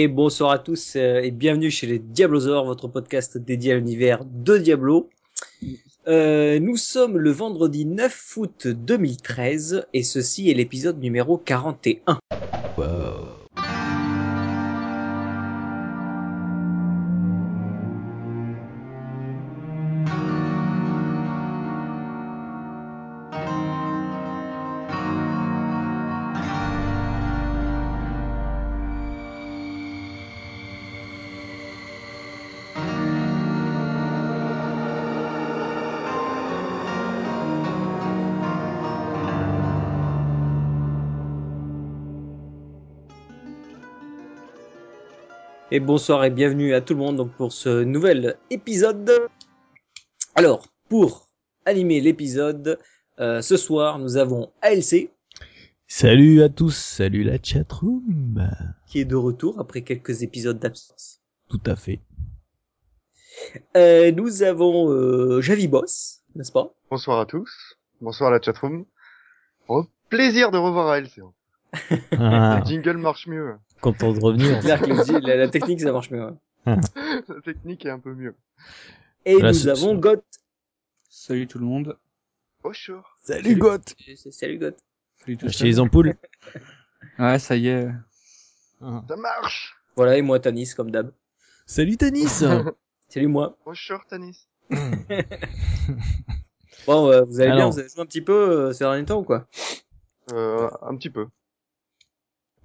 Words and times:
Et 0.00 0.06
bonsoir 0.06 0.52
à 0.52 0.60
tous 0.60 0.94
euh, 0.94 1.22
et 1.22 1.32
bienvenue 1.32 1.72
chez 1.72 1.88
les 1.88 1.98
Diablosaures, 1.98 2.64
votre 2.64 2.86
podcast 2.86 3.36
dédié 3.36 3.72
à 3.72 3.74
l'univers 3.74 4.24
de 4.24 4.56
Diablo. 4.56 5.10
Euh, 6.06 6.60
nous 6.60 6.76
sommes 6.76 7.18
le 7.18 7.32
vendredi 7.32 7.84
9 7.84 8.36
août 8.36 8.68
2013 8.68 9.88
et 9.92 10.04
ceci 10.04 10.50
est 10.50 10.54
l'épisode 10.54 11.00
numéro 11.00 11.36
41. 11.36 12.20
Et 45.78 45.80
bonsoir 45.80 46.24
et 46.24 46.30
bienvenue 46.30 46.74
à 46.74 46.80
tout 46.80 46.94
le 46.94 46.98
monde 46.98 47.14
donc 47.14 47.30
pour 47.36 47.52
ce 47.52 47.84
nouvel 47.84 48.36
épisode. 48.50 49.12
Alors, 50.34 50.66
pour 50.88 51.30
animer 51.66 52.00
l'épisode, 52.00 52.80
euh, 53.20 53.40
ce 53.42 53.56
soir 53.56 54.00
nous 54.00 54.16
avons 54.16 54.50
ALC 54.60 55.08
Salut 55.86 56.42
à 56.42 56.48
tous, 56.48 56.74
salut 56.74 57.22
la 57.22 57.40
chatroom. 57.40 58.50
qui 58.88 58.98
est 58.98 59.04
de 59.04 59.14
retour 59.14 59.60
après 59.60 59.82
quelques 59.82 60.24
épisodes 60.24 60.58
d'absence. 60.58 61.20
Tout 61.48 61.62
à 61.64 61.76
fait. 61.76 62.00
Euh, 63.76 64.10
nous 64.10 64.42
avons 64.42 64.90
euh, 64.90 65.40
Javi 65.40 65.68
Boss, 65.68 66.24
n'est-ce 66.34 66.50
pas? 66.50 66.74
Bonsoir 66.90 67.20
à 67.20 67.24
tous. 67.26 67.78
Bonsoir 68.00 68.32
la 68.32 68.42
chatroom. 68.42 68.84
Au 69.68 69.84
plaisir 70.08 70.50
de 70.50 70.58
revoir 70.58 70.88
ALC. 70.88 71.20
Ah, 72.18 72.58
Le 72.62 72.66
jingle 72.66 72.96
marche 72.96 73.28
mieux. 73.28 73.54
Content 73.80 74.12
de 74.12 74.20
revenir. 74.20 74.56
C'est 74.56 74.60
clair 74.60 74.80
que 74.80 74.86
le- 75.12 75.26
la, 75.26 75.36
la 75.36 75.48
technique 75.48 75.80
ça 75.80 75.92
marche 75.92 76.10
mieux. 76.10 76.22
hein. 76.22 76.36
La 77.28 77.40
technique 77.42 77.86
est 77.86 77.90
un 77.90 77.98
peu 77.98 78.12
mieux. 78.14 78.34
Et 79.24 79.38
Là, 79.40 79.52
nous 79.52 79.68
avons 79.68 79.94
Goth. 79.94 80.24
Salut 81.08 81.46
tout 81.46 81.58
le 81.58 81.64
monde. 81.64 81.96
Bonjour. 82.62 83.16
Salut 83.22 83.56
Goth. 83.56 83.94
Salut 84.30 84.58
Goth. 84.58 84.78
Salut 85.24 85.36
tout 85.38 85.48
Chez 85.48 85.64
les 85.64 85.80
ampoules. 85.80 86.14
Ouais, 87.18 87.38
ça 87.38 87.54
y 87.56 87.68
est. 87.68 87.88
Ça 88.80 89.16
marche. 89.16 89.76
Voilà 89.96 90.16
et 90.18 90.22
moi 90.22 90.38
Tanis 90.40 90.72
comme 90.76 90.90
d'hab. 90.90 91.12
Salut 91.66 91.96
Tanis. 91.96 92.26
Salut 93.08 93.28
moi. 93.28 93.56
Bonjour 93.64 94.04
Tanis. 94.08 94.46
Bon, 96.86 97.10
euh, 97.10 97.22
vous 97.24 97.40
allez 97.40 97.50
bien 97.50 97.56
Alors. 97.56 97.70
Vous 97.72 97.78
avez 97.78 97.88
joué 97.88 98.00
un 98.02 98.06
petit 98.06 98.20
peu 98.22 98.32
euh, 98.68 98.72
ces 98.72 98.80
derniers 98.84 99.04
temps 99.04 99.20
ou 99.20 99.24
quoi? 99.24 99.46
Euh, 100.32 100.68
un 100.82 100.96
petit 100.96 101.10
peu. 101.10 101.26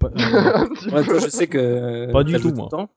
Pas- 0.10 0.16
Ouais, 0.96 1.04
peu. 1.06 1.20
je 1.20 1.30
sais 1.30 1.48
que. 1.48 1.58
euh, 1.58 2.12
Pas 2.12 2.24
du 2.24 2.34
tout, 2.40 2.54
moi. 2.54 2.66
le 2.66 2.70
temps. 2.70 2.90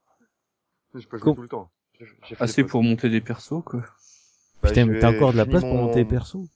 J'ai 0.94 1.06
pas 1.06 1.18
joué 1.18 1.34
tout 1.34 1.42
le 1.42 1.48
temps. 1.48 1.70
J'ai- 1.98 2.06
j'ai 2.28 2.34
fait 2.34 2.42
Assez 2.44 2.62
des 2.62 2.68
pour 2.68 2.82
monter 2.82 3.08
des 3.10 3.20
persos, 3.20 3.62
quoi. 3.64 3.80
Bah, 4.62 4.68
Putain, 4.68 4.84
j'ai 4.86 4.90
mais 4.92 4.98
t'as 5.00 5.10
encore 5.14 5.32
de 5.32 5.36
la 5.36 5.46
place 5.46 5.62
pour 5.62 5.74
mon- 5.74 5.84
monter 5.86 6.04
perso. 6.04 6.46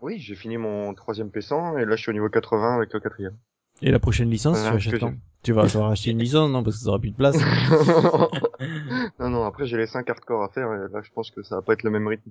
Oui, 0.00 0.18
j'ai 0.18 0.34
fini 0.34 0.56
mon 0.56 0.92
troisième 0.94 1.28
P100 1.30 1.78
et 1.78 1.84
là 1.84 1.94
je 1.96 2.02
suis 2.02 2.10
au 2.10 2.12
niveau 2.12 2.28
80 2.28 2.76
avec 2.76 2.92
le 2.92 2.98
quatrième. 3.00 3.36
Et 3.82 3.90
la 3.90 3.98
prochaine 4.00 4.28
licence, 4.30 4.56
Voilà, 4.58 4.70
tu 4.72 4.88
achètes 4.88 5.00
quand 5.00 5.14
Tu 5.44 5.52
vas, 5.52 5.66
tu 5.68 5.76
vas 5.78 5.86
racheter 5.88 6.10
une 6.10 6.18
licence, 6.18 6.50
non 6.50 6.62
Parce 6.64 6.76
que 6.76 6.82
ça 6.82 6.88
aura 6.88 6.98
plus 6.98 7.10
de 7.10 7.16
place. 7.16 7.36
non, 9.18 9.30
non, 9.30 9.44
après 9.44 9.66
j'ai 9.66 9.76
les 9.76 9.86
5 9.86 10.08
hardcore 10.10 10.42
à 10.42 10.48
faire 10.48 10.72
et 10.72 10.92
là 10.92 11.00
je 11.02 11.10
pense 11.12 11.30
que 11.30 11.42
ça 11.42 11.56
va 11.56 11.62
pas 11.62 11.72
être 11.74 11.82
le 11.84 11.90
même 11.90 12.06
rythme. 12.08 12.30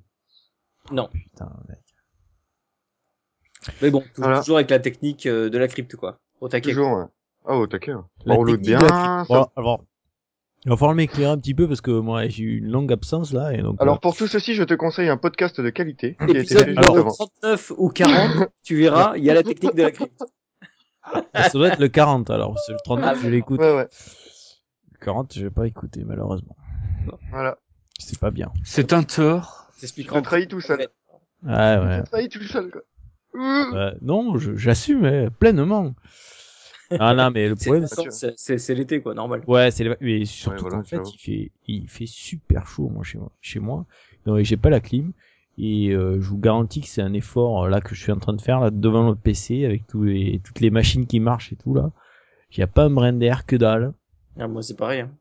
Non. 0.92 1.08
Putain, 1.12 1.50
mec. 1.70 1.80
Mais 3.82 3.92
bon, 3.92 4.02
tou- 4.02 4.22
Voilà. 4.22 4.40
toujours 4.40 4.58
avec 4.58 4.70
la 4.70 4.80
technique 4.80 5.26
euh, 5.26 5.50
de 5.50 5.58
la 5.58 5.68
crypte 5.68 5.96
quoi. 5.96 6.20
Au 6.42 6.50
taquet. 6.50 6.70
Toujours, 6.72 6.92
ouais. 6.98 7.06
Ah, 7.46 7.56
au 7.58 7.68
taquet. 7.68 7.92
hein. 7.92 8.06
La 8.26 8.36
On 8.36 8.44
bien. 8.44 8.80
la- 8.80 9.26
alors, 9.56 9.84
il 10.64 10.70
va 10.70 10.78
falloir 10.78 10.94
m'éclairer 10.96 11.32
un 11.32 11.38
petit 11.40 11.56
peu 11.56 11.68
parce 11.68 11.82
que 11.82 11.90
moi 11.90 12.28
j'ai 12.28 12.44
eu 12.44 12.58
une 12.60 12.72
longue 12.72 12.94
absence 12.94 13.34
là 13.34 13.52
et 13.52 13.62
donc. 13.64 13.78
Alors 13.82 13.96
euh, 13.96 14.00
pour 14.00 14.16
tout 14.16 14.28
ceci, 14.28 14.54
je 14.54 14.64
te 14.64 14.76
conseille 14.76 15.10
un 15.10 15.18
podcast 15.18 15.60
de 15.60 15.70
qualité 15.72 16.16
qui 16.16 16.24
a 16.24 16.26
été 16.28 16.40
Épisode 16.40 16.60
fait 16.66 16.74
juste 16.76 16.80
numéro 16.90 16.98
avant. 16.98 17.12
39 17.42 17.72
ou 17.78 17.90
40, 17.90 18.50
tu 18.64 18.76
verras, 18.78 19.18
il 19.18 19.24
y 19.24 19.32
a 19.32 19.34
la 19.34 19.42
technique 19.42 19.74
de 19.76 19.82
la 19.82 19.92
crypte. 19.92 20.24
ça 21.34 21.50
doit 21.54 21.70
être 21.70 21.80
le 21.80 21.88
40 21.88 22.30
alors. 22.30 22.60
C'est 22.60 22.74
le 22.74 22.78
39, 22.84 23.24
je 23.24 23.30
l'écoute. 23.30 23.60
Ouais, 23.60 23.76
ouais. 23.76 23.88
Le 24.92 25.00
40, 25.04 25.34
je 25.34 25.44
vais 25.44 25.50
pas 25.50 25.66
écouter 25.66 26.04
malheureusement. 26.06 26.56
Voilà. 27.32 27.58
C'est 27.98 28.20
pas 28.20 28.30
bien. 28.30 28.52
C'est 28.64 28.94
un 28.94 29.02
tort. 29.02 29.68
T'expliqueras. 29.80 30.20
te 30.20 30.26
trahis 30.26 30.48
tout 30.48 30.62
seul. 30.62 30.88
Ouais, 31.44 31.52
ouais. 31.52 31.98
Je 31.98 32.02
te 32.04 32.10
trahis 32.10 32.30
tout 32.30 32.44
seul, 32.44 32.70
quoi. 32.70 32.82
Ouh. 33.34 33.74
Ouais, 33.74 33.94
non, 34.02 34.38
j'assume 34.38 35.06
euh, 35.06 35.30
pleinement. 35.32 35.94
Ah 37.00 37.14
non, 37.14 37.32
mais 37.32 37.48
le 37.50 37.56
problème, 37.56 37.88
c'est- 37.88 38.12
c'est- 38.12 38.34
c'est 38.38 38.58
c'est 38.58 38.76
l'été 38.76 39.02
quoi, 39.02 39.14
normal. 39.14 39.44
ouais, 39.48 39.72
c'est 39.72 39.84
les... 39.84 39.96
mais 40.02 40.26
surtout 40.26 40.56
Ouais, 40.66 40.70
voilà, 40.70 40.78
qu'en 40.78 40.84
fait, 40.84 40.98
il 41.14 41.20
fait, 41.20 41.52
il 41.68 41.88
fait 41.90 42.06
super 42.06 42.68
chaud 42.68 42.90
moi 42.90 43.04
chez 43.04 43.18
moi. 43.18 43.32
Chez 43.42 43.60
moi, 43.60 43.86
non, 44.26 44.38
et 44.38 44.44
j'ai 44.44 44.58
pas 44.58 44.70
la 44.70 44.80
clim 44.80 45.12
et 45.58 45.90
euh, 45.92 46.20
je 46.22 46.28
vous 46.30 46.38
garantis 46.38 46.82
que 46.82 46.88
c'est 46.88 47.02
un 47.02 47.14
effort 47.14 47.64
euh, 47.66 47.70
là 47.70 47.82
que 47.82 47.94
je 47.96 48.02
suis 48.02 48.12
en 48.12 48.20
train 48.20 48.34
de 48.34 48.42
faire 48.42 48.60
là 48.60 48.70
devant 48.72 49.10
le 49.10 49.16
PC 49.16 49.66
avec 49.66 49.86
tous 49.88 50.04
les 50.04 50.40
toutes 50.44 50.60
les 50.60 50.70
machines 50.70 51.06
qui 51.08 51.20
marchent 51.20 51.52
et 51.54 51.56
tout 51.58 51.74
là. 51.74 51.92
Il 52.52 52.60
y 52.60 52.64
a 52.64 52.68
pas 52.68 52.84
un 52.86 52.90
brin 52.90 53.14
d'air 53.14 53.46
que 53.46 53.56
dalle. 53.56 53.94
Ah, 54.40 54.48
moi 54.48 54.62
c'est 54.62 54.76
pareil. 54.76 55.02
hein. 55.02 55.12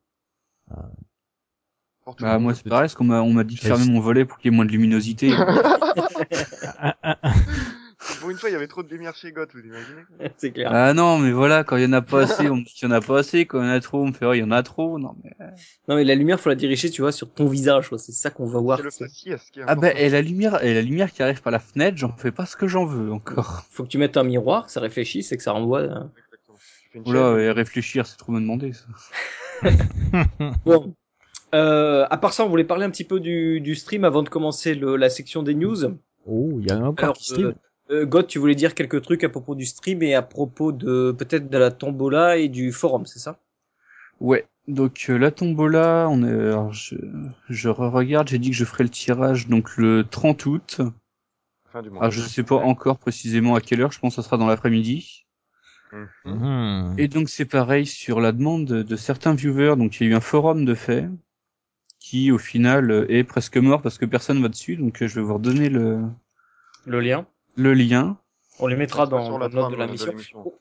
Tout 2.06 2.24
Bah, 2.24 2.38
moi, 2.40 2.54
c'est 2.54 2.68
pareil, 2.68 2.84
parce 2.84 2.94
qu'on 2.96 3.04
m'a, 3.04 3.22
on 3.22 3.32
m'a 3.32 3.44
dit 3.44 3.54
de 3.54 3.60
fermer 3.60 3.84
mon 3.84 4.00
volet 4.00 4.24
pour 4.24 4.38
qu'il 4.38 4.50
y 4.50 4.54
ait 4.54 4.56
moins 4.56 4.64
de 4.64 4.72
luminosité. 4.72 5.30
Ah, 6.82 6.96
ah, 7.02 7.18
ah. 7.22 7.32
Pour 8.20 8.30
une 8.30 8.36
fois, 8.36 8.48
il 8.50 8.52
y 8.52 8.56
avait 8.56 8.66
trop 8.66 8.82
de 8.82 8.88
lumière 8.88 9.14
chez 9.14 9.32
Goth, 9.32 9.50
vous 9.54 9.60
imaginez 9.60 10.02
c'est 10.38 10.50
clair. 10.52 10.70
ah 10.72 10.92
non, 10.94 11.18
mais 11.18 11.30
voilà, 11.32 11.64
quand 11.64 11.76
il 11.76 11.84
y 11.84 11.86
en 11.86 11.92
a 11.92 12.02
pas 12.02 12.22
assez, 12.22 12.48
on 12.48 12.56
me 12.56 12.64
dit 12.64 12.72
qu'il 12.74 12.88
y 12.88 12.92
en 12.92 12.94
a 12.94 13.00
pas 13.00 13.18
assez. 13.20 13.46
Quand 13.46 13.60
il 13.62 13.66
y 13.66 13.68
en 13.68 13.72
a 13.72 13.80
trop, 13.80 14.02
on 14.02 14.06
me 14.08 14.12
fait, 14.12 14.24
oh, 14.26 14.32
il 14.34 14.38
y 14.40 14.42
en 14.42 14.50
a 14.50 14.62
trop. 14.62 14.98
Non, 14.98 15.14
mais... 15.22 15.30
Non 15.88 15.96
mais 15.96 16.04
la 16.04 16.14
lumière 16.14 16.40
faut 16.40 16.48
la 16.48 16.54
diriger, 16.54 16.90
tu 16.90 17.02
vois, 17.02 17.12
sur 17.12 17.32
ton 17.32 17.46
visage, 17.46 17.88
quoi. 17.88 17.98
c'est 17.98 18.12
ça 18.12 18.30
qu'on 18.30 18.46
va 18.46 18.58
voir. 18.60 18.78
C'est 18.78 18.84
le 18.84 18.90
faciès 18.90 19.50
qui 19.50 19.60
est 19.60 19.62
Ah 19.66 19.74
bah, 19.74 19.88
important. 19.88 19.98
et 20.04 20.08
la 20.10 20.22
lumière, 20.22 20.64
et 20.64 20.74
la 20.74 20.82
lumière 20.82 21.12
qui 21.12 21.22
arrive 21.22 21.42
par 21.42 21.52
la 21.52 21.58
fenêtre, 21.60 21.96
j'en 21.96 22.14
fais 22.16 22.32
pas 22.32 22.46
ce 22.46 22.56
que 22.56 22.66
j'en 22.66 22.84
veux 22.86 23.12
encore. 23.12 23.64
Faut 23.70 23.84
que 23.84 23.88
tu 23.88 23.98
mettes 23.98 24.16
un 24.16 24.24
miroir, 24.24 24.66
que 24.66 24.72
ça 24.72 24.80
réfléchisse 24.80 25.32
et 25.32 25.36
que 25.36 25.42
ça 25.42 25.52
renvoie. 25.52 25.80
euh. 25.80 26.04
Une 26.94 27.08
Oula, 27.08 27.38
et 27.40 27.50
réfléchir, 27.52 28.04
c'est 28.06 28.16
trop 28.16 28.32
me 28.32 28.40
demander, 28.40 28.72
ça. 28.72 28.86
Bon. 30.64 30.94
Euh, 31.54 32.06
à 32.10 32.16
part 32.16 32.32
ça, 32.32 32.44
on 32.44 32.48
voulait 32.48 32.64
parler 32.64 32.84
un 32.84 32.90
petit 32.90 33.04
peu 33.04 33.18
du, 33.20 33.60
du 33.60 33.74
stream 33.74 34.04
avant 34.04 34.22
de 34.22 34.28
commencer 34.28 34.74
le, 34.74 34.96
la 34.96 35.10
section 35.10 35.42
des 35.42 35.54
news. 35.54 35.76
Oh, 36.26 36.58
il 36.60 36.68
y 36.68 36.72
en 36.72 36.84
a 36.84 36.88
encore 36.88 37.04
Alors, 37.04 37.16
qui 37.16 37.24
stream. 37.24 37.46
Euh, 37.48 37.52
God, 38.04 38.26
tu 38.26 38.38
voulais 38.38 38.54
dire 38.54 38.74
quelques 38.74 39.02
trucs 39.02 39.24
à 39.24 39.28
propos 39.28 39.54
du 39.54 39.66
stream 39.66 40.02
et 40.02 40.14
à 40.14 40.22
propos 40.22 40.72
de 40.72 41.12
peut-être 41.12 41.50
de 41.50 41.58
la 41.58 41.70
tombola 41.70 42.36
et 42.36 42.48
du 42.48 42.72
forum, 42.72 43.06
c'est 43.06 43.18
ça? 43.18 43.38
Ouais. 44.20 44.46
Donc 44.68 45.06
euh, 45.08 45.16
la 45.16 45.30
tombola, 45.30 46.06
on 46.10 46.22
est, 46.22 46.30
alors, 46.30 46.72
je, 46.72 46.96
je 47.48 47.68
re-regarde, 47.68 48.28
j'ai 48.28 48.38
dit 48.38 48.50
que 48.50 48.56
je 48.56 48.64
ferais 48.64 48.84
le 48.84 48.90
tirage 48.90 49.48
donc 49.48 49.76
le 49.76 50.04
30 50.08 50.46
août. 50.46 50.80
Fin 51.72 51.82
du 51.82 51.90
mois. 51.90 52.02
Alors 52.02 52.12
je 52.12 52.20
sais 52.20 52.42
pas 52.42 52.56
encore 52.56 52.98
précisément 52.98 53.54
à 53.54 53.60
quelle 53.60 53.80
heure, 53.80 53.92
je 53.92 53.98
pense 53.98 54.14
que 54.14 54.22
ça 54.22 54.26
sera 54.26 54.36
dans 54.36 54.46
l'après-midi. 54.46 55.24
Mhm. 55.92 56.08
Mhm. 56.24 56.94
Et 56.98 57.08
donc 57.08 57.28
c'est 57.28 57.46
pareil 57.46 57.86
sur 57.86 58.20
la 58.20 58.32
demande 58.32 58.66
de, 58.66 58.96
certains 58.96 59.34
viewers, 59.34 59.76
donc 59.76 59.98
il 59.98 60.04
y 60.04 60.06
a 60.06 60.12
eu 60.12 60.14
un 60.14 60.20
forum 60.20 60.64
de 60.64 60.74
fait 60.74 61.08
qui 61.98 62.30
au 62.30 62.38
final 62.38 62.90
euh, 62.90 63.10
est 63.10 63.24
presque 63.24 63.56
mort 63.56 63.82
parce 63.82 63.98
que 63.98 64.06
personne 64.06 64.40
va 64.40 64.48
dessus, 64.48 64.76
donc 64.76 65.02
euh, 65.02 65.08
je 65.08 65.16
vais 65.16 65.22
vous 65.22 65.34
redonner 65.34 65.68
le, 65.68 66.02
Le 66.86 67.00
lien 67.00 67.26
le 67.60 67.74
lien. 67.74 68.16
On 68.62 68.66
les 68.66 68.76
mettra 68.76 69.06
dans, 69.06 69.38
la 69.38 69.48
note 69.48 69.70
de 69.70 69.76
la 69.76 69.86
de 69.86 69.92
mission. 69.92 70.12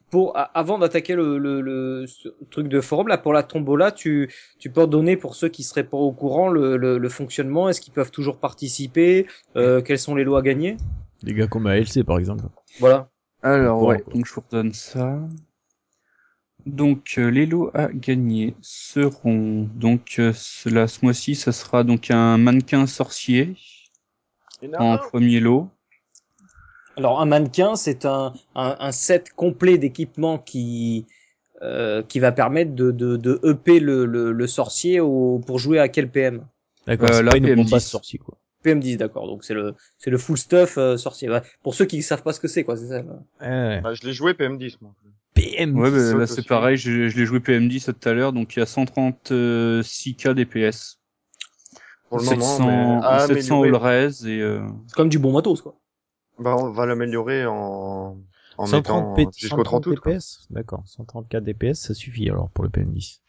Pour, 0.09 0.33
avant 0.53 0.77
d'attaquer 0.79 1.15
le, 1.15 1.37
le, 1.37 1.59
le 1.59 2.07
ce 2.07 2.29
truc 2.49 2.69
de 2.69 2.79
forum 2.79 3.09
là 3.09 3.17
pour 3.17 3.33
la 3.33 3.43
tombola, 3.43 3.91
tu 3.91 4.31
tu 4.57 4.69
peux 4.71 4.87
donner 4.87 5.17
pour 5.17 5.35
ceux 5.35 5.49
qui 5.49 5.63
seraient 5.63 5.83
pas 5.83 5.97
au 5.97 6.13
courant 6.13 6.47
le, 6.49 6.77
le, 6.77 6.97
le 6.97 7.09
fonctionnement. 7.09 7.67
Est-ce 7.67 7.81
qu'ils 7.81 7.93
peuvent 7.93 8.11
toujours 8.11 8.37
participer? 8.37 9.27
Euh, 9.57 9.81
Quels 9.81 9.99
sont 9.99 10.15
les 10.15 10.23
lots 10.23 10.37
à 10.37 10.41
gagner? 10.41 10.77
Les 11.23 11.33
gars 11.33 11.47
comme 11.47 11.67
ALC 11.67 12.03
par 12.05 12.19
exemple. 12.19 12.45
Voilà. 12.79 13.09
Alors, 13.41 13.79
Bon. 13.81 13.89
ouais, 13.89 14.03
donc 14.13 14.25
je 14.25 14.33
vous 14.33 14.43
redonne 14.49 14.73
ça. 14.73 15.19
Donc, 16.65 17.15
euh, 17.17 17.29
les 17.29 17.45
lots 17.45 17.71
à 17.73 17.87
gagner 17.87 18.55
seront, 18.61 19.67
donc, 19.75 20.15
euh, 20.19 20.33
cela, 20.33 20.87
ce 20.87 20.99
mois-ci, 21.03 21.35
ça 21.35 21.51
sera 21.51 21.83
donc 21.83 22.11
un 22.11 22.37
mannequin 22.37 22.85
sorcier 22.85 23.55
en 24.77 24.97
premier 24.97 25.39
lot. 25.39 25.69
Alors 26.99 27.21
un 27.21 27.25
mannequin, 27.25 27.75
c'est 27.77 28.05
un, 28.05 28.33
un, 28.55 28.75
un 28.79 28.91
set 28.91 29.31
complet 29.33 29.77
d'équipements 29.77 30.37
qui 30.37 31.05
euh, 31.61 32.03
qui 32.03 32.19
va 32.19 32.31
permettre 32.33 32.73
de, 32.75 32.91
de, 32.91 33.15
de 33.15 33.39
EP 33.43 33.79
le, 33.79 34.05
le, 34.05 34.31
le 34.33 34.47
sorcier 34.47 34.99
au, 34.99 35.39
pour 35.45 35.59
jouer 35.59 35.79
à 35.79 35.87
quel 35.87 36.09
PM 36.09 36.45
D'accord, 36.87 37.09
Euh, 37.09 37.13
c'est 37.13 37.23
là, 37.23 37.31
pas 37.31 37.37
une 37.37 37.45
PM10. 37.47 37.55
bombasse 37.55 37.87
sorcier 37.87 38.19
quoi. 38.19 38.37
PM10 38.65 38.97
d'accord 38.97 39.27
donc 39.27 39.45
c'est 39.45 39.53
le 39.53 39.75
c'est 39.97 40.09
le 40.09 40.17
full 40.17 40.37
stuff 40.37 40.77
euh, 40.77 40.97
sorcier 40.97 41.29
ouais. 41.29 41.41
pour 41.63 41.73
ceux 41.73 41.85
qui 41.85 42.01
savent 42.03 42.23
pas 42.23 42.33
ce 42.33 42.41
que 42.41 42.49
c'est 42.49 42.63
quoi 42.65 42.75
c'est 42.75 42.87
ça 42.89 43.01
là. 43.01 43.13
Ouais, 43.41 43.81
Bah, 43.81 43.93
je 43.93 44.05
l'ai 44.05 44.13
joué 44.13 44.33
PM10, 44.33 44.77
moi. 44.81 44.91
PM. 45.35 45.77
Ouais, 45.79 45.91
bah, 45.91 46.17
là, 46.19 46.27
c'est 46.27 46.45
pareil, 46.45 46.75
je, 46.75 47.07
je 47.07 47.17
l'ai 47.17 47.25
joué 47.25 47.39
PM10 47.39 47.93
tout 47.93 48.09
à 48.09 48.13
l'heure, 48.13 48.33
donc 48.33 48.55
il 48.55 48.59
y 48.59 48.61
a 48.61 48.65
136k 48.65 50.33
DPS. 50.33 50.97
Pour 52.09 52.17
le 52.19 52.25
700, 52.25 52.59
moment, 52.63 52.99
mais 53.01 53.05
à 53.07 53.27
700 53.27 53.63
all 53.63 53.75
res 53.75 54.25
et, 54.27 54.41
euh, 54.41 54.61
c'est 54.87 54.95
comme 54.95 55.09
du 55.09 55.19
bon 55.19 55.31
matos 55.31 55.61
quoi 55.61 55.75
Bah, 56.39 56.55
on 56.57 56.71
va 56.71 56.85
l'améliorer 56.85 57.45
en, 57.45 58.17
en 58.57 58.65
130 58.65 58.71
mettant 58.71 59.15
P- 59.15 59.37
jusqu'au 59.37 59.63
30 59.63 59.87
août, 59.87 59.99
quoi. 59.99 60.13
DPS. 60.13 60.47
D'accord, 60.49 60.83
134 60.85 61.43
DPS, 61.43 61.79
ça 61.79 61.93
suffit 61.93 62.29
alors 62.29 62.49
pour 62.49 62.63
le 62.63 62.69
PM10. 62.69 63.21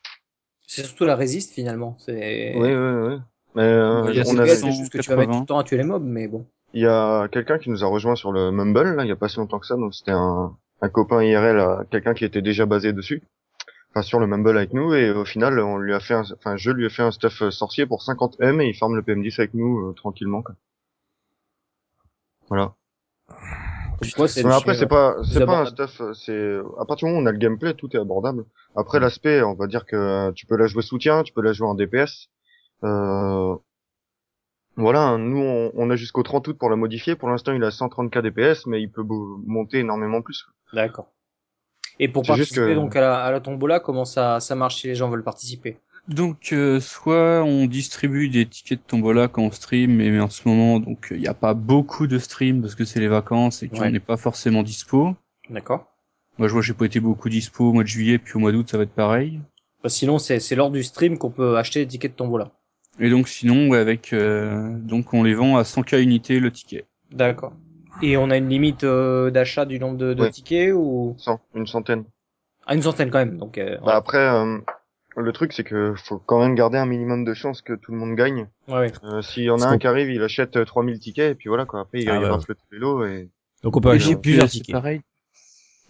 c'est 0.67 0.85
surtout 0.85 1.05
la 1.05 1.17
résiste 1.17 1.53
finalement 1.53 1.97
c'est 1.99 2.55
Oui, 2.57 2.69
oui, 2.69 2.75
oui. 2.75 3.19
Mais, 3.57 3.63
euh, 3.63 4.05
Ouais, 4.05 4.21
a 4.21 4.25
c'est 4.25 4.31
on 4.31 4.45
c'est 4.45 4.73
juste 4.73 4.93
que 4.93 4.99
tu 4.99 5.09
vas 5.11 5.17
mettre 5.17 5.33
180. 5.33 5.35
tout 5.35 5.41
le 5.41 5.47
temps 5.47 5.59
à 5.59 5.65
tuer 5.65 5.77
les 5.77 5.85
mobs 5.85 6.05
mais 6.05 6.29
bon 6.29 6.47
il 6.73 6.83
y 6.83 6.87
a 6.87 7.27
quelqu'un 7.29 7.59
qui 7.59 7.69
nous 7.69 7.83
a 7.83 7.89
rejoint 7.89 8.15
sur 8.15 8.31
le 8.31 8.53
Mumble, 8.53 8.95
là, 8.95 9.05
il 9.05 9.09
y 9.09 9.13
a 9.13 9.17
pas 9.17 9.29
si 9.29 9.39
longtemps 9.39 9.59
que 9.59 9.67
ça, 9.67 9.75
donc 9.75 9.93
c'était 9.93 10.13
un, 10.13 10.57
un 10.81 10.89
copain 10.89 11.21
IRL, 11.25 11.59
euh, 11.59 11.83
quelqu'un 11.91 12.15
qui 12.15 12.25
était 12.25 12.43
déjà 12.43 12.65
basé 12.65 12.93
dessus. 12.93 13.25
Enfin, 13.91 14.03
sur 14.03 14.21
le 14.21 14.29
Mumble 14.29 14.57
avec 14.57 14.73
nous, 14.73 14.95
et 14.95 15.11
au 15.11 15.25
final, 15.25 15.59
on 15.59 15.79
lui 15.79 15.93
a 15.93 15.99
fait 15.99 16.15
un, 16.15 16.23
enfin, 16.33 16.57
je 16.57 16.71
lui 16.71 16.87
ai 16.87 16.89
fait 16.89 17.03
un 17.03 17.11
stuff 17.11 17.43
euh, 17.43 17.51
sorcier 17.51 17.87
pour 17.87 18.03
50 18.03 18.37
M 18.41 18.61
et 18.61 18.69
il 18.69 18.75
farme 18.75 18.95
le 18.95 19.03
PM10 19.03 19.41
avec 19.41 19.53
nous, 19.55 19.89
euh, 19.89 19.93
tranquillement, 19.95 20.43
quoi. 20.43 20.55
Voilà. 22.49 22.75
Mais 24.45 24.53
après, 24.55 24.75
c'est 24.75 24.87
pas, 24.87 25.17
c'est 25.25 25.43
pas 25.43 25.61
un 25.61 25.67
stuff, 25.67 26.01
c'est, 26.15 26.59
à 26.79 26.85
partir 26.85 27.07
du 27.07 27.13
moment 27.13 27.21
où 27.21 27.25
on 27.25 27.27
a 27.27 27.33
le 27.33 27.39
gameplay, 27.39 27.75
tout 27.75 27.95
est 27.95 27.99
abordable. 28.01 28.45
Après, 28.77 28.99
l'aspect, 29.01 29.43
on 29.43 29.55
va 29.55 29.67
dire 29.67 29.85
que 29.87 29.97
euh, 29.97 30.33
tu 30.33 30.47
peux 30.47 30.57
la 30.57 30.67
jouer 30.67 30.83
soutien, 30.83 31.23
tu 31.23 31.33
peux 31.33 31.43
la 31.43 31.53
jouer 31.53 31.69
en 31.69 31.75
DPS. 31.75 32.29
Euh, 32.85 33.57
voilà, 34.77 35.17
nous, 35.19 35.39
on, 35.39 35.71
on 35.75 35.91
a 35.91 35.97
jusqu'au 35.97 36.23
30 36.23 36.49
août 36.49 36.57
pour 36.59 36.71
la 36.71 36.77
modifier. 36.77 37.15
Pour 37.15 37.29
l'instant, 37.29 37.53
il 37.53 37.63
a 37.65 37.71
130k 37.71 38.23
DPS, 38.23 38.67
mais 38.67 38.81
il 38.81 38.91
peut 38.91 39.05
monter 39.05 39.79
énormément 39.81 40.23
plus. 40.23 40.47
d'accord 40.73 41.09
et 42.01 42.09
pour 42.09 42.25
participer 42.25 42.73
que- 42.73 42.75
donc 42.75 42.97
à 42.97 43.01
la, 43.01 43.23
à 43.25 43.31
la 43.31 43.41
tombola 43.41 43.79
comment 43.79 44.05
ça 44.05 44.41
ça 44.41 44.55
marche 44.55 44.81
si 44.81 44.87
les 44.89 44.95
gens 44.95 45.09
veulent 45.11 45.23
participer? 45.23 45.79
Donc 46.09 46.53
euh, 46.53 46.81
soit 46.81 47.45
on 47.45 47.67
distribue 47.67 48.29
des 48.29 48.47
tickets 48.47 48.81
de 48.81 48.85
tombola 48.87 49.29
quand 49.29 49.43
on 49.43 49.51
stream, 49.53 49.95
mais, 49.97 50.11
mais 50.11 50.21
en 50.21 50.31
ce 50.31 50.49
moment 50.49 50.81
donc 50.81 51.09
il 51.13 51.19
n'y 51.21 51.29
a 51.29 51.35
pas 51.35 51.55
beaucoup 51.55 52.07
de 52.07 52.19
streams 52.19 52.61
parce 52.63 52.75
que 52.75 52.85
c'est 52.85 53.01
les 53.01 53.09
vacances 53.09 53.63
et 53.63 53.69
qu'on 53.69 53.81
Ouais. 53.81 53.91
n'est 53.91 54.01
pas 54.01 54.17
forcément 54.17 54.63
dispo. 54.63 55.15
d'accord 55.51 55.87
Moi 56.39 56.49
je 56.49 56.53
vois 56.53 56.63
j'ai 56.63 56.75
pas 56.75 56.87
été 56.87 56.99
beaucoup 57.01 57.29
dispo 57.29 57.69
au 57.69 57.73
mois 57.73 57.83
de 57.85 57.89
juillet 57.89 58.19
puis 58.19 58.35
au 58.35 58.39
mois 58.41 58.51
d'août 58.51 58.69
ça 58.71 58.77
va 58.77 58.85
être 58.85 58.95
pareil. 58.95 59.41
Bah, 59.85 59.89
sinon 59.89 60.19
c'est 60.19 60.41
c'est 60.41 60.57
lors 60.57 60.71
du 60.71 60.83
stream 60.83 61.17
qu'on 61.17 61.31
peut 61.31 61.57
acheter 61.59 61.81
des 61.85 61.87
tickets 61.89 62.13
de 62.13 62.17
tombola 62.17 62.51
Et 62.99 63.09
donc 63.09 63.29
sinon 63.29 63.69
ouais, 63.69 63.79
avec 63.79 64.13
euh, 64.13 64.69
donc 64.79 65.15
on 65.15 65.23
les 65.23 65.35
vend 65.35 65.59
à 65.59 65.63
100k 65.63 66.03
unité 66.03 66.41
le 66.41 66.51
ticket. 66.51 66.87
D'accord. 67.13 67.53
Et 68.03 68.17
on 68.17 68.31
a 68.31 68.37
une 68.39 68.49
limite 68.49 68.83
euh, 68.85 69.31
d'achat 69.31 69.65
du 69.67 69.79
nombre 69.79 69.99
de, 69.99 70.15
de 70.15 70.23
Ouais. 70.23 70.31
tickets 70.31 70.73
ou? 70.75 71.15
100, 71.19 71.41
une 71.55 71.67
centaine. 71.67 72.05
à 72.67 72.75
une 72.75 72.83
centaine 72.83 73.11
quand 73.11 73.19
même. 73.19 73.37
Donc 73.37 73.59
euh, 73.59 73.77
Bah 73.85 73.97
après, 73.97 74.19
euh, 74.19 74.59
le 75.17 75.33
truc, 75.33 75.53
c'est 75.53 75.65
que 75.65 75.95
faut 75.97 76.19
quand 76.19 76.41
même 76.41 76.55
garder 76.55 76.79
un 76.79 76.87
minimum 76.87 77.25
de 77.25 77.35
chance 77.35 77.63
que 77.63 77.73
tout 77.73 77.93
le 77.93 77.99
monde 77.99 78.15
gagne. 78.17 78.49
ouais. 78.69 78.75
ouais. 78.75 78.93
Euh, 79.05 79.23
S'il 79.23 79.45
y 79.45 79.51
en 79.51 79.61
a 79.61 79.67
un 79.67 79.79
qui 79.79 79.87
arrive, 79.87 80.11
il 80.11 80.23
achète 80.23 80.57
euh, 80.57 80.65
3000 80.65 80.99
tickets, 81.01 81.33
et 81.33 81.35
puis 81.35 81.49
voilà, 81.49 81.67
quoi. 81.67 81.81
Après, 81.81 82.01
il, 82.01 82.09
Ah 82.11 82.17
il 82.17 82.23
ouais. 82.23 82.29
rafle 82.29 82.55
tous 82.55 82.65
les 82.73 82.79
lots, 82.79 83.05
et... 83.05 83.29
Donc 83.63 83.77
on 83.77 83.81
peut 83.81 83.91
Et 83.91 83.97
acheter 83.97 84.17
plusieurs 84.17 84.49
tickets. 84.49 84.73
pareil. 84.73 85.01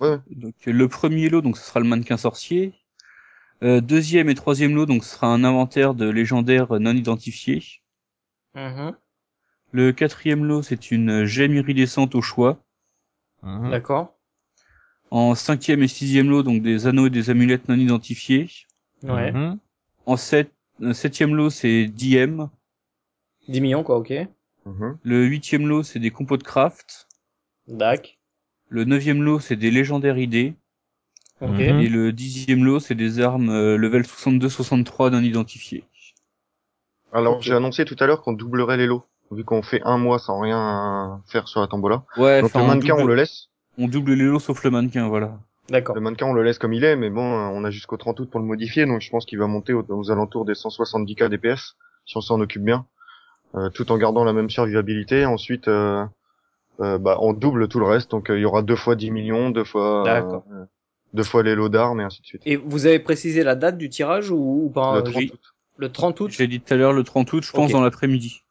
Ouais. 0.00 0.16
Donc 0.30 0.54
euh, 0.66 0.72
le 0.72 0.88
premier 0.88 1.28
lot 1.28 1.42
donc 1.42 1.58
ce 1.58 1.64
sera 1.64 1.78
le 1.80 1.86
mannequin 1.86 2.16
sorcier. 2.16 2.72
Euh, 3.62 3.82
deuxième 3.82 4.30
et 4.30 4.34
troisième 4.34 4.74
lot 4.74 4.86
donc 4.86 5.04
ce 5.04 5.10
sera 5.14 5.26
un 5.26 5.44
inventaire 5.44 5.92
de 5.94 6.08
légendaires 6.08 6.80
non 6.80 6.94
identifiés. 6.96 7.62
Mhm. 8.54 8.94
Le 9.72 9.92
quatrième 9.92 10.44
lot 10.46 10.62
c'est 10.62 10.90
une 10.90 11.26
gemme 11.26 11.54
iridescente 11.54 12.14
au 12.14 12.22
choix. 12.22 12.64
D'accord. 13.42 14.16
En 15.10 15.34
cinquième 15.34 15.82
et 15.82 15.88
sixième 15.88 16.30
lot, 16.30 16.42
donc 16.42 16.62
des 16.62 16.86
anneaux 16.86 17.06
et 17.06 17.10
des 17.10 17.30
amulettes 17.30 17.68
non 17.68 17.76
identifiés. 17.76 18.48
Ouais. 19.02 19.32
Mhm. 19.32 19.58
En 20.06 20.16
sept, 20.16 20.52
euh, 20.82 20.92
septième 20.92 21.34
lot, 21.34 21.50
c'est 21.50 21.86
DM. 21.86 22.46
10 23.48 23.60
millions 23.60 23.82
quoi. 23.82 23.96
Ok. 23.98 24.12
Mhm. 24.66 24.98
Le 25.02 25.24
huitième 25.24 25.66
lot, 25.66 25.82
c'est 25.82 25.98
des 25.98 26.10
compos 26.10 26.36
de 26.36 26.42
craft. 26.42 27.08
Dac. 27.68 28.18
Le 28.68 28.84
neuvième 28.84 29.22
lot, 29.22 29.40
c'est 29.40 29.56
des 29.56 29.70
légendaires 29.70 30.18
idées. 30.18 30.54
Ok. 31.40 31.50
Mhm. 31.50 31.80
Et 31.80 31.88
le 31.88 32.12
dixième 32.12 32.64
lot, 32.64 32.80
c'est 32.80 32.94
des 32.94 33.20
armes 33.20 33.50
euh, 33.50 33.76
level 33.76 34.02
62-63 34.02 35.10
non 35.10 35.20
identifiées. 35.22 35.84
Alors, 37.12 37.40
j'ai 37.42 37.54
annoncé 37.54 37.84
tout 37.84 37.96
à 37.98 38.06
l'heure 38.06 38.22
qu'on 38.22 38.34
doublerait 38.34 38.76
les 38.76 38.86
lots, 38.86 39.04
vu 39.32 39.42
qu'on 39.42 39.62
fait 39.62 39.80
un 39.84 39.98
mois 39.98 40.18
sans 40.18 40.38
rien 40.40 41.22
faire 41.26 41.48
sur 41.48 41.60
la 41.60 41.66
tombola. 41.66 42.04
Ouais, 42.16 42.40
Donc 42.40 42.50
enfin, 42.50 42.60
le 42.60 42.66
mannequin, 42.68 42.94
on 42.94 42.98
double, 42.98 43.02
on 43.02 43.06
le 43.06 43.14
laisse. 43.16 43.48
on 43.78 43.88
double 43.88 44.12
les 44.14 44.24
lots 44.24 44.38
sauf 44.38 44.62
le 44.62 44.70
mannequin, 44.70 45.08
voilà. 45.08 45.40
D'accord. 45.70 45.94
Le 45.94 46.00
mannequin, 46.00 46.26
on 46.26 46.32
le 46.32 46.42
laisse 46.42 46.58
comme 46.58 46.72
il 46.72 46.82
est, 46.84 46.96
mais 46.96 47.10
bon, 47.10 47.22
euh, 47.32 47.48
on 47.52 47.64
a 47.64 47.70
jusqu'au 47.70 47.96
30 47.96 48.18
août 48.20 48.28
pour 48.30 48.40
le 48.40 48.46
modifier, 48.46 48.86
donc 48.86 49.00
je 49.00 49.10
pense 49.10 49.24
qu'il 49.24 49.38
va 49.38 49.46
monter 49.46 49.72
aux, 49.72 49.84
aux 49.88 50.10
alentours 50.10 50.44
des 50.44 50.54
170k 50.54 51.28
DPS, 51.28 51.76
si 52.06 52.16
on 52.16 52.20
s'en 52.20 52.40
occupe 52.40 52.64
bien, 52.64 52.86
euh, 53.54 53.70
tout 53.70 53.90
en 53.92 53.96
gardant 53.98 54.24
la 54.24 54.32
même 54.32 54.50
survivabilité. 54.50 55.24
Ensuite, 55.26 55.68
euh, 55.68 56.04
euh, 56.80 56.98
bah, 56.98 57.18
on 57.20 57.32
double 57.32 57.68
tout 57.68 57.78
le 57.78 57.86
reste, 57.86 58.10
donc 58.10 58.30
euh, 58.30 58.38
il 58.38 58.42
y 58.42 58.44
aura 58.44 58.62
deux 58.62 58.76
fois 58.76 58.96
10 58.96 59.10
millions, 59.12 59.50
deux 59.50 59.64
fois, 59.64 60.08
euh, 60.08 60.64
deux 61.14 61.22
fois 61.22 61.42
les 61.44 61.54
lots 61.54 61.68
d'armes 61.68 62.00
et 62.00 62.04
ainsi 62.04 62.20
de 62.20 62.26
suite. 62.26 62.42
Et 62.46 62.56
vous 62.56 62.86
avez 62.86 62.98
précisé 62.98 63.44
la 63.44 63.54
date 63.54 63.78
du 63.78 63.88
tirage 63.88 64.30
ou, 64.30 64.64
ou 64.64 64.70
pas 64.70 64.94
le 64.94 64.98
euh, 64.98 65.02
30 65.02 65.22
j'ai- 65.22 65.30
août. 65.32 65.54
le 65.76 65.92
30 65.92 66.20
août? 66.20 66.30
Je 66.32 66.38
l'ai 66.38 66.48
dit 66.48 66.60
tout 66.60 66.74
à 66.74 66.76
l'heure, 66.76 66.92
le 66.92 67.04
30 67.04 67.32
août, 67.32 67.44
je 67.44 67.52
pense 67.52 67.70
dans 67.70 67.80
l'après-midi. 67.82 68.42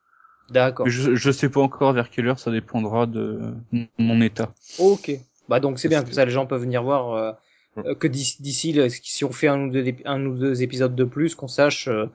D'accord. 0.49 0.87
Je, 0.87 1.15
je 1.15 1.31
sais 1.31 1.49
pas 1.49 1.59
encore 1.61 1.93
vers 1.93 2.09
quelle 2.09 2.27
heure, 2.27 2.39
ça 2.39 2.49
dépendra 2.49 3.05
de 3.05 3.53
mon 3.97 4.21
état. 4.21 4.53
Ok. 4.79 5.11
Bah 5.49 5.59
donc 5.59 5.79
c'est 5.79 5.89
bien 5.89 6.03
comme 6.03 6.13
ça 6.13 6.25
les 6.25 6.31
gens 6.31 6.45
peuvent 6.45 6.61
venir 6.61 6.83
voir 6.83 7.13
euh, 7.13 7.31
Mm. 7.75 7.81
euh, 7.85 7.95
que 7.95 8.07
d'ici 8.07 8.75
si 9.03 9.23
on 9.25 9.31
fait 9.31 9.47
un 9.47 9.65
ou 9.67 9.69
deux 9.69 9.83
ép- 9.83 10.01
un 10.05 10.25
ou 10.25 10.35
deux 10.35 10.63
épisodes 10.63 10.95
de 10.95 11.03
plus 11.03 11.35
qu'on 11.35 11.47
sache 11.47 11.87
euh, 11.87 12.07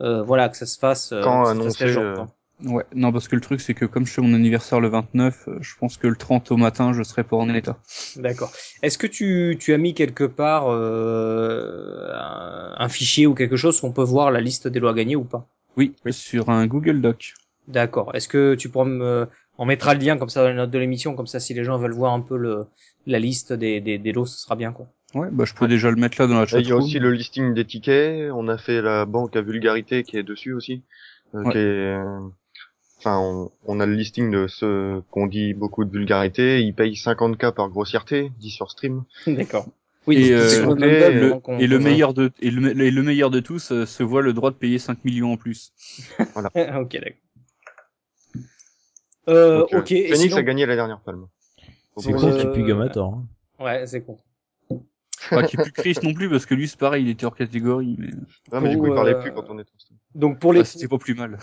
euh, 0.00 0.22
voilà 0.22 0.48
que 0.48 0.56
ça 0.56 0.64
se 0.66 0.78
fasse 0.78 1.12
euh, 1.12 1.22
Quand 1.22 1.44
que 1.44 1.84
euh, 1.84 2.16
quoi. 2.16 2.28
Ouais, 2.64 2.84
non, 2.94 3.10
parce 3.12 3.26
que 3.26 3.34
le 3.34 3.40
truc, 3.40 3.60
c'est 3.60 3.74
que 3.74 3.84
comme 3.84 4.06
je 4.06 4.12
fais 4.12 4.22
mon 4.22 4.34
anniversaire 4.34 4.78
le 4.80 4.88
29, 4.88 5.48
euh, 5.48 5.58
je 5.60 5.74
pense 5.76 5.96
que 5.96 6.06
le 6.06 6.14
30 6.14 6.52
au 6.52 6.56
matin, 6.56 6.92
je 6.92 7.02
serai 7.02 7.24
pas 7.24 7.36
en 7.36 7.52
état. 7.52 7.76
D'accord. 8.16 8.52
Est-ce 8.82 8.98
que 8.98 9.08
tu, 9.08 9.56
tu 9.58 9.74
as 9.74 9.78
mis 9.78 9.94
quelque 9.94 10.24
part 10.24 10.66
euh, 10.68 12.10
un, 12.14 12.74
un 12.78 12.88
fichier 12.88 13.26
ou 13.26 13.34
quelque 13.34 13.56
chose 13.56 13.82
où 13.82 13.86
on 13.86 13.92
peut 13.92 14.04
voir 14.04 14.30
la 14.30 14.40
liste 14.40 14.68
des 14.68 14.78
lois 14.80 14.94
gagnées 14.94 15.16
ou 15.16 15.24
pas? 15.24 15.46
Oui, 15.76 15.94
sur 16.10 16.50
un 16.50 16.66
Google 16.66 17.00
Doc. 17.00 17.34
D'accord. 17.66 18.14
Est-ce 18.14 18.28
que 18.28 18.54
tu 18.54 18.68
pourras 18.68 18.84
me 18.84 19.26
on 19.58 19.64
mettra 19.66 19.94
le 19.94 20.00
lien 20.00 20.16
comme 20.18 20.28
ça 20.28 20.42
dans 20.42 20.48
les 20.48 20.54
notes 20.54 20.70
de 20.70 20.78
l'émission 20.78 21.14
comme 21.14 21.26
ça 21.26 21.40
si 21.40 21.54
les 21.54 21.64
gens 21.64 21.78
veulent 21.78 21.92
voir 21.94 22.12
un 22.12 22.20
peu 22.20 22.36
le 22.36 22.66
la 23.06 23.18
liste 23.18 23.52
des 23.52 23.80
des, 23.80 23.98
des 23.98 24.12
lots 24.12 24.26
ce 24.26 24.38
sera 24.38 24.56
bien 24.56 24.72
quoi. 24.72 24.86
Ouais, 25.14 25.28
bah 25.30 25.44
je 25.44 25.52
peux 25.52 25.68
déjà 25.68 25.90
le 25.90 25.96
mettre 25.96 26.20
là 26.20 26.26
dans 26.26 26.40
la 26.40 26.44
Et 26.44 26.60
il 26.62 26.68
y 26.68 26.72
a 26.72 26.76
aussi 26.76 26.98
le 26.98 27.10
listing 27.12 27.52
des 27.52 27.66
tickets. 27.66 28.30
On 28.32 28.48
a 28.48 28.56
fait 28.56 28.80
la 28.80 29.04
banque 29.04 29.36
à 29.36 29.42
vulgarité 29.42 30.04
qui 30.04 30.16
est 30.16 30.22
dessus 30.22 30.54
aussi. 30.54 30.82
euh, 31.34 31.42
Ouais. 31.44 31.52
qui 31.52 31.58
est, 31.58 31.60
euh, 31.60 32.20
Enfin, 32.98 33.18
on, 33.18 33.50
on 33.66 33.80
a 33.80 33.86
le 33.86 33.94
listing 33.94 34.30
de 34.30 34.46
ceux 34.46 35.02
qu'on 35.10 35.26
dit 35.26 35.54
beaucoup 35.54 35.84
de 35.84 35.90
vulgarité. 35.90 36.62
Ils 36.62 36.72
payent 36.72 36.94
50k 36.94 37.52
par 37.52 37.68
grossièreté, 37.68 38.30
dit 38.38 38.50
sur 38.50 38.70
stream. 38.70 39.02
D'accord. 39.26 39.66
Oui. 40.06 40.16
Et, 40.18 40.32
euh, 40.32 40.74
le 40.74 41.60
Et 41.60 41.78
meilleur 41.78 42.14
de 42.14 42.30
et 42.40 42.50
le, 42.50 42.80
et 42.80 42.90
le 42.90 43.02
meilleur 43.02 43.30
de 43.30 43.40
tous 43.40 43.72
euh, 43.72 43.86
se 43.86 44.02
voit 44.02 44.22
le 44.22 44.32
droit 44.32 44.50
de 44.50 44.56
payer 44.56 44.78
5 44.78 45.04
millions 45.04 45.32
en 45.32 45.36
plus. 45.36 45.72
ok 46.20 46.54
d'accord. 46.54 47.12
Euh, 49.28 49.60
Donc, 49.60 49.72
euh, 49.74 49.78
ok. 49.80 49.92
et 49.92 50.08
Phoenix 50.08 50.22
sinon- 50.24 50.36
a 50.36 50.42
gagné 50.42 50.66
la 50.66 50.74
dernière 50.74 51.00
palme. 51.00 51.26
C'est 51.96 52.12
con 52.12 52.32
qu'il 52.36 52.50
pue 52.52 52.64
Gamator. 52.64 53.14
hein. 53.14 53.26
Ouais, 53.64 53.86
c'est 53.86 54.02
con. 54.02 54.18
Pas 55.30 55.44
qu'il 55.44 55.60
plus 55.60 55.70
Chris 55.72 55.96
non 56.02 56.14
plus 56.14 56.28
parce 56.28 56.46
que 56.46 56.54
lui 56.54 56.66
c'est 56.66 56.78
pareil, 56.78 57.04
il 57.04 57.08
était 57.10 57.24
hors 57.26 57.36
catégorie 57.36 57.94
mais 57.98 58.08
Ah, 58.50 58.60
mais 58.60 58.70
du 58.70 58.78
coup, 58.78 58.88
il 58.88 58.94
parlait 58.94 59.14
euh, 59.14 59.20
plus 59.20 59.32
quand 59.32 59.48
on 59.50 59.58
était 59.60 59.70
en 59.72 59.78
stream. 59.78 59.98
Donc 60.16 60.40
pour 60.40 60.52
les 60.52 60.60
ah, 60.62 60.64
c'était 60.64 60.88
pas 60.88 60.98
plus 60.98 61.14
mal. 61.14 61.38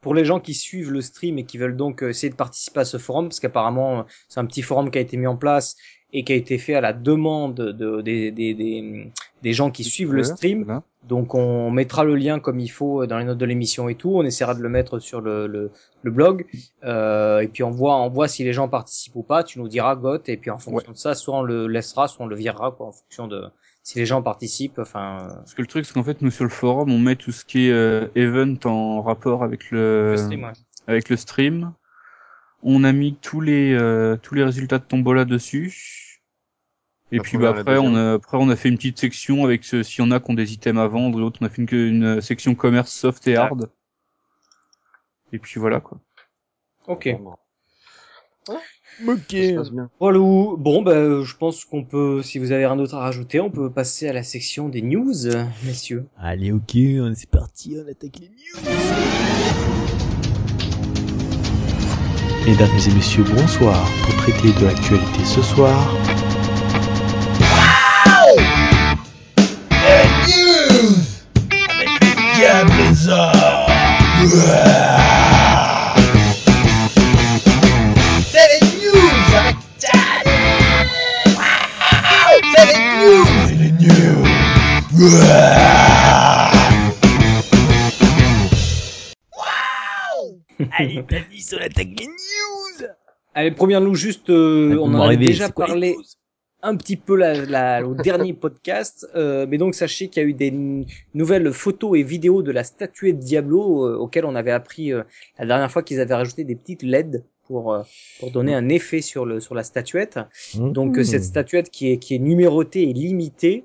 Pour 0.00 0.14
les 0.14 0.24
gens 0.24 0.40
qui 0.40 0.54
suivent 0.54 0.92
le 0.92 1.00
stream 1.00 1.38
et 1.38 1.44
qui 1.44 1.58
veulent 1.58 1.76
donc 1.76 2.02
euh, 2.02 2.10
essayer 2.10 2.30
de 2.30 2.36
participer 2.36 2.80
à 2.80 2.84
ce 2.84 2.98
forum, 2.98 3.28
parce 3.28 3.40
qu'apparemment 3.40 4.00
euh, 4.00 4.02
c'est 4.28 4.40
un 4.40 4.46
petit 4.46 4.62
forum 4.62 4.90
qui 4.90 4.98
a 4.98 5.00
été 5.00 5.16
mis 5.16 5.26
en 5.26 5.36
place 5.36 5.76
et 6.12 6.24
qui 6.24 6.32
a 6.32 6.36
été 6.36 6.58
fait 6.58 6.74
à 6.74 6.80
la 6.80 6.92
demande 6.92 7.54
de, 7.54 8.00
des, 8.00 8.32
des, 8.32 8.52
des, 8.54 9.12
des 9.42 9.52
gens 9.52 9.70
qui 9.70 9.84
suivent 9.84 10.12
le 10.12 10.24
stream. 10.24 10.64
Voilà. 10.64 10.82
Donc 11.08 11.34
on 11.34 11.70
mettra 11.70 12.02
le 12.04 12.16
lien 12.16 12.40
comme 12.40 12.58
il 12.58 12.68
faut 12.68 13.06
dans 13.06 13.16
les 13.18 13.24
notes 13.24 13.38
de 13.38 13.46
l'émission 13.46 13.88
et 13.88 13.94
tout. 13.94 14.10
On 14.16 14.24
essaiera 14.24 14.54
de 14.54 14.60
le 14.60 14.68
mettre 14.68 14.98
sur 14.98 15.20
le, 15.20 15.46
le, 15.46 15.70
le 16.02 16.10
blog. 16.10 16.46
Euh, 16.82 17.38
et 17.40 17.46
puis 17.46 17.62
on 17.62 17.70
voit, 17.70 17.96
on 17.96 18.08
voit 18.08 18.26
si 18.26 18.42
les 18.42 18.52
gens 18.52 18.68
participent 18.68 19.14
ou 19.14 19.22
pas. 19.22 19.44
Tu 19.44 19.60
nous 19.60 19.68
diras, 19.68 19.94
Goth. 19.94 20.28
Et 20.28 20.36
puis 20.36 20.50
en 20.50 20.58
fonction 20.58 20.90
de 20.90 20.96
ça, 20.96 21.14
soit 21.14 21.38
on 21.38 21.42
le 21.42 21.68
laissera, 21.68 22.08
soit 22.08 22.24
on 22.24 22.28
le 22.28 22.36
virera, 22.36 22.72
quoi, 22.72 22.88
en 22.88 22.92
fonction 22.92 23.28
de 23.28 23.44
si 23.90 23.98
les 23.98 24.06
gens 24.06 24.22
participent. 24.22 24.78
Enfin, 24.78 25.26
Parce 25.28 25.54
que 25.54 25.62
le 25.62 25.66
truc, 25.66 25.84
c'est 25.84 25.92
qu'en 25.92 26.04
fait, 26.04 26.22
nous 26.22 26.30
sur 26.30 26.44
le 26.44 26.50
forum, 26.50 26.92
on 26.92 26.98
met 27.00 27.16
tout 27.16 27.32
ce 27.32 27.44
qui 27.44 27.66
est 27.66 27.72
euh, 27.72 28.06
event 28.14 28.54
en 28.64 29.02
rapport 29.02 29.42
avec 29.42 29.70
le, 29.72 30.12
le 30.12 30.16
stream, 30.16 30.44
ouais. 30.44 30.52
avec 30.86 31.08
le 31.08 31.16
stream. 31.16 31.72
On 32.62 32.84
a 32.84 32.92
mis 32.92 33.16
tous 33.16 33.40
les 33.40 33.72
euh, 33.72 34.16
tous 34.16 34.34
les 34.34 34.44
résultats 34.44 34.78
de 34.78 34.84
tombola 34.84 35.24
dessus. 35.24 36.20
Et 37.10 37.16
La 37.16 37.22
puis 37.24 37.36
bah, 37.38 37.50
après 37.50 37.78
on 37.78 37.96
a 37.96 38.12
après 38.12 38.36
on 38.36 38.48
a 38.50 38.54
fait 38.54 38.68
une 38.68 38.76
petite 38.76 38.98
section 39.00 39.44
avec 39.44 39.64
ce- 39.64 39.82
s'il 39.82 40.04
y 40.04 40.06
en 40.06 40.12
a 40.12 40.20
qui 40.20 40.30
ont 40.30 40.34
des 40.34 40.52
items 40.52 40.80
à 40.80 40.86
vendre, 40.86 41.18
et 41.18 41.22
d'autres 41.22 41.40
on 41.42 41.46
a 41.46 41.48
fait 41.48 41.62
une, 41.62 41.68
une 41.72 42.20
section 42.20 42.54
commerce 42.54 42.92
soft 42.92 43.26
et 43.26 43.34
hard. 43.34 43.70
Et 45.32 45.40
puis 45.40 45.58
voilà 45.58 45.80
quoi. 45.80 45.98
Ok. 46.86 47.08
Ça 48.46 48.60
bien. 49.72 49.88
Voilà. 49.98 50.18
Bon, 50.18 50.82
ben, 50.82 51.22
je 51.22 51.36
pense 51.36 51.64
qu'on 51.64 51.84
peut, 51.84 52.22
si 52.22 52.38
vous 52.38 52.52
avez 52.52 52.66
rien 52.66 52.76
d'autre 52.76 52.94
à 52.96 53.00
rajouter, 53.00 53.40
on 53.40 53.50
peut 53.50 53.70
passer 53.70 54.08
à 54.08 54.12
la 54.12 54.22
section 54.22 54.68
des 54.68 54.82
news, 54.82 55.26
euh, 55.26 55.44
messieurs. 55.64 56.06
Allez, 56.18 56.52
ok, 56.52 56.76
on- 56.76 57.14
c'est 57.14 57.30
parti, 57.30 57.76
on 57.78 57.90
attaque 57.90 58.18
les 58.20 58.28
news. 58.28 58.60
Mesdames 62.46 62.68
et 62.88 62.94
messieurs, 62.94 63.24
bonsoir. 63.34 63.88
Pour 64.04 64.16
traiter 64.16 64.52
de 64.60 64.66
l'actualité 64.66 65.24
ce 65.24 65.42
soir, 65.42 65.94
Allez, 90.72 91.02
Blanis, 91.02 91.50
on 91.54 91.56
attaque 91.62 91.88
les 91.98 92.06
news. 92.06 92.86
Allez, 93.34 93.50
première 93.52 93.80
nous 93.80 93.94
juste, 93.94 94.28
euh, 94.30 94.76
on 94.80 94.92
en 94.94 95.00
avait 95.02 95.16
déjà 95.16 95.48
parlé 95.48 95.96
un 96.62 96.76
petit 96.76 96.96
peu 96.98 97.16
la, 97.16 97.34
la- 97.46 97.82
au 97.86 97.94
dernier 97.94 98.34
podcast, 98.34 99.06
euh, 99.14 99.46
mais 99.48 99.56
donc 99.56 99.74
sachez 99.74 100.08
qu'il 100.08 100.22
y 100.22 100.26
a 100.26 100.28
eu 100.28 100.34
des 100.34 100.52
nouvelles 101.14 101.50
photos 101.52 101.98
et 101.98 102.02
vidéos 102.02 102.42
de 102.42 102.50
la 102.52 102.64
statuette 102.64 103.18
Diablo 103.18 103.86
euh, 103.86 103.96
auxquelles 103.96 104.26
on 104.26 104.34
avait 104.34 104.50
appris 104.50 104.92
euh, 104.92 105.02
la 105.38 105.46
dernière 105.46 105.70
fois 105.70 105.82
qu'ils 105.82 106.00
avaient 106.00 106.14
rajouté 106.14 106.44
des 106.44 106.56
petites 106.56 106.82
LED 106.82 107.24
pour 107.46 107.72
euh, 107.72 107.82
pour 108.20 108.30
donner 108.30 108.54
un 108.54 108.68
effet 108.68 109.00
sur 109.00 109.24
le 109.24 109.40
sur 109.40 109.54
la 109.54 109.64
statuette. 109.64 110.18
Donc 110.56 110.98
euh, 110.98 111.00
Mmh. 111.00 111.04
cette 111.04 111.24
statuette 111.24 111.70
qui 111.70 111.90
est 111.90 111.96
qui 111.96 112.14
est 112.16 112.18
numérotée 112.18 112.82
et 112.82 112.92
limitée. 112.92 113.64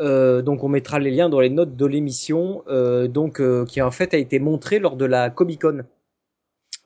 Euh, 0.00 0.42
donc 0.42 0.62
on 0.64 0.68
mettra 0.68 0.98
les 0.98 1.10
liens 1.10 1.28
dans 1.28 1.40
les 1.40 1.50
notes 1.50 1.76
de 1.76 1.86
l'émission. 1.86 2.62
euh, 2.68 3.08
donc 3.08 3.40
euh, 3.40 3.64
qui 3.64 3.80
en 3.82 3.90
fait 3.90 4.14
a 4.14 4.18
été 4.18 4.38
montrée 4.38 4.78
lors 4.78 4.96
de 4.96 5.04
la 5.04 5.30
Comic 5.30 5.62
Con 5.62 5.82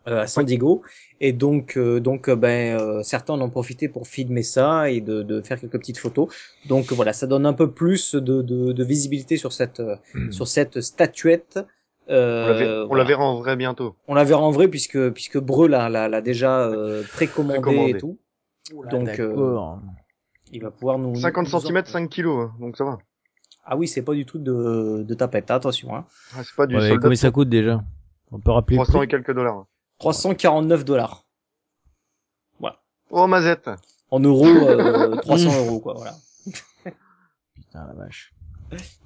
euh, 0.08 0.22
à 0.22 0.26
San 0.26 0.44
Diego. 0.44 0.82
Et 1.20 1.32
donc 1.32 1.76
euh, 1.76 2.00
donc 2.00 2.28
euh, 2.28 2.36
ben 2.36 2.78
euh, 2.80 3.02
certains 3.02 3.34
en 3.34 3.40
ont 3.42 3.50
profité 3.50 3.88
pour 3.88 4.06
filmer 4.08 4.42
ça 4.42 4.90
et 4.90 5.00
de, 5.00 5.22
de 5.22 5.40
faire 5.42 5.60
quelques 5.60 5.78
petites 5.78 5.98
photos. 5.98 6.28
Donc 6.68 6.92
voilà, 6.92 7.12
ça 7.12 7.26
donne 7.26 7.46
un 7.46 7.52
peu 7.52 7.70
plus 7.70 8.14
de, 8.14 8.42
de, 8.42 8.72
de 8.72 8.84
visibilité 8.84 9.36
sur 9.36 9.52
cette 9.52 9.80
euh, 9.80 9.96
sur 10.30 10.46
cette 10.48 10.80
statuette. 10.80 11.58
Euh, 12.08 12.44
On 12.44 12.48
la 12.48 12.54
verra- 12.54 12.82
on 12.84 12.86
voilà. 12.88 13.02
la 13.04 13.08
verra 13.08 13.24
en 13.24 13.36
vrai 13.36 13.56
bientôt. 13.56 13.94
On 14.08 14.14
la 14.14 14.24
verra 14.24 14.40
en 14.42 14.50
vrai 14.50 14.68
puisque 14.68 15.10
puisque 15.10 15.38
Breu 15.38 15.68
l'a 15.68 15.88
l'a, 15.88 16.08
l'a 16.08 16.20
déjà 16.22 16.60
euh, 16.62 17.02
précommandé, 17.12 17.60
Précommandé. 17.60 17.90
et 17.90 17.98
tout. 17.98 18.16
Donc, 18.90 19.18
euh. 19.20 19.34
Il 20.52 20.62
va 20.62 20.70
pouvoir 20.70 20.98
nous 20.98 21.14
50 21.16 21.46
nous 21.46 21.54
en- 21.54 21.60
cm, 21.60 21.84
5 21.86 22.08
kilos, 22.10 22.48
hein, 22.48 22.54
donc 22.60 22.76
ça 22.76 22.84
va. 22.84 22.98
Ah 23.64 23.76
oui, 23.76 23.86
c'est 23.86 24.02
pas 24.02 24.14
du 24.14 24.24
tout 24.26 24.38
de 24.38 25.04
de 25.06 25.14
tapette, 25.14 25.50
attention 25.50 25.94
hein. 25.94 26.06
Ah, 26.36 26.42
c'est 26.42 26.54
pas 26.56 26.66
du 26.66 26.76
Ouais, 26.76 26.96
combien 27.00 27.14
ça 27.16 27.30
coûte 27.30 27.48
déjà? 27.48 27.82
On 28.32 28.40
peut 28.40 28.50
rappeler 28.50 28.76
le 28.76 28.82
300 28.82 28.98
prix? 28.98 29.04
et 29.06 29.08
quelques 29.08 29.34
dollars. 29.34 29.66
349 29.98 30.84
dollars. 30.84 31.24
Oh, 33.12 33.26
Mazette 33.26 33.68
En 34.12 34.20
euros, 34.20 34.46
euh, 34.46 35.16
300 35.22 35.66
euros 35.66 35.80
quoi, 35.80 35.94
voilà. 35.94 36.14
Putain, 37.56 37.86
la 37.88 37.92
vache. 37.94 38.32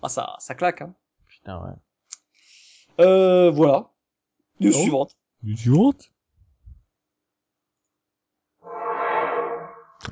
Ah 0.03 0.11
ça 0.11 0.37
ça 0.41 0.55
claque 0.55 0.83
hein. 0.83 0.93
Putain, 1.27 1.59
ouais. 1.65 1.73
Euh, 3.05 3.51
voilà. 3.51 3.89
News 4.61 4.73
Oh. 4.75 4.79
suivante. 4.83 5.17
Une 5.43 5.57
suivante? 5.57 6.11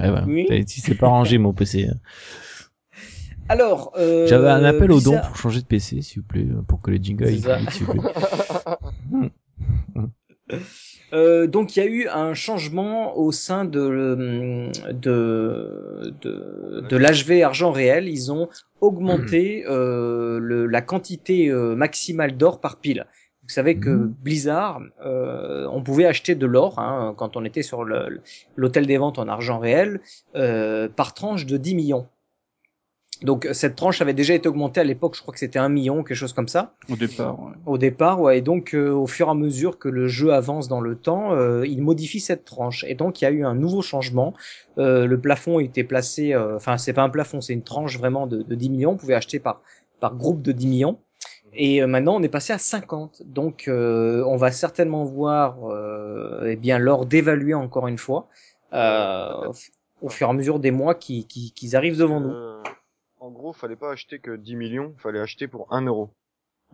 Ouais, 0.03 0.11
voilà. 0.11 0.27
Oui. 0.27 0.47
C'est 0.67 0.95
pas 0.97 1.09
rangé, 1.09 1.39
mon 1.39 1.53
PC. 1.53 1.89
Alors, 3.49 3.93
euh, 3.97 4.27
J'avais 4.27 4.49
un 4.49 4.65
appel 4.65 4.91
au 4.93 5.01
don 5.01 5.19
pour 5.19 5.37
changer 5.37 5.61
de 5.61 5.67
PC, 5.67 6.03
s'il 6.03 6.23
vous 6.23 6.29
plaît, 6.29 6.47
pour 6.69 6.81
que 6.81 6.91
le 6.91 6.97
jingle 6.97 7.29
s'il 7.71 7.85
vous 7.85 7.93
plaît. 7.93 9.31
Euh, 11.13 11.47
donc 11.47 11.77
il 11.77 11.81
y 11.81 11.83
a 11.83 11.87
eu 11.87 12.09
un 12.09 12.33
changement 12.33 13.19
au 13.19 13.33
sein 13.33 13.67
de 13.67 14.71
de 14.91 16.15
de, 16.23 16.85
de 16.89 16.97
l'HV 16.97 17.43
argent 17.43 17.71
réel. 17.71 18.09
Ils 18.09 18.33
ont 18.33 18.49
augmenté 18.81 19.65
euh, 19.69 20.39
le, 20.39 20.67
la 20.67 20.81
quantité 20.81 21.49
euh, 21.49 21.75
maximale 21.75 22.37
d'or 22.37 22.61
par 22.61 22.77
pile. 22.79 23.07
Vous 23.43 23.49
savez 23.49 23.77
que 23.79 23.91
Mhm. 23.91 24.15
Blizzard, 24.23 24.81
euh, 25.05 25.67
on 25.73 25.83
pouvait 25.83 26.07
acheter 26.07 26.35
de 26.35 26.47
l'or 26.47 26.79
hein, 26.79 27.15
quand 27.17 27.37
on 27.37 27.45
était 27.45 27.63
sur 27.63 27.85
l'hôtel 28.57 28.87
des 28.87 28.97
ventes 28.99 29.19
en 29.19 29.27
argent 29.29 29.59
réel 29.59 30.01
euh, 30.37 30.89
par 30.89 31.13
tranche 31.15 31.45
de 31.47 31.57
10 31.57 31.75
millions. 31.75 32.07
Donc 33.23 33.49
cette 33.53 33.77
tranche 33.77 34.01
avait 34.01 34.15
déjà 34.15 34.35
été 34.35 34.49
augmentée 34.49 34.81
à 34.81 34.85
l'époque, 34.85 35.15
je 35.17 35.23
crois 35.23 35.33
que 35.33 35.39
c'était 35.39 35.61
un 35.61 35.69
million, 35.69 36.03
quelque 36.03 36.17
chose 36.17 36.33
comme 36.33 36.49
ça 36.49 36.75
Au 36.91 36.97
départ. 36.97 37.41
ouais. 37.41 37.53
au 37.67 37.79
départ, 37.79 38.21
ouais. 38.21 38.39
Et 38.39 38.43
donc, 38.43 38.75
euh, 38.75 38.91
au 38.91 39.07
fur 39.07 39.29
et 39.29 39.31
à 39.31 39.35
mesure 39.35 39.79
que 39.79 39.89
le 39.89 40.09
jeu 40.09 40.33
avance 40.33 40.67
dans 40.67 40.81
le 40.81 40.97
temps, 40.97 41.33
euh, 41.33 41.65
il 41.65 41.83
modifie 41.83 42.19
cette 42.19 42.45
tranche. 42.45 42.85
Et 42.89 42.97
donc, 42.97 43.21
il 43.21 43.25
y 43.25 43.29
a 43.29 43.31
eu 43.31 43.45
un 43.45 43.55
nouveau 43.55 43.81
changement. 43.81 44.35
Euh, 44.79 45.07
le 45.07 45.21
plafond 45.21 45.61
était 45.61 45.85
placé, 45.85 46.35
euh, 46.35 46.57
enfin, 46.57 46.79
c'est 46.79 46.93
pas 46.93 47.03
un 47.03 47.11
plafond, 47.11 47.41
c'est 47.41 47.53
une 47.53 47.63
tranche 47.63 47.97
vraiment 47.97 48.27
de, 48.27 48.43
de 48.43 48.55
10 48.57 48.71
millions. 48.71 48.91
On 48.93 48.97
pouvait 48.97 49.15
acheter 49.15 49.39
par 49.39 49.61
par 50.01 50.17
groupe 50.17 50.43
de 50.43 50.51
10 50.51 50.67
millions. 50.67 50.99
Et 51.55 51.83
euh, 51.83 51.87
maintenant, 51.87 52.17
on 52.17 52.23
est 52.23 52.29
passé 52.29 52.53
à 52.53 52.59
50. 52.59 53.23
Donc, 53.25 53.69
euh, 53.69 54.25
on 54.27 54.37
va 54.37 54.51
certainement 54.51 55.05
voir, 55.05 55.71
euh, 55.71 56.47
eh 56.47 56.57
bien, 56.57 56.79
l'or 56.79 57.07
dévaluer 57.07 57.55
encore 57.55 57.89
une 57.89 57.99
fois 57.99 58.29
euh, 58.73 59.53
au 60.01 60.09
fur 60.09 60.27
et 60.27 60.31
à 60.31 60.33
mesure 60.33 60.59
des 60.59 60.71
mois 60.71 60.95
qui 60.95 61.27
qui, 61.27 61.53
qui 61.53 61.77
arrivent 61.77 61.99
devant 61.99 62.21
nous. 62.21 62.31
Euh, 62.31 62.63
en 63.21 63.31
gros, 63.31 63.53
fallait 63.53 63.77
pas 63.77 63.93
acheter 63.93 64.19
que 64.19 64.35
10 64.35 64.57
millions, 64.57 64.95
fallait 64.99 65.21
acheter 65.21 65.47
pour 65.47 65.73
1 65.73 65.83
euro. 65.83 66.11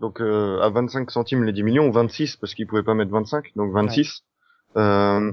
Donc 0.01 0.21
euh, 0.21 0.61
à 0.61 0.71
25 0.71 1.11
centimes 1.11 1.45
les 1.45 1.53
10 1.53 1.63
millions, 1.63 1.89
ou 1.89 1.93
26 1.93 2.37
parce 2.37 2.55
qu'ils 2.55 2.67
pouvaient 2.67 2.83
pas 2.83 2.95
mettre 2.95 3.11
25, 3.11 3.53
donc 3.57 3.73
26. 3.73 4.23
Euh, 4.77 5.33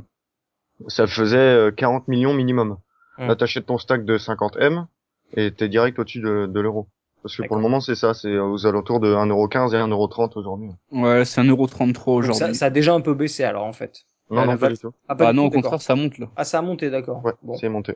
ça 0.87 1.07
faisait 1.07 1.37
euh, 1.37 1.71
40 1.71 2.07
millions 2.07 2.33
minimum. 2.33 2.77
Hmm. 3.17 3.27
Là, 3.27 3.35
t'achètes 3.35 3.67
ton 3.67 3.77
stack 3.77 4.03
de 4.03 4.17
50 4.17 4.57
M 4.57 4.87
et 5.33 5.51
t'es 5.51 5.69
direct 5.69 5.99
au-dessus 5.99 6.19
de, 6.19 6.47
de 6.47 6.59
l'euro. 6.59 6.89
Parce 7.25 7.37
que 7.37 7.41
pour 7.47 7.55
le 7.55 7.63
moment, 7.63 7.79
c'est 7.79 7.95
ça, 7.95 8.13
c'est 8.13 8.37
aux 8.37 8.67
alentours 8.67 8.99
de 8.99 9.11
1,15€ 9.11 9.73
et 9.73 9.77
1,30€ 9.79 10.37
aujourd'hui. 10.37 10.69
Ouais, 10.91 11.25
c'est 11.25 11.41
1,33€ 11.41 11.47
Donc, 11.47 12.07
aujourd'hui. 12.07 12.35
ça, 12.35 12.53
ça 12.53 12.65
a 12.67 12.69
déjà 12.69 12.93
un 12.93 13.01
peu 13.01 13.15
baissé 13.15 13.43
alors 13.43 13.63
en 13.63 13.73
fait. 13.73 14.03
Non, 14.29 14.41
Ah, 14.41 14.45
non, 14.45 14.57
pas 14.57 14.69
du 14.69 14.77
tout. 14.77 14.93
Ah, 15.07 15.15
pas 15.15 15.29
Ah 15.29 15.31
du 15.31 15.37
non, 15.37 15.49
tout, 15.49 15.57
au 15.57 15.61
contraire, 15.61 15.81
ça 15.81 15.95
monte 15.95 16.19
là. 16.19 16.27
Ah, 16.35 16.43
ça 16.43 16.59
a 16.59 16.61
monté, 16.61 16.91
d'accord. 16.91 17.25
Ouais, 17.25 17.33
Bon. 17.41 17.55
c'est 17.55 17.67
monté. 17.67 17.95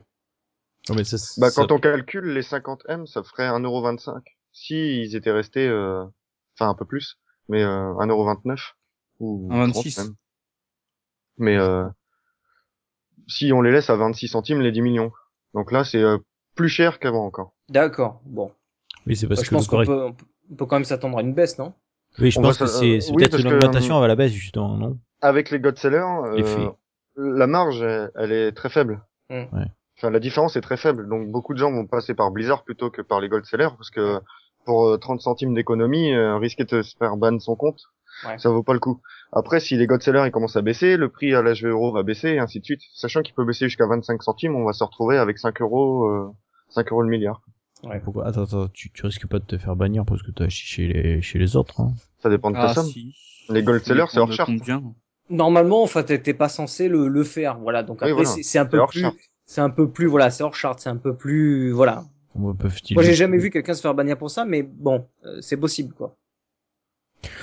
Non, 0.89 0.95
mais 0.95 1.03
ça, 1.03 1.17
Bah, 1.37 1.51
quand 1.55 1.71
on 1.71 1.77
calcule 1.77 2.33
les 2.33 2.41
50 2.41 2.81
M, 2.89 3.05
ça 3.05 3.21
ferait 3.21 3.47
1,25€. 3.47 4.23
Si 4.51 5.03
ils 5.03 5.15
étaient 5.15 5.29
restés, 5.29 5.67
euh, 5.67 6.03
enfin 6.55 6.71
un 6.71 6.73
peu 6.73 6.85
plus, 6.85 7.19
mais 7.49 7.61
euh, 7.61 7.93
1,29€ 7.99 8.73
ou 9.19 9.47
1,26. 9.51 9.93
30 9.93 10.07
même. 10.07 10.15
Mais 11.37 11.55
euh, 11.55 11.87
si 13.27 13.53
on 13.53 13.61
les 13.61 13.71
laisse 13.71 13.91
à 13.91 13.95
26 13.95 14.27
centimes 14.27 14.61
les 14.61 14.71
10 14.71 14.81
millions. 14.81 15.11
Donc 15.53 15.71
là, 15.71 15.83
c'est 15.83 16.01
euh, 16.01 16.17
plus 16.55 16.69
cher 16.69 16.97
qu'avant 16.97 17.27
encore. 17.27 17.53
D'accord. 17.69 18.21
Bon. 18.25 18.51
Oui, 19.07 19.15
c'est 19.15 19.27
parce 19.27 19.39
Bah, 19.39 19.43
je 19.45 19.49
que 19.49 19.55
pense 19.55 19.71
le 19.71 19.77
qu'on 19.77 19.85
peut, 19.85 20.03
on 20.51 20.55
peut- 20.55 20.65
quand 20.65 20.75
même 20.75 20.85
s'attendre 20.85 21.17
à 21.17 21.21
une 21.21 21.33
baisse, 21.33 21.57
non? 21.57 21.73
Oui, 22.19 22.31
je 22.31 22.39
on 22.39 22.43
pense 22.43 22.57
que 22.57 22.65
c'est 22.65 23.01
c'est 23.01 23.11
oui, 23.11 23.17
peut-être 23.17 23.31
parce 23.31 23.43
une 23.43 23.49
que, 23.49 23.55
augmentation 23.55 23.99
euh, 23.99 24.03
à 24.03 24.07
la 24.07 24.15
baisse, 24.15 24.31
justement, 24.31 24.77
non? 24.77 24.97
Avec 25.21 25.51
les 25.51 25.59
God 25.59 25.77
Sellers, 25.77 25.97
euh, 25.99 26.69
la 27.17 27.47
marge, 27.47 27.81
elle, 27.81 28.11
elle 28.15 28.31
est 28.31 28.51
très 28.51 28.69
faible. 28.69 29.01
Hmm. 29.29 29.43
Ouais. 29.53 29.65
Enfin, 29.97 30.09
la 30.09 30.19
différence 30.19 30.55
est 30.55 30.61
très 30.61 30.77
faible. 30.77 31.07
Donc 31.09 31.29
beaucoup 31.29 31.53
de 31.53 31.59
gens 31.59 31.71
vont 31.71 31.85
passer 31.85 32.13
par 32.13 32.31
Blizzard 32.31 32.63
plutôt 32.63 32.89
que 32.89 33.01
par 33.01 33.19
les 33.19 33.27
Gold 33.27 33.45
Sellers 33.45 33.69
parce 33.77 33.89
que 33.89 34.19
pour 34.65 34.87
euh, 34.87 34.97
30 34.97 35.21
centimes 35.21 35.53
d'économie, 35.53 36.13
euh, 36.13 36.37
risquer 36.37 36.63
de 36.63 36.81
se 36.81 36.95
faire 36.95 37.17
ban 37.17 37.37
son 37.39 37.55
compte. 37.55 37.81
Ouais. 38.25 38.37
Ça 38.37 38.49
vaut 38.49 38.63
pas 38.63 38.73
le 38.73 38.79
coup. 38.79 39.01
Après, 39.31 39.59
si 39.59 39.75
les 39.75 39.87
God 39.87 40.01
sellers 40.01 40.23
ils 40.25 40.31
commencent 40.31 40.55
à 40.57 40.61
baisser, 40.61 40.97
le 40.97 41.09
prix 41.09 41.33
à 41.35 41.41
l'HV 41.41 41.67
euro 41.67 41.91
va 41.91 42.03
baisser 42.03 42.29
et 42.29 42.39
ainsi 42.39 42.59
de 42.59 42.65
suite. 42.65 42.81
Sachant 42.93 43.21
qu'il 43.21 43.33
peut 43.35 43.45
baisser 43.45 43.65
jusqu'à 43.65 43.85
25 43.87 44.23
centimes, 44.23 44.55
on 44.55 44.65
va 44.65 44.73
se 44.73 44.83
retrouver 44.83 45.17
avec 45.17 45.37
5 45.37 45.61
euros, 45.61 46.05
euh, 46.07 46.29
5 46.69 46.91
euros 46.91 47.01
le 47.01 47.09
milliard. 47.09 47.41
Pourquoi 48.03 48.27
Attends, 48.27 48.43
attends, 48.43 48.67
tu, 48.69 48.91
tu 48.91 49.05
risques 49.05 49.27
pas 49.27 49.39
de 49.39 49.45
te 49.45 49.57
faire 49.57 49.75
bannir 49.75 50.05
parce 50.05 50.21
que 50.21 50.31
t'as 50.31 50.45
acheté 50.45 50.65
chez 50.67 50.87
les, 50.87 51.21
chez 51.21 51.39
les 51.39 51.55
autres. 51.55 51.79
Hein. 51.81 51.93
Ça 52.21 52.29
dépend 52.29 52.51
de 52.51 52.55
ta 52.55 52.63
Ah, 52.69 52.73
somme. 52.73 52.85
si. 52.87 53.15
Les 53.49 53.63
gold 53.63 53.83
sellers, 53.83 54.05
c'est 54.11 54.19
hors 54.19 54.31
charte. 54.31 54.49
combien. 54.49 54.83
Normalement, 55.29 55.83
enfin, 55.83 56.03
t'es 56.03 56.33
pas 56.33 56.49
censé 56.49 56.87
le, 56.89 57.07
le 57.07 57.23
faire, 57.23 57.57
voilà. 57.59 57.83
Donc 57.83 57.99
Oui, 58.01 58.09
après, 58.11 58.23
voilà. 58.23 58.43
c'est- 58.43 58.59
un 58.59 58.65
peu 58.65 58.77
hors 58.79 58.89
plus, 58.89 59.05
c'est 59.45 59.61
un 59.61 59.69
peu 59.69 59.89
plus, 59.89 60.07
voilà, 60.07 60.29
c'est 60.29 60.43
hors 60.43 60.55
charte, 60.55 60.79
c'est 60.79 60.89
un 60.89 60.97
peu 60.97 61.15
plus, 61.15 61.71
voilà. 61.71 62.03
Moi, 62.35 62.53
j'ai 63.03 63.13
jamais 63.15 63.37
vu 63.37 63.49
quelqu'un 63.49 63.73
se 63.73 63.81
faire 63.81 63.93
bannir 63.95 64.17
pour 64.17 64.29
ça, 64.31 64.45
mais 64.45 64.61
bon, 64.63 65.07
euh, 65.25 65.39
c'est 65.41 65.57
possible, 65.57 65.93
quoi. 65.93 66.15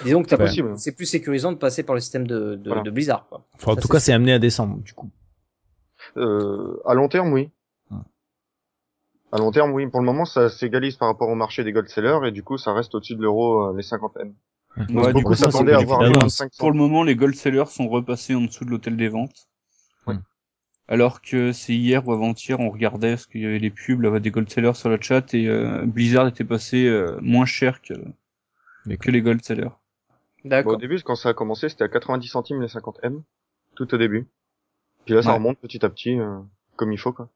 Disons 0.05 0.23
que 0.23 0.29
t'as 0.29 0.37
C'est 0.37 0.39
pas- 0.39 0.45
possible. 0.47 0.73
c'est 0.79 0.93
plus 0.93 1.07
sécurisant 1.07 1.53
de 1.53 1.59
passer 1.59 1.83
par 1.83 1.95
le 1.95 2.01
système 2.01 2.27
de, 2.27 2.55
de, 2.55 2.69
Voilà. 2.69 2.83
de 2.83 2.91
Blizzard, 2.91 3.27
quoi. 3.29 3.45
Enfin, 3.55 3.73
en 3.73 3.75
Ça, 3.75 3.81
tout 3.81 3.89
cas, 3.89 4.01
c'est 4.01 4.13
amené 4.13 4.33
à 4.33 4.39
descendre, 4.39 4.79
du 4.79 4.93
coup. 4.95 5.11
Euh, 6.17 6.81
à 6.87 6.95
long 6.95 7.09
terme, 7.09 7.33
oui. 7.33 7.51
À 9.33 9.39
long 9.39 9.51
terme, 9.51 9.73
oui. 9.73 9.87
Pour 9.87 10.01
le 10.01 10.07
moment, 10.07 10.25
ça 10.25 10.49
s'égalise 10.49 10.97
par 10.97 11.09
rapport 11.09 11.29
au 11.29 11.35
marché 11.35 11.65
des 11.65 11.73
gold 11.73 11.89
sellers 11.89 12.21
et 12.27 12.31
du 12.31 12.43
coup, 12.43 12.59
ça 12.59 12.73
reste 12.73 12.95
au-dessus 12.95 13.17
de 13.17 13.23
l'euro 13.23 13.69
euh, 13.69 13.77
les 13.77 13.83
cinquantaines. 13.83 14.35
Ouais, 14.77 14.87
Donc, 14.87 15.15
du 15.15 15.25
coup, 15.25 15.35
ça, 15.35 15.47
à 15.47 15.49
avoir 15.49 16.01
du 16.01 16.09
les 16.09 16.13
coup, 16.13 16.21
25 16.21 16.53
Pour 16.59 16.71
le 16.71 16.77
moment, 16.77 17.03
les 17.03 17.17
gold 17.17 17.35
sellers 17.35 17.67
sont 17.67 17.89
repassés 17.89 18.35
en 18.35 18.43
dessous 18.43 18.65
de 18.65 18.71
l'hôtel 18.71 18.97
des 18.97 19.09
ventes. 19.09 19.49
Ouais. 20.07 20.17
Alors 20.89 21.21
que 21.21 21.53
c'est 21.53 21.75
hier 21.75 22.07
ou 22.07 22.13
avant-hier, 22.13 22.61
on 22.61 22.71
regardait 22.71 23.11
parce 23.11 23.27
qu'il 23.27 23.41
y 23.43 23.47
avait 23.47 23.59
les 23.59 23.71
pubs, 23.71 24.01
là, 24.03 24.21
des 24.21 24.31
gold 24.31 24.49
sellers 24.51 24.75
sur 24.75 24.89
le 24.89 24.99
chat 25.01 25.35
et 25.35 25.49
euh, 25.49 25.85
Blizzard 25.85 26.29
était 26.29 26.45
passé 26.45 26.87
euh, 26.87 27.19
moins 27.21 27.47
cher 27.47 27.83
que, 27.83 27.95
que 29.01 29.11
les 29.11 29.23
gold 29.23 29.43
sellers. 29.45 29.71
Bon, 30.45 30.51
D'accord. 30.51 30.75
au 30.75 30.77
début, 30.77 31.01
quand 31.03 31.17
ça 31.17 31.31
a 31.31 31.35
commencé, 31.35 31.69
c'était 31.69 31.85
à 31.85 31.89
90 31.89 32.29
centimes 32.29 32.63
les 32.63 32.69
50 32.69 33.01
M. 33.03 33.23
Tout 33.75 33.93
au 33.93 33.99
début. 33.99 34.29
Puis 35.05 35.15
là, 35.15 35.23
ça 35.23 35.31
Ouais. 35.31 35.35
remonte 35.37 35.59
petit 35.59 35.85
à 35.85 35.89
petit, 35.89 36.19
euh, 36.21 36.39
comme 36.77 36.93
il 36.93 36.99
faut, 36.99 37.13
quoi. 37.13 37.29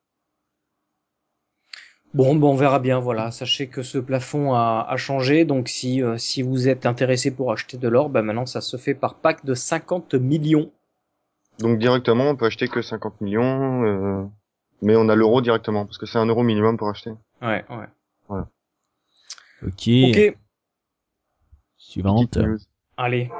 Bon, 2.12 2.35
bon, 2.35 2.50
on 2.52 2.57
verra 2.57 2.79
bien. 2.81 2.99
Voilà, 2.99 3.31
sachez 3.31 3.69
que 3.69 3.83
ce 3.83 3.99
plafond 3.99 4.55
a, 4.55 4.87
a 4.88 4.97
changé. 4.97 5.45
Donc, 5.45 5.69
si 5.69 6.02
euh, 6.02 6.19
si 6.19 6.43
vous 6.43 6.69
êtes 6.69 6.87
intéressé 6.87 7.31
pour 7.31 7.52
acheter 7.52 7.76
de 7.76 7.88
l'or, 7.88 8.11
bah 8.11 8.23
maintenant 8.23 8.47
ça 8.47 8.61
se 8.61 8.76
fait 8.76 8.95
par 8.95 9.14
pack 9.14 9.45
de 9.45 9.55
50 9.55 10.14
millions. 10.14 10.71
Donc, 11.59 11.79
directement, 11.79 12.31
on 12.31 12.37
peut 12.37 12.47
acheter 12.47 12.69
que 12.69 12.83
50 12.83 13.21
millions, 13.21 13.85
euh, 13.85 14.25
mais 14.83 14.97
on 14.97 15.09
a 15.09 15.14
l'euro 15.14 15.40
directement, 15.40 15.85
parce 15.85 15.99
que 15.99 16.07
c'est 16.07 16.19
un 16.19 16.26
euro 16.26 16.43
minimum 16.43 16.76
pour 16.76 16.88
acheter. 16.88 17.12
Ouais, 17.43 17.64
ouais. 17.69 17.87
Ok. 19.62 19.88
Ok, 20.09 20.37
Suivante. 21.76 22.38
Allez. 22.97 23.31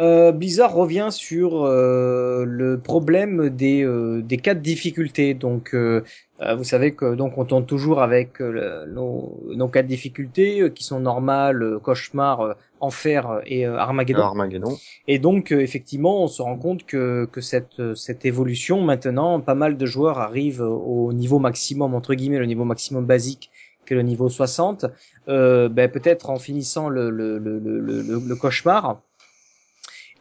Euh, 0.00 0.32
Blizzard 0.32 0.74
revient 0.74 1.08
sur 1.12 1.64
euh, 1.64 2.44
le 2.44 2.78
problème 2.80 3.48
des, 3.48 3.84
euh, 3.84 4.22
des 4.22 4.38
cas 4.38 4.54
de 4.54 4.60
difficulté. 4.60 5.34
Donc, 5.34 5.72
euh, 5.72 6.02
euh, 6.42 6.56
vous 6.56 6.64
savez 6.64 6.94
que 6.94 7.14
donc 7.14 7.38
on 7.38 7.44
tourne 7.44 7.64
toujours 7.64 8.02
avec 8.02 8.40
euh, 8.40 8.50
le- 8.86 8.92
nos, 8.92 9.40
nos 9.54 9.68
cas 9.68 9.82
de 9.84 9.88
difficulté 9.88 10.62
euh, 10.62 10.68
qui 10.68 10.82
sont 10.82 10.98
normales, 10.98 11.62
euh, 11.62 11.78
cauchemar, 11.78 12.40
euh, 12.40 12.54
enfer 12.80 13.40
et 13.46 13.68
euh, 13.68 13.76
Armageddon. 13.78 14.22
Armageddon. 14.22 14.76
Et 15.06 15.20
donc, 15.20 15.52
euh, 15.52 15.60
effectivement, 15.60 16.24
on 16.24 16.26
se 16.26 16.42
rend 16.42 16.56
compte 16.58 16.84
que, 16.86 17.28
que 17.30 17.40
cette, 17.40 17.78
euh, 17.78 17.94
cette 17.94 18.24
évolution, 18.24 18.80
maintenant, 18.82 19.38
pas 19.40 19.54
mal 19.54 19.76
de 19.76 19.86
joueurs 19.86 20.18
arrivent 20.18 20.60
au 20.62 21.12
niveau 21.12 21.38
maximum, 21.38 21.94
entre 21.94 22.14
guillemets, 22.14 22.40
le 22.40 22.46
niveau 22.46 22.64
maximum 22.64 23.06
basique, 23.06 23.48
que 23.86 23.94
le 23.94 24.02
niveau 24.02 24.28
60, 24.28 24.86
euh, 25.28 25.68
ben, 25.68 25.88
peut-être 25.88 26.30
en 26.30 26.38
finissant 26.40 26.88
le, 26.88 27.10
le, 27.10 27.38
le, 27.38 27.60
le, 27.60 28.02
le 28.26 28.34
cauchemar. 28.36 29.00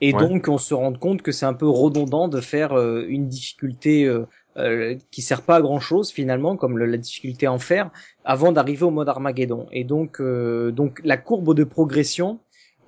Et 0.01 0.13
Ouais. 0.13 0.19
donc, 0.27 0.47
on 0.47 0.58
se 0.58 0.73
rend 0.73 0.93
compte 0.93 1.21
que 1.21 1.32
c'est 1.32 1.45
un 1.45 1.53
peu 1.53 1.67
redondant 1.67 2.27
de 2.27 2.41
faire 2.41 2.73
euh, 2.73 3.06
une 3.08 3.27
difficulté 3.27 4.06
euh, 4.06 4.25
euh, 4.58 4.95
qui 5.12 5.21
sert 5.21 5.41
pas 5.43 5.56
à 5.58 5.62
grand 5.62 5.79
chose 5.79 6.12
finalement, 6.12 6.58
comme 6.58 6.77
le- 6.77 6.86
la 6.86 6.97
difficulté 6.97 7.47
enfer, 7.47 7.89
avant 8.25 8.51
d'arriver 8.51 8.84
au 8.84 8.91
mode 8.91 9.10
Armageddon. 9.10 9.67
Et 9.71 9.84
donc, 9.84 10.19
euh, 10.19 10.71
donc 10.71 10.99
la 11.03 11.17
courbe 11.17 11.53
de 11.56 11.63
progression 11.63 12.39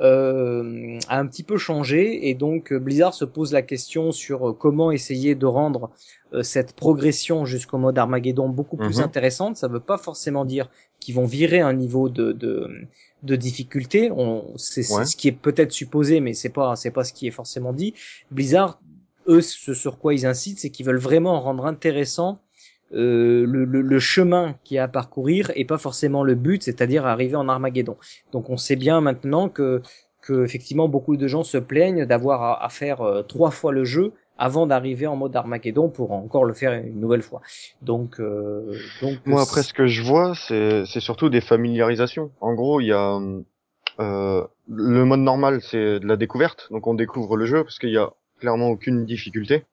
euh, 0.01 0.99
a 1.07 1.17
un 1.19 1.25
petit 1.25 1.43
peu 1.43 1.57
changé 1.57 2.27
et 2.29 2.33
donc 2.33 2.73
Blizzard 2.73 3.13
se 3.13 3.23
pose 3.25 3.53
la 3.53 3.61
question 3.61 4.11
sur 4.11 4.55
comment 4.57 4.91
essayer 4.91 5.35
de 5.35 5.45
rendre 5.45 5.89
euh, 6.33 6.43
cette 6.43 6.73
progression 6.73 7.45
jusqu'au 7.45 7.77
mode 7.77 7.97
Armageddon 7.97 8.49
beaucoup 8.49 8.75
plus 8.77 8.97
Mhm. 8.97 9.05
intéressante. 9.05 9.57
Ça 9.57 9.67
veut 9.69 9.79
pas 9.79 9.97
forcément 9.97 10.43
dire 10.45 10.69
qu'ils 10.99 11.15
vont 11.15 11.25
virer 11.25 11.61
un 11.61 11.73
niveau 11.73 12.09
de, 12.09 12.33
de, 12.33 12.69
de 13.25 13.35
difficulté. 13.35 14.11
On, 14.11 14.53
c'est, 14.57 14.89
Ouais. 14.93 15.05
ce 15.05 15.15
qui 15.15 15.27
est 15.27 15.31
peut-être 15.31 15.71
supposé, 15.71 16.19
mais 16.19 16.33
c'est 16.33 16.49
pas 16.49 16.75
c'est 16.75 16.91
pas 16.91 17.03
ce 17.03 17.13
qui 17.13 17.27
est 17.27 17.31
forcément 17.31 17.73
dit. 17.73 17.93
Blizzard, 18.31 18.79
eux, 19.27 19.41
ce 19.41 19.73
sur 19.73 19.97
quoi 19.99 20.13
ils 20.13 20.25
incitent, 20.25 20.59
c'est 20.59 20.69
qu'ils 20.69 20.85
veulent 20.85 20.97
vraiment 20.97 21.41
rendre 21.41 21.65
intéressant 21.65 22.39
euh, 22.93 23.45
le, 23.47 23.65
le, 23.65 23.81
le 23.81 23.99
chemin 23.99 24.55
qu'il 24.63 24.75
y 24.75 24.77
a 24.77 24.83
à 24.83 24.87
parcourir 24.87 25.51
et 25.55 25.65
pas 25.65 25.79
forcément 25.79 26.23
le 26.23 26.35
but, 26.35 26.61
c'est-à-dire 26.63 27.05
arriver 27.05 27.35
en 27.35 27.49
Armageddon. 27.49 27.97
Donc 28.31 28.49
on 28.51 28.57
sait 28.57 28.75
bien 28.75 29.01
maintenant 29.01 29.49
que, 29.49 29.81
que 30.21 30.43
effectivement 30.45 30.87
beaucoup 30.87 31.17
de 31.17 31.27
gens 31.27 31.43
se 31.43 31.57
plaignent 31.57 32.05
d'avoir 32.05 32.43
à, 32.43 32.63
à 32.65 32.69
faire 32.69 33.01
euh, 33.01 33.23
trois 33.23 33.49
fois 33.51 33.71
le 33.71 33.85
jeu 33.85 34.13
avant 34.37 34.67
d'arriver 34.67 35.07
en 35.07 35.15
mode 35.15 35.35
Armageddon 35.35 35.89
pour 35.89 36.11
encore 36.11 36.45
le 36.45 36.53
faire 36.53 36.73
une 36.73 36.99
nouvelle 36.99 37.21
fois. 37.21 37.41
Donc, 37.81 38.19
euh, 38.19 38.77
donc 39.01 39.17
Moi, 39.25 39.41
après, 39.41 39.63
ce 39.63 39.73
que 39.73 39.87
je 39.87 40.01
vois, 40.01 40.33
c'est, 40.35 40.85
c'est 40.85 40.99
surtout 40.99 41.29
des 41.29 41.41
familiarisations. 41.41 42.31
En 42.41 42.53
gros, 42.53 42.81
il 42.81 42.87
y 42.87 42.91
a, 42.91 43.19
euh, 43.99 44.43
le 44.67 45.05
mode 45.05 45.21
normal, 45.21 45.61
c'est 45.61 45.99
de 45.99 46.07
la 46.07 46.17
découverte. 46.17 46.67
Donc, 46.71 46.87
on 46.87 46.93
découvre 46.93 47.37
le 47.37 47.45
jeu 47.45 47.63
parce 47.63 47.79
qu'il 47.79 47.91
y 47.91 47.97
a 47.97 48.11
clairement 48.39 48.69
aucune 48.69 49.05
difficulté. 49.05 49.63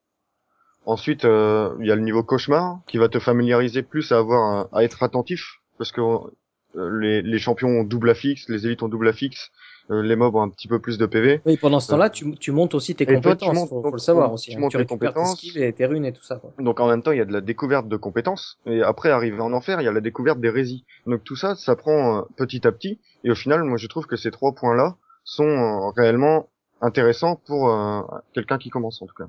Ensuite, 0.84 1.24
euh, 1.24 1.74
il 1.80 1.86
y 1.86 1.92
a 1.92 1.96
le 1.96 2.02
niveau 2.02 2.22
cauchemar 2.22 2.80
qui 2.86 2.98
va 2.98 3.08
te 3.08 3.18
familiariser 3.18 3.82
plus 3.82 4.10
à 4.12 4.18
avoir, 4.18 4.68
à 4.72 4.82
être 4.82 5.02
attentif 5.02 5.60
parce 5.78 5.92
que 5.92 6.00
euh, 6.00 7.00
les, 7.00 7.22
les 7.22 7.38
champions 7.38 7.68
ont 7.68 7.84
double 7.84 8.10
affixe, 8.10 8.48
les 8.48 8.66
élites 8.66 8.82
ont 8.82 8.88
double 8.88 9.08
affixe, 9.08 9.50
les 10.00 10.16
mobs 10.16 10.34
ont 10.34 10.42
un 10.42 10.48
petit 10.48 10.68
peu 10.68 10.78
plus 10.78 10.96
de 10.96 11.06
PV. 11.06 11.42
oui, 11.44 11.56
pendant 11.56 11.80
ce 11.80 11.88
temps-là, 11.90 12.08
tu, 12.08 12.34
tu 12.36 12.52
montes 12.52 12.74
aussi 12.74 12.94
tes 12.94 13.04
Et 13.04 13.06
toi, 13.20 13.36
tu 13.36 13.44
compétences. 13.44 13.54
montes- 13.54 13.68
faut, 13.68 13.82
faut 13.82 13.90
le 13.90 13.98
savoir 13.98 14.28
tu 14.28 14.34
aussi. 14.34 14.54
hein. 14.54 14.60
montes 14.60 14.70
Tu 14.70 14.78
tes 14.78 14.86
compétences. 14.86 15.36
skills 15.36 15.62
et 15.62 15.72
tes 15.72 15.86
runes 15.86 16.04
et 16.06 16.12
tout 16.12 16.22
ça. 16.22 16.36
Quoi. 16.36 16.52
Donc 16.58 16.80
en 16.80 16.88
même 16.88 17.02
temps, 17.02 17.12
il 17.12 17.18
y 17.18 17.20
a 17.20 17.24
de 17.24 17.32
la 17.32 17.40
découverte 17.40 17.88
de 17.88 17.96
compétences, 17.96 18.58
et 18.66 18.82
après, 18.82 19.10
arriver 19.10 19.40
en 19.40 19.52
enfer, 19.52 19.80
il 19.80 19.84
y 19.84 19.88
a 19.88 19.92
la 19.92 20.00
découverte 20.00 20.40
des 20.40 20.48
résis. 20.50 20.84
Donc 21.06 21.24
tout 21.24 21.36
ça, 21.36 21.54
ça 21.56 21.76
prend 21.76 22.18
euh, 22.18 22.22
petit 22.36 22.66
à 22.66 22.72
petit, 22.72 23.00
et 23.24 23.30
au 23.30 23.34
final, 23.34 23.62
moi 23.64 23.76
je 23.76 23.86
trouve 23.88 24.06
que 24.06 24.16
ces 24.16 24.30
trois 24.30 24.52
points-là 24.52 24.96
sont 25.24 25.44
euh, 25.44 25.90
réellement 25.96 26.48
intéressants 26.80 27.36
pour 27.46 27.68
euh, 27.70 28.00
quelqu'un 28.34 28.58
qui 28.58 28.70
commence 28.70 29.00
en 29.02 29.06
tout 29.06 29.14
cas. 29.16 29.28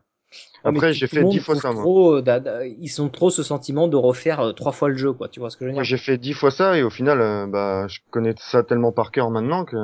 Après, 0.64 0.94
j'ai 0.94 1.08
fait 1.08 1.24
dix 1.26 1.40
fois 1.40 1.56
ça, 1.56 1.72
moi. 1.72 1.82
Trop, 1.84 2.16
euh, 2.16 2.68
ils 2.80 2.90
sont 2.90 3.10
trop 3.10 3.30
ce 3.30 3.44
sentiment 3.44 3.88
de 3.88 3.98
refaire 3.98 4.40
euh, 4.40 4.52
trois 4.54 4.72
fois 4.72 4.90
le 4.90 4.96
jeu, 4.96 5.12
quoi. 5.12 5.28
Tu 5.28 5.40
vois 5.40 5.50
ce 5.50 5.58
que 5.58 5.66
je 5.66 5.70
veux 5.70 5.74
dire? 5.76 5.84
j'ai 5.84 5.98
fait 5.98 6.18
dix 6.18 6.34
fois 6.34 6.52
ça, 6.52 6.78
et 6.78 6.84
au 6.84 6.90
final, 6.90 7.20
euh, 7.22 7.48
bah, 7.48 7.88
je 7.88 8.00
connais 8.12 8.34
ça 8.38 8.64
tellement 8.64 8.92
par 8.92 9.12
cœur 9.12 9.30
maintenant 9.30 9.66
que 9.66 9.76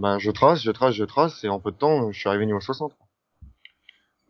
bah, 0.00 0.18
je 0.18 0.30
trace, 0.30 0.62
je 0.62 0.70
trace, 0.70 0.94
je 0.94 1.04
trace, 1.04 1.44
et 1.44 1.48
en 1.48 1.60
peu 1.60 1.70
de 1.70 1.76
temps, 1.76 2.10
je 2.10 2.18
suis 2.18 2.28
arrivé 2.28 2.46
niveau 2.46 2.60
60. 2.60 2.92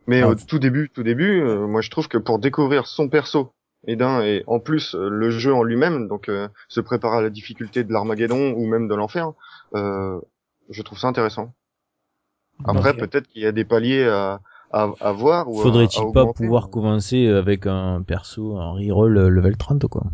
Mais 0.09 0.23
Ah, 0.23 0.31
au 0.31 0.35
tout 0.35 0.59
début, 0.59 0.91
tout 0.91 1.05
début, 1.05 1.41
euh, 1.43 1.67
moi 1.67 1.81
je 1.81 1.91
trouve 1.91 2.09
que 2.09 2.19
pour 2.19 2.39
découvrir 2.41 2.87
son 2.87 3.09
perso, 3.09 3.53
et 3.87 3.95
d'un, 3.97 4.23
et 4.23 4.43
en 4.47 4.59
plus 4.59 4.95
le 4.95 5.31
jeu 5.31 5.55
en 5.55 5.63
lui-même, 5.63 6.09
donc 6.09 6.29
euh, 6.29 6.49
se 6.69 6.81
préparer 6.81 7.19
à 7.19 7.21
la 7.21 7.31
difficulté 7.31 7.85
de 7.85 7.93
l'Armageddon 7.93 8.53
ou 8.55 8.67
même 8.67 8.89
de 8.89 8.95
l'enfer, 8.95 9.33
euh, 9.75 10.21
je 10.71 10.83
trouve 10.83 10.99
ça 10.99 11.07
intéressant. 11.09 11.53
Après, 12.65 12.91
Ok. 12.91 12.99
peut-être 12.99 13.29
qu'il 13.29 13.43
y 13.43 13.47
a 13.47 13.53
des 13.53 13.65
paliers 13.65 14.05
à, 14.05 14.41
à, 14.73 14.93
à 15.01 15.13
voir 15.13 15.49
ou 15.51 15.61
à- 15.61 15.63
à 15.63 15.65
Faudrait-il 15.65 16.01
pas 16.13 16.23
augmenter. 16.23 16.45
pouvoir 16.45 16.71
commencer 16.71 17.27
avec 17.29 17.67
un 17.67 18.03
perso, 18.03 18.57
un 18.57 18.73
reroll 18.73 19.17
euh, 19.19 19.29
level 19.29 19.57
30, 19.57 19.87
quoi 19.87 20.05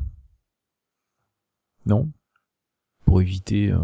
Non? 1.87 2.09
Pour 3.05 3.21
éviter... 3.23 3.71
euh, 3.71 3.79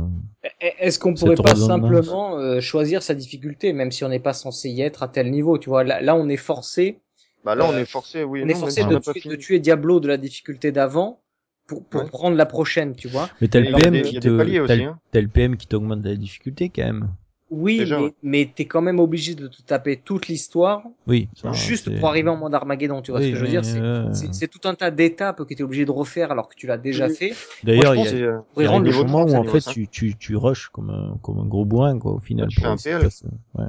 Eh, 0.61 0.73
Est-ce 0.79 0.99
qu'on 0.99 1.15
pourrait 1.15 1.37
pas 1.37 1.55
simplement 1.55 2.39
euh, 2.39 2.61
choisir 2.61 3.03
sa 3.03 3.15
difficulté, 3.15 3.73
même 3.73 3.91
si 3.91 4.05
on 4.05 4.09
n'est 4.09 4.19
pas 4.21 4.33
censé 4.35 4.69
y 4.71 4.83
être 4.83 5.03
à 5.03 5.09
tel 5.09 5.31
niveau 5.31 5.59
Tu 5.59 5.69
vois, 5.71 5.85
là, 5.85 6.01
là 6.01 6.15
on 6.15 6.29
est 6.29 6.37
forcé, 6.37 6.99
Bah 7.45 7.55
là, 7.55 7.65
on 7.67 7.73
Euh, 7.73 7.81
est 7.81 7.85
forcé, 7.87 8.25
oui, 8.25 8.43
on 8.45 8.49
est 8.49 8.55
forcé 8.55 8.85
de 8.85 8.99
tuer, 8.99 9.21
fini. 9.21 9.35
de 9.37 9.41
tuer 9.41 9.59
Diablo 9.61 10.01
de 10.01 10.09
la 10.09 10.17
difficulté 10.17 10.73
d'avant 10.73 11.21
pour, 11.67 11.83
pour 11.85 12.03
Ouais. 12.03 12.09
prendre 12.09 12.37
la 12.37 12.47
prochaine, 12.47 12.95
tu 12.95 13.09
vois? 13.09 13.31
Mais 13.41 13.49
t'as 13.49 13.61
le 13.61 13.73
PM 13.75 14.03
qui 14.03 14.19
te... 14.21 14.29
le- 14.29 14.83
hein. 14.85 14.99
t'as 15.13 15.21
le 15.21 15.29
PM 15.29 15.57
qui 15.57 15.67
t'augmente 15.67 16.05
la 16.05 16.17
difficulté, 16.17 16.69
quand 16.69 16.85
même. 16.85 17.09
Oui, 17.51 17.79
Déjà, 17.79 17.99
mais, 17.99 18.05
ouais. 18.05 18.15
mais 18.23 18.53
t'es 18.55 18.65
quand 18.65 18.81
même 18.81 18.99
obligé 18.99 19.35
de 19.35 19.49
te 19.49 19.63
taper 19.63 19.99
toute 19.99 20.29
l'histoire 20.29 20.83
Oui. 21.07 21.29
ça, 21.35 21.53
juste 21.53 21.97
pour 21.99 22.09
arriver 22.09 22.31
en 22.31 22.37
mode 22.37 22.55
Armageddon, 22.55 23.03
tu 23.03 23.11
vois 23.11 23.21
Oui, 23.21 23.27
ce 23.27 23.31
que 23.33 23.37
je 23.37 23.43
veux 23.45 23.51
dire? 23.51 23.65
C'est 23.65 23.81
euh, 23.81 24.49
tout 24.51 24.67
un 24.67 24.75
tas 24.75 24.91
d'étapes 24.91 25.45
que 25.45 25.55
tu 25.55 25.61
es 25.61 25.63
obligé 25.63 25.85
de 25.85 25.91
refaire 25.91 26.33
alors 26.33 26.49
que 26.49 26.55
tu 26.57 26.67
l'as 26.67 26.79
déjà 26.79 27.07
Oui. 27.07 27.15
fait. 27.15 27.35
D'ailleurs, 27.63 27.95
je 27.95 28.01
il 28.01 28.05
y 28.05 28.09
a, 28.09 28.13
euh, 28.13 28.41
y 28.57 28.65
a 28.65 28.71
rendre 28.71 28.85
des 28.85 28.93
moments 28.93 29.27
30, 29.27 29.31
où 29.31 29.35
en 29.37 29.41
niveau 29.43 29.53
fait 29.53 29.61
5. 29.61 29.73
tu, 29.73 29.89
tu, 29.89 30.17
tu 30.17 30.37
rushes 30.37 30.69
comme 30.71 30.91
un, 30.91 31.19
comme 31.23 31.39
un 31.39 31.47
gros 31.47 31.65
bourrin 31.67 31.99
quoi 31.99 32.13
au 32.13 32.21
final. 32.21 32.49
Tu 32.49 32.61
fais 32.61 32.67
un 32.67 32.77
PL. 32.77 33.09
Ouais. 33.55 33.67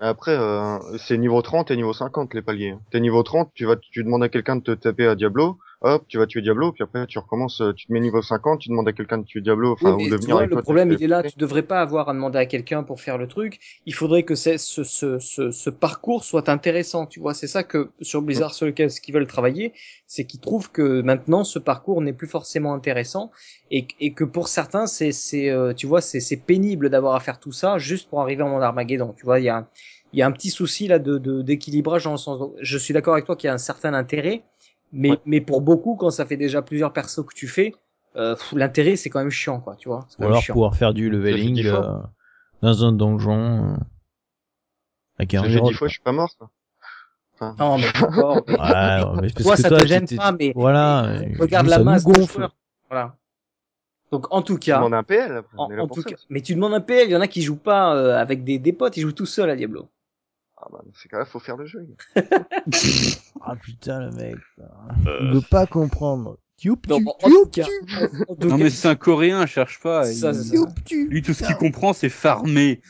Après, 0.00 0.36
euh, 0.36 0.78
c'est 0.98 1.16
niveau 1.18 1.40
30 1.40 1.70
et 1.70 1.76
niveau 1.76 1.92
50 1.92 2.34
les 2.34 2.42
paliers. 2.42 2.74
T'es 2.90 3.00
niveau 3.00 3.22
30, 3.22 3.52
tu 3.54 3.64
vas, 3.64 3.76
tu 3.76 4.02
demandes 4.02 4.24
à 4.24 4.28
quelqu'un 4.28 4.56
de 4.56 4.62
te 4.62 4.72
taper 4.72 5.06
à 5.06 5.14
Diablo. 5.14 5.58
Hop, 5.84 6.06
tu 6.08 6.18
vas 6.18 6.26
tuer 6.26 6.42
Diablo, 6.42 6.72
puis 6.72 6.82
après 6.84 7.06
tu 7.06 7.18
recommences, 7.20 7.60
euh, 7.60 7.72
tu 7.74 7.86
te 7.86 7.92
mets 7.92 8.00
niveau 8.00 8.22
50, 8.22 8.60
tu 8.60 8.68
demandes 8.70 8.88
à 8.88 8.92
quelqu'un 8.92 9.18
de 9.18 9.24
tuer 9.24 9.40
Diablo, 9.42 9.72
Oui, 9.80 9.90
enfin, 9.90 9.94
mais 9.96 10.04
ou 10.04 10.08
de 10.08 10.16
venir 10.16 10.38
vois, 10.38 10.46
le 10.46 10.56
toi. 10.62 10.62
problème, 10.62 10.92
il 10.92 11.02
est 11.02 11.08
là. 11.08 11.24
Tu 11.24 11.36
devrais 11.36 11.62
pas 11.64 11.80
avoir 11.80 12.08
à 12.08 12.12
demander 12.14 12.38
à 12.38 12.46
quelqu'un 12.46 12.84
pour 12.84 13.00
faire 13.00 13.18
le 13.18 13.26
truc. 13.26 13.58
Il 13.86 13.92
faudrait 13.94 14.22
que 14.22 14.36
ce, 14.36 14.56
ce, 14.56 14.84
ce, 15.18 15.50
ce 15.50 15.70
parcours 15.70 16.22
soit 16.24 16.48
intéressant. 16.48 17.06
Tu 17.06 17.18
vois, 17.18 17.34
c'est 17.34 17.48
ça 17.48 17.64
que 17.64 17.90
sur 18.00 18.22
Blizzard 18.22 18.54
sur 18.54 18.66
lequel 18.66 18.90
ce 18.90 19.00
qu'ils 19.00 19.12
veulent 19.14 19.26
travailler, 19.26 19.72
c'est 20.06 20.26
qu'ils 20.26 20.38
trouvent 20.40 20.70
que 20.70 21.02
maintenant 21.02 21.42
ce 21.42 21.58
parcours 21.58 22.00
n'est 22.02 22.12
plus 22.12 22.28
forcément 22.28 22.72
intéressant 22.72 23.32
et, 23.72 23.88
et 23.98 24.14
que 24.14 24.22
pour 24.24 24.46
certains, 24.48 24.86
c'est, 24.86 25.10
c'est, 25.12 25.50
euh, 25.50 25.74
tu 25.74 25.86
vois, 25.88 26.00
c'est, 26.00 26.20
c'est 26.20 26.36
pénible 26.36 26.88
d'avoir 26.88 27.16
à 27.16 27.20
faire 27.20 27.40
tout 27.40 27.52
ça 27.52 27.76
juste 27.78 28.08
pour 28.08 28.20
arriver 28.22 28.42
en 28.44 28.50
monde 28.50 28.62
Armageddon. 28.62 29.12
Tu 29.18 29.24
vois, 29.24 29.40
il 29.40 29.44
y 29.44 29.48
a, 29.48 29.56
un- 29.58 29.68
il 30.12 30.20
y 30.20 30.22
a 30.22 30.26
un 30.26 30.32
petit 30.32 30.50
souci 30.50 30.86
là 30.86 31.00
de, 31.00 31.18
de 31.18 31.42
d'équilibrage 31.42 32.04
dans 32.04 32.12
le 32.12 32.16
sens. 32.18 32.40
Je 32.60 32.78
suis 32.78 32.94
d'accord 32.94 33.14
avec 33.14 33.24
toi 33.26 33.34
qu'il 33.34 33.48
y 33.48 33.50
a 33.50 33.54
un 33.54 33.58
certain 33.58 33.94
intérêt, 33.94 34.44
mais, 34.92 35.10
Ouais. 35.10 35.18
mais 35.26 35.40
pour 35.40 35.60
beaucoup, 35.60 35.96
quand 35.96 36.10
ça 36.10 36.26
fait 36.26 36.36
déjà 36.36 36.62
plusieurs 36.62 36.92
persos 36.92 37.24
que 37.26 37.34
tu 37.34 37.48
fais, 37.48 37.74
euh, 38.16 38.36
l'intérêt 38.52 38.96
c'est 38.96 39.10
quand 39.10 39.18
même 39.20 39.30
chiant, 39.30 39.60
quoi. 39.60 39.76
Tu 39.76 39.88
vois. 39.88 40.06
Ou 40.18 40.24
alors 40.24 40.40
chiant. 40.42 40.54
pouvoir 40.54 40.76
faire 40.76 40.94
du 40.94 41.10
leveling 41.10 41.64
euh, 41.66 41.98
dans 42.62 42.84
un 42.84 42.92
donjon 42.92 43.72
euh, 43.72 43.76
avec 45.18 45.34
un 45.34 45.44
J'ai 45.48 45.60
dix 45.60 45.72
fois, 45.74 45.88
je 45.88 45.94
suis 45.94 46.02
pas 46.02 46.12
mort, 46.12 46.30
quoi. 46.38 46.50
Enfin, 47.34 47.56
Non, 47.58 47.78
mais 47.78 47.88
encore. 48.00 48.36
Ouais, 48.48 48.54
ouais, 48.54 49.20
mais 49.22 49.28
parce 49.32 49.42
Toi, 49.44 49.56
que 49.56 49.62
ça 49.62 49.68
toi, 49.68 49.78
te 49.78 49.82
tu 49.82 49.88
gêne 49.88 50.06
pas, 50.16 50.30
mais 50.32 50.52
voilà, 50.54 51.16
mais 51.20 51.34
euh, 51.34 51.38
regarde 51.40 51.66
la 51.66 51.78
de 51.78 52.02
gonfle. 52.04 52.48
Voilà. 52.88 53.16
Donc 54.12 54.32
en 54.32 54.42
tout 54.42 54.54
tu 54.58 54.70
cas, 54.70 54.76
demandes 54.76 54.94
un 54.94 55.02
PL, 55.02 55.32
après, 55.38 55.56
en, 55.58 55.64
en 55.76 55.88
tout 55.88 56.02
cas, 56.04 56.14
mais 56.28 56.40
tu 56.40 56.54
demandes 56.54 56.74
un 56.74 56.80
PL, 56.80 57.08
il 57.08 57.10
y 57.12 57.16
en 57.16 57.20
a 57.20 57.26
qui 57.26 57.42
jouent 57.42 57.56
pas 57.56 57.96
euh, 57.96 58.16
avec 58.16 58.44
des, 58.44 58.60
des 58.60 58.72
potes, 58.72 58.96
ils 58.96 59.00
jouent 59.00 59.10
tout 59.12 59.26
seuls 59.26 59.50
à 59.50 59.56
Diablo. 59.56 59.88
Ah 60.56 60.68
bah, 60.70 60.80
dans 60.84 60.92
ces 60.94 61.08
cas-là, 61.08 61.24
faut 61.24 61.40
faire 61.40 61.56
le 61.56 61.66
jeu. 61.66 61.86
Ah 63.42 63.56
putain 63.56 64.00
le 64.00 64.10
mec, 64.12 64.36
il 65.20 65.32
veut 65.34 65.40
pas 65.50 65.66
comprendre. 65.66 66.38
Youp, 66.62 66.86
en 66.90 66.98
tout 66.98 67.50
Non 68.46 68.56
mais 68.56 68.70
c'est 68.70 68.88
un 68.88 68.94
Coréen, 68.94 69.44
cherche 69.46 69.80
pas. 69.80 70.04
Ça, 70.04 70.30
il- 70.30 70.34
c'est 70.44 70.54
youp, 70.54 70.70
tu. 70.84 71.08
Lui, 71.08 71.20
tout 71.22 71.34
ce 71.34 71.42
qu'il 71.44 71.56
comprend, 71.56 71.92
c'est 71.92 72.08
farmer. 72.08 72.80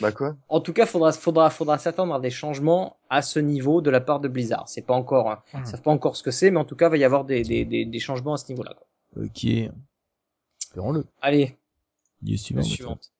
Bah 0.00 0.12
quoi? 0.12 0.36
En 0.48 0.60
tout 0.60 0.72
cas, 0.72 0.86
faudra, 0.86 1.12
faudra, 1.12 1.50
faudra 1.50 1.78
s'attendre 1.78 2.14
à 2.14 2.20
des 2.20 2.30
changements 2.30 2.96
à 3.10 3.22
ce 3.22 3.38
niveau 3.38 3.80
de 3.80 3.90
la 3.90 4.00
part 4.00 4.20
de 4.20 4.28
Blizzard. 4.28 4.68
C'est 4.68 4.82
pas 4.86 4.94
encore, 4.94 5.30
hein, 5.30 5.42
ils 5.54 5.66
savent 5.66 5.82
pas 5.82 5.90
encore 5.90 6.16
ce 6.16 6.22
que 6.22 6.30
c'est, 6.30 6.50
mais 6.50 6.58
en 6.58 6.64
tout 6.64 6.76
cas, 6.76 6.86
il 6.88 6.90
va 6.90 6.96
y 6.98 7.04
avoir 7.04 7.24
des, 7.24 7.42
des, 7.42 7.64
des, 7.64 7.84
des 7.84 7.98
changements 8.00 8.34
à 8.34 8.36
ce 8.38 8.50
niveau-là. 8.52 8.74
quoi. 8.76 9.22
Ok. 9.24 9.46
Ferons-le. 10.74 11.04
Allez, 11.22 11.56
News 12.22 12.36
la 12.54 12.62
suivante. 12.62 13.12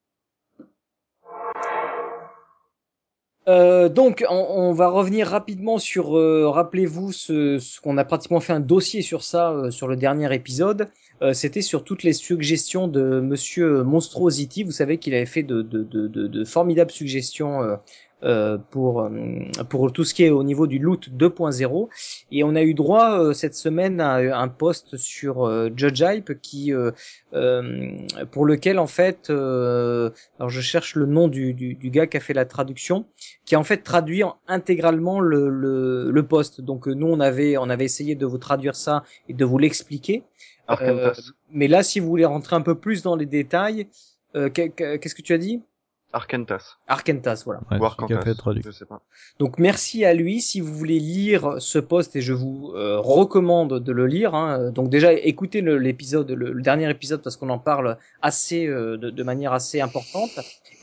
Euh, 3.48 3.88
donc, 3.88 4.24
on, 4.28 4.72
va 4.72 4.88
revenir 4.88 5.26
rapidement 5.28 5.78
sur, 5.78 6.18
euh, 6.18 6.50
rappelez-vous, 6.50 7.12
ce, 7.12 7.80
qu'on 7.80 7.96
a 7.96 8.04
pratiquement 8.04 8.40
fait 8.40 8.52
un 8.52 8.60
dossier 8.60 9.00
sur 9.00 9.22
ça 9.22 9.52
euh, 9.52 9.70
sur 9.70 9.88
le 9.88 9.96
dernier 9.96 10.32
épisode. 10.34 10.90
Euh, 11.22 11.32
C'était 11.32 11.62
sur 11.62 11.82
toutes 11.82 12.02
les 12.02 12.12
suggestions 12.12 12.88
de 12.88 13.20
Monsieur 13.20 13.82
Monstrosity. 13.84 14.64
Vous 14.64 14.70
savez 14.70 14.98
qu'il 14.98 15.14
avait 15.14 15.24
fait 15.24 15.42
de, 15.42 15.62
de, 15.62 15.82
de, 15.82 16.44
formidables 16.44 16.90
suggestions 16.90 17.78
pour 18.70 19.02
euh, 19.02 19.08
pour 19.68 19.92
tout 19.92 20.04
ce 20.04 20.12
qui 20.12 20.24
est 20.24 20.30
au 20.30 20.42
niveau 20.42 20.66
du 20.66 20.78
loot 20.78 21.08
2.0. 21.10 21.88
Et 22.32 22.42
on 22.44 22.54
a 22.56 22.62
eu 22.62 22.74
droit 22.74 23.18
euh, 23.20 23.32
cette 23.32 23.54
semaine 23.54 24.00
à 24.00 24.16
un 24.40 24.48
post 24.48 24.96
sur 24.96 25.46
euh, 25.46 25.70
Judge 25.76 26.00
Hype 26.00 26.40
qui 26.40 26.72
euh, 26.72 26.90
euh, 27.34 27.90
pour 28.32 28.44
lequel 28.44 28.78
en 28.78 28.86
fait, 28.88 29.30
euh, 29.30 30.10
alors 30.38 30.50
je 30.50 30.60
cherche 30.60 30.96
le 30.96 31.06
nom 31.06 31.28
du, 31.28 31.54
du, 31.54 31.74
du 31.74 31.90
gars 31.90 32.06
qui 32.06 32.16
a 32.16 32.20
fait 32.20 32.34
la 32.34 32.44
traduction 32.44 33.06
qui 33.44 33.54
a 33.54 33.60
en 33.60 33.64
fait 33.64 33.78
traduit 33.78 34.24
en- 34.24 34.36
intégralement 34.48 35.20
le, 35.20 35.48
le, 35.48 36.10
le 36.10 36.22
poste. 36.26 36.60
Donc 36.60 36.88
euh, 36.88 36.92
nous 36.94 37.06
on 37.06 37.20
avait 37.20 37.56
on 37.56 37.70
avait 37.70 37.84
essayé 37.84 38.14
de 38.14 38.26
vous 38.26 38.38
traduire 38.38 38.74
ça 38.76 39.04
et 39.28 39.34
de 39.34 39.44
vous 39.44 39.58
l'expliquer. 39.58 40.24
Euh, 40.82 41.12
mais 41.50 41.68
là 41.68 41.82
si 41.82 42.00
vous 42.00 42.08
voulez 42.08 42.24
rentrer 42.24 42.56
un 42.56 42.60
peu 42.62 42.74
plus 42.74 43.02
dans 43.02 43.16
les 43.16 43.26
détails, 43.26 43.86
euh, 44.36 44.50
que- 44.50 44.68
que- 44.68 44.96
qu'est-ce 44.96 45.14
que 45.14 45.22
tu 45.22 45.32
as 45.32 45.38
dit? 45.38 45.62
Arkantas. 46.12 46.76
Arkentas, 46.86 47.42
voilà. 47.44 47.60
Ouais, 47.70 47.76
Ou 47.78 47.80
celui 47.84 48.06
qui 48.06 48.12
a 48.14 48.16
Arkantas. 48.16 48.22
fait 48.22 48.28
la 48.30 48.34
traduction. 48.34 48.70
Je 48.72 48.76
sais 48.76 48.84
pas. 48.86 49.02
Donc 49.38 49.58
merci 49.58 50.04
à 50.04 50.14
lui. 50.14 50.40
Si 50.40 50.60
vous 50.60 50.74
voulez 50.74 50.98
lire 50.98 51.56
ce 51.60 51.78
poste, 51.78 52.16
et 52.16 52.22
je 52.22 52.32
vous 52.32 52.72
euh, 52.74 52.98
recommande 52.98 53.78
de 53.80 53.92
le 53.92 54.06
lire. 54.06 54.34
hein, 54.34 54.70
donc 54.70 54.88
déjà 54.88 55.12
écoutez 55.12 55.60
le- 55.60 55.76
l'épisode, 55.78 56.30
le, 56.30 56.52
le 56.52 56.62
dernier 56.62 56.88
épisode 56.90 57.20
parce 57.22 57.36
qu'on 57.36 57.50
en 57.50 57.58
parle 57.58 57.98
assez 58.22 58.66
euh, 58.66 58.96
de, 58.96 59.10
de 59.10 59.22
manière 59.22 59.52
assez 59.52 59.80
importante. 59.80 60.30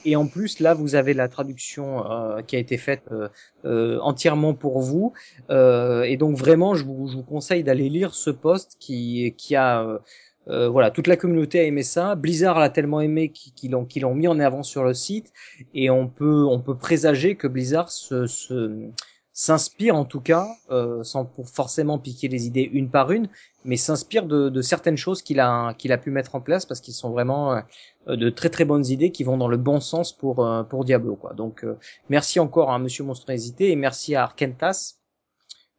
Et 0.08 0.16
en 0.16 0.28
plus 0.28 0.60
là, 0.60 0.76
vous 0.76 0.94
avez 0.94 1.16
la 1.16 1.28
traduction 1.28 2.06
euh, 2.12 2.42
qui 2.44 2.56
a 2.56 2.60
été 2.60 2.78
faite 2.78 3.02
euh, 3.12 3.28
euh, 3.66 3.98
entièrement 4.02 4.54
pour 4.54 4.80
vous. 4.82 5.14
Euh, 5.50 6.04
et 6.04 6.18
donc 6.18 6.38
vraiment, 6.38 6.76
je 6.76 6.84
vous, 6.86 7.08
je 7.08 7.16
vous 7.16 7.24
conseille 7.24 7.64
d'aller 7.64 7.90
lire 7.90 8.14
ce 8.14 8.30
poste 8.30 8.78
qui 8.80 9.34
qui 9.38 9.56
a 9.56 10.00
euh, 10.48 10.70
voilà, 10.70 10.92
toute 10.92 11.08
la 11.08 11.18
communauté 11.18 11.60
a 11.60 11.64
aimé 11.64 11.84
ça. 11.84 12.16
Blizzard 12.16 12.60
l'a 12.60 12.70
tellement 12.70 13.02
aimé 13.02 13.32
qu'ils 13.32 13.72
l'ont 13.72 14.16
mis 14.16 14.28
en 14.28 14.40
avant 14.40 14.64
sur 14.64 14.84
le 14.84 14.94
site 14.94 15.32
et 15.74 15.90
on 15.90 16.08
peut 16.08 16.46
on 16.46 16.60
peut 16.60 16.78
présager 16.78 17.36
que 17.36 17.48
Blizzard 17.48 17.90
se, 17.90 18.28
se- 18.28 18.90
s'inspire 19.34 19.96
en 19.96 20.06
tout 20.06 20.22
cas 20.22 20.48
euh, 20.72 21.04
sans 21.04 21.26
pour 21.26 21.50
forcément 21.50 22.00
piquer 22.00 22.28
les 22.30 22.48
idées 22.48 22.70
une 22.72 22.90
par 22.90 23.12
une 23.12 23.28
mais 23.66 23.76
s'inspire 23.76 24.26
de, 24.28 24.50
de 24.50 24.62
certaines 24.62 24.96
choses 24.98 25.22
qu'il 25.22 25.40
a 25.40 25.74
qu'il 25.74 25.92
a 25.92 25.98
pu 25.98 26.10
mettre 26.12 26.36
en 26.36 26.42
place 26.42 26.66
parce 26.66 26.80
qu'ils 26.80 26.94
sont 26.94 27.10
vraiment 27.10 27.62
euh, 28.08 28.16
de 28.16 28.30
très 28.30 28.50
très 28.50 28.64
bonnes 28.66 28.86
idées 28.86 29.12
qui 29.12 29.24
vont 29.26 29.38
dans 29.38 29.48
le 29.50 29.58
bon 29.58 29.80
sens 29.82 30.14
pour 30.16 30.46
euh, 30.46 30.64
pour 30.64 30.86
Diablo 30.86 31.16
quoi 31.16 31.34
donc 31.34 31.66
euh, 31.66 31.78
merci 32.08 32.40
encore 32.40 32.72
à 32.72 32.80
Monsieur 32.80 33.04
Monstruosité 33.04 33.72
et 33.72 33.76
merci 33.76 34.16
à 34.16 34.24
Arkentas 34.24 34.94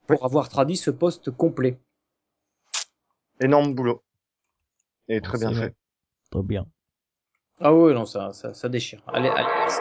pour 0.07 0.25
avoir 0.25 0.49
traduit 0.49 0.77
ce 0.77 0.91
poste 0.91 1.31
complet 1.31 1.79
Énorme 3.41 3.75
boulot. 3.75 4.06
Et 5.09 5.21
très 5.21 5.39
bien 5.39 5.53
fait. 5.53 5.75
Très 6.31 6.43
bien. 6.43 6.67
Ah 7.61 7.75
ouais, 7.75 7.95
non, 7.95 8.05
ça, 8.05 8.33
ça, 8.33 8.53
ça 8.53 8.69
déchire. 8.69 9.01
Allez, 9.07 9.29
allez. 9.29 9.49
merci. 9.59 9.81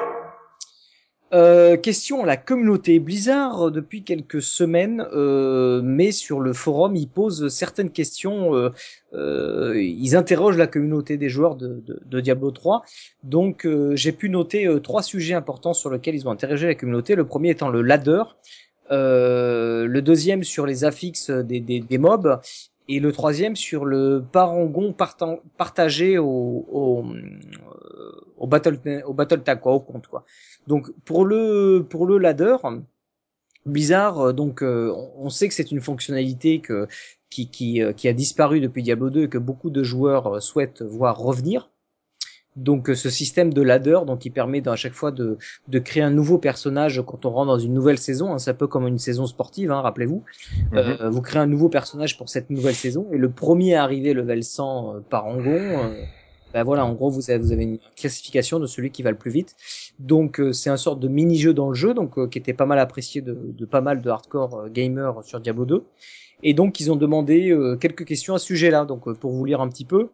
Euh, 1.34 1.76
question 1.76 2.24
à 2.24 2.26
la 2.26 2.38
communauté 2.38 3.00
Blizzard 3.00 3.72
depuis 3.72 4.04
quelques 4.04 4.44
semaines, 4.44 5.06
euh, 5.12 5.82
mais 5.84 6.12
sur 6.12 6.40
le 6.40 6.54
forum 6.54 6.96
ils 6.96 7.10
posent 7.10 7.50
certaines 7.50 7.90
questions, 7.90 8.56
euh, 8.56 8.70
euh, 9.14 9.74
ils 9.82 10.16
interrogent 10.16 10.56
la 10.56 10.68
communauté 10.68 11.18
des 11.18 11.28
joueurs 11.28 11.56
de, 11.56 11.82
de, 11.86 12.00
de 12.06 12.22
Diablo 12.22 12.52
3. 12.52 12.84
Donc 13.24 13.66
euh, 13.66 13.96
j'ai 13.96 14.12
pu 14.12 14.30
noter 14.30 14.68
euh, 14.68 14.80
trois 14.80 15.02
sujets 15.02 15.34
importants 15.34 15.74
sur 15.74 15.90
lesquels 15.90 16.16
ils 16.16 16.28
ont 16.28 16.32
interrogé 16.32 16.68
la 16.68 16.76
communauté. 16.76 17.16
Le 17.16 17.26
premier 17.26 17.50
étant 17.50 17.70
le 17.70 17.82
ladder, 17.82 18.24
euh, 18.92 19.88
le 19.88 20.02
deuxième 20.04 20.44
sur 20.44 20.68
les 20.68 20.84
affixes 20.84 21.32
des, 21.32 21.60
des, 21.60 21.80
des 21.80 21.98
mobs 21.98 22.40
et 22.88 23.00
le 23.00 23.12
troisième 23.12 23.56
sur 23.56 23.86
le 23.86 24.24
parangon 24.32 24.96
partagé 25.58 26.18
au, 26.18 26.66
au, 26.70 27.06
euh, 27.06 28.12
au 28.38 28.48
battle 28.48 28.80
au 29.06 29.14
battle 29.14 29.42
tag 29.42 29.60
quoi 29.60 29.74
au 29.74 29.80
compte 29.80 30.08
quoi. 30.08 30.26
Donc 30.68 30.92
pour 31.04 31.26
le 31.26 31.86
pour 31.90 32.06
le 32.06 32.18
ladder 32.18 32.58
Blizzard 33.66 34.20
euh, 34.20 34.34
donc 34.34 34.62
euh, 34.62 34.94
on 35.18 35.30
sait 35.30 35.48
que 35.48 35.54
c'est 35.54 35.72
une 35.72 35.82
fonctionnalité 35.82 36.60
que 36.62 36.88
qui 37.30 37.50
qui 37.50 37.82
qui 37.98 38.08
a 38.08 38.14
disparu 38.14 38.60
depuis 38.60 38.84
Diablo 38.84 39.10
2 39.10 39.24
et 39.24 39.30
que 39.30 39.38
beaucoup 39.40 39.70
de 39.70 39.84
joueurs 39.84 40.42
souhaitent 40.42 40.84
voir 40.84 41.18
revenir 41.18 41.70
donc 42.56 42.90
euh, 42.90 42.96
ce 42.96 43.10
système 43.10 43.54
de 43.54 43.62
ladder 43.62 44.00
donc 44.08 44.20
qui 44.20 44.30
permet 44.30 44.68
à 44.68 44.76
chaque 44.76 44.94
fois 44.94 45.12
de 45.12 45.38
de 45.68 45.80
créer 45.80 46.04
un 46.04 46.10
nouveau 46.12 46.38
personnage 46.38 47.02
quand 47.06 47.26
on 47.26 47.32
rentre 47.32 47.48
dans 47.48 47.60
une 47.60 47.74
nouvelle 47.74 47.98
saison 47.98 48.34
hein, 48.34 48.38
c'est 48.40 48.52
un 48.52 48.56
peu 48.56 48.68
comme 48.68 48.88
une 48.88 48.98
saison 49.00 49.26
sportive 49.28 49.72
hein, 49.72 49.82
rappelez-vous 49.82 50.24
Mhm. 50.72 50.78
euh, 50.78 51.10
vous 51.10 51.22
créez 51.22 51.40
un 51.40 51.48
nouveau 51.48 51.70
personnage 51.70 52.18
pour 52.18 52.30
cette 52.30 52.50
nouvelle 52.50 52.76
saison 52.76 53.08
et 53.12 53.18
le 53.18 53.30
premier 53.30 53.76
à 53.76 53.84
arriver 53.84 54.14
level 54.14 54.44
100 54.44 54.96
euh, 54.96 55.00
par 55.10 55.26
Angon, 55.26 55.84
euh, 55.84 55.90
ben 56.54 56.64
voilà, 56.64 56.86
en 56.86 56.94
gros 56.94 57.10
vous 57.10 57.30
avez, 57.30 57.40
vous 57.40 57.52
avez 57.52 57.64
une 57.64 57.80
classification 57.98 58.60
de 58.60 58.68
celui 58.68 58.90
qui 58.92 59.04
va 59.04 59.12
le 59.12 59.18
plus 59.18 59.32
vite. 59.32 59.56
Donc 60.00 60.40
euh, 60.40 60.54
c'est 60.54 60.70
un 60.70 60.78
sorte 60.78 61.00
de 61.02 61.08
mini-jeu 61.10 61.54
dans 61.54 61.68
le 61.68 61.76
jeu, 61.76 61.94
donc 61.94 62.18
euh, 62.18 62.28
qui 62.28 62.38
était 62.38 62.54
pas 62.54 62.66
mal 62.66 62.80
apprécié 62.80 63.22
de, 63.22 63.34
de 63.34 63.66
pas 63.66 63.82
mal 63.82 64.02
de 64.02 64.10
hardcore 64.10 64.70
gamers 64.70 65.22
sur 65.24 65.40
Diablo 65.42 65.66
2. 65.66 65.84
Et 66.44 66.54
donc 66.54 66.80
ils 66.80 66.92
ont 66.92 66.96
demandé 66.96 67.50
euh, 67.52 67.76
quelques 67.76 68.06
questions 68.06 68.36
à 68.36 68.40
ce 68.40 68.46
sujet-là, 68.46 68.86
donc 68.86 69.08
euh, 69.08 69.14
pour 69.14 69.32
vous 69.32 69.44
lire 69.46 69.60
un 69.62 69.68
petit 69.70 69.86
peu. 69.86 70.10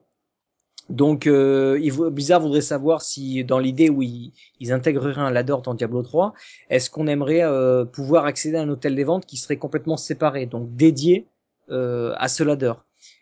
Donc 0.90 1.28
euh, 1.28 1.80
il 1.82 1.92
Blizzard 1.94 2.42
voudrait 2.42 2.62
savoir 2.62 3.02
si 3.02 3.44
dans 3.44 3.60
l'idée 3.60 3.90
où 3.90 4.02
ils, 4.02 4.34
ils 4.60 4.72
intégreraient 4.74 5.22
un 5.22 5.32
ladder 5.32 5.56
dans 5.64 5.74
Diablo 5.74 6.04
3, 6.04 6.34
est-ce 6.70 6.90
qu'on 6.90 7.08
aimerait 7.08 7.44
euh, 7.44 7.86
pouvoir 7.86 8.26
accéder 8.26 8.58
à 8.58 8.62
un 8.62 8.70
hôtel 8.70 8.96
des 8.96 9.04
ventes 9.04 9.26
qui 9.26 9.38
serait 9.38 9.58
complètement 9.58 9.98
séparé, 9.98 10.46
donc 10.46 10.76
dédié 10.76 11.28
euh, 11.70 12.14
à 12.18 12.28
ce 12.28 12.44
ladder? 12.44 12.74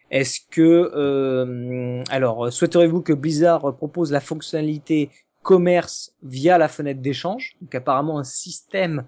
Est-ce 0.09 0.39
que 0.49 0.91
euh, 0.95 2.03
alors 2.09 2.51
souhaiteriez-vous 2.51 3.01
que 3.01 3.13
Blizzard 3.13 3.75
propose 3.75 4.11
la 4.11 4.19
fonctionnalité 4.19 5.11
commerce 5.43 6.13
via 6.23 6.57
la 6.57 6.67
fenêtre 6.67 7.01
d'échange, 7.01 7.55
donc 7.61 7.73
apparemment 7.75 8.19
un 8.19 8.23
système 8.23 9.05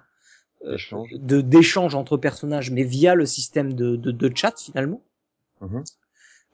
euh, 0.66 0.78
de 1.14 1.42
d'échange 1.42 1.96
entre 1.96 2.18
personnages, 2.18 2.72
mais 2.72 2.84
via 2.84 3.16
le 3.16 3.26
système 3.26 3.74
de, 3.74 3.96
de, 3.96 4.12
de 4.12 4.32
chat 4.36 4.60
finalement. 4.60 5.02
Mhm. 5.62 5.84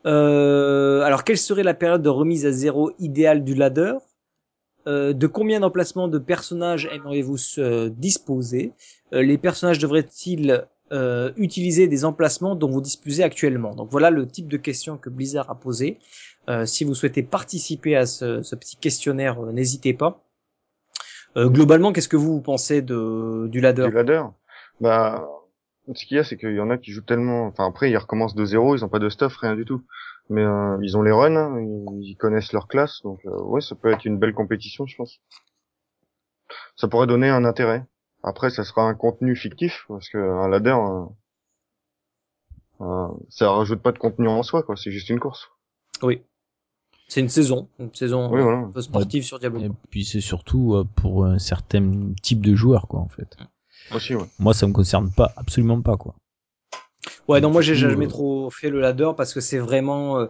Euh, 0.05 1.01
alors, 1.01 1.23
quelle 1.23 1.37
serait 1.37 1.63
la 1.63 1.73
période 1.73 2.01
de 2.01 2.09
remise 2.09 2.45
à 2.45 2.51
zéro 2.51 2.91
idéale 2.99 3.43
du 3.43 3.55
ladder? 3.55 3.93
Euh, 4.87 5.13
De 5.13 5.27
combien 5.27 5.59
d'emplacements 5.59 6.07
de 6.07 6.19
personnages 6.19 6.87
aimeriez-vous 6.91 7.37
se 7.37 7.87
disposer? 7.89 8.73
Euh, 9.13 9.21
Les 9.21 9.37
personnages 9.37 9.79
devraient-ils 9.79 10.65
utiliser 11.35 11.89
des 11.89 12.05
emplacements 12.05 12.55
dont 12.55 12.69
vous 12.69 12.79
disposez 12.79 13.21
actuellement? 13.21 13.75
Donc 13.75 13.89
voilà 13.91 14.09
le 14.09 14.25
type 14.25 14.47
de 14.47 14.55
question 14.55 14.95
que 14.97 15.09
Blizzard 15.09 15.49
a 15.49 15.55
posé. 15.55 15.99
Si 16.63 16.85
vous 16.85 16.95
souhaitez 16.95 17.23
participer 17.23 17.97
à 17.97 18.05
ce, 18.05 18.55
petit 18.55 18.77
questionnaire, 18.77 19.41
n'hésitez 19.47 19.93
pas. 19.93 20.23
Globalement, 21.35 21.91
qu'est-ce 21.91 22.07
que 22.07 22.15
vous, 22.15 22.39
pensez 22.39 22.81
de, 22.81 23.47
du 23.49 23.59
ladder? 23.59 23.89
Du 23.89 23.95
ladder? 23.95 24.23
Bah, 24.79 25.27
ce 25.93 26.05
qu'il 26.05 26.17
y 26.17 26.19
a, 26.19 26.23
c'est 26.23 26.37
qu'il 26.37 26.53
y 26.53 26.59
en 26.59 26.69
a 26.69 26.77
qui 26.77 26.91
jouent 26.91 27.01
tellement. 27.01 27.47
Enfin, 27.47 27.65
après, 27.67 27.89
ils 27.89 27.97
recommencent 27.97 28.35
de 28.35 28.45
zéro, 28.45 28.75
ils 28.75 28.83
ont 28.83 28.89
pas 28.89 28.99
de 28.99 29.09
stuff, 29.09 29.37
rien 29.37 29.55
du 29.55 29.65
tout. 29.65 29.83
Mais 30.29 30.43
euh, 30.43 30.77
ils 30.81 30.97
ont 30.97 31.01
les 31.01 31.11
runs, 31.11 31.37
hein, 31.37 31.57
ils 32.01 32.15
connaissent 32.15 32.51
leur 32.51 32.67
classe, 32.67 33.01
donc 33.03 33.25
euh, 33.25 33.41
ouais, 33.43 33.61
ça 33.61 33.75
peut 33.75 33.91
être 33.91 34.03
une 34.05 34.17
belle 34.17 34.33
compétition, 34.33 34.85
je 34.85 34.95
pense. 34.97 35.21
Ça 36.75 36.87
pourrait 36.87 37.07
donner 37.07 37.29
un 37.29 37.45
intérêt. 37.45 37.85
Après, 38.23 38.49
ça 38.49 38.63
sera 38.65 38.83
un 38.83 38.93
contenu 38.93 39.35
fictif, 39.35 39.85
parce 39.87 40.09
que 40.09 40.17
un 40.17 40.49
ladder, 40.49 40.75
euh, 40.77 41.05
euh, 42.81 43.07
ça 43.29 43.51
rajoute 43.51 43.81
pas 43.81 43.91
de 43.91 43.99
contenu 43.99 44.27
en 44.27 44.43
soi, 44.43 44.63
quoi. 44.63 44.75
C'est 44.75 44.91
juste 44.91 45.09
une 45.09 45.19
course. 45.19 45.49
Oui. 46.03 46.21
C'est 47.07 47.21
une 47.21 47.29
saison, 47.29 47.69
une 47.79 47.93
saison 47.93 48.29
Oui, 48.29 48.41
voilà. 48.41 48.69
sportive 48.81 49.23
sur 49.23 49.39
Diablo. 49.39 49.61
Et 49.61 49.71
puis 49.89 50.03
c'est 50.03 50.19
surtout 50.19 50.75
euh, 50.75 50.83
pour 50.83 51.25
un 51.25 51.39
certain 51.39 52.13
type 52.21 52.41
de 52.45 52.53
joueur, 52.53 52.87
quoi, 52.89 52.99
en 52.99 53.07
fait. 53.07 53.37
Aussi, 53.93 54.15
ouais. 54.15 54.25
Moi, 54.39 54.53
ça 54.53 54.67
me 54.67 54.73
concerne 54.73 55.11
pas, 55.11 55.33
absolument 55.37 55.81
pas, 55.81 55.97
quoi. 55.97 56.15
Ouais, 57.27 57.41
non, 57.41 57.51
moi 57.51 57.61
j'ai 57.61 57.75
jamais 57.75 58.05
euh, 58.05 58.09
trop 58.09 58.49
fait 58.49 58.69
le 58.69 58.79
ladder 58.79 59.11
parce 59.15 59.33
que 59.33 59.41
c'est 59.41 59.59
vraiment, 59.59 60.19
euh, 60.19 60.27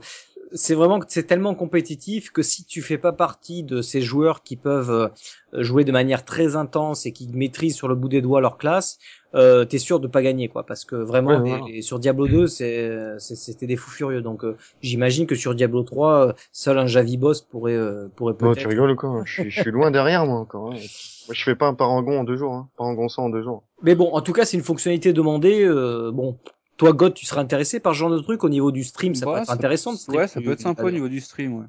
c'est 0.54 0.76
vraiment, 0.76 1.00
c'est 1.08 1.24
tellement 1.24 1.56
compétitif 1.56 2.32
que 2.32 2.42
si 2.42 2.64
tu 2.66 2.82
fais 2.82 2.98
pas 2.98 3.12
partie 3.14 3.64
de 3.64 3.82
ces 3.82 4.02
joueurs 4.02 4.44
qui 4.44 4.56
peuvent 4.56 4.92
euh, 4.92 5.62
jouer 5.64 5.84
de 5.84 5.92
manière 5.92 6.24
très 6.26 6.56
intense 6.56 7.06
et 7.06 7.12
qui 7.12 7.28
maîtrisent 7.34 7.76
sur 7.76 7.88
le 7.88 7.96
bout 7.96 8.10
des 8.10 8.22
doigts 8.22 8.42
leur 8.42 8.58
classe, 8.58 8.98
euh, 9.36 9.66
t'es 9.66 9.78
sûr 9.78 10.00
de 10.00 10.08
pas 10.08 10.22
gagner 10.22 10.48
quoi, 10.48 10.66
parce 10.66 10.86
que 10.86 10.96
vraiment 10.96 11.32
Ouais, 11.38 11.44
les- 11.44 11.50
voilà. 11.50 11.66
les- 11.68 11.82
sur 11.82 12.00
Diablo 12.00 12.28
2 12.28 12.48
c'est, 12.48 12.90
c'est- 13.20 13.36
c'était 13.36 13.68
des 13.68 13.76
fous 13.76 13.92
furieux. 13.92 14.22
Donc 14.22 14.44
euh, 14.46 14.56
j'imagine 14.82 15.28
que 15.28 15.36
sur 15.36 15.54
Diablo 15.54 15.84
3, 15.84 16.28
euh, 16.30 16.34
seul 16.52 16.78
un 16.78 16.88
Javi 16.88 17.18
boss 17.18 17.42
pourrait, 17.42 17.74
euh, 17.76 18.08
pourrait 18.16 18.34
Oh, 18.34 18.38
peut-être. 18.46 18.58
tu 18.60 18.68
rigoles 18.68 18.96
quoi 18.96 19.22
je 19.26 19.34
suis, 19.34 19.52
je 19.52 19.60
suis 19.62 19.72
loin 19.72 19.92
derrière, 19.92 20.26
moi, 20.26 20.40
encore. 20.40 20.72
hein. 20.72 20.76
Moi, 20.76 21.34
je 21.34 21.44
fais 21.44 21.56
pas 21.56 21.68
un 21.68 21.74
parangon 21.74 22.20
en 22.20 22.24
deux 22.24 22.38
jours, 22.38 22.54
hein. 22.54 22.70
Parangon 22.78 23.10
100 23.10 23.26
en 23.26 23.30
deux 23.30 23.44
jours. 23.44 23.64
Mais 23.84 23.96
bon, 23.96 24.12
en 24.14 24.22
tout 24.22 24.32
cas, 24.34 24.46
c'est 24.46 24.56
une 24.56 24.64
fonctionnalité 24.64 25.12
demandée. 25.12 25.64
euh, 25.66 26.10
bon, 26.12 26.38
toi, 26.78 26.94
God, 26.94 27.14
tu 27.14 27.26
serais 27.26 27.42
intéressé 27.42 27.80
par 27.80 27.94
ce 27.94 28.00
genre 28.00 28.12
de 28.12 28.20
truc 28.20 28.44
au 28.44 28.50
niveau 28.50 28.72
du 28.72 28.84
stream, 28.84 29.16
ça 29.16 29.26
Bah, 29.26 29.34
peut 29.34 29.42
être 29.44 29.50
intéressant. 29.50 29.96
Ouais, 30.10 30.28
ça 30.28 30.42
peut 30.42 30.52
être 30.52 30.62
sympa 30.62 30.84
au 30.84 30.92
niveau 30.92 31.10
du 31.10 31.20
stream, 31.22 31.54
ouais. 31.54 31.66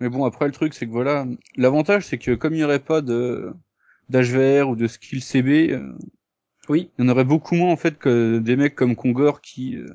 Mais 0.00 0.08
bon, 0.08 0.24
après, 0.24 0.46
le 0.46 0.52
truc, 0.52 0.74
c'est 0.74 0.86
que 0.86 0.90
voilà, 0.92 1.26
l'avantage, 1.56 2.06
c'est 2.06 2.18
que 2.18 2.32
comme 2.34 2.54
il 2.54 2.58
n'y 2.58 2.64
aurait 2.64 2.78
pas 2.80 3.00
de 3.00 3.52
d'HVR 4.10 4.68
ou 4.68 4.76
de 4.76 4.86
skill 4.86 5.22
CB, 5.22 5.72
euh, 5.72 5.92
Oui. 6.68 6.90
il 6.98 7.04
y 7.04 7.08
en 7.08 7.10
aurait 7.10 7.24
beaucoup 7.24 7.54
moins, 7.54 7.70
en 7.72 7.76
fait, 7.76 7.98
que 7.98 8.38
des 8.38 8.56
mecs 8.56 8.74
comme 8.74 8.96
Kongor 8.96 9.40
qui 9.40 9.76
euh, 9.76 9.86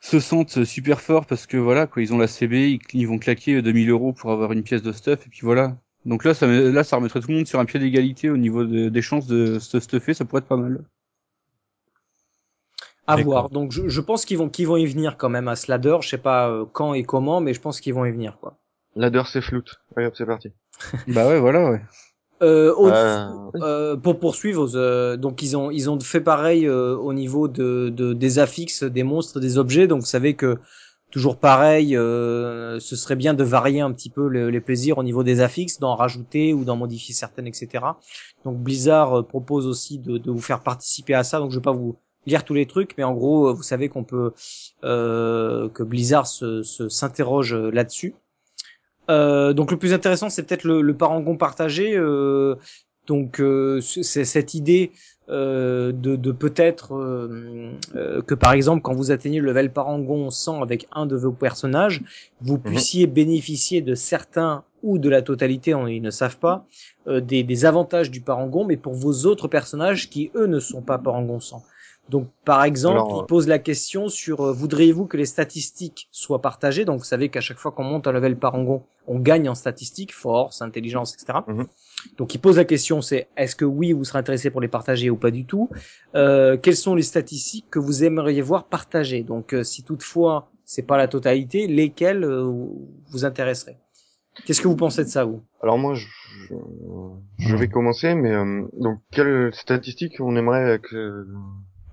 se 0.00 0.18
sentent 0.20 0.64
super 0.64 1.00
forts 1.00 1.26
parce 1.26 1.46
que 1.46 1.56
voilà, 1.56 1.86
quoi, 1.86 2.02
ils 2.02 2.14
ont 2.14 2.18
la 2.18 2.26
CB, 2.26 2.70
ils, 2.72 2.80
ils 2.94 3.06
vont 3.06 3.18
claquer 3.18 3.60
2000 3.62 3.90
euros 3.90 4.12
pour 4.12 4.32
avoir 4.32 4.52
une 4.52 4.62
pièce 4.62 4.82
de 4.82 4.92
stuff, 4.92 5.26
et 5.26 5.30
puis 5.30 5.40
voilà. 5.42 5.76
Donc 6.06 6.24
là, 6.24 6.32
ça, 6.32 6.46
là, 6.46 6.82
ça 6.84 6.96
remettrait 6.96 7.20
tout 7.20 7.28
le 7.28 7.36
monde 7.36 7.46
sur 7.46 7.60
un 7.60 7.66
pied 7.66 7.78
d'égalité 7.78 8.30
au 8.30 8.38
niveau 8.38 8.64
de- 8.64 8.88
des 8.88 9.02
chances 9.02 9.26
de 9.26 9.58
se 9.58 9.78
stuffer, 9.80 10.14
ça 10.14 10.24
pourrait 10.24 10.40
être 10.40 10.48
pas 10.48 10.56
mal. 10.56 10.82
À 13.12 13.16
voir. 13.24 13.48
Donc, 13.50 13.72
je, 13.72 13.88
je 13.88 14.00
pense 14.00 14.24
qu'ils 14.24 14.38
vont, 14.38 14.48
qu'ils 14.48 14.66
vont 14.66 14.76
y 14.76 14.86
venir 14.86 15.16
quand 15.16 15.28
même 15.28 15.48
à 15.48 15.56
ce 15.56 15.70
ladder. 15.70 15.98
Je 16.00 16.08
sais 16.08 16.18
pas 16.18 16.48
euh, 16.50 16.64
quand 16.72 16.94
et 16.94 17.02
comment, 17.02 17.40
mais 17.40 17.54
je 17.54 17.60
pense 17.60 17.80
qu'ils 17.80 17.94
vont 17.94 18.04
y 18.04 18.10
venir, 18.12 18.38
quoi. 18.40 18.56
Ladder, 18.96 19.22
c'est 19.26 19.40
floute. 19.40 19.80
Allez, 19.96 20.06
hop, 20.06 20.14
c'est 20.16 20.26
parti. 20.26 20.50
bah 21.08 21.26
ouais, 21.28 21.38
voilà, 21.40 21.70
ouais. 21.70 21.80
Euh, 22.42 22.72
au- 22.74 22.88
Euh, 22.88 23.28
euh, 23.56 23.96
pour 23.96 24.18
poursuivre, 24.18 24.66
euh, 24.74 25.18
donc 25.18 25.42
ils 25.42 25.56
ont 25.58 25.70
ils 25.70 25.90
ont 25.90 26.00
fait 26.00 26.22
pareil 26.22 26.66
euh, 26.66 26.96
au 26.96 27.12
niveau 27.12 27.48
de, 27.48 27.90
de 27.90 28.14
des 28.14 28.38
affixes, 28.38 28.82
des 28.82 29.02
monstres, 29.02 29.40
des 29.40 29.58
objets. 29.58 29.86
Donc 29.86 30.00
vous 30.00 30.06
savez 30.06 30.34
que 30.36 30.56
toujours 31.10 31.36
pareil, 31.36 31.94
euh, 31.96 32.80
ce 32.80 32.96
serait 32.96 33.16
bien 33.16 33.34
de 33.34 33.44
varier 33.44 33.82
un 33.82 33.92
petit 33.92 34.08
peu 34.08 34.26
le- 34.26 34.48
les 34.48 34.60
plaisirs 34.62 34.96
au 34.96 35.02
niveau 35.02 35.22
des 35.22 35.42
affixes, 35.42 35.78
d'en 35.80 35.94
rajouter 35.94 36.54
ou 36.54 36.64
d'en 36.64 36.76
modifier 36.76 37.14
certaines, 37.14 37.46
etc. 37.46 37.84
Donc 38.46 38.56
Blizzard 38.56 39.26
propose 39.26 39.66
aussi 39.66 39.98
de, 39.98 40.16
de 40.16 40.30
vous 40.30 40.40
faire 40.40 40.60
participer 40.62 41.12
à 41.12 41.24
ça. 41.24 41.40
Donc 41.40 41.50
je 41.50 41.56
vais 41.56 41.62
pas 41.62 41.72
vous 41.72 41.96
lire 42.26 42.44
tous 42.44 42.54
les 42.54 42.66
trucs, 42.66 42.96
mais 42.98 43.04
en 43.04 43.14
gros, 43.14 43.48
euh, 43.48 43.52
vous 43.52 43.62
savez 43.62 43.88
qu'on 43.88 44.04
peut 44.04 44.32
euh, 44.84 45.68
que 45.70 45.82
Blizzard 45.82 46.26
se 46.26 46.62
se- 46.62 46.88
s'interroge 46.88 47.54
euh, 47.54 47.70
là-dessus. 47.70 48.14
Euh, 49.10 49.52
donc 49.52 49.70
le 49.70 49.76
plus 49.76 49.92
intéressant, 49.92 50.30
c'est 50.30 50.42
peut-être 50.44 50.64
le, 50.64 50.82
le 50.82 50.94
parangon 50.94 51.36
partagé. 51.36 51.96
euh, 51.96 52.56
donc 53.06 53.40
euh, 53.40 53.80
c'est 53.80 54.24
cette 54.24 54.54
idée 54.54 54.92
euh, 55.30 55.90
de, 55.92 56.14
de 56.16 56.32
peut-être 56.32 56.94
euh, 56.94 57.72
euh, 57.96 58.22
que 58.22 58.34
par 58.34 58.52
exemple 58.52 58.82
quand 58.82 58.94
vous 58.94 59.10
atteignez 59.10 59.40
le 59.40 59.46
level 59.46 59.72
parangon 59.72 60.30
100 60.30 60.62
avec 60.62 60.86
un 60.92 61.06
de 61.06 61.16
vos 61.16 61.32
personnages, 61.32 62.02
vous 62.40 62.58
puissiez 62.58 63.06
bénéficier 63.08 63.80
de 63.80 63.94
certains 63.96 64.64
ou 64.82 64.98
de 64.98 65.08
la 65.10 65.22
totalité, 65.22 65.74
on, 65.74 65.86
ils 65.88 66.00
ne 66.02 66.10
savent 66.10 66.38
pas, 66.38 66.66
euh, 67.08 67.20
des, 67.20 67.42
des 67.42 67.64
avantages 67.64 68.10
du 68.10 68.20
parangon, 68.20 68.64
mais 68.64 68.76
pour 68.76 68.94
vos 68.94 69.26
autres 69.26 69.48
personnages 69.48 70.08
qui 70.08 70.30
eux 70.36 70.46
ne 70.46 70.60
sont 70.60 70.82
pas 70.82 70.98
parangon 70.98 71.40
100. 71.40 71.62
Donc 72.10 72.28
par 72.44 72.64
exemple, 72.64 72.96
Alors, 72.96 73.22
il 73.22 73.26
pose 73.26 73.46
la 73.46 73.58
question 73.58 74.08
sur 74.08 74.40
euh, 74.40 74.52
voudriez-vous 74.52 75.06
que 75.06 75.16
les 75.16 75.26
statistiques 75.26 76.08
soient 76.10 76.42
partagées? 76.42 76.84
Donc 76.84 76.98
vous 76.98 77.04
savez 77.04 77.28
qu'à 77.28 77.40
chaque 77.40 77.58
fois 77.58 77.70
qu'on 77.70 77.84
monte 77.84 78.06
un 78.08 78.12
level 78.12 78.36
parangon, 78.36 78.82
on 79.06 79.18
gagne 79.20 79.48
en 79.48 79.54
statistiques, 79.54 80.12
force, 80.12 80.60
intelligence, 80.60 81.14
etc. 81.14 81.38
Mhm. 81.46 81.66
Donc 82.18 82.34
il 82.34 82.38
pose 82.38 82.56
la 82.56 82.64
question, 82.64 83.00
c'est 83.00 83.28
est-ce 83.36 83.54
que 83.54 83.64
oui, 83.64 83.92
vous 83.92 84.04
serez 84.04 84.18
intéressé 84.18 84.50
pour 84.50 84.60
les 84.60 84.68
partager 84.68 85.08
ou 85.08 85.16
pas 85.16 85.30
du 85.30 85.44
tout? 85.44 85.70
Euh, 86.16 86.56
Quelles 86.56 86.76
sont 86.76 86.96
les 86.96 87.02
statistiques 87.02 87.66
que 87.70 87.78
vous 87.78 88.02
aimeriez 88.02 88.42
voir 88.42 88.64
partagées? 88.64 89.22
Donc 89.22 89.54
euh, 89.54 89.62
si 89.62 89.84
toutefois 89.84 90.50
c'est 90.64 90.82
pas 90.82 90.96
la 90.96 91.08
totalité, 91.08 91.66
lesquelles 91.66 92.24
euh, 92.24 92.44
vous 93.10 93.24
intéresseraient? 93.24 93.78
Qu'est-ce 94.44 94.60
que 94.60 94.68
vous 94.68 94.76
pensez 94.76 95.04
de 95.04 95.08
ça 95.08 95.24
vous? 95.24 95.42
Alors 95.60 95.76
moi, 95.76 95.94
je, 95.94 96.06
je, 96.48 96.54
je 97.38 97.56
vais 97.56 97.68
commencer, 97.68 98.14
mais 98.14 98.30
euh, 98.30 98.62
donc 98.78 99.00
quelles 99.10 99.52
statistiques 99.52 100.20
on 100.20 100.36
aimerait 100.36 100.78
que 100.78 101.26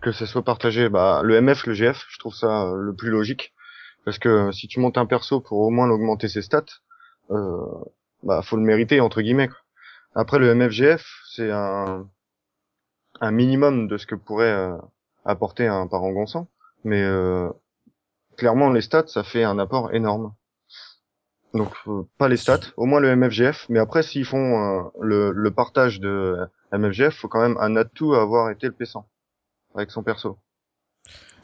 que 0.01 0.11
ça 0.11 0.25
soit 0.25 0.43
partagé 0.43 0.89
Bah 0.89 1.21
le 1.23 1.41
MF, 1.41 1.65
le 1.65 1.73
GF, 1.73 2.05
je 2.09 2.19
trouve 2.19 2.35
ça 2.35 2.63
euh, 2.63 2.75
le 2.75 2.93
plus 2.93 3.09
logique, 3.09 3.53
parce 4.05 4.19
que 4.19 4.29
euh, 4.29 4.51
si 4.51 4.67
tu 4.67 4.79
montes 4.79 4.97
un 4.97 5.05
perso 5.05 5.41
pour 5.41 5.59
au 5.59 5.69
moins 5.69 5.89
augmenter 5.89 6.27
ses 6.27 6.41
stats, 6.41 6.65
euh, 7.31 7.65
bah 8.23 8.41
faut 8.41 8.57
le 8.57 8.63
mériter 8.63 8.99
entre 9.01 9.21
guillemets. 9.21 9.47
Quoi. 9.47 9.57
Après 10.15 10.39
le 10.39 10.53
MFGF, 10.53 11.05
c'est 11.31 11.51
un 11.51 12.07
un 13.19 13.31
minimum 13.31 13.87
de 13.87 13.97
ce 13.97 14.05
que 14.05 14.15
pourrait 14.15 14.51
euh, 14.51 14.77
apporter 15.25 15.67
un 15.67 15.87
parangon 15.87 16.25
100, 16.27 16.47
mais 16.83 17.01
euh, 17.03 17.49
clairement 18.37 18.69
les 18.69 18.81
stats, 18.81 19.07
ça 19.07 19.23
fait 19.23 19.43
un 19.43 19.59
apport 19.59 19.93
énorme. 19.93 20.33
Donc 21.53 21.73
euh, 21.87 22.03
pas 22.17 22.27
les 22.27 22.37
stats, 22.37 22.59
au 22.75 22.85
moins 22.85 22.99
le 22.99 23.15
MFGF. 23.15 23.67
Mais 23.69 23.79
après, 23.79 24.03
s'ils 24.03 24.25
font 24.25 24.79
euh, 24.79 24.83
le, 25.01 25.31
le 25.31 25.51
partage 25.51 25.99
de 25.99 26.37
MFGF, 26.71 27.15
faut 27.15 27.27
quand 27.27 27.41
même 27.41 27.57
un 27.59 27.75
atout 27.75 28.13
à 28.13 28.21
avoir 28.21 28.49
été 28.51 28.67
le 28.67 28.73
P100 28.73 29.03
avec 29.77 29.91
son 29.91 30.03
perso. 30.03 30.37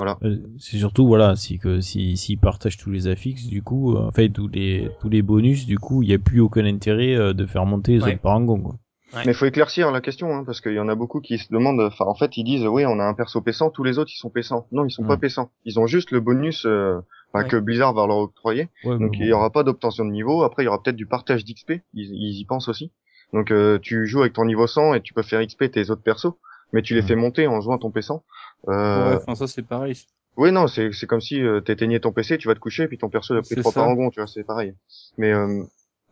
Euh, 0.01 0.37
c'est 0.59 0.77
surtout 0.77 1.07
voilà, 1.07 1.35
si 1.37 1.59
que 1.59 1.79
si 1.79 2.17
s'ils 2.17 2.39
partagent 2.39 2.77
tous 2.77 2.91
les 2.91 3.07
affixes, 3.07 3.45
du 3.47 3.61
coup, 3.61 3.95
euh, 3.95 4.07
en 4.07 4.11
fait 4.11 4.27
tous 4.29 4.49
les 4.49 4.89
tous 4.99 5.07
les 5.07 5.21
bonus, 5.21 5.65
du 5.65 5.77
coup, 5.79 6.03
il 6.03 6.09
y 6.09 6.13
a 6.13 6.19
plus 6.19 6.41
aucun 6.41 6.65
intérêt 6.65 7.15
euh, 7.15 7.33
de 7.33 7.45
faire 7.45 7.65
monter 7.65 7.93
les 7.93 8.03
Ouais. 8.03 8.11
autres 8.13 8.21
parangons. 8.21 8.59
Quoi. 8.59 8.75
Ouais. 9.13 9.21
Mais 9.27 9.33
faut 9.33 9.45
éclaircir 9.45 9.91
la 9.91 10.01
question, 10.01 10.35
hein, 10.35 10.43
parce 10.43 10.59
qu'il 10.59 10.73
y 10.73 10.79
en 10.79 10.89
a 10.89 10.95
beaucoup 10.95 11.21
qui 11.21 11.37
se 11.37 11.53
demandent. 11.53 11.79
Enfin, 11.79 12.05
en 12.05 12.15
fait, 12.15 12.35
ils 12.35 12.43
disent 12.43 12.65
oui, 12.65 12.85
on 12.85 12.99
a 12.99 13.03
un 13.05 13.13
perso 13.13 13.39
P100, 13.39 13.71
tous 13.71 13.83
les 13.83 13.99
autres 13.99 14.11
ils 14.13 14.17
sont 14.17 14.29
P100. 14.29 14.65
Non, 14.73 14.83
ils 14.85 14.91
sont 14.91 15.03
pas 15.03 15.13
Ouais. 15.13 15.27
P100. 15.29 15.47
Ils 15.63 15.79
ont 15.79 15.87
juste 15.87 16.11
le 16.11 16.19
bonus 16.19 16.65
euh, 16.65 16.99
que 17.47 17.57
Blizzard 17.57 17.93
va 17.93 18.05
leur 18.07 18.17
octroyer. 18.17 18.69
Ouais, 18.83 18.97
Donc 18.97 19.11
il 19.17 19.25
y 19.27 19.31
aura 19.31 19.51
pas 19.51 19.63
d'obtention 19.63 20.03
de 20.03 20.11
niveau. 20.11 20.43
Après, 20.43 20.63
il 20.63 20.65
y 20.65 20.69
aura 20.69 20.81
peut-être 20.81 20.95
du 20.97 21.05
partage 21.05 21.45
d'XP. 21.45 21.73
Ils, 21.93 22.09
ils 22.11 22.39
y 22.39 22.45
pensent 22.45 22.67
aussi. 22.67 22.91
Donc 23.31 23.51
euh, 23.51 23.79
tu 23.79 24.05
joues 24.07 24.21
avec 24.21 24.33
ton 24.33 24.45
niveau 24.45 24.67
100 24.67 24.95
et 24.95 25.01
tu 25.01 25.13
peux 25.13 25.23
faire 25.23 25.45
XP 25.45 25.71
tes 25.71 25.89
autres 25.91 26.03
persos, 26.03 26.33
mais 26.73 26.81
tu 26.81 26.93
les 26.93 27.01
Ouais. 27.01 27.07
fais 27.07 27.15
monter 27.15 27.47
en 27.47 27.62
jouant 27.62 27.77
ton 27.77 27.89
P100. 27.89 28.21
Euh, 28.67 29.09
Ouais, 29.09 29.15
enfin, 29.15 29.36
ça, 29.36 29.47
c'est 29.47 29.62
pareil. 29.62 29.95
Oui, 30.36 30.51
non, 30.51 30.67
c'est 30.67 30.91
c'est 30.91 31.05
comme 31.05 31.21
si 31.21 31.39
euh, 31.41 31.62
t'éteignais 31.62 31.99
ton 31.99 32.12
PC, 32.12 32.38
tu 32.39 32.47
vas 32.47 32.55
te 32.55 32.59
coucher, 32.59 32.88
puis 32.88 32.97
ton 32.97 33.07
perso 33.09 33.36
a 33.36 33.41
pris 33.41 33.55
trois 33.55 33.71
parangons, 33.71 34.09
tu 34.09 34.19
vois, 34.19 34.27
c'est 34.27 34.43
pareil. 34.43 34.73
Mais 35.17 35.31
euh, 35.31 35.63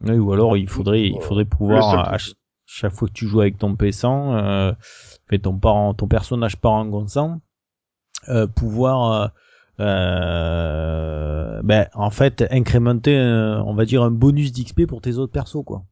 Ouais, 0.04 0.18
ou 0.18 0.32
alors 0.34 0.58
il 0.58 0.68
faudrait 0.70 1.08
il 1.08 1.22
faudrait 1.22 1.46
pouvoir 1.46 1.92
seul 1.92 2.00
à, 2.00 2.18
chaque 2.66 2.94
fois 2.94 3.08
que 3.08 3.14
tu 3.14 3.28
joues 3.28 3.42
avec 3.42 3.58
ton 3.58 3.76
P100 3.76 4.34
euh, 4.36 4.74
fait 5.30 5.40
ton 5.40 5.58
parent 5.60 5.94
ton 5.94 6.08
personnage 6.08 6.58
parangon 6.58 7.06
100 7.08 7.40
euh, 8.30 8.48
pouvoir 8.48 9.32
euh, 9.80 9.86
euh, 10.32 11.62
ben 11.64 11.88
en 11.94 12.10
fait 12.10 12.46
incrémenter 12.52 13.18
euh, 13.18 13.62
on 13.64 13.74
va 13.74 13.86
dire 13.86 14.04
un 14.04 14.12
bonus 14.12 14.52
d'XP 14.52 14.86
pour 14.88 15.02
tes 15.02 15.18
autres 15.18 15.34
persos 15.34 15.64
quoi. 15.66 15.84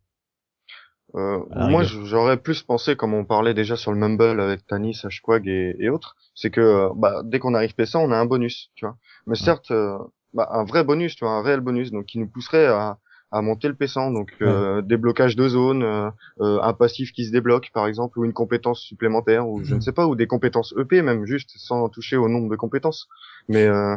Euh, 1.16 1.40
la 1.52 1.68
moi, 1.68 1.84
j'aurais 1.84 2.38
plus 2.38 2.62
pensé, 2.62 2.96
comme 2.96 3.14
on 3.14 3.26
parlait 3.26 3.54
déjà 3.54 3.76
sur 3.76 3.92
le 3.92 3.98
Mumble 3.98 4.40
avec 4.40 4.66
Tanis, 4.68 5.02
Ashquag 5.04 5.48
et, 5.48 5.76
et 5.80 5.90
autres, 5.90 6.16
c'est 6.36 6.52
que 6.52 6.62
euh, 6.62 6.90
bah, 6.96 7.22
dès 7.24 7.40
qu'on 7.40 7.54
arrive 7.54 7.74
P100, 7.76 7.98
on 7.98 8.12
a 8.12 8.18
un 8.18 8.26
bonus, 8.26 8.72
tu 8.76 8.86
vois. 8.86 8.96
Mais 9.26 9.36
certes, 9.36 9.72
euh, 9.72 9.98
bah, 10.34 10.48
un 10.52 10.64
vrai 10.64 10.84
bonus, 10.84 11.16
tu 11.16 11.26
vois, 11.26 11.34
un 11.34 11.42
réel 11.42 11.62
bonus, 11.62 11.92
donc 11.92 12.06
qui 12.06 12.20
nous 12.20 12.28
pousserait 12.28 12.68
à, 12.68 13.00
à 13.32 13.42
monter 13.42 13.68
le 13.68 13.74
P100. 13.74 14.14
Donc 14.14 14.34
euh, 14.42 14.82
déblocage 14.82 15.36
de 15.36 15.48
zone, 15.48 15.84
euh, 15.84 16.10
euh, 16.42 16.62
un 16.62 16.74
passif 16.74 17.12
qui 17.12 17.26
se 17.26 17.32
débloque 17.32 17.72
par 17.74 17.88
exemple, 17.88 18.20
ou 18.20 18.26
une 18.26 18.34
compétence 18.34 18.82
supplémentaire, 18.82 19.48
ou 19.48 19.64
je 19.64 19.76
ne 19.76 19.80
sais 19.80 19.92
pas, 19.92 20.08
ou 20.08 20.16
des 20.16 20.28
compétences 20.28 20.74
EP 20.78 21.02
même 21.02 21.26
juste, 21.26 21.52
sans 21.56 21.90
toucher 21.90 22.18
au 22.18 22.28
nombre 22.30 22.50
de 22.50 22.56
compétences. 22.56 23.08
Mais 23.48 23.66
euh, 23.66 23.96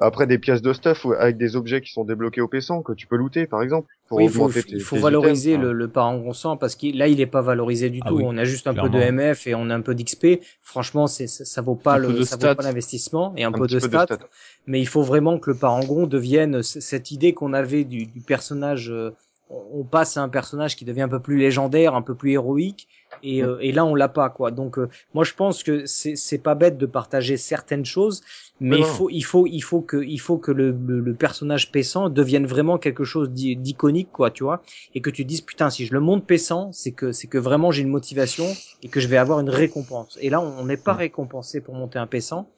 après 0.00 0.26
des 0.26 0.38
pièces 0.38 0.62
de 0.62 0.72
stuff 0.72 1.04
ou- 1.04 1.12
avec 1.12 1.36
des 1.36 1.56
objets 1.56 1.80
qui 1.80 1.92
sont 1.92 2.04
débloqués 2.04 2.40
au 2.40 2.48
P100 2.48 2.82
que 2.82 2.92
tu 2.92 3.06
peux 3.06 3.16
looter 3.16 3.46
par 3.46 3.62
exemple 3.62 3.88
pour 4.08 4.18
Oui, 4.18 4.24
il 4.24 4.30
faut, 4.30 4.44
augmenter 4.44 4.62
tes- 4.62 4.72
il 4.76 4.80
faut 4.80 4.96
tes 4.96 5.02
valoriser 5.02 5.50
items. 5.52 5.64
le, 5.66 5.72
le 5.72 5.88
parangon 5.88 6.32
100 6.32 6.56
parce 6.56 6.76
que 6.76 6.86
là, 6.96 7.08
il 7.08 7.20
est 7.20 7.26
pas 7.26 7.42
valorisé 7.42 7.90
du 7.90 8.00
Ah 8.02 8.08
tout. 8.08 8.16
oui, 8.16 8.22
on 8.26 8.36
a 8.38 8.44
juste 8.44 8.66
un 8.66 8.74
peu 8.74 8.88
de 8.88 8.98
MF 8.98 9.46
et 9.46 9.54
on 9.54 9.68
a 9.70 9.74
un 9.74 9.80
peu 9.80 9.94
d'XP. 9.94 10.40
Franchement, 10.62 11.06
c'est, 11.06 11.26
ça, 11.26 11.44
ça 11.44 11.62
vaut 11.62 11.74
pas 11.74 11.94
Un 11.94 11.98
le, 11.98 12.22
ça 12.24 12.36
vaut 12.36 12.54
pas 12.54 12.62
l'investissement 12.62 13.34
et 13.36 13.44
un, 13.44 13.48
Un 13.48 13.52
peu 13.52 13.66
de 13.66 13.78
peu 13.78 13.88
de 13.88 13.98
stats. 13.98 14.18
Mais 14.66 14.80
il 14.80 14.86
faut 14.88 15.02
vraiment 15.02 15.38
que 15.38 15.50
le 15.50 15.56
parangon 15.56 16.06
devienne 16.06 16.62
cette 16.62 17.10
idée 17.10 17.34
qu'on 17.34 17.52
avait 17.52 17.84
du, 17.84 18.06
du 18.06 18.20
personnage. 18.20 18.90
euh, 18.90 19.10
on 19.50 19.82
passe 19.82 20.16
à 20.18 20.22
un 20.22 20.28
personnage 20.28 20.76
qui 20.76 20.84
devient 20.84 21.02
un 21.02 21.08
peu 21.08 21.20
plus 21.20 21.38
légendaire, 21.38 21.94
un 21.94 22.02
peu 22.02 22.14
plus 22.14 22.32
héroïque. 22.32 22.86
Et, 23.22 23.42
Mm. 23.42 23.46
euh, 23.46 23.58
et 23.60 23.72
là, 23.72 23.84
on 23.84 23.94
l'a 23.94 24.08
pas, 24.08 24.30
quoi. 24.30 24.50
Donc, 24.50 24.78
euh, 24.78 24.88
moi, 25.14 25.24
je 25.24 25.34
pense 25.34 25.62
que 25.62 25.86
c'est, 25.86 26.38
pas 26.38 26.54
bête 26.54 26.78
de 26.78 26.86
partager 26.86 27.36
certaines 27.36 27.84
choses, 27.84 28.22
mais 28.60 28.78
il 28.78 28.84
faut, 28.84 29.08
il 29.10 29.22
faut, 29.22 29.46
il 29.46 29.60
faut 29.60 29.80
que, 29.82 29.96
il 30.04 30.18
faut 30.18 30.38
que 30.38 30.52
le, 30.52 30.70
le, 30.70 31.00
le 31.00 31.14
personnage 31.14 31.72
paissant 31.72 32.08
devienne 32.10 32.46
vraiment 32.46 32.78
quelque 32.78 33.04
chose 33.04 33.30
d'i- 33.30 33.56
d'iconique, 33.56 34.10
quoi, 34.12 34.30
tu 34.30 34.44
vois 34.44 34.62
et 34.94 35.00
que 35.00 35.10
tu 35.10 35.24
dises 35.24 35.40
putain 35.42 35.70
si 35.70 35.86
je 35.86 35.92
le 35.94 36.00
monte 36.00 36.26
paissant 36.26 36.72
c'est 36.72 36.92
que 36.92 37.12
c'est 37.12 37.28
que 37.28 37.38
vraiment 37.38 37.70
j'ai 37.70 37.82
une 37.82 37.88
motivation 37.88 38.46
et 38.82 38.88
que 38.88 39.00
je 39.00 39.08
vais 39.08 39.16
avoir 39.16 39.40
une 39.40 39.50
récompense 39.50 40.18
et 40.20 40.30
là 40.30 40.40
on 40.40 40.64
n'est 40.64 40.76
pas 40.76 40.94
Mm. 40.94 40.96
récompensé 40.96 41.60
pour 41.60 41.74
monter 41.74 41.98
un 41.98 42.06
paissant 42.06 42.50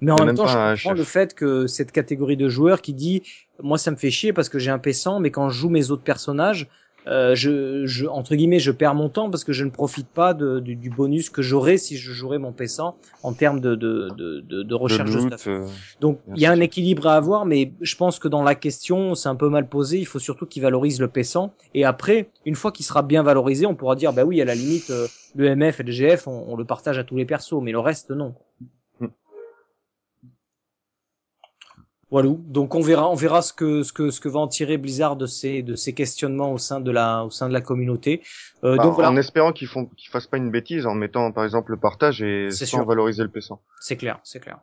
mais 0.00 0.12
en 0.12 0.16
même 0.18 0.26
même 0.26 0.36
temps 0.36 0.46
je 0.46 0.58
comprends 0.58 0.76
chef. 0.90 0.98
le 0.98 1.04
fait 1.04 1.34
que 1.34 1.66
cette 1.66 1.92
catégorie 1.92 2.36
de 2.36 2.48
joueurs 2.48 2.80
qui 2.82 2.94
dit 2.94 3.22
moi 3.62 3.78
ça 3.78 3.90
me 3.90 3.96
fait 3.96 4.10
chier 4.10 4.32
parce 4.32 4.48
que 4.48 4.58
j'ai 4.58 4.70
un 4.70 4.78
paissant 4.78 5.20
mais 5.20 5.30
quand 5.30 5.48
je 5.50 5.58
joue 5.58 5.70
mes 5.70 5.90
autres 5.90 6.04
personnages 6.04 6.68
euh, 7.08 7.34
je, 7.34 7.86
je 7.86 8.06
entre 8.06 8.34
guillemets 8.34 8.58
je 8.58 8.70
perds 8.70 8.94
mon 8.94 9.08
temps 9.08 9.30
parce 9.30 9.44
que 9.44 9.52
je 9.52 9.64
ne 9.64 9.70
profite 9.70 10.08
pas 10.08 10.34
de, 10.34 10.60
du, 10.60 10.76
du 10.76 10.90
bonus 10.90 11.30
que 11.30 11.42
j'aurais 11.42 11.78
si 11.78 11.96
je 11.96 12.12
jouerais 12.12 12.38
mon 12.38 12.52
paissant 12.52 12.96
en 13.22 13.32
termes 13.32 13.60
de 13.60 13.74
de, 13.74 14.08
de, 14.16 14.62
de, 14.62 14.74
recherche 14.74 15.10
de, 15.10 15.18
loot, 15.18 15.46
euh, 15.46 15.66
donc 16.00 16.20
il 16.34 16.40
y 16.40 16.46
a 16.46 16.52
un 16.52 16.60
équilibre 16.60 17.06
à 17.06 17.16
avoir, 17.16 17.46
mais 17.46 17.72
je 17.80 17.96
pense 17.96 18.18
que 18.18 18.28
dans 18.28 18.42
la 18.42 18.54
question, 18.54 19.14
c'est 19.14 19.28
un 19.28 19.36
peu 19.36 19.48
mal 19.48 19.68
posé. 19.68 19.98
Il 19.98 20.06
faut 20.06 20.18
surtout 20.18 20.46
qu'il 20.46 20.62
valorise 20.62 21.00
le 21.00 21.08
paissant. 21.08 21.52
Et 21.74 21.84
après, 21.84 22.30
une 22.44 22.54
fois 22.54 22.72
qu'il 22.72 22.84
sera 22.84 23.02
bien 23.02 23.22
valorisé, 23.22 23.66
on 23.66 23.74
pourra 23.74 23.96
dire, 23.96 24.12
bah 24.12 24.24
oui, 24.24 24.40
à 24.40 24.44
la 24.44 24.54
limite, 24.54 24.90
euh, 24.90 25.06
le 25.34 25.54
MF 25.54 25.80
et 25.80 25.82
le 25.82 25.92
GF, 25.92 26.26
on, 26.26 26.44
on 26.48 26.56
le 26.56 26.64
partage 26.64 26.98
à 26.98 27.04
tous 27.04 27.16
les 27.16 27.24
persos, 27.24 27.60
mais 27.62 27.72
le 27.72 27.80
reste, 27.80 28.10
non. 28.10 28.34
Mm. 32.10 32.10
Voilà. 32.10 32.30
Donc 32.46 32.74
on 32.74 32.80
verra, 32.80 33.08
on 33.10 33.14
verra 33.14 33.42
ce 33.42 33.52
que 33.52 33.82
ce 33.82 33.92
que 33.92 34.10
ce 34.10 34.20
que 34.20 34.28
va 34.28 34.40
en 34.40 34.48
tirer 34.48 34.78
Blizzard 34.78 35.16
de 35.16 35.26
ces 35.26 35.62
de 35.62 35.74
ces 35.76 35.92
questionnements 35.92 36.52
au 36.52 36.58
sein 36.58 36.80
de 36.80 36.90
la 36.90 37.24
au 37.24 37.30
sein 37.30 37.48
de 37.48 37.52
la 37.52 37.60
communauté. 37.60 38.22
Euh, 38.64 38.76
bah, 38.76 38.82
donc 38.82 38.94
voilà, 38.94 39.10
En 39.10 39.16
espérant 39.16 39.52
qu'ils 39.52 39.68
font 39.68 39.86
qu'ils 39.86 40.10
fassent 40.10 40.26
pas 40.26 40.38
une 40.38 40.50
bêtise 40.50 40.86
en 40.86 40.94
mettant 40.94 41.30
par 41.32 41.44
exemple 41.44 41.70
le 41.72 41.76
partage 41.78 42.22
et 42.22 42.50
sans 42.50 42.64
sûr. 42.66 42.84
valoriser 42.86 43.22
le 43.22 43.28
P100. 43.28 43.58
c'est 43.80 43.96
clair, 43.96 44.20
c'est 44.24 44.40
clair. 44.40 44.58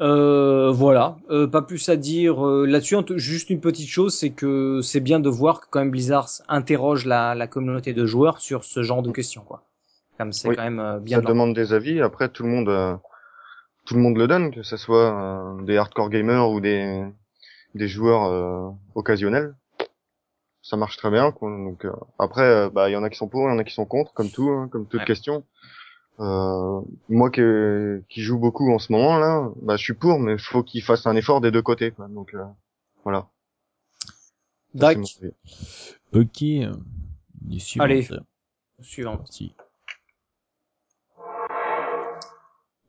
Euh, 0.00 0.72
voilà, 0.72 1.16
Euh, 1.30 1.46
pas 1.46 1.62
plus 1.62 1.88
à 1.88 1.94
dire 1.96 2.44
euh, 2.44 2.66
là-dessus. 2.66 2.96
Juste 3.16 3.48
une 3.50 3.60
petite 3.60 3.88
chose, 3.88 4.12
c'est 4.12 4.30
que 4.30 4.80
c'est 4.82 4.98
bien 5.00 5.20
de 5.20 5.28
voir 5.28 5.60
que 5.60 5.66
quand 5.70 5.78
même 5.78 5.90
Blizzard 5.92 6.28
interroge 6.48 7.06
la, 7.06 7.36
la 7.36 7.46
communauté 7.46 7.92
de 7.92 8.04
joueurs 8.04 8.40
sur 8.40 8.64
ce 8.64 8.82
genre 8.82 9.02
de 9.02 9.12
questions, 9.12 9.42
quoi. 9.42 9.62
Comme 10.18 10.32
c'est 10.32 10.48
Oui. 10.48 10.56
quand 10.56 10.64
même 10.64 10.80
euh, 10.80 10.98
bien. 10.98 11.20
Ça 11.20 11.28
demande 11.28 11.54
des 11.54 11.72
avis. 11.72 12.00
Après 12.00 12.28
tout 12.28 12.42
le 12.42 12.48
monde 12.48 12.68
euh, 12.68 12.94
tout 13.84 13.94
le 13.94 14.00
monde 14.00 14.16
le 14.16 14.26
donne, 14.26 14.50
que 14.54 14.62
ce 14.62 14.76
soit 14.76 15.12
euh, 15.58 15.62
des 15.62 15.76
hardcore 15.76 16.10
gamers 16.10 16.50
ou 16.50 16.60
des 16.60 17.04
des 17.74 17.88
joueurs 17.88 18.24
euh, 18.24 18.70
occasionnels. 18.94 19.54
Ça 20.62 20.76
marche 20.76 20.96
très 20.96 21.10
bien. 21.10 21.30
Quoi. 21.32 21.50
Donc 21.50 21.84
euh, 21.84 21.92
après, 22.18 22.42
euh, 22.42 22.70
bah 22.70 22.88
il 22.88 22.92
y 22.92 22.96
en 22.96 23.02
a 23.02 23.10
qui 23.10 23.18
sont 23.18 23.28
pour, 23.28 23.48
il 23.48 23.52
y 23.52 23.54
en 23.54 23.58
a 23.58 23.64
qui 23.64 23.74
sont 23.74 23.84
contre, 23.84 24.12
comme 24.14 24.30
tout, 24.30 24.48
hein, 24.48 24.68
comme 24.70 24.86
toute 24.86 25.00
Ouais. 25.00 25.06
question. 25.06 25.44
Euh, 26.20 26.80
moi 27.08 27.28
qui, 27.30 27.42
qui 28.08 28.22
joue 28.22 28.38
beaucoup 28.38 28.72
en 28.72 28.78
ce 28.78 28.92
moment 28.92 29.18
là, 29.18 29.50
bah 29.62 29.76
je 29.76 29.82
suis 29.82 29.94
pour, 29.94 30.20
mais 30.20 30.34
il 30.34 30.38
faut 30.38 30.62
qu'il 30.62 30.82
fasse 30.82 31.06
un 31.06 31.16
effort 31.16 31.40
des 31.40 31.50
deux 31.50 31.60
côtés. 31.62 31.90
Quoi. 31.90 32.06
Donc 32.08 32.34
euh, 32.34 32.44
voilà. 33.02 33.26
Dac, 34.74 34.98
suivantes. 37.58 37.84
Allez. 37.84 38.08
suivant. 38.80 39.16
Parti. 39.18 39.54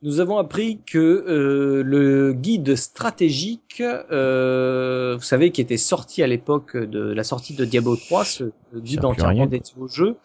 Nous 0.06 0.20
avons 0.20 0.38
appris 0.38 0.82
que 0.86 1.00
euh, 1.00 1.82
le 1.84 2.34
guide 2.34 2.76
stratégique, 2.76 3.82
euh, 3.82 5.16
vous 5.18 5.24
savez, 5.24 5.52
qui 5.52 5.62
était 5.62 5.78
sorti 5.78 6.22
à 6.22 6.28
l'époque 6.28 6.78
de 6.78 7.12
la 7.12 7.24
sortie 7.24 7.56
de 7.56 7.66
Diablo 7.66 7.96
3, 7.96 8.24
ce 8.24 8.44
guide 8.76 9.04
entièrement 9.04 9.48
dédié 9.48 9.74
au 9.80 9.88
jeu, 9.88 10.18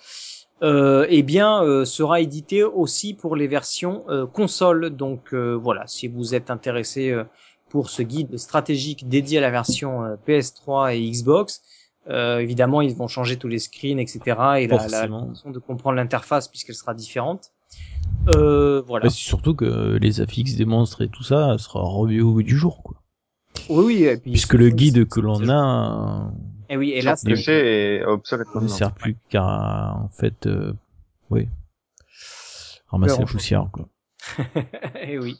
euh, 0.62 1.06
eh 1.08 1.22
bien, 1.22 1.64
euh, 1.64 1.86
sera 1.86 2.20
édité 2.20 2.62
aussi 2.62 3.14
pour 3.14 3.36
les 3.36 3.48
versions 3.48 4.04
euh, 4.10 4.26
console. 4.26 4.90
Donc 4.90 5.32
euh, 5.32 5.54
voilà, 5.54 5.86
si 5.86 6.08
vous 6.08 6.34
êtes 6.34 6.50
intéressé 6.50 7.08
euh, 7.08 7.24
pour 7.70 7.88
ce 7.88 8.02
guide 8.02 8.36
stratégique 8.36 9.08
dédié 9.08 9.38
à 9.38 9.40
la 9.40 9.50
version 9.50 10.04
euh, 10.04 10.16
PS3 10.28 10.94
et 10.94 11.10
Xbox, 11.10 11.62
euh, 12.10 12.40
évidemment, 12.40 12.82
ils 12.82 12.94
vont 12.94 13.08
changer 13.08 13.38
tous 13.38 13.48
les 13.48 13.58
screens, 13.58 13.98
etc. 13.98 14.20
Et 14.58 14.66
la, 14.66 14.78
façon 14.78 15.50
de 15.50 15.58
comprendre 15.58 15.96
l'interface 15.96 16.48
puisqu'elle 16.48 16.74
sera 16.74 16.92
différente. 16.92 17.52
Euh, 18.28 18.82
voilà. 18.86 19.04
Bah, 19.04 19.10
c'est 19.10 19.16
surtout 19.18 19.54
que 19.54 19.96
les 20.00 20.20
affixes 20.20 20.54
des 20.54 20.64
monstres 20.64 21.02
et 21.02 21.08
tout 21.08 21.22
ça 21.22 21.56
sera 21.58 21.80
revu 21.80 22.20
au 22.20 22.32
bout 22.32 22.42
du 22.42 22.56
jour, 22.56 22.82
quoi. 22.82 22.96
Oui, 23.68 23.84
oui. 23.86 24.04
Et 24.04 24.16
puis, 24.16 24.30
Puisque 24.32 24.54
le 24.54 24.66
c'est- 24.68 24.74
guide 24.74 25.08
que 25.08 25.16
c'est- 25.16 25.20
l'on 25.22 25.34
c'est- 25.36 25.50
a 25.50 26.30
Et 26.68 26.76
oui, 26.76 26.90
et 26.90 27.02
là, 27.02 27.16
PC 27.22 27.50
est 27.52 28.04
obsolète 28.04 28.48
ne 28.54 28.68
sert 28.68 28.92
plus 28.92 29.16
qu'à, 29.28 29.94
en 29.96 30.08
fait, 30.08 30.46
euh, 30.46 30.72
oui, 31.30 31.48
ramasser 32.88 33.20
la 33.20 33.26
poussière, 33.26 33.68
quoi. 33.72 33.88
Eh 35.02 35.18
oui. 35.18 35.38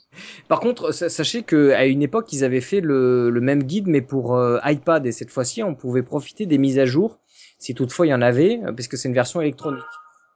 Par 0.49 0.59
contre, 0.61 0.93
sa- 0.93 1.09
sachez 1.11 1.43
que 1.43 1.73
à 1.73 1.85
une 1.85 2.03
époque, 2.03 2.33
ils 2.33 2.45
avaient 2.45 2.63
fait 2.63 2.81
le, 2.81 3.29
le 3.31 3.41
même 3.41 3.63
guide, 3.63 3.87
mais 3.87 4.01
pour 4.01 4.35
euh, 4.37 4.59
iPad, 4.65 5.05
et 5.07 5.13
cette 5.13 5.31
fois-ci, 5.31 5.63
on 5.63 5.75
pouvait 5.75 6.03
profiter 6.03 6.47
des 6.47 6.57
mises 6.59 6.79
à 6.79 6.87
jour, 6.87 7.19
si 7.59 7.75
toutefois 7.75 8.07
il 8.07 8.11
y 8.11 8.15
en 8.15 8.23
avait, 8.23 8.61
euh, 8.65 8.73
puisque 8.73 8.97
c'est 8.97 9.09
une 9.09 9.15
version 9.15 9.41
électronique. 9.41 9.85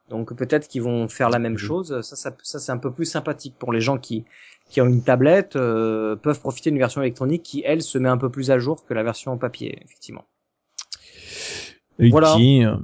Donc 0.09 0.35
peut-être 0.35 0.67
qu'ils 0.67 0.83
vont 0.83 1.07
faire 1.07 1.29
la 1.29 1.39
même 1.39 1.57
chose. 1.57 2.01
Ça, 2.01 2.15
ça, 2.15 2.35
ça 2.43 2.59
c'est 2.59 2.71
un 2.71 2.77
peu 2.77 2.91
plus 2.91 3.05
sympathique 3.05 3.55
pour 3.57 3.73
les 3.73 3.81
gens 3.81 3.97
qui 3.97 4.25
qui 4.69 4.81
ont 4.81 4.87
une 4.87 5.03
tablette, 5.03 5.55
euh, 5.55 6.15
peuvent 6.15 6.39
profiter 6.39 6.71
d'une 6.71 6.79
version 6.79 7.01
électronique 7.01 7.43
qui, 7.43 7.61
elle, 7.65 7.81
se 7.81 7.97
met 7.97 8.09
un 8.09 8.17
peu 8.17 8.29
plus 8.29 8.49
à 8.51 8.57
jour 8.57 8.83
que 8.85 8.93
la 8.93 9.03
version 9.03 9.31
en 9.31 9.37
papier, 9.37 9.79
effectivement. 9.83 10.25
Voilà. 11.99 12.33
Ok. 12.33 12.41
euh, 12.41 12.77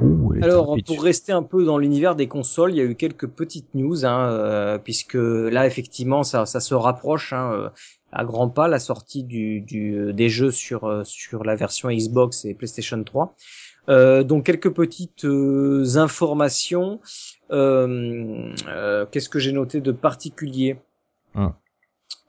Ouh, 0.00 0.32
Alors, 0.42 0.76
pour 0.86 1.02
rester 1.02 1.32
un 1.32 1.42
peu 1.42 1.64
dans 1.64 1.76
l'univers 1.76 2.16
des 2.16 2.26
consoles, 2.26 2.72
il 2.72 2.78
y 2.78 2.80
a 2.80 2.84
eu 2.84 2.94
quelques 2.94 3.26
petites 3.26 3.74
news, 3.74 4.06
hein, 4.06 4.30
euh, 4.30 4.78
puisque 4.78 5.14
là, 5.14 5.66
effectivement, 5.66 6.22
ça, 6.22 6.46
ça 6.46 6.60
se 6.60 6.74
rapproche 6.74 7.34
hein, 7.34 7.52
euh, 7.52 7.68
à 8.10 8.24
grands 8.24 8.48
pas 8.48 8.66
la 8.66 8.78
sortie 8.78 9.24
du, 9.24 9.60
du, 9.60 9.94
euh, 9.94 10.12
des 10.12 10.30
jeux 10.30 10.50
sur 10.50 10.84
euh, 10.84 11.04
sur 11.04 11.44
la 11.44 11.54
version 11.54 11.90
Xbox 11.90 12.46
et 12.46 12.54
PlayStation 12.54 13.02
3. 13.02 13.36
Euh, 13.88 14.22
donc 14.22 14.44
quelques 14.46 14.70
petites 14.70 15.24
euh, 15.24 15.96
informations. 15.96 17.00
Euh, 17.50 18.52
euh, 18.68 19.06
Qu'est-ce 19.10 19.28
que 19.28 19.38
j'ai 19.38 19.52
noté 19.52 19.80
de 19.80 19.92
particulier 19.92 20.78
Ah. 21.34 21.54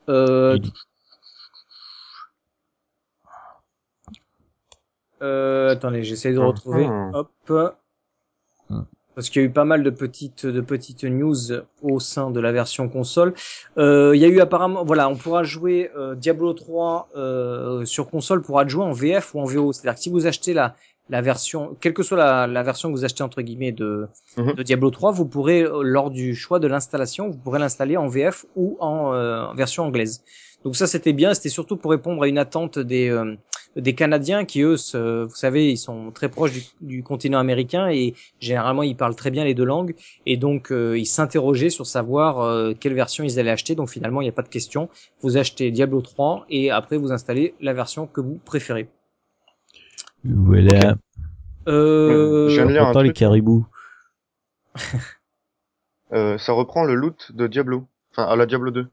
Euh, 0.08 0.58
Euh, 5.22 5.70
attendez, 5.70 6.02
j'essaie 6.02 6.32
de 6.32 6.38
Hum, 6.38 6.46
retrouver. 6.46 6.84
hum. 6.86 7.12
Hop. 7.14 7.30
Hum. 8.70 8.84
Parce 9.14 9.28
qu'il 9.28 9.42
y 9.42 9.44
a 9.44 9.48
eu 9.48 9.52
pas 9.52 9.64
mal 9.64 9.82
de 9.84 9.90
petites 9.90 10.46
de 10.46 10.60
petites 10.62 11.04
news 11.04 11.36
au 11.82 12.00
sein 12.00 12.30
de 12.30 12.40
la 12.40 12.50
version 12.50 12.88
console. 12.88 13.34
Euh, 13.76 14.12
il 14.16 14.20
y 14.22 14.24
a 14.24 14.28
eu 14.28 14.40
apparemment, 14.40 14.84
voilà, 14.84 15.08
on 15.10 15.14
pourra 15.16 15.44
jouer 15.44 15.90
euh, 15.96 16.14
Diablo 16.14 16.54
3 16.54 17.10
euh, 17.14 17.84
sur 17.84 18.08
console 18.08 18.42
pourra 18.42 18.62
être 18.62 18.70
joué 18.70 18.82
en 18.84 18.92
VF 18.92 19.34
ou 19.34 19.40
en 19.40 19.44
VO. 19.44 19.72
C'est-à-dire 19.72 19.94
que 19.96 20.00
si 20.00 20.10
vous 20.10 20.26
achetez 20.26 20.54
la 20.54 20.74
la 21.10 21.20
version, 21.20 21.76
quelle 21.80 21.94
que 21.94 22.02
soit 22.02 22.16
la, 22.16 22.46
la 22.46 22.62
version 22.62 22.90
que 22.90 22.96
vous 22.96 23.04
achetez 23.04 23.22
entre 23.22 23.42
guillemets 23.42 23.72
de, 23.72 24.06
Mhm. 24.36 24.54
de 24.54 24.62
Diablo 24.62 24.90
3, 24.90 25.12
vous 25.12 25.26
pourrez 25.26 25.62
euh, 25.62 25.82
lors 25.82 26.10
du 26.10 26.34
choix 26.34 26.58
de 26.58 26.66
l'installation, 26.66 27.28
vous 27.28 27.38
pourrez 27.38 27.58
l'installer 27.58 27.96
en 27.96 28.08
VF 28.08 28.46
ou 28.56 28.76
en, 28.80 29.12
euh, 29.12 29.44
en 29.46 29.54
version 29.54 29.84
anglaise. 29.84 30.22
Donc 30.64 30.76
ça 30.76 30.86
c'était 30.86 31.12
bien, 31.12 31.34
c'était 31.34 31.48
surtout 31.48 31.76
pour 31.76 31.90
répondre 31.90 32.22
à 32.22 32.28
une 32.28 32.38
attente 32.38 32.78
des 32.78 33.08
euh, 33.10 33.34
des 33.74 33.94
Canadiens 33.94 34.44
qui 34.44 34.60
eux, 34.60 34.76
se- 34.76 35.24
vous 35.24 35.34
savez, 35.34 35.70
ils 35.72 35.78
sont 35.78 36.10
très 36.12 36.28
proches 36.28 36.52
du, 36.52 36.62
du 36.82 37.02
continent 37.02 37.38
américain 37.38 37.88
et 37.88 38.14
généralement 38.38 38.82
ils 38.82 38.94
parlent 38.96 39.16
très 39.16 39.30
bien 39.30 39.44
les 39.44 39.54
deux 39.54 39.64
langues 39.64 39.94
et 40.26 40.36
donc 40.36 40.70
euh, 40.70 40.96
ils 40.98 41.06
s'interrogeaient 41.06 41.70
sur 41.70 41.86
savoir 41.86 42.40
euh, 42.40 42.74
quelle 42.78 42.94
version 42.94 43.24
ils 43.24 43.40
allaient 43.40 43.50
acheter. 43.50 43.74
Donc 43.74 43.90
finalement 43.90 44.20
il 44.20 44.24
n'y 44.24 44.28
a 44.30 44.32
pas 44.34 44.42
de 44.42 44.48
question, 44.48 44.88
vous 45.22 45.36
achetez 45.36 45.70
Diablo 45.72 46.00
3 46.00 46.44
et 46.48 46.70
après 46.70 46.96
vous 46.98 47.10
installez 47.12 47.54
la 47.60 47.72
version 47.72 48.06
que 48.06 48.20
vous 48.20 48.38
préférez. 48.44 48.88
Voilà. 50.24 50.96
Euh, 51.68 52.48
Je 52.48 52.54
viens 52.54 52.66
de 52.66 52.70
lire 52.72 52.82
un 52.82 52.84
Pourtant, 52.86 53.02
les 53.02 53.08
truc. 53.10 53.16
caribous. 53.16 53.66
Euh, 56.12 56.36
ça 56.36 56.52
reprend 56.52 56.84
le 56.84 56.94
loot 56.94 57.32
de 57.32 57.46
Diablo, 57.46 57.86
enfin 58.10 58.24
à 58.24 58.36
la 58.36 58.44
Diablo 58.44 58.70
2. 58.70 58.86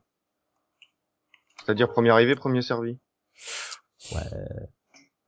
C'est-à-dire 1.65 1.89
premier 1.89 2.11
arrivé, 2.11 2.33
premier 2.33 2.61
servi. 2.61 2.97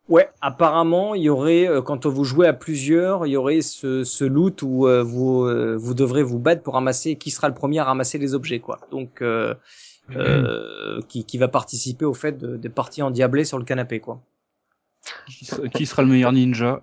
Ouais, 0.08 0.30
apparemment, 0.39 1.16
il 1.16 1.24
y 1.24 1.30
aurait, 1.30 1.68
euh, 1.68 1.82
quand 1.82 2.06
vous 2.06 2.24
jouez 2.24 2.47
à 2.47 2.54
plusieurs, 2.54 3.28
il 3.28 3.32
y 3.32 3.36
aurait 3.36 3.60
ce, 3.60 4.06
ce 4.06 4.24
loot 4.24 4.62
où 4.62 4.88
euh, 4.88 5.04
vous, 5.04 5.43
euh, 5.43 5.76
vous 5.78 5.93
devrez 5.93 6.24
vous 6.24 6.39
battre 6.39 6.64
pour 6.64 6.76
ramasser 6.76 7.18
qui 7.18 7.30
sera 7.30 7.49
le 7.49 7.54
premier 7.56 7.80
à 7.80 7.84
ramasser 7.84 8.18
les 8.18 8.34
objets, 8.36 8.60
quoi. 8.62 8.80
Donc, 8.91 9.22
euh, 9.22 9.54
euh, 10.16 11.02
qui, 11.10 11.26
qui 11.26 11.38
va 11.38 11.49
participer 11.49 12.06
au 12.06 12.14
fait 12.14 12.38
de, 12.38 12.56
de 12.56 12.68
parties 12.70 13.02
endiablées 13.02 13.43
sur 13.43 13.58
le 13.58 13.66
canapé, 13.66 13.99
quoi. 13.99 14.22
Qui, 15.28 15.45
sera- 15.45 15.67
qui 15.69 15.86
sera 15.86 16.01
le 16.03 16.09
meilleur 16.09 16.32
ninja 16.32 16.82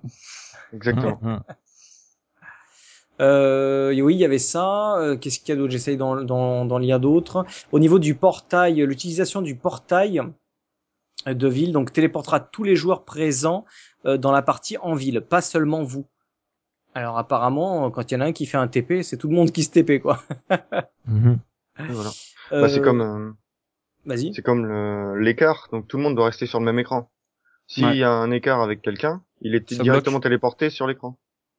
Exactement. 0.72 1.18
Hum, 1.22 1.32
hum. 1.34 1.42
Euh, 3.20 4.00
oui, 4.00 4.14
il 4.14 4.18
y 4.20 4.24
avait 4.24 4.38
ça. 4.38 4.96
Euh, 4.98 5.16
Qu'est-ce 5.16 5.40
qu'il 5.40 5.48
y 5.48 5.52
a 5.52 5.56
d'autre? 5.56 5.72
J'essaye 5.72 5.96
d'en, 5.96 6.22
d'en, 6.22 6.64
d'en 6.64 6.78
lire 6.78 7.00
d'autres. 7.00 7.44
Au 7.72 7.80
niveau 7.80 7.98
du 7.98 8.14
portail, 8.14 8.76
l'utilisation 8.86 9.42
du 9.42 9.56
portail 9.56 10.22
euh, 11.26 11.34
de 11.34 11.48
ville, 11.48 11.72
donc 11.72 11.92
téléportera 11.92 12.38
tous 12.38 12.62
les 12.62 12.76
joueurs 12.76 13.04
présents 13.04 13.64
euh, 14.06 14.18
dans 14.18 14.30
la 14.30 14.42
partie 14.42 14.76
en 14.78 14.94
ville, 14.94 15.20
pas 15.20 15.40
seulement 15.40 15.82
vous. 15.82 16.06
Alors 16.94 17.18
apparemment, 17.18 17.90
quand 17.90 18.10
il 18.10 18.14
y 18.14 18.16
en 18.16 18.20
a 18.20 18.26
un 18.26 18.32
qui 18.32 18.46
fait 18.46 18.56
un 18.56 18.68
TP, 18.68 19.02
c'est 19.02 19.16
tout 19.16 19.28
le 19.28 19.34
monde 19.34 19.50
qui 19.50 19.64
se 19.64 19.70
TP, 19.70 20.00
quoi. 20.00 20.22
Mhm. 21.06 21.38
Voilà. 21.88 22.10
Euh, 22.52 22.62
Bah, 22.62 22.68
c'est 22.68 22.80
comme 22.82 23.00
euh, 23.00 23.32
Vas-y. 24.04 24.32
c'est 24.34 24.42
comme 24.42 24.66
le- 24.66 25.18
l'écart, 25.18 25.68
donc 25.72 25.88
tout 25.88 25.96
le 25.96 26.02
monde 26.02 26.14
doit 26.14 26.26
rester 26.26 26.44
sur 26.46 26.58
le 26.60 26.64
même 26.66 26.78
écran. 26.78 27.10
S'il 27.68 27.84
Ouais. 27.84 27.98
y 27.98 28.02
a 28.02 28.10
un 28.10 28.30
écart 28.32 28.60
avec 28.60 28.82
quelqu'un, 28.82 29.22
il 29.42 29.54
est 29.54 29.72
Ça 29.72 29.82
directement 29.84 30.18
téléporté 30.20 30.70
sur 30.70 30.86
l'écran. 30.88 31.16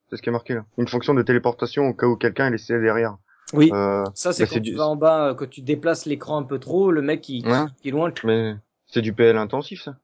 C'est 0.09 0.17
ce 0.17 0.21
qui 0.21 0.27
est 0.29 0.31
marqué 0.33 0.55
là. 0.55 0.65
Une 0.77 0.87
fonction 0.87 1.13
de 1.13 1.21
téléportation 1.21 1.87
au 1.87 1.93
cas 1.93 2.07
où 2.07 2.17
quelqu'un 2.17 2.47
est 2.47 2.51
laissé 2.51 2.77
derrière. 2.81 3.15
Oui. 3.53 3.69
Euh, 3.73 4.03
Ça, 4.15 4.33
c'est 4.33 4.43
bah, 4.43 4.49
quand 4.49 4.55
tu 4.55 4.61
du- 4.71 4.75
vas 4.75 4.87
en 4.87 4.95
bas, 4.95 5.29
euh, 5.29 5.33
que 5.35 5.45
tu 5.45 5.61
déplaces 5.61 6.05
l'écran 6.05 6.37
un 6.39 6.43
peu 6.43 6.59
trop, 6.59 6.91
le 6.91 7.01
mec 7.01 7.21
qui, 7.21 7.41
Ouais. 7.45 7.65
qui 7.81 7.87
est 7.89 7.91
loin. 7.91 8.11
mais 8.23 8.55
c'est 8.87 9.01
du 9.01 9.13
PL 9.13 9.37
intensif 9.37 9.83
ça. 9.83 9.95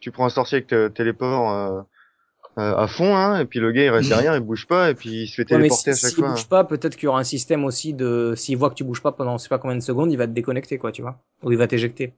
Tu 0.00 0.10
prends 0.10 0.26
un 0.26 0.30
sorcier 0.30 0.56
avec 0.56 0.66
te 0.68 0.88
téléport 0.88 1.52
euh, 1.52 1.80
euh, 2.58 2.76
à 2.76 2.86
fond, 2.88 3.14
hein, 3.16 3.38
et 3.40 3.44
puis 3.44 3.60
le 3.60 3.70
gars 3.72 3.84
il 3.84 3.90
reste 3.90 4.08
derrière, 4.08 4.34
il 4.34 4.40
bouge 4.40 4.66
pas, 4.66 4.90
et 4.90 4.94
puis 4.94 5.22
il 5.22 5.26
se 5.28 5.36
fait 5.36 5.42
Ouais, 5.42 5.58
mais 5.58 5.68
téléporter 5.68 5.92
si, 5.94 6.04
à 6.04 6.08
chaque 6.08 6.10
s'il 6.16 6.24
fois. 6.24 6.30
bouge 6.32 6.48
pas, 6.48 6.64
peut-être 6.64 6.96
qu'il 6.96 7.04
y 7.04 7.08
aura 7.08 7.20
un 7.20 7.24
système 7.24 7.64
aussi 7.64 7.94
de, 7.94 8.34
s'il 8.36 8.56
voit 8.56 8.70
que 8.70 8.74
tu 8.74 8.82
bouges 8.84 9.02
pas 9.02 9.12
pendant 9.12 9.38
je 9.38 9.44
sais 9.44 9.48
pas 9.48 9.58
combien 9.58 9.76
de 9.76 9.80
secondes, 9.82 10.10
il 10.10 10.16
va 10.16 10.26
te 10.26 10.32
déconnecter, 10.32 10.78
quoi, 10.78 10.90
tu 10.90 11.02
vois. 11.02 11.18
Ou 11.44 11.52
il 11.52 11.58
va 11.58 11.66
t'éjecter. 11.68 12.14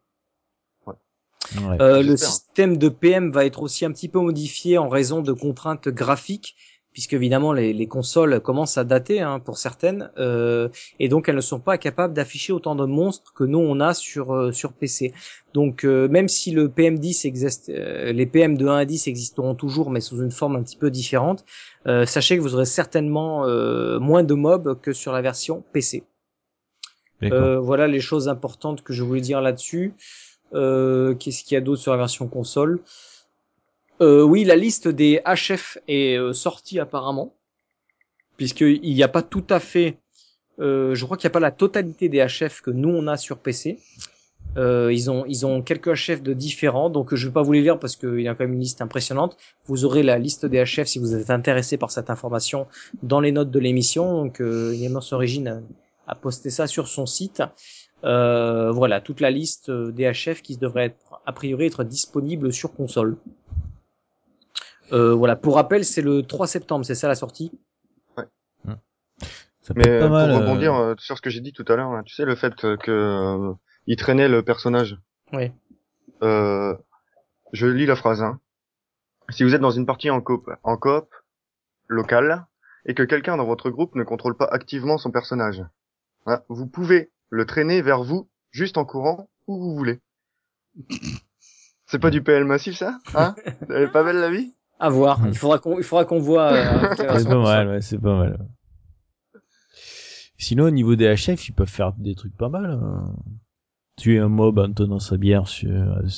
Ouais. 1.56 1.80
Euh, 1.80 2.02
le 2.02 2.16
système 2.16 2.76
de 2.76 2.88
PM 2.88 3.30
va 3.32 3.44
être 3.44 3.62
aussi 3.62 3.84
un 3.84 3.92
petit 3.92 4.08
peu 4.08 4.20
modifié 4.20 4.78
en 4.78 4.88
raison 4.88 5.22
de 5.22 5.32
contraintes 5.32 5.88
graphiques, 5.88 6.56
puisque 6.92 7.12
évidemment 7.12 7.52
les, 7.52 7.72
les 7.72 7.86
consoles 7.86 8.40
commencent 8.40 8.76
à 8.76 8.84
dater 8.84 9.20
hein, 9.20 9.38
pour 9.40 9.56
certaines, 9.56 10.10
euh, 10.18 10.68
et 10.98 11.08
donc 11.08 11.28
elles 11.28 11.36
ne 11.36 11.40
sont 11.40 11.60
pas 11.60 11.78
capables 11.78 12.12
d'afficher 12.12 12.52
autant 12.52 12.74
de 12.74 12.84
monstres 12.84 13.32
que 13.34 13.44
nous 13.44 13.58
on 13.58 13.78
a 13.80 13.94
sur 13.94 14.34
euh, 14.34 14.52
sur 14.52 14.72
PC. 14.72 15.12
Donc 15.54 15.84
euh, 15.84 16.08
même 16.08 16.28
si 16.28 16.50
le 16.50 16.68
PM10 16.68 17.26
existe, 17.26 17.68
euh, 17.68 18.12
les 18.12 18.26
PM 18.26 18.56
de 18.56 18.66
1 18.66 18.76
à 18.76 18.84
10 18.84 19.06
existeront 19.06 19.54
toujours, 19.54 19.90
mais 19.90 20.00
sous 20.00 20.22
une 20.22 20.32
forme 20.32 20.56
un 20.56 20.62
petit 20.62 20.76
peu 20.76 20.90
différente, 20.90 21.44
euh, 21.86 22.04
sachez 22.04 22.36
que 22.36 22.42
vous 22.42 22.54
aurez 22.54 22.66
certainement 22.66 23.46
euh, 23.46 23.98
moins 24.00 24.24
de 24.24 24.34
mobs 24.34 24.80
que 24.80 24.92
sur 24.92 25.12
la 25.12 25.22
version 25.22 25.64
PC. 25.72 26.04
Euh, 27.24 27.58
voilà 27.58 27.88
les 27.88 28.00
choses 28.00 28.28
importantes 28.28 28.82
que 28.82 28.92
je 28.92 29.02
voulais 29.02 29.20
dire 29.20 29.40
là-dessus. 29.40 29.94
Euh, 30.54 31.14
Qu'est-ce 31.14 31.44
qu'il 31.44 31.54
y 31.54 31.58
a 31.58 31.60
d'autre 31.60 31.82
sur 31.82 31.92
la 31.92 31.98
version 31.98 32.28
console? 32.28 32.80
Euh, 34.00 34.22
Oui, 34.22 34.44
la 34.44 34.56
liste 34.56 34.88
des 34.88 35.20
HF 35.26 35.78
est 35.88 36.16
euh, 36.18 36.32
sortie 36.32 36.78
apparemment, 36.78 37.34
puisqu'il 38.36 38.80
n'y 38.80 39.02
a 39.02 39.08
pas 39.08 39.22
tout 39.22 39.44
à 39.50 39.60
fait, 39.60 39.98
euh, 40.60 40.94
je 40.94 41.04
crois 41.04 41.16
qu'il 41.16 41.26
n'y 41.26 41.32
a 41.32 41.34
pas 41.34 41.40
la 41.40 41.50
totalité 41.50 42.08
des 42.08 42.24
HF 42.24 42.60
que 42.62 42.70
nous 42.70 42.90
on 42.90 43.06
a 43.06 43.16
sur 43.16 43.38
PC. 43.38 43.78
Euh, 44.56 44.92
ils 44.92 45.10
ont 45.10 45.24
ils 45.26 45.44
ont 45.44 45.62
quelques 45.62 45.94
HF 45.94 46.22
de 46.22 46.32
différents, 46.32 46.88
donc 46.90 47.14
je 47.14 47.26
vais 47.26 47.32
pas 47.32 47.42
vous 47.42 47.52
les 47.52 47.60
lire 47.60 47.78
parce 47.78 47.96
qu'il 47.96 48.20
y 48.20 48.28
a 48.28 48.34
quand 48.34 48.44
même 48.44 48.54
une 48.54 48.60
liste 48.60 48.80
impressionnante. 48.80 49.36
Vous 49.66 49.84
aurez 49.84 50.02
la 50.02 50.18
liste 50.18 50.46
des 50.46 50.64
HF 50.64 50.84
si 50.86 50.98
vous 50.98 51.14
êtes 51.14 51.30
intéressé 51.30 51.76
par 51.76 51.90
cette 51.90 52.08
information 52.10 52.66
dans 53.02 53.20
les 53.20 53.30
notes 53.32 53.50
de 53.50 53.58
l'émission. 53.58 54.24
Donc 54.24 54.40
euh, 54.40 54.74
Gamers 54.80 55.12
Origin 55.12 55.48
a, 55.48 55.60
a 56.06 56.14
posté 56.14 56.50
ça 56.50 56.66
sur 56.66 56.88
son 56.88 57.04
site. 57.06 57.42
Euh, 58.04 58.70
voilà, 58.70 59.00
toute 59.00 59.20
la 59.20 59.30
liste 59.30 59.70
euh, 59.70 59.90
des 59.90 60.10
HF 60.12 60.42
qui 60.42 60.56
devrait 60.56 60.86
être, 60.86 61.20
a 61.26 61.32
priori 61.32 61.66
être 61.66 61.82
disponible 61.84 62.52
sur 62.52 62.72
console. 62.74 63.16
Euh, 64.92 65.14
voilà, 65.14 65.36
pour 65.36 65.56
rappel, 65.56 65.84
c'est 65.84 66.02
le 66.02 66.22
3 66.22 66.46
septembre, 66.46 66.84
c'est 66.84 66.94
ça 66.94 67.08
la 67.08 67.14
sortie? 67.14 67.52
Ça 69.60 69.74
peut 69.74 69.82
Mais 69.84 69.88
être 69.90 70.00
pas 70.00 70.06
pour 70.06 70.16
mal. 70.16 70.30
euh, 70.30 70.38
rebondir 70.38 70.74
euh, 70.74 70.94
sur 70.96 71.16
ce 71.16 71.20
que 71.22 71.28
j'ai 71.28 71.40
dit 71.42 71.52
tout 71.52 71.64
à 71.68 71.76
l'heure, 71.76 71.90
hein, 71.90 72.02
tu 72.02 72.14
sais 72.14 72.24
le 72.24 72.36
fait 72.36 72.64
euh, 72.64 72.78
que 72.78 72.90
euh, 72.90 73.52
il 73.86 73.96
traînait 73.96 74.28
le 74.28 74.42
personnage. 74.42 74.96
Oui. 75.34 75.52
Euh, 76.22 76.74
je 77.52 77.66
lis 77.66 77.84
la 77.84 77.94
phrase. 77.96 78.22
Hein. 78.22 78.40
Si 79.28 79.44
vous 79.44 79.54
êtes 79.54 79.60
dans 79.60 79.70
une 79.70 79.84
partie 79.84 80.08
en 80.08 80.22
coop, 80.22 80.48
en 80.62 80.78
coop 80.78 81.14
locale 81.86 82.46
et 82.86 82.94
que 82.94 83.02
quelqu'un 83.02 83.36
dans 83.36 83.44
votre 83.44 83.68
groupe 83.68 83.94
ne 83.94 84.04
contrôle 84.04 84.38
pas 84.38 84.46
activement 84.46 84.96
son 84.96 85.10
personnage, 85.10 85.62
hein, 86.24 86.40
vous 86.48 86.66
pouvez 86.66 87.10
le 87.30 87.46
traîner 87.46 87.82
vers 87.82 88.02
vous 88.02 88.28
juste 88.50 88.78
en 88.78 88.84
courant 88.84 89.28
où 89.46 89.58
vous 89.58 89.74
voulez. 89.76 90.00
C'est 91.86 91.98
pas 91.98 92.10
du 92.10 92.22
PL 92.22 92.44
massif 92.44 92.76
ça? 92.76 92.98
Hein? 93.14 93.34
Elle 93.70 93.82
est 93.84 93.88
pas 93.92 94.04
belle 94.04 94.16
la 94.18 94.30
vie? 94.30 94.52
À 94.78 94.90
voir. 94.90 95.20
Hmm. 95.20 95.28
Il 95.28 95.36
faudra 95.36 95.58
qu'on, 95.58 95.78
il 95.78 95.84
faudra 95.84 96.04
qu'on 96.04 96.20
voit. 96.20 96.52
euh, 96.52 96.80
avec 96.98 97.20
C'est 97.20 97.24
pas 97.28 97.42
mal, 97.42 97.68
ouais, 97.68 97.80
c'est 97.80 97.98
pas 97.98 98.16
mal. 98.16 98.38
Sinon, 100.38 100.64
au 100.64 100.70
niveau 100.70 100.94
des 100.94 101.12
HF, 101.14 101.48
ils 101.48 101.52
peuvent 101.52 101.68
faire 101.68 101.92
des 101.94 102.14
trucs 102.14 102.36
pas 102.36 102.48
mal. 102.48 102.66
hein. 102.70 103.12
Tuer 103.96 104.18
un 104.20 104.28
mob 104.28 104.58
en 104.60 104.72
tenant 104.72 105.00
sa 105.00 105.16
bière 105.16 105.48
sur, 105.48 105.70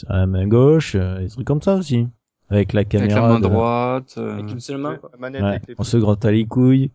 à 0.08 0.18
la 0.18 0.26
main 0.26 0.46
gauche, 0.46 0.94
euh, 0.96 1.20
des 1.20 1.28
trucs 1.30 1.46
comme 1.46 1.62
ça 1.62 1.76
aussi. 1.76 2.06
Avec 2.50 2.74
la 2.74 2.80
avec 2.80 2.90
caméra. 2.90 3.20
la 3.22 3.28
main 3.28 3.40
de 3.40 3.44
droite, 3.48 4.14
euh, 4.18 4.32
Avec 4.34 4.50
une 4.50 4.60
seule 4.60 4.76
main. 4.76 4.96
quoi. 4.96 5.10
Ouais, 5.18 5.36
avec 5.38 5.62
on 5.78 5.84
se 5.84 5.96
gratte 5.96 6.24
à 6.26 6.32
les 6.32 6.44
couilles. 6.46 6.90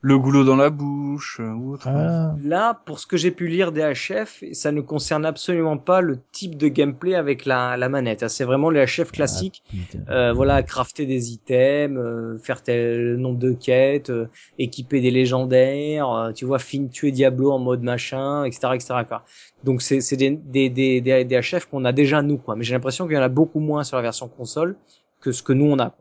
Le 0.00 0.16
goulot 0.16 0.44
dans 0.44 0.54
la 0.54 0.70
bouche 0.70 1.40
euh, 1.40 1.50
ou 1.50 1.72
autre. 1.72 1.90
Voilà. 1.90 2.36
Là, 2.44 2.74
pour 2.86 3.00
ce 3.00 3.06
que 3.08 3.16
j'ai 3.16 3.32
pu 3.32 3.48
lire 3.48 3.72
des 3.72 3.82
HF, 3.82 4.44
ça 4.52 4.70
ne 4.70 4.80
concerne 4.80 5.26
absolument 5.26 5.76
pas 5.76 6.00
le 6.00 6.20
type 6.30 6.56
de 6.56 6.68
gameplay 6.68 7.16
avec 7.16 7.44
la, 7.46 7.76
la 7.76 7.88
manette. 7.88 8.22
hein. 8.22 8.28
C'est 8.28 8.44
vraiment 8.44 8.70
les 8.70 8.84
HF 8.86 9.10
classiques. 9.10 9.64
Putain. 9.68 9.98
Euh, 10.08 10.32
voilà, 10.32 10.62
crafter 10.62 11.04
des 11.04 11.32
items, 11.32 11.98
euh, 11.98 12.38
faire 12.38 12.62
tel 12.62 13.16
nombre 13.16 13.38
de 13.38 13.50
quêtes, 13.52 14.10
euh, 14.10 14.28
équiper 14.58 15.00
des 15.00 15.10
légendaires, 15.10 16.10
euh, 16.12 16.32
tu 16.32 16.44
vois, 16.44 16.60
fin 16.60 16.86
tuer 16.86 17.10
Diablo 17.10 17.50
en 17.50 17.58
mode 17.58 17.82
machin, 17.82 18.44
etc., 18.44 18.68
etc. 18.74 18.94
Quoi. 19.08 19.24
Donc 19.64 19.82
c'est 19.82 20.00
c'est 20.00 20.16
des, 20.16 20.30
des, 20.30 20.70
des, 20.70 21.00
des, 21.00 21.24
des 21.24 21.40
HF 21.40 21.66
qu'on 21.68 21.84
a 21.84 21.92
déjà 21.92 22.22
nous, 22.22 22.38
quoi. 22.38 22.54
Mais 22.54 22.62
j'ai 22.62 22.74
l'impression 22.74 23.06
qu'il 23.08 23.16
y 23.16 23.18
en 23.18 23.22
a 23.22 23.28
beaucoup 23.28 23.58
moins 23.60 23.82
sur 23.82 23.96
la 23.96 24.02
version 24.02 24.28
console 24.28 24.76
que 25.20 25.32
ce 25.32 25.42
que 25.42 25.52
nous 25.52 25.66
on 25.66 25.78
a. 25.80 25.96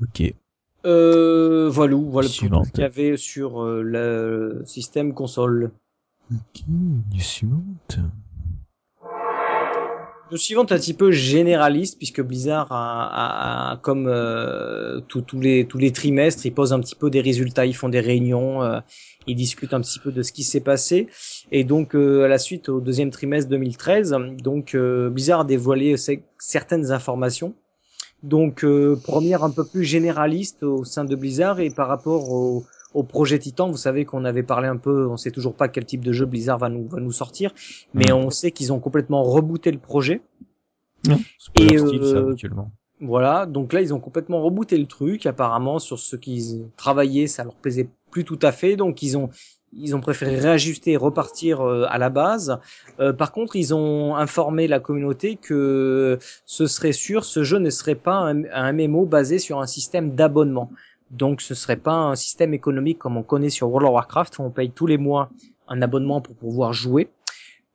Ok. 0.00 0.34
Euh, 0.86 1.68
voilà, 1.70 1.96
voilà 1.96 2.28
ce 2.28 2.40
qu'il 2.70 2.80
y 2.82 2.84
avait 2.84 3.16
sur 3.16 3.62
euh, 3.62 3.82
le 3.82 4.62
système 4.64 5.12
console. 5.14 5.70
Ok, 6.32 6.62
du 6.66 7.20
suivante. 7.20 7.98
Le 10.30 10.36
suivant 10.36 10.66
est 10.66 10.72
un 10.72 10.76
petit 10.76 10.92
peu 10.92 11.10
généraliste 11.10 11.96
puisque 11.96 12.20
Blizzard 12.20 12.70
a, 12.70 13.06
a- 13.06 13.72
a- 13.72 13.76
comme 13.78 14.06
euh, 14.08 15.00
tous 15.08 15.22
tous 15.22 15.40
les 15.40 15.64
tous 15.66 15.78
les 15.78 15.90
trimestres, 15.90 16.44
ils 16.44 16.52
posent 16.52 16.74
un 16.74 16.80
petit 16.80 16.94
peu 16.94 17.08
des 17.08 17.22
résultats, 17.22 17.64
ils 17.64 17.74
font 17.74 17.88
des 17.88 18.00
réunions, 18.00 18.62
euh, 18.62 18.78
ils 19.26 19.36
discutent 19.36 19.72
un 19.72 19.80
petit 19.80 19.98
peu 19.98 20.12
de 20.12 20.22
ce 20.22 20.32
qui 20.32 20.42
s'est 20.42 20.60
passé 20.60 21.08
et 21.50 21.64
donc 21.64 21.94
euh, 21.96 22.24
à 22.24 22.28
la 22.28 22.36
suite 22.36 22.68
au 22.68 22.80
deuxième 22.80 23.08
trimestre 23.10 23.48
2013, 23.48 24.14
donc 24.42 24.74
euh, 24.74 25.08
Blizzard 25.08 25.40
a 25.40 25.44
dévoilé 25.44 25.96
ce- 25.96 26.12
certaines 26.38 26.92
informations. 26.92 27.54
Donc 28.22 28.64
euh, 28.64 28.96
première 28.96 29.44
un 29.44 29.50
peu 29.50 29.64
plus 29.64 29.84
généraliste 29.84 30.62
au 30.62 30.84
sein 30.84 31.04
de 31.04 31.14
Blizzard 31.14 31.60
et 31.60 31.70
par 31.70 31.88
rapport 31.88 32.32
au 32.32 32.64
au 32.94 33.02
projet 33.02 33.38
Titan, 33.38 33.70
vous 33.70 33.76
savez 33.76 34.06
qu'on 34.06 34.24
avait 34.24 34.42
parlé 34.42 34.66
un 34.66 34.78
peu, 34.78 35.06
on 35.08 35.16
sait 35.18 35.30
toujours 35.30 35.54
pas 35.54 35.68
quel 35.68 35.84
type 35.84 36.02
de 36.02 36.12
jeu 36.12 36.24
Blizzard 36.24 36.58
va 36.58 36.68
nous 36.70 36.88
va 36.88 37.00
nous 37.00 37.12
sortir, 37.12 37.52
mais 37.92 38.10
Mm. 38.10 38.14
on 38.14 38.30
sait 38.30 38.50
qu'ils 38.50 38.72
ont 38.72 38.80
complètement 38.80 39.22
rebooté 39.22 39.70
le 39.70 39.78
projet. 39.78 40.22
Pas 41.04 41.16
Et, 41.62 41.76
leur 41.76 41.86
style, 41.86 42.04
ça, 42.04 42.16
euh, 42.16 42.28
habituellement. 42.28 42.70
Voilà, 43.00 43.46
donc 43.46 43.72
là 43.72 43.82
ils 43.82 43.94
ont 43.94 44.00
complètement 44.00 44.42
rebooté 44.42 44.76
le 44.78 44.86
truc. 44.86 45.26
Apparemment 45.26 45.78
sur 45.78 45.98
ce 45.98 46.16
qu'ils 46.16 46.66
travaillaient, 46.76 47.26
ça 47.26 47.44
leur 47.44 47.54
plaisait 47.54 47.88
plus 48.10 48.24
tout 48.24 48.38
à 48.42 48.52
fait, 48.52 48.76
donc 48.76 49.02
ils 49.02 49.16
ont 49.16 49.28
ils 49.72 49.94
ont 49.94 50.00
préféré 50.00 50.38
réajuster 50.38 50.92
et 50.92 50.96
repartir 50.96 51.60
euh, 51.60 51.86
à 51.88 51.98
la 51.98 52.10
base. 52.10 52.58
Euh, 53.00 53.12
par 53.12 53.32
contre, 53.32 53.56
ils 53.56 53.74
ont 53.74 54.16
informé 54.16 54.66
la 54.66 54.80
communauté 54.80 55.36
que 55.36 56.18
ce 56.46 56.66
serait 56.66 56.92
sûr, 56.92 57.24
ce 57.24 57.42
jeu 57.42 57.58
ne 57.58 57.70
serait 57.70 57.94
pas 57.94 58.16
un, 58.16 58.44
un 58.52 58.72
MMO 58.72 59.04
basé 59.06 59.38
sur 59.38 59.60
un 59.60 59.66
système 59.66 60.14
d'abonnement. 60.14 60.70
Donc 61.10 61.40
ce 61.40 61.54
serait 61.54 61.76
pas 61.76 61.94
un 61.94 62.16
système 62.16 62.52
économique 62.52 62.98
comme 62.98 63.16
on 63.16 63.22
connaît 63.22 63.50
sur 63.50 63.68
World 63.68 63.88
of 63.88 63.94
Warcraft 63.94 64.38
où 64.38 64.42
on 64.42 64.50
paye 64.50 64.70
tous 64.70 64.86
les 64.86 64.98
mois 64.98 65.30
un 65.68 65.82
abonnement 65.82 66.20
pour 66.20 66.34
pouvoir 66.34 66.72
jouer. 66.72 67.10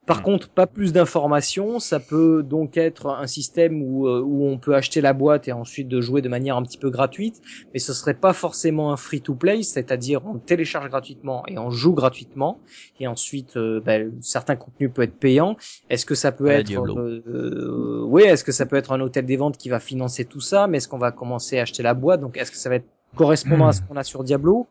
Par 0.05 0.19
Mm. 0.19 0.23
contre, 0.23 0.49
pas 0.49 0.67
plus 0.67 0.91
d'informations. 0.91 1.79
Ça 1.79 1.99
peut 1.99 2.43
donc 2.43 2.75
être 2.75 3.07
un 3.07 3.27
système 3.27 3.81
où, 3.81 4.07
euh, 4.07 4.21
où 4.21 4.45
on 4.45 4.57
peut 4.57 4.75
acheter 4.75 4.99
la 4.99 5.13
boîte 5.13 5.47
et 5.47 5.53
ensuite 5.53 5.87
de 5.87 6.01
jouer 6.01 6.21
de 6.21 6.27
manière 6.27 6.57
un 6.57 6.63
petit 6.63 6.77
peu 6.77 6.89
gratuite, 6.89 7.41
mais 7.73 7.79
ce 7.79 7.93
serait 7.93 8.13
pas 8.13 8.33
forcément 8.33 8.91
un 8.91 8.97
free-to-play, 8.97 9.63
c'est-à-dire 9.63 10.25
on 10.25 10.39
télécharge 10.39 10.89
gratuitement 10.89 11.43
et 11.47 11.57
on 11.57 11.69
joue 11.69 11.93
gratuitement, 11.93 12.59
et 12.99 13.07
ensuite 13.07 13.55
euh, 13.55 13.79
ben, 13.79 14.11
certains 14.21 14.55
contenus 14.57 14.91
peuvent 14.93 15.05
être 15.05 15.17
payants. 15.17 15.55
Est-ce 15.89 16.05
que 16.05 16.15
ça 16.15 16.31
peut 16.33 16.47
être, 16.47 16.71
euh, 16.73 17.23
euh, 17.27 18.03
oui, 18.05 18.23
est-ce 18.23 18.43
que 18.43 18.51
ça 18.51 18.65
peut 18.65 18.75
être 18.75 18.91
un 18.91 18.99
hôtel 18.99 19.25
des 19.25 19.37
ventes 19.37 19.57
qui 19.57 19.69
va 19.69 19.79
financer 19.79 20.25
tout 20.25 20.41
ça, 20.41 20.67
mais 20.67 20.77
est-ce 20.77 20.87
qu'on 20.89 20.97
va 20.97 21.11
commencer 21.11 21.59
à 21.59 21.61
acheter 21.61 21.83
la 21.83 21.93
boîte? 21.93 22.19
Donc 22.19 22.35
est-ce 22.37 22.51
que 22.51 22.57
ça 22.57 22.69
va 22.69 22.75
être 22.75 22.87
correspondant 23.15 23.67
à 23.67 23.73
ce 23.73 23.81
qu'on 23.81 23.95
a 23.95 24.03
sur 24.03 24.23
Diablo 24.23 24.67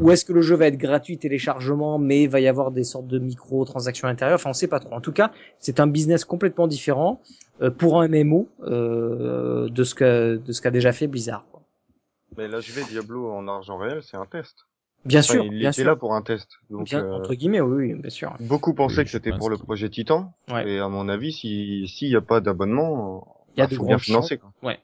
ou 0.00 0.10
est-ce 0.10 0.24
que 0.24 0.32
le 0.32 0.42
jeu 0.42 0.56
va 0.56 0.66
être 0.66 0.76
gratuit 0.76 1.18
téléchargement 1.18 1.98
mais 1.98 2.26
va 2.26 2.40
y 2.40 2.48
avoir 2.48 2.70
des 2.70 2.84
sortes 2.84 3.06
de 3.06 3.18
micro-transactions 3.18 4.08
à 4.08 4.10
l'intérieur 4.10 4.36
enfin 4.36 4.50
on 4.50 4.54
sait 4.54 4.66
pas 4.68 4.80
trop 4.80 4.92
en 4.94 5.00
tout 5.00 5.12
cas 5.12 5.30
c'est 5.58 5.80
un 5.80 5.86
business 5.86 6.24
complètement 6.24 6.66
différent 6.66 7.20
euh, 7.62 7.70
pour 7.70 8.00
un 8.00 8.08
MMO 8.08 8.48
euh, 8.62 9.68
de 9.68 9.84
ce 9.84 9.94
que 9.94 10.36
de 10.36 10.52
ce 10.52 10.60
qu'a 10.60 10.70
déjà 10.70 10.92
fait 10.92 11.06
Blizzard 11.06 11.44
quoi. 11.50 11.60
Mais 12.36 12.48
là, 12.48 12.58
je 12.60 12.72
vais 12.72 12.82
Diablo 12.84 13.30
en 13.30 13.46
argent 13.46 13.76
réel, 13.78 14.00
c'est 14.02 14.16
un 14.16 14.26
test. 14.26 14.66
bien 15.04 15.20
Enfin, 15.20 15.34
sûr 15.34 15.44
il 15.44 15.58
bien 15.58 15.70
était 15.70 15.82
sûr 15.82 15.86
là 15.90 15.94
pour 15.96 16.14
un 16.14 16.22
test. 16.22 16.48
Donc, 16.68 16.86
Bien- 16.86 17.04
euh, 17.04 17.12
entre 17.12 17.34
guillemets 17.34 17.60
oui, 17.60 17.92
oui 17.92 18.00
bien 18.00 18.10
sûr 18.10 18.34
beaucoup 18.40 18.74
pensaient 18.74 18.98
Oui, 18.98 19.04
que 19.04 19.10
c'était 19.10 19.32
pour 19.32 19.50
le 19.50 19.56
projet 19.56 19.88
Titan. 19.88 20.32
Ouais. 20.50 20.68
Et 20.68 20.78
à 20.80 20.88
mon 20.88 21.08
avis, 21.08 21.32
si 21.32 21.86
s'il 21.86 22.08
n'y 22.08 22.16
a 22.16 22.20
pas 22.20 22.40
d'abonnement, 22.40 23.36
Il 23.56 23.60
y 23.60 23.62
a 23.62 23.66
bah, 23.66 23.70
de 23.70 23.76
faut 23.76 23.84
bien 23.86 23.98
financer. 23.98 24.38
Quoi. 24.38 24.50
ouais 24.64 24.80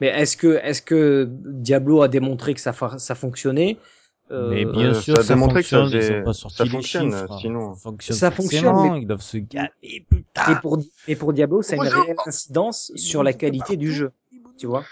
mais 0.00 0.08
est-ce 0.08 0.36
que 0.36 0.58
est-ce 0.62 0.82
que 0.82 1.28
Diablo 1.30 2.02
a 2.02 2.08
démontré 2.08 2.54
que 2.54 2.60
ça 2.60 2.72
ça 2.98 3.14
fonctionnait? 3.14 3.78
Euh, 4.30 4.48
Mais 4.50 4.64
bien 4.64 4.90
euh, 4.90 4.94
sûr, 4.94 5.16
ça 5.16 5.20
a 5.20 5.24
ça 5.24 5.34
démontré 5.34 5.62
que 5.62 5.68
ça 5.68 5.78
fonctionne, 5.80 6.00
ils 6.00 6.02
faisait- 6.06 6.20
ont 6.20 6.24
pas 6.24 6.32
sorti 6.32 6.56
ça 6.56 6.66
fonctionne, 6.66 7.10
chiffres. 7.12 7.38
sinon. 7.40 7.74
Ça 7.74 7.80
fonctionne 7.80 8.16
Ça 8.16 8.30
fonctionne, 8.30 8.76
mais- 8.92 9.00
ils 9.02 9.06
doivent 9.06 9.20
se 9.22 9.38
gaver, 9.38 9.70
Et 9.82 10.04
pour 10.62 10.78
et 11.08 11.16
pour 11.16 11.32
Diablo, 11.32 11.62
ça 11.62 11.72
a 11.74 11.76
une 11.76 11.82
réelle 11.88 12.16
incidence 12.26 12.92
sur 12.94 13.22
la 13.24 13.32
qualité 13.32 13.76
du 13.76 13.92
jeu. 13.92 14.12
Tu 14.56 14.66
vois 14.66 14.84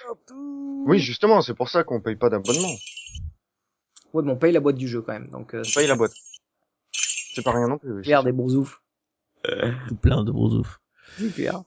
Oui, 0.87 0.99
justement, 0.99 1.41
c'est 1.43 1.55
pour 1.55 1.69
ça 1.69 1.85
qu'on 1.85 2.01
paye 2.01 2.17
pas 2.17 2.31
d'abonnement. 2.31 2.75
Ouais, 4.13 4.23
mais 4.25 4.33
on 4.33 4.37
paye 4.37 4.53
la 4.53 4.61
boîte 4.61 4.77
du 4.77 4.89
jeu 4.89 5.03
quand 5.03 5.13
même. 5.13 5.29
Donc, 5.31 5.55
euh, 5.55 5.63
On 5.67 5.71
paye 5.75 5.87
la 5.87 5.95
boîte. 5.95 6.13
C'est 6.93 7.43
pas 7.45 7.53
rien 7.53 7.69
non 7.69 7.79
plus. 7.79 7.93
oui. 7.93 8.03
Pierre 8.03 8.25
des 8.25 8.33
boursoufs. 8.33 8.83
Tout 9.89 9.95
plein 9.97 10.25
de 10.25 10.33
ouf. 10.33 10.81
Super. 11.17 11.63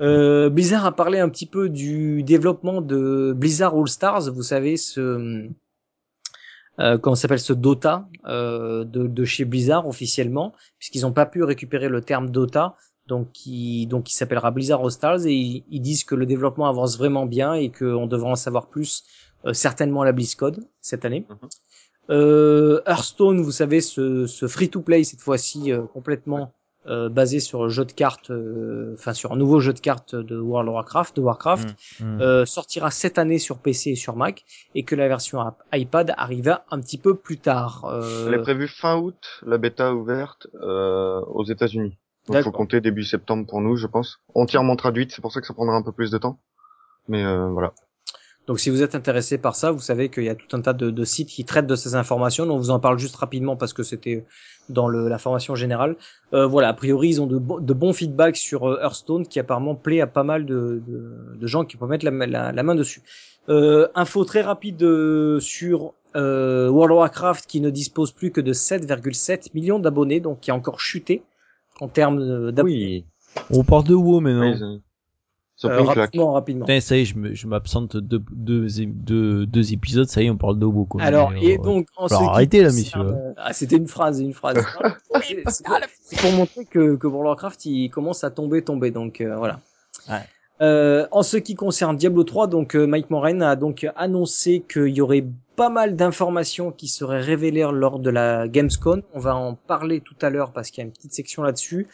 Euh, 0.00 0.50
Blizzard 0.50 0.84
a 0.84 0.92
parlé 0.92 1.20
un 1.20 1.28
petit 1.28 1.46
peu 1.46 1.68
du 1.68 2.22
développement 2.22 2.80
de 2.80 3.32
Blizzard 3.36 3.76
All 3.76 3.88
Stars. 3.88 4.32
Vous 4.32 4.42
savez 4.42 4.76
ce 4.76 5.48
euh, 6.80 6.98
comment 6.98 7.14
s'appelle 7.14 7.38
ce 7.38 7.52
Dota 7.52 8.08
euh, 8.26 8.84
de, 8.84 9.06
de 9.06 9.24
chez 9.24 9.44
Blizzard 9.44 9.86
officiellement, 9.86 10.52
puisqu'ils 10.78 11.02
n'ont 11.02 11.12
pas 11.12 11.26
pu 11.26 11.44
récupérer 11.44 11.88
le 11.88 12.00
terme 12.00 12.30
Dota, 12.30 12.74
donc 13.06 13.30
qui 13.32 13.86
donc 13.86 14.10
il 14.10 14.14
s'appellera 14.14 14.50
Blizzard 14.50 14.82
All 14.82 14.90
Stars 14.90 15.26
et 15.26 15.34
ils, 15.34 15.64
ils 15.70 15.80
disent 15.80 16.02
que 16.02 16.16
le 16.16 16.26
développement 16.26 16.68
avance 16.68 16.98
vraiment 16.98 17.26
bien 17.26 17.54
et 17.54 17.70
qu'on 17.70 18.06
devrait 18.06 18.30
en 18.30 18.36
savoir 18.36 18.66
plus 18.68 19.04
euh, 19.46 19.52
certainement 19.52 20.02
à 20.02 20.04
la 20.04 20.12
BlizzCon 20.12 20.52
cette 20.80 21.04
année. 21.04 21.26
Mhm. 21.28 21.48
Euh, 22.10 22.82
Hearthstone, 22.86 23.40
vous 23.40 23.52
savez, 23.52 23.80
ce, 23.80 24.26
ce 24.26 24.46
free-to-play 24.46 25.04
cette 25.04 25.20
fois-ci 25.20 25.72
euh, 25.72 25.82
complètement 25.82 26.52
euh, 26.86 27.08
basé 27.08 27.40
sur 27.40 27.62
le 27.64 27.68
jeu 27.70 27.84
de 27.84 27.92
cartes, 27.92 28.30
euh, 28.30 28.94
enfin 28.94 29.12
sur 29.14 29.32
un 29.32 29.36
nouveau 29.36 29.60
jeu 29.60 29.72
de 29.72 29.80
cartes 29.80 30.14
de 30.14 30.38
World 30.38 30.68
of 30.68 30.74
Warcraft, 30.74 31.16
de 31.16 31.20
Warcraft, 31.22 31.74
Mm. 32.00 32.20
euh, 32.20 32.44
sortira 32.46 32.90
cette 32.90 33.18
année 33.18 33.38
sur 33.38 33.58
PC 33.58 33.90
et 33.90 33.94
sur 33.96 34.16
Mac, 34.16 34.44
et 34.74 34.84
que 34.84 34.94
la 34.94 35.08
version 35.08 35.40
iPad 35.72 36.14
arrivera 36.16 36.64
un 36.70 36.80
petit 36.80 36.98
peu 36.98 37.14
plus 37.14 37.38
tard. 37.38 37.84
Euh, 37.86 38.26
Elle 38.28 38.34
est 38.34 38.42
prévue 38.42 38.68
fin 38.68 38.96
août, 38.96 39.16
la 39.46 39.58
bêta 39.58 39.94
ouverte 39.94 40.46
euh, 40.62 41.20
aux 41.22 41.44
États-Unis. 41.44 41.98
Donc 42.28 42.42
faut 42.42 42.52
compter 42.52 42.80
début 42.80 43.04
septembre 43.04 43.46
pour 43.46 43.60
nous, 43.60 43.76
je 43.76 43.86
pense. 43.86 44.20
Entièrement 44.34 44.76
traduite, 44.76 45.12
c'est 45.12 45.20
pour 45.20 45.30
ça 45.32 45.40
que 45.40 45.46
ça 45.46 45.52
prendra 45.54 45.76
un 45.76 45.82
peu 45.82 45.92
plus 45.92 46.10
de 46.10 46.16
temps. 46.18 46.38
Mais 47.06 47.22
euh, 47.22 47.48
voilà. 47.48 47.74
Donc 48.46 48.60
si 48.60 48.68
vous 48.70 48.82
êtes 48.82 48.94
intéressé 48.94 49.38
par 49.38 49.56
ça, 49.56 49.70
vous 49.70 49.80
savez 49.80 50.10
qu'il 50.10 50.24
y 50.24 50.28
a 50.28 50.34
tout 50.34 50.54
un 50.54 50.60
tas 50.60 50.74
de, 50.74 50.90
de 50.90 51.04
sites 51.04 51.28
qui 51.30 51.44
traitent 51.46 51.66
de 51.66 51.76
ces 51.76 51.94
informations. 51.94 52.44
On 52.44 52.58
vous 52.58 52.70
en 52.70 52.78
parle 52.80 52.98
juste 52.98 53.16
rapidement 53.16 53.56
parce 53.56 53.72
que 53.72 53.82
c'était 53.82 54.24
dans 54.68 54.88
le, 54.88 55.08
la 55.08 55.18
formation 55.18 55.54
générale. 55.54 55.96
Euh, 56.32 56.46
voilà, 56.46 56.68
a 56.68 56.72
priori 56.74 57.08
ils 57.08 57.20
ont 57.22 57.26
de, 57.26 57.38
bo- 57.38 57.60
de 57.60 57.72
bons 57.72 57.92
feedbacks 57.92 58.36
sur 58.36 58.68
euh, 58.68 58.78
Hearthstone 58.82 59.26
qui 59.26 59.38
apparemment 59.40 59.74
plaît 59.74 60.00
à 60.00 60.06
pas 60.06 60.22
mal 60.24 60.46
de, 60.46 60.82
de, 60.86 61.36
de 61.38 61.46
gens 61.46 61.64
qui 61.64 61.76
peuvent 61.76 61.88
mettre 61.88 62.04
la, 62.04 62.26
la, 62.26 62.52
la 62.52 62.62
main 62.62 62.74
dessus. 62.74 63.02
Euh, 63.48 63.88
info 63.94 64.24
très 64.24 64.40
rapide 64.42 64.82
euh, 64.82 65.38
sur 65.40 65.92
euh, 66.16 66.68
World 66.70 66.92
of 66.92 66.98
Warcraft 66.98 67.46
qui 67.46 67.60
ne 67.60 67.70
dispose 67.70 68.12
plus 68.12 68.30
que 68.30 68.40
de 68.40 68.52
7,7 68.52 69.50
millions 69.54 69.78
d'abonnés, 69.78 70.20
donc 70.20 70.40
qui 70.40 70.50
a 70.50 70.54
encore 70.54 70.80
chuté 70.80 71.22
en 71.80 71.88
termes 71.88 72.20
euh, 72.20 72.52
d'abonnés. 72.52 73.04
Oui. 73.36 73.46
On 73.50 73.64
parle 73.64 73.84
de 73.84 73.94
WoW 73.94 74.20
maintenant. 74.20 74.52
Oui, 74.52 74.82
Euh, 75.68 75.82
rapidement, 75.82 76.32
rapidement. 76.32 76.66
Putain, 76.66 76.80
ça 76.80 76.96
y 76.96 77.02
est, 77.02 77.04
je 77.04 77.46
m'absente 77.46 77.96
deux, 77.96 78.22
deux, 78.30 78.66
deux, 78.86 79.46
deux 79.46 79.72
épisodes, 79.72 80.08
ça 80.08 80.22
y 80.22 80.26
est, 80.26 80.30
on 80.30 80.36
parle 80.36 80.58
de 80.58 80.66
WoW. 80.66 80.84
quoi. 80.86 81.02
Alors, 81.02 81.30
Mais, 81.30 81.44
et 81.44 81.58
euh, 81.58 81.62
donc, 81.62 81.88
en 81.96 82.08
falloir 82.08 82.20
ce 82.22 82.24
qui 82.26 82.30
arrêter, 82.34 82.62
là, 82.62 82.68
concerne- 82.70 83.04
messieurs. 83.06 83.34
Ah, 83.36 83.52
c'était 83.52 83.76
une 83.76 83.88
phrase, 83.88 84.20
une 84.20 84.32
phrase. 84.34 84.56
C'est- 85.48 86.16
pour- 86.20 86.32
montrer 86.32 86.64
que, 86.64 86.96
que 86.96 87.06
World 87.06 87.26
of 87.26 87.26
Warcraft, 87.26 87.66
il 87.66 87.88
commence 87.90 88.24
à 88.24 88.30
tomber, 88.30 88.62
tomber. 88.62 88.90
Donc, 88.90 89.20
euh, 89.20 89.36
voilà. 89.36 89.60
Ouais. 90.08 90.16
Euh, 90.62 91.06
en 91.10 91.22
ce 91.24 91.36
qui 91.36 91.54
concerne 91.56 91.96
Diablo 91.96 92.22
3, 92.22 92.46
donc 92.46 92.76
euh, 92.76 92.86
Mike 92.86 93.10
Moran 93.10 93.40
a 93.40 93.56
donc 93.56 93.86
annoncé 93.96 94.64
qu'il 94.72 94.88
y 94.88 95.00
aurait 95.00 95.26
pas 95.56 95.68
mal 95.68 95.96
d'informations 95.96 96.70
qui 96.70 96.86
seraient 96.88 97.20
révélées 97.20 97.66
lors 97.72 97.98
de 97.98 98.10
la 98.10 98.46
Gamescom. 98.48 99.02
On 99.14 99.18
va 99.18 99.34
en 99.34 99.54
parler 99.54 100.00
tout 100.00 100.14
à 100.22 100.30
l'heure 100.30 100.52
parce 100.52 100.70
qu'il 100.70 100.78
y 100.82 100.84
a 100.84 100.86
une 100.86 100.92
petite 100.92 101.12
section 101.12 101.42
là-dessus. 101.42 101.88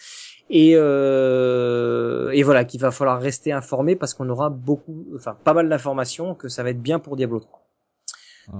Et, 0.52 0.72
euh, 0.74 2.30
et 2.32 2.42
voilà, 2.42 2.64
qu'il 2.64 2.80
va 2.80 2.90
falloir 2.90 3.20
rester 3.20 3.52
informé 3.52 3.94
parce 3.94 4.14
qu'on 4.14 4.28
aura 4.28 4.50
beaucoup, 4.50 5.06
enfin 5.14 5.36
pas 5.44 5.54
mal 5.54 5.68
d'informations, 5.68 6.34
que 6.34 6.48
ça 6.48 6.64
va 6.64 6.70
être 6.70 6.82
bien 6.82 6.98
pour 6.98 7.16
Diablo 7.16 7.38
3. 7.38 7.66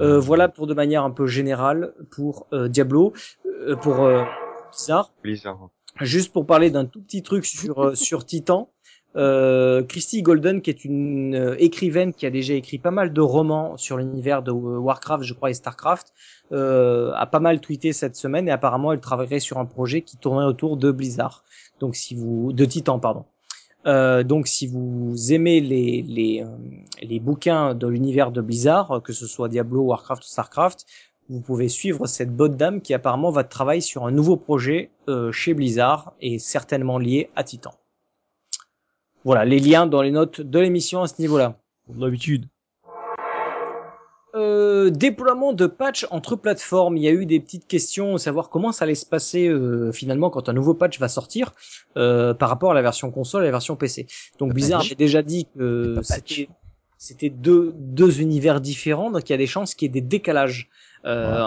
Euh, 0.01 0.21
voilà 0.21 0.49
pour 0.49 0.69
de 0.69 0.75
manière 0.75 1.03
un 1.03 1.11
peu 1.11 1.27
générale 1.27 1.95
pour 2.13 2.47
euh, 2.53 2.69
Diablo, 2.69 3.13
euh, 3.47 3.75
pour 3.75 4.05
euh, 4.05 4.23
Blizzard. 4.71 5.13
Blizzard. 5.23 5.69
Juste 6.01 6.33
pour 6.33 6.47
parler 6.47 6.71
d'un 6.71 6.85
tout 6.85 7.03
petit 7.03 7.25
truc 7.25 7.45
sur 7.45 7.83
euh, 7.83 7.95
sur 7.97 8.25
Titan, 8.25 8.71
euh, 9.17 9.83
Christy 9.83 10.23
Golden, 10.23 10.63
qui 10.63 10.71
est 10.71 10.85
une 10.85 11.35
euh, 11.35 11.57
écrivaine 11.59 12.15
qui 12.15 12.27
a 12.27 12.31
déjà 12.31 12.55
écrit 12.55 12.79
pas 12.79 12.93
mal 12.93 13.13
de 13.13 13.21
romans 13.21 13.77
sur 13.77 13.97
l'univers 13.97 14.43
de 14.43 14.53
euh, 14.53 14.79
Warcraft, 14.79 15.25
je 15.25 15.35
crois, 15.35 15.51
et 15.51 15.55
Starcraft, 15.55 16.13
euh, 16.53 17.13
a 17.17 17.27
pas 17.27 17.41
mal 17.41 17.61
tweeté 17.61 17.93
cette 17.93 18.15
semaine 18.15 18.47
et 18.47 18.53
apparemment 18.53 18.93
elle 18.93 19.01
travaillerait 19.01 19.41
sur 19.41 19.59
un 19.59 19.67
projet 19.67 20.03
qui 20.03 20.17
tournerait 20.17 20.47
autour 20.47 20.77
de 20.77 20.93
Blizzard. 20.93 21.45
Donc 21.81 21.97
si 21.97 22.15
vous 22.15 22.53
de 22.53 22.65
Titan, 22.65 22.99
pardon. 22.99 23.25
Euh, 23.87 24.23
donc 24.23 24.47
si 24.47 24.67
vous 24.67 25.33
aimez 25.33 25.61
les 25.61 26.03
les, 26.03 26.43
euh, 26.43 26.47
les 27.01 27.19
bouquins 27.19 27.75
de 27.75 27.87
l'univers 27.87 28.31
de 28.31 28.43
Blizzard, 28.43 29.01
que 29.03 29.13
ce 29.13 29.27
soit 29.27 29.49
Diablo, 29.49 29.81
Warcraft 29.83 30.23
ou 30.23 30.27
Starcraft, 30.27 30.87
vous 31.31 31.41
pouvez 31.41 31.69
suivre 31.69 32.07
cette 32.07 32.35
bonne 32.35 32.57
dame 32.57 32.83
qui 32.83 32.93
apparemment 32.93 33.31
va 33.31 33.45
travailler 33.45 33.81
sur 33.81 34.05
un 34.05 34.11
nouveau 34.11 34.37
projet 34.37 34.91
euh, 35.09 35.33
chez 35.33 35.55
Blizzard 35.55 36.13
et 36.21 36.39
certainement 36.39 36.99
lié 36.99 37.31
à 37.37 37.45
Titan. 37.45 37.73
Voilà, 39.25 39.45
les 39.45 39.61
liens 39.61 39.87
dans 39.87 40.03
les 40.03 40.11
notes 40.11 40.41
de 40.41 40.59
l'émission 40.59 41.03
à 41.03 41.07
ce 41.07 41.21
niveau-là. 41.21 41.59
Comme 41.87 42.01
d'habitude. 42.01 42.47
Euh, 44.37 44.91
déploiement 44.91 45.53
de 45.53 45.67
patch 45.67 46.07
entre 46.11 46.37
plateformes. 46.37 46.97
Il 46.97 47.03
y 47.03 47.09
a 47.09 47.13
eu 47.13 47.27
des 47.27 47.41
petites 47.41 47.67
questions, 47.67 48.17
savoir 48.17 48.49
comment 48.49 48.71
ça 48.71 48.85
allait 48.85 48.95
se 48.95 49.07
passer 49.07 49.49
euh, 49.49 49.91
finalement 49.93 50.31
quand 50.31 50.49
un 50.49 50.53
nouveau 50.53 50.75
patch 50.75 51.01
va 51.01 51.09
sortir 51.09 51.53
euh, 51.97 52.33
par 52.33 52.49
rapport 52.49 52.71
à 52.71 52.75
la 52.75 52.83
version 52.83 53.11
console 53.11 53.43
et 53.43 53.47
la 53.47 53.51
version 53.51 53.75
PC. 53.75 54.07
Donc 54.39 54.51
Le 54.51 54.55
patch. 54.79 54.87
avait 54.87 54.95
déjà 54.95 55.23
dit 55.23 55.47
que 55.57 56.01
c'était 56.99 57.31
deux 57.31 57.73
deux 57.77 58.21
univers 58.21 58.61
différents, 58.61 59.11
donc 59.11 59.29
il 59.29 59.33
y 59.33 59.35
a 59.35 59.39
des 59.39 59.47
chances 59.47 59.75
qu'il 59.75 59.87
y 59.87 59.89
ait 59.89 60.01
des 60.01 60.07
décalages 60.07 60.69
euh, 61.07 61.43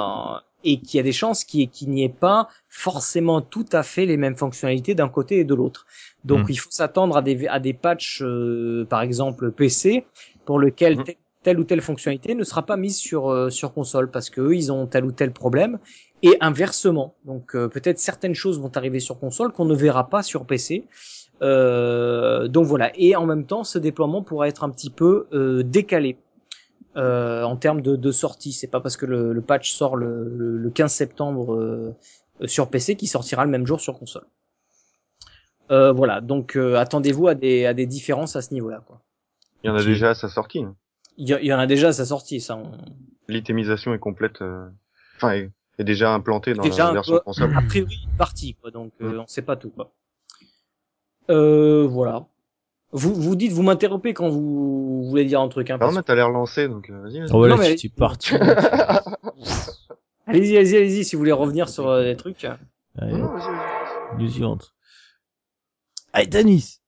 et 0.65 0.79
qu'il 0.79 0.97
y 0.97 0.99
a 0.99 1.03
des 1.03 1.11
chances 1.11 1.43
qu'il 1.43 1.69
n'y 1.87 2.03
ait 2.03 2.09
pas 2.09 2.47
forcément 2.69 3.41
tout 3.41 3.65
à 3.71 3.83
fait 3.83 4.05
les 4.05 4.17
mêmes 4.17 4.35
fonctionnalités 4.35 4.95
d'un 4.95 5.09
côté 5.09 5.39
et 5.39 5.43
de 5.43 5.53
l'autre. 5.53 5.85
Donc 6.23 6.47
Mm. 6.49 6.51
il 6.51 6.55
faut 6.59 6.71
s'attendre 6.71 7.15
à 7.17 7.21
des 7.21 7.47
à 7.47 7.59
des 7.59 7.73
patchs 7.73 8.21
euh, 8.23 8.85
par 8.89 9.01
exemple 9.01 9.51
PC 9.51 10.05
pour 10.45 10.57
lequel 10.59 11.03
tel- 11.03 11.15
telle 11.43 11.59
ou 11.59 11.63
telle 11.63 11.81
fonctionnalité 11.81 12.35
ne 12.35 12.43
sera 12.43 12.65
pas 12.65 12.77
mise 12.77 12.97
sur 12.97 13.29
euh, 13.29 13.49
sur 13.49 13.73
console 13.73 14.09
parce 14.09 14.29
que 14.29 14.41
eux 14.41 14.55
ils 14.55 14.71
ont 14.71 14.87
tel 14.87 15.05
ou 15.05 15.11
tel 15.11 15.31
problème 15.31 15.77
et 16.23 16.37
inversement. 16.41 17.15
Donc 17.25 17.55
euh, 17.55 17.67
peut-être 17.67 17.99
certaines 17.99 18.33
choses 18.35 18.59
vont 18.59 18.71
arriver 18.75 18.99
sur 18.99 19.19
console 19.19 19.51
qu'on 19.51 19.65
ne 19.65 19.75
verra 19.75 20.09
pas 20.09 20.23
sur 20.23 20.45
PC. 20.45 20.85
Euh, 21.41 22.47
donc 22.47 22.65
voilà. 22.65 22.91
Et 22.95 23.15
en 23.15 23.25
même 23.25 23.45
temps, 23.45 23.63
ce 23.63 23.77
déploiement 23.77 24.21
pourra 24.23 24.47
être 24.47 24.63
un 24.63 24.69
petit 24.69 24.89
peu 24.89 25.27
euh, 25.33 25.63
décalé 25.63 26.17
euh, 26.95 27.43
en 27.43 27.57
termes 27.57 27.81
de, 27.81 27.95
de 27.97 28.11
sortie. 28.11 28.53
C'est 28.53 28.67
pas 28.67 28.79
parce 28.79 28.95
que 28.97 29.05
le, 29.05 29.33
le 29.33 29.41
patch 29.41 29.73
sort 29.73 29.97
le, 29.97 30.29
le, 30.29 30.57
le 30.57 30.69
15 30.69 30.91
septembre 30.93 31.55
euh, 31.55 31.93
sur 32.45 32.69
PC 32.69 32.95
qu'il 32.95 33.09
sortira 33.09 33.43
le 33.43 33.51
même 33.51 33.65
jour 33.67 33.81
sur 33.81 33.99
console. 33.99 34.25
Euh, 35.71 35.91
voilà. 35.91 36.21
Donc 36.21 36.55
euh, 36.55 36.75
attendez-vous 36.75 37.27
à 37.27 37.35
des 37.35 37.65
à 37.65 37.73
des 37.73 37.85
différences 37.87 38.35
à 38.35 38.41
ce 38.41 38.53
niveau-là. 38.53 38.81
Quoi. 38.85 39.01
Il 39.63 39.67
y 39.67 39.69
en 39.69 39.75
a 39.75 39.83
déjà 39.83 40.11
à 40.11 40.15
sa 40.15 40.29
sortie. 40.29 40.59
hein. 40.63 40.75
Il 41.17 41.29
y, 41.29 41.53
en 41.53 41.59
a 41.59 41.67
déjà 41.67 41.89
à 41.89 41.93
sa 41.93 42.05
sortie. 42.05 42.41
Ça. 42.41 42.57
on- 42.57 42.71
L'itémisation 43.27 43.93
est 43.93 43.99
complète. 43.99 44.41
euh, 44.41 44.67
Enfin, 45.15 45.31
est, 45.33 45.51
est 45.79 45.83
déjà 45.83 46.11
implanté 46.13 46.53
dans 46.53 46.63
Déjà 46.63 46.87
la 46.87 46.93
version 46.93 47.19
console. 47.19 47.55
a 47.55 47.61
priori 47.61 48.07
partie 48.17 48.55
quoi 48.55 48.71
donc 48.71 48.91
euh, 49.01 49.13
Mm. 49.13 49.19
on 49.21 49.27
sait 49.27 49.41
pas 49.43 49.55
tout 49.55 49.69
quoi 49.69 49.91
euh, 51.29 51.87
voilà 51.87 52.25
vous 52.91 53.13
vous 53.15 53.35
dites 53.35 53.51
vous 53.53 53.63
m'interrompez 53.63 54.13
quand 54.13 54.29
vous 54.29 55.05
voulez 55.09 55.25
dire 55.25 55.39
un 55.41 55.47
truc 55.49 55.69
hein, 55.69 55.75
Non, 55.75 55.79
parce 55.79 55.95
mais 55.95 56.03
t'as 56.03 56.13
l'air 56.15 56.29
lancé, 56.29 56.67
donc 56.67 56.89
vas-y. 56.91 57.19
vas-y. 57.21 57.29
Oh, 57.31 57.37
voilà, 57.37 57.55
Non, 57.55 57.61
mais- 57.61 57.75
tu 57.75 57.89
parti. 57.89 58.33
allez-y 60.27 60.57
allez-y 60.57 60.77
allez-y 60.77 61.05
si 61.05 61.15
vous 61.15 61.19
voulez 61.19 61.31
revenir 61.31 61.69
sur 61.69 61.87
euh, 61.89 62.03
les 62.03 62.15
trucs 62.17 62.45
Allez, 62.97 63.13
Non, 63.13 63.27
vas-y. 63.33 64.57
Allez, 66.13 66.29
Tanis. 66.29 66.79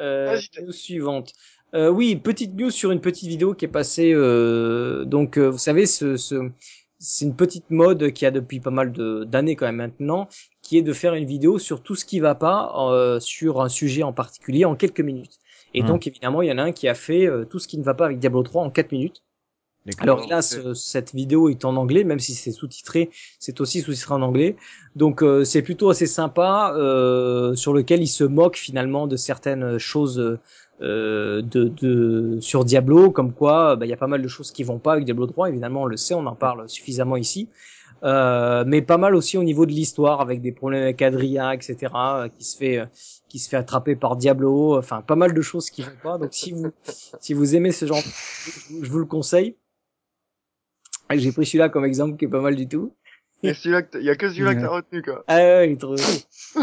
euh, 0.00 0.38
suivante 0.70 1.32
euh, 1.74 1.88
oui 1.90 2.16
petite 2.16 2.54
news 2.54 2.70
sur 2.70 2.90
une 2.90 3.00
petite 3.00 3.28
vidéo 3.28 3.54
qui 3.54 3.64
est 3.64 3.68
passée 3.68 4.12
euh, 4.12 5.04
donc 5.04 5.38
euh, 5.38 5.48
vous 5.50 5.58
savez 5.58 5.86
ce, 5.86 6.16
ce 6.16 6.50
c'est 6.98 7.24
une 7.26 7.36
petite 7.36 7.70
mode 7.70 8.12
qui 8.12 8.24
a 8.26 8.30
depuis 8.30 8.60
pas 8.60 8.70
mal 8.70 8.92
de- 8.92 9.24
d'années 9.24 9.56
quand 9.56 9.66
même 9.66 9.76
maintenant 9.76 10.28
qui 10.62 10.78
est 10.78 10.82
de 10.82 10.92
faire 10.92 11.14
une 11.14 11.26
vidéo 11.26 11.58
sur 11.58 11.82
tout 11.82 11.96
ce 11.96 12.04
qui 12.04 12.20
va 12.20 12.34
pas 12.34 12.72
euh, 12.92 13.20
sur 13.20 13.60
un 13.60 13.68
sujet 13.68 14.02
en 14.02 14.12
particulier 14.12 14.64
en 14.64 14.76
quelques 14.76 15.00
minutes 15.00 15.38
et 15.74 15.82
Hmm. 15.82 15.86
donc 15.86 16.06
évidemment 16.06 16.42
il 16.42 16.48
y 16.48 16.52
en 16.52 16.58
a 16.58 16.62
un 16.62 16.72
qui 16.72 16.88
a 16.88 16.94
fait 16.94 17.28
tout 17.50 17.58
ce 17.58 17.68
qui 17.68 17.78
ne 17.78 17.84
va 17.84 17.94
pas 17.94 18.06
avec 18.06 18.18
Diablo 18.18 18.42
3 18.42 18.62
en 18.62 18.70
4 18.70 18.92
minutes 18.92 19.22
Alors 19.98 20.26
euh, 20.30 20.74
cette 20.74 21.14
vidéo 21.14 21.50
est 21.50 21.64
en 21.64 21.76
anglais, 21.76 22.04
même 22.04 22.18
si 22.18 22.34
c'est 22.34 22.52
sous-titré, 22.52 23.10
c'est 23.38 23.60
aussi 23.60 23.82
sous-titré 23.82 24.14
en 24.14 24.22
anglais. 24.22 24.56
Donc 24.96 25.22
euh, 25.22 25.44
c'est 25.44 25.60
plutôt 25.60 25.90
assez 25.90 26.06
sympa, 26.06 26.72
euh, 26.74 27.54
sur 27.54 27.74
lequel 27.74 28.02
il 28.02 28.08
se 28.08 28.24
moque 28.24 28.56
finalement 28.56 29.06
de 29.06 29.16
certaines 29.16 29.76
choses 29.78 30.38
euh, 30.80 31.42
de, 31.42 31.68
de 31.68 32.40
sur 32.40 32.64
Diablo, 32.64 33.10
comme 33.10 33.32
quoi 33.32 33.76
bah, 33.76 33.86
il 33.86 33.90
y 33.90 33.92
a 33.92 33.96
pas 33.96 34.06
mal 34.06 34.22
de 34.22 34.28
choses 34.28 34.50
qui 34.50 34.64
vont 34.64 34.78
pas 34.78 34.92
avec 34.92 35.04
Diablo 35.04 35.26
3. 35.26 35.50
Évidemment, 35.50 35.82
on 35.82 35.86
le 35.86 35.96
sait, 35.96 36.14
on 36.14 36.26
en 36.26 36.34
parle 36.34 36.68
suffisamment 36.68 37.16
ici. 37.16 37.48
Euh, 38.02 38.64
mais 38.66 38.82
pas 38.82 38.98
mal 38.98 39.14
aussi 39.14 39.38
au 39.38 39.44
niveau 39.44 39.66
de 39.66 39.70
l'histoire, 39.70 40.20
avec 40.20 40.40
des 40.40 40.52
problèmes 40.52 40.82
avec 40.82 41.00
Adria, 41.00 41.54
etc., 41.54 41.92
qui 42.36 42.44
se 42.44 42.56
fait 42.56 42.82
qui 43.28 43.38
se 43.38 43.48
fait 43.48 43.56
attraper 43.56 43.96
par 43.96 44.16
Diablo. 44.16 44.76
Enfin, 44.76 45.00
pas 45.00 45.16
mal 45.16 45.32
de 45.32 45.42
choses 45.42 45.70
qui 45.70 45.82
vont 45.82 45.90
pas. 46.02 46.18
Donc 46.18 46.30
si 46.32 46.52
vous 46.52 46.72
si 47.20 47.34
vous 47.34 47.54
aimez 47.54 47.70
ce 47.70 47.86
genre, 47.86 48.02
je 48.82 48.90
vous 48.90 48.98
le 48.98 49.06
conseille. 49.06 49.56
Ah, 51.08 51.16
J'ai 51.16 51.32
pris 51.32 51.46
celui-là 51.46 51.68
comme 51.68 51.84
exemple 51.84 52.16
qui 52.16 52.24
est 52.24 52.28
pas 52.28 52.40
mal 52.40 52.56
du 52.56 52.66
tout. 52.68 52.94
Et 53.42 53.52
celui-là, 53.52 53.82
que 53.82 53.90
t'as- 53.92 53.98
il 53.98 54.06
y 54.06 54.10
a 54.10 54.16
que 54.16 54.28
celui-là 54.30 54.54
que 54.54 54.60
Ouais. 54.60 54.64
t'as 54.66 54.70
retenu, 54.70 55.02
quoi. 55.02 55.24
Ah 55.26 55.36
ouais, 55.36 55.68
il 55.68 55.72
est 55.72 55.76
trop... 55.76 55.96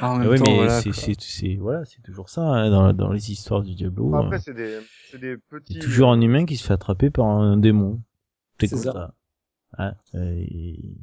Ah, 0.00 0.10
en 0.10 0.14
Ah 0.16 0.18
même 0.18 0.28
ouais, 0.28 0.38
temps, 0.38 0.44
mais 0.46 0.56
voilà, 0.56 0.80
c'est, 0.80 0.90
quoi. 0.90 0.98
c'est, 1.02 1.20
c'est, 1.20 1.54
voilà, 1.56 1.84
c'est 1.84 2.02
toujours 2.02 2.28
ça, 2.28 2.42
hein, 2.42 2.70
dans, 2.70 2.92
dans 2.92 3.12
les 3.12 3.30
histoires 3.30 3.62
du 3.62 3.74
Diablo. 3.74 4.14
Après, 4.14 4.36
euh, 4.36 4.40
c'est 4.40 4.54
des, 4.54 4.78
c'est 5.10 5.18
des 5.18 5.36
petits. 5.36 5.78
toujours 5.78 6.10
un 6.12 6.20
humain 6.20 6.44
qui 6.46 6.56
se 6.56 6.64
fait 6.66 6.72
attraper 6.74 7.10
par 7.10 7.26
un 7.26 7.56
démon. 7.56 8.00
C'est 8.60 8.66
C'est 8.66 8.74
comme 8.74 8.84
ça. 8.84 8.92
ça. 8.92 9.14
Ah, 9.78 9.94
euh, 10.14 10.34
et- 10.36 10.94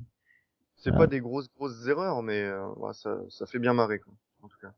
C'est 0.78 0.91
Ah. 0.93 0.97
pas 0.97 1.08
des 1.08 1.20
grosses 1.20 1.50
grosses 1.58 1.88
erreurs, 1.88 2.22
mais 2.24 2.41
euh, 2.43 2.68
ouais, 2.78 2.93
ça, 2.93 3.18
ça 3.30 3.45
fait 3.45 3.60
bien 3.60 3.74
marrer, 3.74 4.00
quoi. 4.00 4.14
En 4.43 4.47
tout 4.47 4.58
cas. 4.62 4.72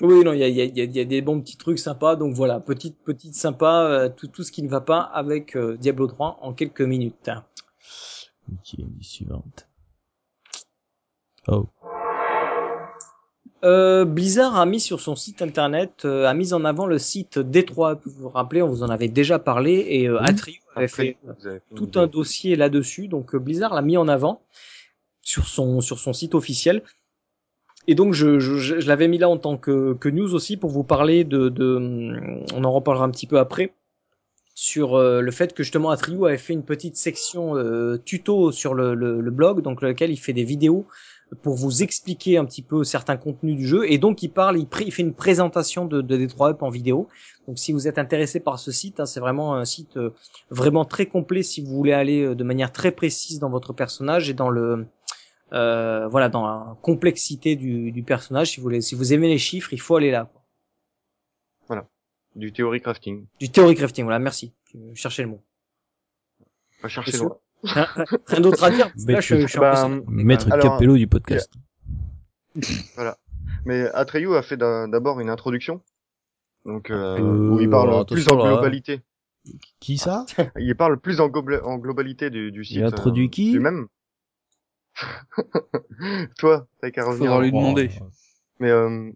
Oui, 0.00 0.22
non, 0.24 0.32
il 0.32 0.38
y 0.38 0.44
a, 0.44 0.48
il 0.48 0.56
y, 0.56 0.60
a, 0.60 0.64
il 0.64 0.76
y 0.78 0.80
a- 0.80 0.84
il 0.84 0.96
y 0.96 1.00
a 1.00 1.04
des 1.04 1.22
bons 1.22 1.40
petits 1.40 1.56
trucs 1.56 1.78
sympas. 1.78 2.14
Donc 2.16 2.34
voilà, 2.34 2.60
petite 2.60 2.96
petite 3.04 3.34
sympa, 3.34 3.82
euh, 3.84 4.08
tout, 4.08 4.28
tout 4.28 4.42
ce 4.44 4.52
qui 4.52 4.62
ne 4.62 4.68
va 4.68 4.80
pas 4.80 5.00
avec 5.00 5.56
euh, 5.56 5.76
Diablo 5.76 6.06
3 6.06 6.38
en 6.40 6.52
quelques 6.52 6.82
minutes. 6.82 7.30
Ok, 8.52 8.80
suivante. 9.00 9.66
Oh. 11.48 11.66
Euh, 13.64 14.04
Blizzard 14.04 14.54
a 14.56 14.66
mis 14.66 14.78
sur 14.78 15.00
son 15.00 15.16
site 15.16 15.42
internet, 15.42 16.04
euh, 16.04 16.26
a 16.26 16.34
mis 16.34 16.52
en 16.52 16.64
avant 16.64 16.86
le 16.86 16.98
site 16.98 17.38
D3. 17.38 17.98
Vous 18.04 18.10
vous 18.12 18.28
rappelez, 18.28 18.62
on 18.62 18.68
vous 18.68 18.84
en 18.84 18.88
avait 18.88 19.08
déjà 19.08 19.40
parlé 19.40 19.84
et 19.88 20.08
euh, 20.08 20.18
Oui. 20.20 20.26
Atrium 20.28 20.60
avait 20.76 20.84
Après, 20.86 21.04
fait 21.04 21.18
fait 21.42 21.62
une 21.72 21.76
tout 21.76 21.98
un 21.98 22.06
dossier 22.06 22.54
là-dessus. 22.54 23.08
Donc 23.08 23.34
euh, 23.34 23.38
Blizzard 23.40 23.74
l'a 23.74 23.82
mis 23.82 23.96
en 23.96 24.06
avant 24.06 24.42
sur 25.22 25.48
son 25.48 25.80
sur 25.80 25.98
son 25.98 26.12
site 26.12 26.36
officiel. 26.36 26.84
Et 27.88 27.94
donc 27.96 28.12
je, 28.14 28.38
je, 28.38 28.56
je- 28.56 28.86
l'avais 28.86 29.08
mis 29.08 29.18
là 29.18 29.28
en 29.28 29.38
tant 29.38 29.56
que, 29.56 29.94
que 29.94 30.08
news 30.08 30.34
aussi 30.34 30.56
pour 30.56 30.70
vous 30.70 30.84
parler 30.84 31.24
de, 31.24 31.48
de 31.48 32.44
on 32.54 32.62
en 32.64 32.72
reparlera 32.72 33.04
un 33.04 33.10
petit 33.10 33.26
peu 33.26 33.38
après 33.40 33.72
sur 34.54 34.96
euh, 34.96 35.20
le 35.20 35.30
fait 35.30 35.54
que 35.54 35.62
justement 35.62 35.90
Atriou 35.90 36.26
avait 36.26 36.36
fait 36.38 36.52
une 36.52 36.64
petite 36.64 36.96
section 36.96 37.56
euh, 37.56 37.96
tuto 38.04 38.52
sur 38.52 38.74
le, 38.74 38.94
le, 38.94 39.20
le 39.20 39.30
blog 39.30 39.62
donc 39.62 39.82
lequel 39.82 40.10
il 40.10 40.16
fait 40.18 40.32
des 40.34 40.44
vidéos 40.44 40.86
pour 41.42 41.54
vous 41.56 41.82
expliquer 41.82 42.38
un 42.38 42.44
petit 42.44 42.62
peu 42.62 42.84
certains 42.84 43.16
contenus 43.18 43.56
du 43.56 43.66
jeu. 43.66 43.90
Et 43.90 43.98
donc 43.98 44.22
il 44.22 44.30
parle 44.30 44.58
il 44.58 44.92
fait 44.92 45.02
une 45.02 45.14
présentation 45.14 45.84
de, 45.84 46.00
de 46.00 46.16
D3 46.16 46.50
Up 46.50 46.62
en 46.62 46.70
vidéo. 46.70 47.08
Donc 47.46 47.58
si 47.58 47.72
vous 47.72 47.86
êtes 47.88 47.98
intéressé 47.98 48.40
par 48.40 48.58
ce 48.58 48.72
site 48.72 49.00
hein, 49.00 49.06
c'est 49.06 49.20
vraiment 49.20 49.54
un 49.54 49.64
site 49.64 49.96
euh, 49.96 50.10
vraiment 50.50 50.84
très 50.84 51.06
complet 51.06 51.42
si 51.42 51.62
vous 51.62 51.74
voulez 51.74 51.92
aller 51.92 52.22
euh, 52.22 52.34
de 52.34 52.44
manière 52.44 52.72
très 52.72 52.90
précise 52.90 53.38
dans 53.38 53.50
votre 53.50 53.72
personnage 53.72 54.28
et 54.28 54.34
dans 54.34 54.50
le 54.50 54.86
euh, 55.52 56.06
voilà 56.08 56.28
dans 56.28 56.46
la 56.46 56.76
complexité 56.82 57.56
du, 57.56 57.90
du 57.92 58.02
personnage 58.02 58.50
si 58.50 58.56
vous 58.58 58.62
voulez 58.64 58.80
si 58.80 58.94
vous 58.94 59.12
aimez 59.12 59.28
les 59.28 59.38
chiffres 59.38 59.72
il 59.72 59.80
faut 59.80 59.96
aller 59.96 60.10
là 60.10 60.24
quoi. 60.32 60.42
Du 62.36 62.52
theory 62.52 62.80
crafting. 62.80 63.26
du 63.40 63.50
theory 63.50 63.74
crafting 63.74 64.04
voilà 64.04 64.18
merci 64.20 64.52
je 64.72 64.94
cherchais 64.94 65.22
le 65.22 65.28
mot 65.30 65.42
Pas 66.82 66.88
chercher 66.88 67.12
sûr. 67.12 67.24
loin. 67.24 67.38
rien, 67.64 68.40
d'autre 68.40 68.62
à 68.62 68.70
dire 68.70 68.92
là 69.06 69.20
je, 69.20 69.40
je 69.40 69.46
suis 69.46 69.58
Bah. 69.58 69.88
Maître 70.06 70.46
Alors, 70.52 70.72
Capello 70.74 70.96
du 70.96 71.06
podcast. 71.08 71.50
Mais 73.64 73.88
Atreyu 73.94 74.34
a 74.36 74.42
fait 74.42 74.56
d'a- 74.56 74.86
d'abord 74.86 75.20
une 75.20 75.30
introduction. 75.30 75.82
Donc, 76.64 76.90
euh, 76.90 77.18
Euh, 77.18 77.50
où 77.50 77.60
il 77.60 77.68
parle 77.68 77.88
alors, 77.88 78.06
plus 78.06 78.28
en 78.28 78.36
là. 78.36 78.52
globalité. 78.52 79.00
Qui 79.80 79.98
ça? 79.98 80.26
Il 80.58 80.74
parle 80.76 80.98
plus 81.00 81.20
en, 81.20 81.28
globalité 81.28 82.30
du, 82.30 82.52
du 82.52 82.64
site. 82.64 82.76
Il 82.76 82.84
a 82.84 82.88
introduit 82.88 83.26
euh, 83.26 83.30
qui? 83.30 83.52
Du 83.52 83.60
même. 83.60 83.88
Toi, 86.38 86.66
t'as 86.80 86.90
qu'à 86.90 87.04
revenir. 87.04 87.30
Faudra 87.30 87.42
lui 87.42 87.50
demander. 87.52 87.90
Mais 88.60 88.70
euh, 88.70 89.10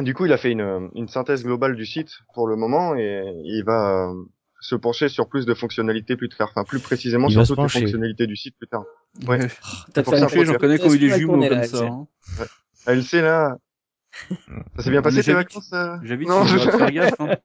du 0.00 0.14
coup, 0.14 0.26
il 0.26 0.32
a 0.32 0.36
fait 0.38 0.52
une, 0.52 0.90
une 0.94 1.08
synthèse 1.08 1.42
globale 1.44 1.74
du 1.76 1.86
site 1.86 2.10
pour 2.34 2.46
le 2.46 2.56
moment 2.56 2.96
et 2.96 3.22
il 3.44 3.62
va 3.64 4.08
euh, 4.10 4.14
se 4.60 4.74
pencher 4.74 5.08
sur 5.08 5.28
plus 5.28 5.46
de 5.46 5.54
fonctionnalités 5.54 6.16
plus 6.16 6.28
tard, 6.28 6.48
enfin 6.50 6.64
plus 6.64 6.80
précisément 6.80 7.28
Il 7.28 7.32
sur 7.32 7.46
toutes 7.56 7.74
les 7.74 7.80
fonctionnalités 7.80 8.26
du 8.26 8.36
site 8.36 8.56
plus 8.58 8.68
tard. 8.68 8.84
Ouais. 9.26 9.38
T'as 9.94 10.02
fait 10.04 10.44
J'en 10.44 10.54
connais 10.54 10.78
qui 10.78 10.86
ont 10.86 10.92
eu 10.94 10.98
des 10.98 11.06
Laisse-moi 11.08 11.18
jumeaux 11.18 11.32
tourner, 11.32 11.48
comme 11.48 11.58
là, 11.58 11.66
ça. 11.66 11.88
Elle 12.86 13.02
sait 13.02 13.22
là. 13.22 13.56
Ça 14.76 14.82
s'est 14.82 14.90
bien 14.90 15.02
passé 15.02 15.22
tes 15.22 15.34
vacances 15.34 15.72
euh 15.74 15.96
J'habite 16.02 16.28
Non, 16.28 16.44
je- 16.44 16.58
faire 16.58 16.90
gaffe. 16.90 17.14
Hein. 17.20 17.36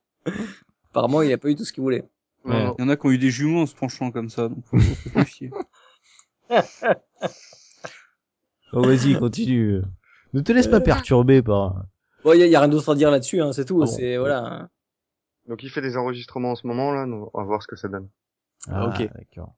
apparemment 0.91 1.21
il 1.21 1.31
a 1.33 1.37
pas 1.37 1.49
eu 1.49 1.55
tout 1.55 1.65
ce 1.65 1.73
qu'il 1.73 1.83
voulait 1.83 2.03
Ouais. 2.43 2.65
Il 2.77 2.81
y 2.81 2.85
en 2.85 2.89
a 2.89 2.95
qui 2.97 3.05
ont 3.05 3.11
eu 3.11 3.17
des 3.19 3.29
jumeaux 3.29 3.61
en 3.61 3.65
se 3.67 3.75
penchant 3.75 4.09
comme 4.09 4.29
ça, 4.29 4.49
donc 4.49 4.65
faut, 4.65 4.79
faut 4.79 5.09
se 5.09 5.17
méfier. 5.17 5.51
Oh, 8.73 8.81
vas-y, 8.81 9.17
continue. 9.17 9.81
Ne 10.33 10.41
te 10.41 10.51
laisse 10.53 10.67
pas 10.67 10.79
perturber 10.79 11.41
par... 11.41 11.85
bon 12.23 12.33
il 12.33 12.39
y 12.39 12.43
a, 12.43 12.47
y 12.47 12.55
a 12.55 12.59
rien 12.59 12.69
d'autre 12.69 12.89
à 12.93 12.95
dire 12.95 13.11
là-dessus 13.11 13.41
hein, 13.41 13.51
c'est 13.51 13.65
tout 13.65 13.81
Ah 13.81 13.85
bon. 13.85 13.91
c'est 13.91 14.17
voilà 14.17 14.45
hein. 14.45 14.69
Donc 15.47 15.63
il 15.63 15.69
fait 15.69 15.81
des 15.81 15.97
enregistrements 15.97 16.51
en 16.51 16.55
ce 16.55 16.65
moment 16.65 16.91
là, 16.93 17.05
on 17.05 17.29
va 17.33 17.43
voir 17.43 17.61
ce 17.61 17.67
que 17.67 17.75
ça 17.75 17.89
donne. 17.89 18.07
Ah, 18.69 18.87
ok. 18.87 19.09
d'accord. 19.13 19.55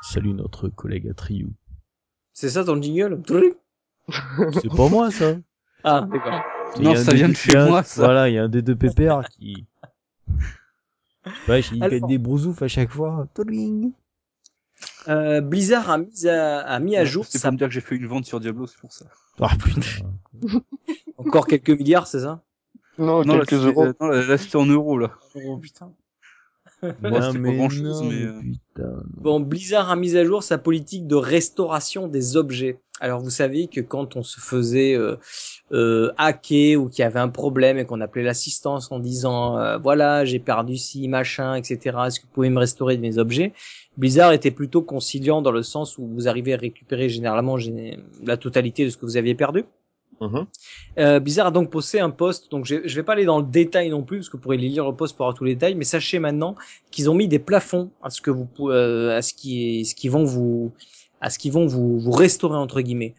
Salut 0.00 0.32
notre 0.32 0.68
collègue 0.68 1.08
Atriou. 1.08 1.50
c'est 2.32 2.48
ça 2.50 2.64
ton 2.64 2.80
jingle? 2.80 3.20
C'est 4.54 4.74
pas 4.74 4.88
moi, 4.88 5.10
ça. 5.10 5.34
ah 5.84 6.08
d'accord 6.10 6.40
Il 6.76 6.82
Non, 6.84 6.96
ça 6.96 7.12
vient 7.12 7.28
de 7.28 7.34
chez 7.34 7.52
il 7.52 7.64
moi, 7.66 7.82
ça. 7.82 8.04
Voilà, 8.04 8.28
il 8.30 8.34
y 8.34 8.38
a 8.38 8.44
un 8.44 8.48
des 8.48 8.62
deux 8.62 8.76
pépères 8.76 9.28
qui... 9.28 9.66
Ouais, 11.48 11.60
il 11.72 11.82
Alors. 11.82 11.90
gagne 11.90 12.06
des 12.08 12.18
brousoufs 12.18 12.62
à 12.62 12.68
chaque 12.68 12.90
fois. 12.90 13.26
Toling. 13.34 13.92
Euh, 15.08 15.40
Blizzard 15.40 15.90
a 15.90 15.98
mis 15.98 16.26
à, 16.28 16.60
a 16.60 16.78
mis 16.80 16.96
à 16.96 17.04
jour 17.04 17.24
C'est 17.26 17.40
pour 17.40 17.52
me 17.52 17.56
dire 17.58 17.68
que 17.68 17.74
j'ai 17.74 17.80
fait 17.80 17.96
une 17.96 18.06
vente 18.06 18.24
sur 18.26 18.40
Diablo, 18.40 18.66
c'est 18.66 18.78
pour 18.78 18.92
ça. 18.92 19.06
Ah 19.40 19.50
putain. 19.62 19.80
encore 21.16 21.46
quelques 21.46 21.70
milliards 21.70 22.06
c'est 22.06 22.20
ça? 22.20 22.42
Non, 22.98 23.24
Non, 23.24 23.36
là, 23.38 23.44
quelques 23.46 23.62
c'était- 23.62 23.66
euros. 23.80 23.86
non, 24.00 24.06
là, 24.08 24.26
là, 24.26 24.38
c'était 24.38 24.56
en 24.56 24.66
euros, 24.66 24.98
là. 24.98 25.12
oh 25.36 25.56
putain 25.58 25.92
Non, 26.82 27.10
non, 27.20 27.32
mais, 27.40 28.22
euh, 28.26 28.40
putain. 28.40 29.02
Bon, 29.16 29.40
Blizzard 29.40 29.90
a 29.90 29.96
mis 29.96 30.16
à 30.16 30.24
jour 30.24 30.42
sa 30.42 30.58
politique 30.58 31.06
de 31.06 31.16
restauration 31.16 32.06
des 32.08 32.36
objets. 32.36 32.78
Alors 33.00 33.20
vous 33.20 33.30
savez 33.30 33.68
que 33.68 33.80
quand 33.80 34.16
on 34.16 34.24
se 34.24 34.40
faisait 34.40 34.94
euh, 34.94 35.14
euh, 35.70 36.10
hacker 36.18 36.76
ou 36.82 36.88
qu'il 36.88 37.02
y 37.02 37.06
avait 37.06 37.20
un 37.20 37.28
problème 37.28 37.78
et 37.78 37.84
qu'on 37.84 38.00
appelait 38.00 38.24
l'assistance 38.24 38.90
en 38.90 38.98
disant 38.98 39.56
euh, 39.56 39.78
voilà 39.78 40.24
j'ai 40.24 40.40
perdu 40.40 40.76
ci 40.76 41.06
machin 41.06 41.54
etc 41.54 41.96
est-ce 42.06 42.18
que 42.18 42.26
vous 42.26 42.32
pouvez 42.32 42.50
me 42.50 42.58
restaurer 42.58 42.98
mes 42.98 43.18
objets? 43.18 43.52
Blizzard 43.98 44.32
était 44.32 44.50
plutôt 44.50 44.82
conciliant 44.82 45.42
dans 45.42 45.52
le 45.52 45.62
sens 45.62 45.96
où 45.96 46.08
vous 46.08 46.26
arrivez 46.26 46.54
à 46.54 46.56
récupérer 46.56 47.08
généralement 47.08 47.56
gé- 47.56 47.98
la 48.24 48.36
totalité 48.36 48.84
de 48.84 48.90
ce 48.90 48.96
que 48.96 49.06
vous 49.06 49.16
aviez 49.16 49.36
perdu. 49.36 49.64
Mhm. 50.20 50.46
Euh, 50.98 51.20
Blizzard 51.20 51.46
a 51.46 51.50
donc 51.52 51.70
posté 51.70 52.00
un 52.00 52.10
post, 52.10 52.50
donc 52.50 52.64
je, 52.64 52.76
je 52.84 52.94
vais 52.96 53.04
pas 53.04 53.12
aller 53.12 53.24
dans 53.24 53.38
le 53.38 53.46
détail 53.46 53.88
non 53.90 54.02
plus 54.02 54.18
parce 54.18 54.28
que 54.28 54.36
vous 54.36 54.42
pourrez 54.42 54.56
les 54.56 54.68
lire 54.68 54.84
le 54.84 54.96
post 54.96 55.16
pour 55.16 55.26
avoir 55.26 55.36
tous 55.38 55.44
les 55.44 55.54
détails, 55.54 55.76
mais 55.76 55.84
sachez 55.84 56.18
maintenant 56.18 56.56
qu'ils 56.90 57.08
ont 57.08 57.14
mis 57.14 57.28
des 57.28 57.38
plafonds 57.38 57.92
à 58.02 58.10
ce 58.10 58.20
que 58.20 58.30
vous 58.32 58.48
euh, 58.62 59.16
à 59.16 59.22
ce 59.22 59.32
qui 59.32 59.84
ce 59.84 59.94
qui 59.94 60.08
vont 60.08 60.24
vous 60.24 60.72
à 61.20 61.30
ce 61.30 61.38
qu'ils 61.38 61.52
vont 61.52 61.66
vous 61.66 62.00
vous 62.00 62.10
restaurer 62.12 62.56
entre 62.58 62.80
guillemets. 62.80 63.14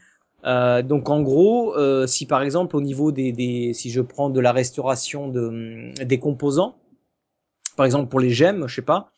Euh, 0.45 0.81
donc 0.81 1.09
en 1.09 1.21
gros, 1.21 1.75
euh, 1.77 2.05
si 2.07 2.25
par 2.25 2.41
exemple 2.41 2.75
au 2.75 2.81
niveau 2.81 3.11
des, 3.13 3.31
des 3.31 3.73
si 3.73 3.89
je 3.91 4.01
prends 4.01 4.29
de 4.29 4.39
la 4.41 4.51
restauration 4.51 5.29
de 5.29 5.93
des 6.03 6.19
composants, 6.19 6.75
par 7.77 7.85
exemple 7.85 8.09
pour 8.09 8.19
les 8.19 8.29
gemmes, 8.31 8.67
je 8.67 8.75
sais 8.75 8.81
pas, 8.81 9.11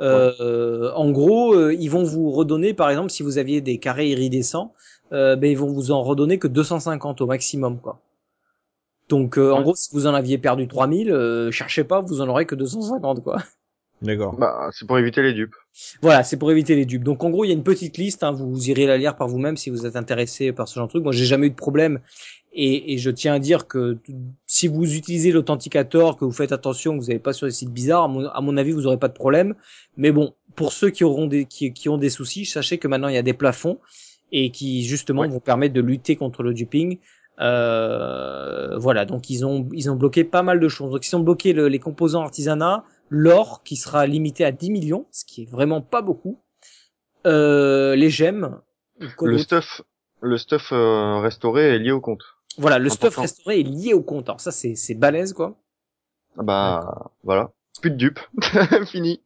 Euh, 0.00 0.92
En 0.94 1.10
gros, 1.10 1.54
euh, 1.54 1.74
ils 1.74 1.90
vont 1.90 2.04
vous 2.04 2.30
redonner, 2.30 2.72
par 2.74 2.88
exemple, 2.90 3.10
si 3.10 3.22
vous 3.24 3.36
aviez 3.38 3.60
des 3.60 3.78
carrés 3.78 4.10
iridescents, 4.10 4.74
euh, 5.12 5.36
ben 5.36 5.50
ils 5.50 5.58
vont 5.58 5.72
vous 5.72 5.90
en 5.90 6.02
redonner 6.02 6.38
que 6.38 6.48
250 6.48 7.20
au 7.20 7.26
maximum, 7.26 7.78
quoi. 7.78 8.00
Donc, 9.08 9.38
euh, 9.38 9.52
en 9.52 9.62
gros, 9.62 9.74
si 9.74 9.88
vous 9.92 10.06
en 10.06 10.14
aviez 10.14 10.38
perdu 10.38 10.68
3000, 10.68 11.10
euh, 11.10 11.50
cherchez 11.50 11.84
pas, 11.84 12.00
vous 12.00 12.20
en 12.20 12.28
aurez 12.28 12.44
que 12.44 12.54
250, 12.54 13.22
quoi. 13.22 13.38
D'accord. 14.02 14.36
Bah, 14.36 14.68
c'est 14.72 14.86
pour 14.86 14.96
éviter 14.98 15.22
les 15.22 15.32
dupes. 15.32 15.56
Voilà, 16.02 16.22
c'est 16.22 16.36
pour 16.36 16.52
éviter 16.52 16.76
les 16.76 16.84
dupes. 16.84 17.02
Donc 17.02 17.24
en 17.24 17.30
gros, 17.30 17.44
il 17.44 17.48
y 17.48 17.50
a 17.50 17.54
une 17.54 17.64
petite 17.64 17.96
liste, 17.96 18.22
hein, 18.22 18.30
vous 18.30 18.70
irez 18.70 18.86
la 18.86 18.96
lire 18.96 19.16
par 19.16 19.26
vous-même 19.26 19.56
si 19.56 19.70
vous 19.70 19.86
êtes 19.86 19.96
intéressé 19.96 20.52
par 20.52 20.68
ce 20.68 20.76
genre 20.76 20.86
de 20.86 20.90
truc. 20.90 21.02
Moi, 21.02 21.12
j'ai 21.12 21.24
jamais 21.24 21.48
eu 21.48 21.50
de 21.50 21.56
problème 21.56 21.98
et, 22.52 22.92
et 22.92 22.98
je 22.98 23.10
tiens 23.10 23.34
à 23.34 23.38
dire 23.40 23.66
que 23.66 23.98
si 24.46 24.68
vous 24.68 24.94
utilisez 24.94 25.32
l'authenticator, 25.32 26.16
que 26.16 26.24
vous 26.24 26.32
faites 26.32 26.52
attention, 26.52 26.96
que 26.96 27.02
vous 27.02 27.08
n'allez 27.08 27.18
pas 27.18 27.32
sur 27.32 27.48
des 27.48 27.52
sites 27.52 27.72
bizarres, 27.72 28.04
à 28.04 28.08
mon, 28.08 28.28
à 28.28 28.40
mon 28.40 28.56
avis, 28.56 28.70
vous 28.70 28.86
aurez 28.86 28.98
pas 28.98 29.08
de 29.08 29.14
problème. 29.14 29.56
Mais 29.96 30.12
bon, 30.12 30.32
pour 30.54 30.72
ceux 30.72 30.90
qui 30.90 31.02
auront 31.02 31.26
des 31.26 31.44
qui, 31.44 31.72
qui 31.72 31.88
ont 31.88 31.98
des 31.98 32.10
soucis, 32.10 32.44
sachez 32.44 32.78
que 32.78 32.86
maintenant 32.86 33.08
il 33.08 33.14
y 33.14 33.18
a 33.18 33.22
des 33.22 33.34
plafonds 33.34 33.78
et 34.32 34.50
qui 34.50 34.84
justement 34.84 35.22
Ouais. 35.22 35.28
vont 35.28 35.40
permettre 35.40 35.74
de 35.74 35.80
lutter 35.80 36.16
contre 36.16 36.42
le 36.42 36.52
duping. 36.54 36.98
Euh, 37.40 38.76
voilà, 38.78 39.04
donc 39.04 39.30
ils 39.30 39.44
ont 39.46 39.68
ils 39.72 39.90
ont 39.90 39.96
bloqué 39.96 40.24
pas 40.24 40.42
mal 40.42 40.60
de 40.60 40.68
choses. 40.68 40.90
Donc 40.92 41.06
ils 41.06 41.14
ont 41.16 41.20
bloqué 41.20 41.52
le- 41.52 41.68
les 41.68 41.78
composants 41.78 42.22
artisanat, 42.22 42.84
l'or 43.10 43.62
qui 43.62 43.76
sera 43.76 44.06
limité 44.06 44.44
à 44.44 44.52
10 44.52 44.70
millions, 44.70 45.06
ce 45.12 45.24
qui 45.24 45.42
est 45.42 45.50
vraiment 45.50 45.80
pas 45.80 46.02
beaucoup. 46.02 46.40
Euh, 47.26 47.94
les 47.96 48.10
gemmes. 48.10 48.60
Le 49.22 49.38
stuff, 49.38 49.82
le 50.20 50.36
stuff 50.36 50.72
euh, 50.72 51.20
restauré 51.20 51.74
est 51.74 51.78
lié 51.78 51.92
au 51.92 52.00
compte. 52.00 52.22
Voilà, 52.56 52.78
le 52.78 52.88
stuff 52.90 53.16
restauré 53.16 53.60
est 53.60 53.62
lié 53.62 53.94
au 53.94 54.02
compte. 54.02 54.28
Alors 54.28 54.40
ça 54.40 54.50
c'est 54.50 54.74
c'est 54.74 54.94
balèze 54.94 55.32
quoi. 55.32 55.56
Ah 56.38 56.42
Bah, 56.42 57.10
voilà. 57.22 57.50
Plus 57.80 57.90
de 57.92 57.96
dupes. 57.96 58.20
Fini. 58.86 59.20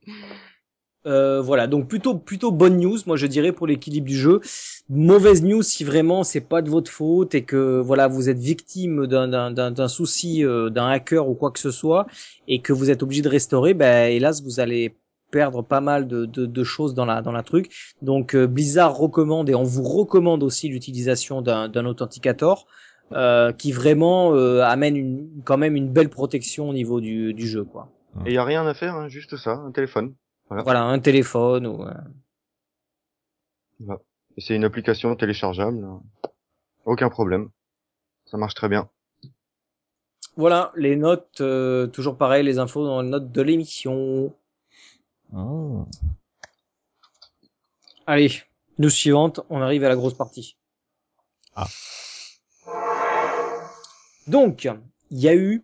Euh, 1.04 1.40
voilà, 1.40 1.66
donc 1.66 1.88
plutôt 1.88 2.16
plutôt 2.16 2.52
bonne 2.52 2.78
news, 2.78 2.98
moi 3.06 3.16
je 3.16 3.26
dirais 3.26 3.50
pour 3.50 3.66
l'équilibre 3.66 4.06
du 4.06 4.16
jeu. 4.16 4.40
Mauvaise 4.88 5.42
news 5.42 5.62
si 5.62 5.82
vraiment 5.82 6.22
c'est 6.22 6.40
pas 6.40 6.62
de 6.62 6.70
votre 6.70 6.90
faute 6.90 7.34
et 7.34 7.42
que 7.42 7.80
voilà 7.80 8.06
vous 8.06 8.28
êtes 8.28 8.38
victime 8.38 9.06
d'un 9.08 9.88
souci 9.88 10.44
euh, 10.44 10.70
d'un 10.70 10.86
hacker 10.86 11.28
ou 11.28 11.34
quoi 11.34 11.50
que 11.50 11.58
ce 11.58 11.72
soit 11.72 12.06
et 12.46 12.60
que 12.60 12.72
vous 12.72 12.90
êtes 12.90 13.02
obligé 13.02 13.20
de 13.22 13.28
restaurer, 13.28 13.74
ben 13.74 14.12
hélas 14.12 14.44
vous 14.44 14.60
allez 14.60 14.96
perdre 15.32 15.62
pas 15.62 15.80
mal 15.80 16.06
de, 16.06 16.24
de, 16.24 16.46
de 16.46 16.64
choses 16.64 16.94
dans 16.94 17.04
la 17.04 17.20
dans 17.20 17.32
la 17.32 17.42
truc. 17.42 17.72
Donc 18.00 18.36
euh, 18.36 18.46
Blizzard 18.46 18.96
recommande 18.96 19.50
et 19.50 19.56
on 19.56 19.64
vous 19.64 19.82
recommande 19.82 20.44
aussi 20.44 20.68
l'utilisation 20.68 21.42
d'un 21.42 21.84
authenticator 21.84 22.66
euh, 23.10 23.50
qui 23.52 23.72
vraiment 23.72 24.34
amène 24.62 24.96
une, 24.96 25.28
quand 25.44 25.58
même 25.58 25.74
une 25.74 25.88
belle 25.88 26.10
protection 26.10 26.68
au 26.68 26.72
niveau 26.72 27.00
du, 27.00 27.34
du 27.34 27.48
jeu 27.48 27.64
quoi. 27.64 27.88
Et 28.26 28.34
y 28.34 28.38
a 28.38 28.44
rien 28.44 28.66
à 28.66 28.74
faire, 28.74 28.94
hein, 28.94 29.08
juste 29.08 29.36
ça, 29.36 29.54
un 29.54 29.72
téléphone. 29.72 30.14
Voilà, 30.60 30.82
un 30.82 30.98
téléphone 30.98 31.66
ou 31.66 31.84
euh, 31.84 31.94
c'est 34.38 34.54
une 34.54 34.64
application 34.64 35.14
téléchargeable. 35.16 35.86
Aucun 36.84 37.08
problème. 37.08 37.50
Ça 38.26 38.36
marche 38.36 38.54
très 38.54 38.68
bien. 38.68 38.88
Voilà, 40.36 40.72
les 40.76 40.96
notes, 40.96 41.40
euh, 41.40 41.86
toujours 41.86 42.16
pareil, 42.16 42.42
les 42.42 42.58
infos 42.58 42.84
dans 42.84 43.02
les 43.02 43.08
notes 43.08 43.30
de 43.30 43.42
l'émission. 43.42 44.34
Oh. 45.34 45.86
Allez, 48.06 48.42
news 48.78 48.90
suivante, 48.90 49.40
on 49.50 49.60
arrive 49.60 49.84
à 49.84 49.88
la 49.88 49.96
grosse 49.96 50.14
partie. 50.14 50.56
Ah. 51.54 51.66
Donc, 54.26 54.68
il 55.10 55.18
y 55.18 55.28
a 55.28 55.34
eu 55.34 55.62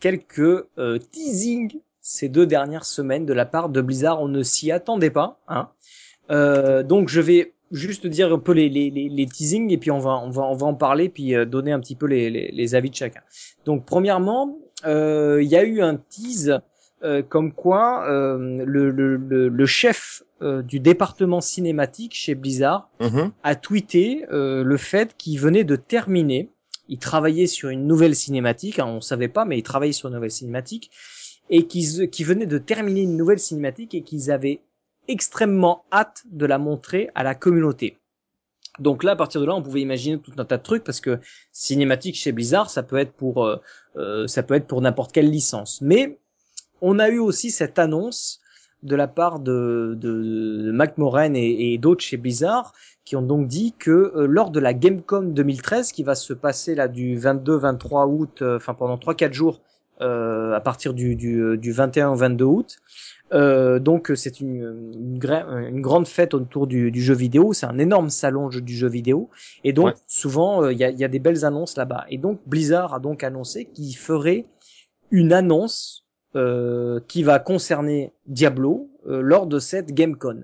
quelques 0.00 0.66
euh, 0.78 0.98
teasings 0.98 1.78
ces 2.08 2.28
deux 2.28 2.46
dernières 2.46 2.84
semaines 2.84 3.26
de 3.26 3.32
la 3.32 3.46
part 3.46 3.68
de 3.68 3.80
Blizzard. 3.80 4.22
On 4.22 4.28
ne 4.28 4.42
s'y 4.44 4.70
attendait 4.70 5.10
pas. 5.10 5.40
Hein. 5.48 5.68
Euh, 6.30 6.82
donc, 6.84 7.08
je 7.08 7.20
vais 7.20 7.54
juste 7.72 8.06
dire 8.06 8.32
un 8.32 8.38
peu 8.38 8.52
les, 8.52 8.68
les, 8.68 8.90
les, 8.90 9.08
les 9.08 9.26
teasings 9.26 9.72
et 9.72 9.76
puis 9.78 9.90
on 9.90 9.98
va 9.98 10.12
on 10.22 10.30
va 10.30 10.42
on 10.42 10.54
va 10.54 10.66
en 10.68 10.74
parler 10.74 11.08
puis 11.08 11.34
euh, 11.34 11.44
donner 11.44 11.72
un 11.72 11.80
petit 11.80 11.96
peu 11.96 12.06
les, 12.06 12.30
les, 12.30 12.52
les 12.52 12.74
avis 12.76 12.90
de 12.90 12.94
chacun. 12.94 13.22
Donc, 13.64 13.84
premièrement, 13.84 14.56
euh, 14.84 15.40
il 15.42 15.48
y 15.48 15.56
a 15.56 15.64
eu 15.64 15.82
un 15.82 15.96
tease 15.96 16.60
euh, 17.02 17.22
comme 17.22 17.52
quoi 17.52 18.08
euh, 18.08 18.64
le, 18.64 18.90
le, 18.90 19.16
le, 19.16 19.48
le 19.48 19.66
chef 19.66 20.22
euh, 20.42 20.62
du 20.62 20.78
département 20.78 21.40
cinématique 21.40 22.14
chez 22.14 22.36
Blizzard 22.36 22.88
Mhm. 23.00 23.32
a 23.42 23.54
tweeté 23.56 24.26
euh, 24.30 24.62
le 24.62 24.76
fait 24.76 25.16
qu'il 25.16 25.40
venait 25.40 25.64
de 25.64 25.74
terminer. 25.76 26.50
Il 26.88 26.98
travaillait 26.98 27.48
sur 27.48 27.68
une 27.70 27.84
nouvelle 27.88 28.14
cinématique, 28.14 28.78
hein, 28.78 28.86
on 28.86 29.00
savait 29.00 29.26
pas, 29.26 29.44
mais 29.44 29.58
il 29.58 29.64
travaillait 29.64 29.92
sur 29.92 30.08
une 30.08 30.14
nouvelle 30.14 30.30
cinématique 30.30 30.92
et 31.50 31.66
qu'ils 31.66 32.10
qui 32.10 32.24
venait 32.24 32.46
de 32.46 32.58
terminer 32.58 33.02
une 33.02 33.16
nouvelle 33.16 33.38
cinématique 33.38 33.94
et 33.94 34.02
qu'ils 34.02 34.30
avaient 34.30 34.60
extrêmement 35.08 35.84
hâte 35.92 36.24
de 36.30 36.46
la 36.46 36.58
montrer 36.58 37.10
à 37.14 37.22
la 37.22 37.34
communauté. 37.34 37.98
Donc 38.78 39.04
là, 39.04 39.12
à 39.12 39.16
partir 39.16 39.40
de 39.40 39.46
là, 39.46 39.54
on 39.54 39.62
pouvait 39.62 39.80
imaginer 39.80 40.18
tout 40.18 40.32
un 40.36 40.44
tas 40.44 40.58
de 40.58 40.62
trucs 40.62 40.84
parce 40.84 41.00
que 41.00 41.18
cinématique 41.52 42.16
chez 42.16 42.32
Blizzard, 42.32 42.68
ça 42.68 42.82
peut 42.82 42.98
être 42.98 43.12
pour 43.12 43.44
euh, 43.44 43.56
euh, 43.96 44.26
ça 44.26 44.42
peut 44.42 44.54
être 44.54 44.66
pour 44.66 44.82
n'importe 44.82 45.12
quelle 45.12 45.30
licence. 45.30 45.80
Mais 45.80 46.18
on 46.80 46.98
a 46.98 47.08
eu 47.08 47.18
aussi 47.18 47.50
cette 47.50 47.78
annonce 47.78 48.40
de 48.82 48.96
la 48.96 49.08
part 49.08 49.40
de, 49.40 49.96
de, 49.98 50.62
de 50.64 50.70
Mac 50.70 50.98
Moran 50.98 51.32
et, 51.34 51.78
d'autres 51.78 52.04
chez 52.04 52.16
Blizzard 52.16 52.72
qui 53.04 53.16
ont 53.16 53.22
donc 53.22 53.46
dit 53.46 53.74
que 53.78 53.90
euh, 53.90 54.26
lors 54.26 54.50
de 54.50 54.60
la 54.60 54.74
Gamecom 54.74 55.32
2013 55.32 55.92
qui 55.92 56.02
va 56.02 56.14
se 56.14 56.32
passer 56.32 56.74
là 56.74 56.88
du 56.88 57.18
22-23 57.18 58.08
août, 58.08 58.42
euh, 58.42 58.56
enfin 58.56 58.74
pendant 58.74 58.96
3-4 58.96 59.32
jours 59.32 59.60
à 60.00 60.60
partir 60.60 60.94
du, 60.94 61.16
du, 61.16 61.40
euh, 61.40 61.56
du 61.56 61.72
21 61.72 62.10
au 62.10 62.14
22 62.14 62.44
août, 62.44 62.76
euh, 63.32 63.78
donc 63.78 64.12
c'est 64.14 64.40
une, 64.40 64.92
une, 64.94 65.18
gra- 65.18 65.46
une 65.68 65.80
grande 65.80 66.06
fête 66.06 66.32
autour 66.34 66.66
du, 66.66 66.90
du 66.90 67.02
jeu 67.02 67.14
vidéo, 67.14 67.52
c'est 67.52 67.66
un 67.66 67.78
énorme 67.78 68.08
salon 68.10 68.48
du 68.48 68.74
jeu 68.74 68.88
vidéo 68.88 69.30
et 69.64 69.72
donc 69.72 69.86
Ouais. 69.86 69.94
souvent 70.06 70.62
euh, 70.62 70.72
il 70.72 70.78
y, 70.78 70.84
a, 70.84 70.90
il 70.90 70.98
y 70.98 71.04
a 71.04 71.08
des 71.08 71.18
belles 71.18 71.44
annonces 71.44 71.76
là-bas 71.76 72.04
et 72.08 72.18
donc 72.18 72.40
Blizzard 72.46 72.94
a 72.94 73.00
donc 73.00 73.24
annoncé 73.24 73.64
qu'il 73.64 73.96
ferait 73.96 74.44
une 75.10 75.32
annonce 75.32 76.04
euh, 76.36 77.00
qui 77.08 77.22
va 77.22 77.38
concerner 77.38 78.12
Diablo 78.26 78.90
euh, 79.08 79.20
lors 79.22 79.46
de 79.46 79.58
cette 79.58 79.92
GameCon. 79.92 80.42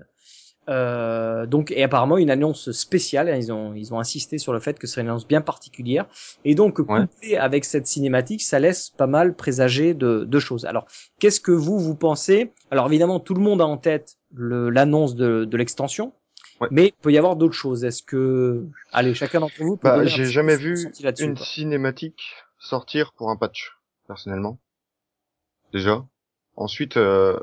Euh, 0.69 1.45
donc 1.45 1.71
et 1.71 1.83
apparemment 1.83 2.17
une 2.17 2.29
annonce 2.31 2.71
spéciale. 2.71 3.27
hein, 3.29 3.35
Ils 3.35 3.51
ont 3.51 3.73
ils 3.73 3.93
ont 3.93 3.99
insisté 3.99 4.37
sur 4.37 4.53
le 4.53 4.59
fait 4.59 4.79
que 4.79 4.87
ce 4.87 4.93
serait 4.93 5.01
une 5.01 5.09
annonce 5.09 5.27
bien 5.27 5.41
particulière. 5.41 6.05
Et 6.45 6.55
donc 6.55 6.79
Ouais. 6.79 7.01
couplé 7.01 7.35
avec 7.35 7.65
cette 7.65 7.85
cinématique, 7.87 8.41
ça 8.41 8.59
laisse 8.59 8.89
pas 8.89 9.07
mal 9.07 9.35
présager 9.35 9.93
de, 9.93 10.23
de 10.23 10.39
choses. 10.39 10.65
Alors 10.65 10.85
qu'est-ce 11.19 11.41
que 11.41 11.51
vous 11.51 11.79
vous 11.79 11.95
pensez? 11.95 12.53
Alors 12.71 12.87
évidemment 12.87 13.19
tout 13.19 13.33
le 13.33 13.41
monde 13.41 13.61
a 13.61 13.65
en 13.65 13.77
tête 13.77 14.17
l'annonce 14.35 15.15
de, 15.15 15.43
de 15.45 15.57
l'extension. 15.57 16.13
Ouais. 16.61 16.67
Mais 16.71 16.85
il 16.87 16.93
peut 17.01 17.11
y 17.11 17.17
avoir 17.17 17.35
d'autres 17.35 17.55
choses. 17.55 17.83
Est-ce 17.83 18.03
que, 18.03 18.63
allez, 18.93 19.13
chacun 19.15 19.39
d'entre 19.41 19.55
vous 19.59 19.75
peut 19.75 19.89
Bah, 19.89 20.05
j'ai 20.05 20.25
jamais 20.25 20.55
vu 20.55 20.87
une 21.19 21.35
quoi. 21.35 21.45
cinématique 21.45 22.21
sortir 22.59 23.11
pour 23.13 23.31
un 23.31 23.35
patch, 23.35 23.73
personnellement. 24.07 24.59
Déjà. 25.73 26.05
Ensuite, 26.55 26.97
euh, 26.97 27.39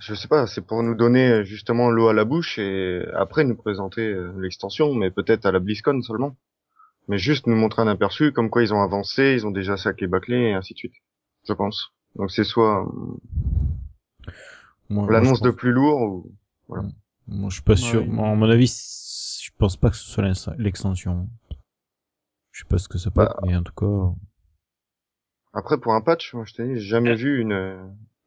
je 0.00 0.14
sais 0.14 0.28
pas, 0.28 0.46
c'est 0.46 0.60
pour 0.60 0.82
nous 0.82 0.94
donner 0.94 1.44
justement 1.44 1.90
l'eau 1.90 2.08
à 2.08 2.12
la 2.14 2.24
bouche 2.24 2.58
et 2.58 3.04
après 3.14 3.44
nous 3.44 3.56
présenter 3.56 4.02
euh, 4.02 4.32
l'extension, 4.40 4.94
mais 4.94 5.10
peut-être 5.10 5.46
à 5.46 5.52
la 5.52 5.58
BlizzCon 5.58 6.00
seulement. 6.02 6.36
Mais 7.08 7.18
juste 7.18 7.46
nous 7.46 7.54
montrer 7.56 7.82
un 7.82 7.88
aperçu, 7.88 8.32
comme 8.32 8.50
quoi 8.50 8.62
ils 8.62 8.74
ont 8.74 8.82
avancé, 8.82 9.34
ils 9.34 9.46
ont 9.46 9.52
déjà 9.52 9.76
saqué 9.76 10.06
bâclé 10.08 10.36
et 10.36 10.52
ainsi 10.54 10.74
de 10.74 10.78
suite. 10.78 10.94
Je 11.48 11.52
pense. 11.52 11.92
Donc 12.16 12.30
c'est 12.32 12.42
soit 12.44 12.84
euh, 12.84 13.16
l'annonce 15.08 15.40
de 15.40 15.50
plus 15.50 15.72
lourd 15.72 16.00
ou 16.02 16.32
je 16.68 16.74
pense- 16.80 16.92
Moi, 17.28 17.50
je 17.50 17.54
suis 17.54 17.62
pas 17.62 17.76
sûr. 17.76 18.00
Ouais. 18.00 18.06
Moi, 18.06 18.28
à 18.28 18.34
mon 18.34 18.48
avis, 18.50 18.66
je 19.42 19.50
pense 19.58 19.76
pas 19.76 19.90
que 19.90 19.96
ce 19.96 20.08
soit 20.08 20.24
l'extension. 20.58 21.28
Je 22.52 22.60
sais 22.62 22.68
pas 22.68 22.78
ce 22.78 22.88
que 22.88 22.98
ça 22.98 23.10
peut 23.10 23.20
Bah, 23.20 23.34
être, 23.36 23.46
mais 23.46 23.56
en 23.56 23.62
tout 23.62 23.74
cas. 23.74 24.14
après 25.52 25.78
pour 25.78 25.92
un 25.94 26.00
patch, 26.00 26.32
moi 26.34 26.44
je 26.46 26.54
t'ai 26.54 26.64
dit, 26.66 26.80
j'ai 26.80 26.88
jamais 26.88 27.14
vu 27.14 27.40
une 27.40 27.52
euh, 27.52 27.86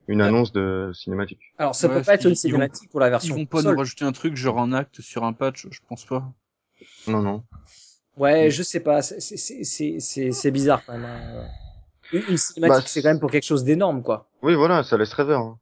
une 0.09 0.21
annonce 0.21 0.51
de 0.51 0.91
cinématique. 0.93 1.39
Alors 1.57 1.75
ça 1.75 1.87
Ouais, 1.87 1.95
peut 1.95 2.01
pas 2.03 2.15
être 2.15 2.23
ils- 2.23 2.27
une 2.27 2.31
ils 2.31 2.35
vont- 2.35 2.39
cinématique 2.41 2.89
pour 2.89 2.99
la 2.99 3.07
Ils 3.07 3.11
version 3.11 3.35
vont 3.35 3.45
pas 3.45 3.57
console. 3.57 3.73
nous 3.73 3.77
rajouter 3.79 4.05
un 4.05 4.11
truc 4.11 4.35
genre 4.35 4.59
un 4.59 4.73
acte 4.73 5.01
sur 5.01 5.23
un 5.23 5.33
patch, 5.33 5.67
je 5.69 5.79
pense 5.87 6.05
pas. 6.05 6.23
Non 7.07 7.21
non. 7.21 7.43
Ouais, 8.17 8.49
je 8.49 8.63
sais 8.63 8.79
pas, 8.79 9.01
c'est- 9.01 9.19
c'est 9.21 9.37
c'est 9.63 9.99
c'est 9.99 10.31
c'est 10.31 10.51
bizarre 10.51 10.83
quand 10.85 10.93
même. 10.97 11.05
hein. 11.05 11.45
Une, 12.11 12.23
une 12.29 12.37
cinématique, 12.37 12.83
Bah, 12.83 12.87
c'est 12.87 13.01
quand 13.03 13.09
même 13.09 13.19
pour 13.19 13.29
quelque 13.31 13.43
chose 13.45 13.63
d'énorme, 13.63 14.01
quoi. 14.03 14.27
Oui 14.41 14.55
voilà, 14.55 14.83
ça 14.83 14.97
laisse 14.97 15.13
rêveur. 15.13 15.41
hein. 15.41 15.59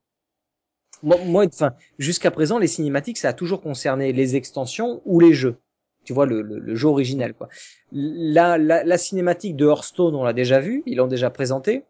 Moi, 1.03 1.17
moi, 1.25 1.45
enfin, 1.45 1.73
jusqu'à 1.99 2.31
présent, 2.31 2.57
les 2.57 2.67
cinématiques, 2.67 3.17
ça 3.19 3.29
a 3.29 3.33
toujours 3.33 3.61
concerné 3.61 4.13
les 4.13 4.35
extensions 4.35 5.01
ou 5.05 5.19
les 5.19 5.33
jeux. 5.33 5.57
Tu 6.05 6.13
vois, 6.13 6.25
le, 6.25 6.41
le, 6.41 6.57
le 6.57 6.75
jeu 6.75 6.87
original, 6.87 7.33
quoi. 7.35 7.49
La, 7.91 8.57
la, 8.57 8.83
la 8.83 8.97
cinématique 8.97 9.55
de 9.57 9.67
Hearthstone, 9.67 10.15
on 10.15 10.23
l'a 10.23 10.33
déjà 10.33 10.59
vu, 10.61 10.81
ils 10.87 10.95
l'ont 10.95 11.05
déjà 11.07 11.29
présenté. 11.29 11.83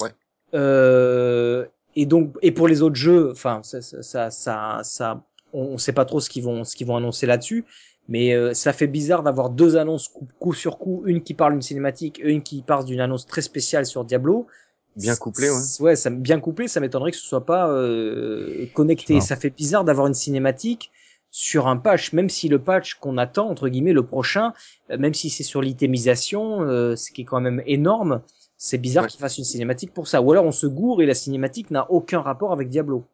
Ouais. 0.00 0.10
Euh, 0.54 1.66
et 1.96 2.06
donc, 2.06 2.34
et 2.42 2.52
pour 2.52 2.68
les 2.68 2.82
autres 2.82 2.96
jeux, 2.96 3.30
enfin, 3.32 3.60
ça, 3.64 3.80
ça, 3.82 4.30
ça, 4.30 4.80
ça, 4.82 5.24
on, 5.52 5.62
on 5.62 5.78
sait 5.78 5.92
pas 5.92 6.04
trop 6.04 6.20
ce 6.20 6.30
qu'ils 6.30 6.44
vont, 6.44 6.62
ce 6.62 6.76
qu'ils 6.76 6.86
vont 6.86 6.96
annoncer 6.96 7.26
là-dessus. 7.26 7.64
Mais 8.08 8.34
euh, 8.34 8.54
ça 8.54 8.72
fait 8.72 8.86
bizarre 8.86 9.24
d'avoir 9.24 9.50
deux 9.50 9.76
annonces 9.76 10.06
coup, 10.06 10.28
coup 10.38 10.52
sur 10.54 10.78
coup, 10.78 11.02
une 11.06 11.22
qui 11.22 11.34
parle 11.34 11.54
d'une 11.54 11.62
cinématique, 11.62 12.20
et 12.22 12.30
une 12.30 12.42
qui 12.42 12.62
parle 12.62 12.84
d'une 12.84 13.00
annonce 13.00 13.26
très 13.26 13.42
spéciale 13.42 13.84
sur 13.84 14.04
Diablo. 14.04 14.46
bien 14.94 15.16
couplé, 15.16 15.50
ouais. 15.50 15.60
Ouais, 15.80 15.96
ça, 15.96 16.10
bien 16.10 16.38
couplé, 16.38 16.68
ça 16.68 16.78
m'étonnerait 16.78 17.10
que 17.10 17.16
ce 17.16 17.26
soit 17.26 17.44
pas 17.44 17.68
euh, 17.68 18.66
connecté. 18.74 19.20
Ça 19.20 19.34
fait 19.34 19.50
bizarre 19.50 19.84
d'avoir 19.84 20.06
une 20.06 20.14
cinématique 20.14 20.92
sur 21.32 21.66
un 21.66 21.76
patch, 21.76 22.12
même 22.12 22.30
si 22.30 22.48
le 22.48 22.60
patch 22.60 22.94
qu'on 22.94 23.18
attend, 23.18 23.48
entre 23.50 23.68
guillemets, 23.68 23.92
le 23.92 24.06
prochain, 24.06 24.52
euh, 24.90 24.98
même 24.98 25.12
si 25.12 25.28
c'est 25.28 25.42
sur 25.42 25.60
l'itémisation, 25.60 26.62
euh, 26.62 26.94
ce 26.94 27.10
qui 27.10 27.22
est 27.22 27.24
quand 27.24 27.40
même 27.40 27.60
énorme, 27.66 28.22
c'est 28.68 28.78
bizarre 28.78 29.04
Ouais. 29.04 29.08
qu'il 29.10 29.20
fasse 29.20 29.38
une 29.38 29.44
cinématique 29.44 29.92
pour 29.94 30.08
ça. 30.08 30.20
Ou 30.22 30.32
alors 30.32 30.44
on 30.44 30.52
se 30.52 30.66
gourre 30.66 31.00
et 31.02 31.06
la 31.06 31.14
cinématique 31.14 31.70
n'a 31.70 31.90
aucun 31.90 32.20
rapport 32.20 32.52
avec 32.52 32.68
Diablo. 32.68 33.04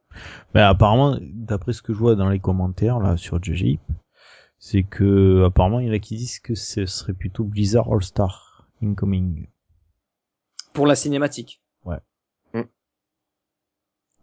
Ben, 0.54 0.64
apparemment, 0.68 1.18
d'après 1.20 1.72
ce 1.72 1.82
que 1.82 1.92
je 1.92 1.98
vois 1.98 2.14
dans 2.14 2.28
les 2.30 2.38
commentaires 2.40 2.98
là 3.00 3.16
sur 3.16 3.42
JG, 3.42 3.78
c'est 4.58 4.82
que 4.82 5.44
apparemment 5.46 5.80
il 5.80 5.88
y 5.88 5.90
en 5.90 5.94
a 5.94 5.98
qui 5.98 6.16
disent 6.16 6.38
que 6.40 6.54
ce 6.54 6.86
serait 6.86 7.12
plutôt 7.14 7.44
Blizzard 7.44 7.92
All 7.92 8.02
Star 8.02 8.66
Incoming. 8.82 9.46
Pour 10.72 10.86
la 10.86 10.94
cinématique. 10.94 11.60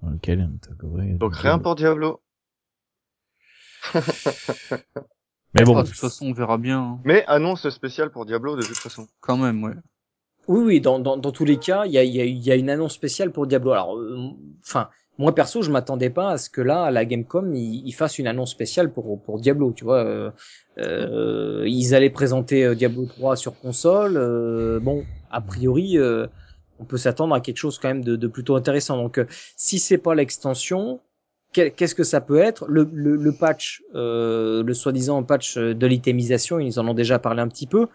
On 0.02 0.58
t'accorderait- 0.62 1.14
Donc 1.18 1.36
rien 1.36 1.60
pour 1.60 1.76
Diablo. 1.76 2.22
Mais 5.54 5.64
bon, 5.66 5.78
Ah, 5.78 5.84
de 5.84 5.88
toute 5.88 5.98
façon, 5.98 6.28
on 6.28 6.34
verra 6.34 6.58
bien. 6.58 6.80
hein. 6.80 7.00
Mais 7.04 7.26
annonce 7.26 7.68
spéciale 7.70 8.12
pour 8.12 8.26
Diablo 8.26 8.56
de 8.56 8.62
toute 8.64 8.78
façon. 8.78 9.08
Quand 9.20 9.36
même, 9.38 9.64
ouais. 9.64 9.74
Oui, 10.50 10.62
oui, 10.66 10.82
dans, 10.82 10.98
dans, 11.00 11.16
dans 11.16 11.32
tous 11.32 11.46
les 11.46 11.60
cas, 11.60 11.86
il 11.86 11.92
y 11.92 12.00
a, 12.00 12.04
y, 12.04 12.20
a, 12.20 12.26
y 12.26 12.52
a 12.52 12.56
une 12.56 12.72
annonce 12.72 12.94
spéciale 12.96 13.32
pour 13.32 13.46
Diablo. 13.46 13.72
Alors, 13.72 13.98
euh, 13.98 14.18
enfin, 14.66 14.90
moi 15.20 15.36
perso, 15.36 15.62
je 15.62 15.70
m'attendais 15.72 16.10
pas 16.10 16.32
à 16.32 16.38
ce 16.40 16.50
que 16.50 16.62
là, 16.62 16.86
à 16.86 16.92
la 16.92 17.06
Gamecom, 17.06 17.54
ils, 17.56 17.84
ils 17.88 17.92
fassent 17.94 18.18
une 18.18 18.26
annonce 18.28 18.50
spéciale 18.52 18.92
pour 18.92 19.22
pour 19.22 19.40
Diablo. 19.40 19.74
Tu 19.74 19.84
vois, 19.84 20.04
euh, 20.04 20.32
euh, 20.80 21.66
ils 21.68 21.94
allaient 21.94 22.10
présenter 22.10 22.66
euh, 22.66 22.76
Diablo 22.76 23.06
3 23.06 23.38
sur 23.38 23.60
console. 23.60 24.18
euh, 24.18 24.80
bon, 24.82 25.08
a 25.30 25.42
priori, 25.42 26.00
euh, 26.00 26.28
on 26.80 26.86
peut 26.86 26.98
s'attendre 26.98 27.36
à 27.36 27.42
quelque 27.42 27.58
chose 27.58 27.80
quand 27.80 27.90
même 27.90 28.04
de, 28.04 28.18
de 28.18 28.28
plutôt 28.28 28.58
intéressant. 28.58 28.98
Donc, 28.98 29.24
si 29.56 29.80
c'est 29.80 30.00
pas 30.00 30.16
l'extension, 30.16 31.02
qu'est-ce 31.54 31.96
que 31.96 32.04
ça 32.04 32.22
peut 32.22 32.40
être? 32.40 32.68
Le, 32.68 32.90
le, 32.94 33.16
le 33.18 33.34
patch, 33.34 33.84
le 33.94 34.74
soi-disant 34.74 35.24
patch 35.24 35.58
de 35.58 35.88
l'itémisation, 35.88 36.60
ils 36.60 36.80
en 36.80 36.88
ont 36.88 36.94
déjà 36.96 37.20
parlé 37.20 37.42
un 37.42 37.48
petit 37.50 37.68
peu. 37.68 37.88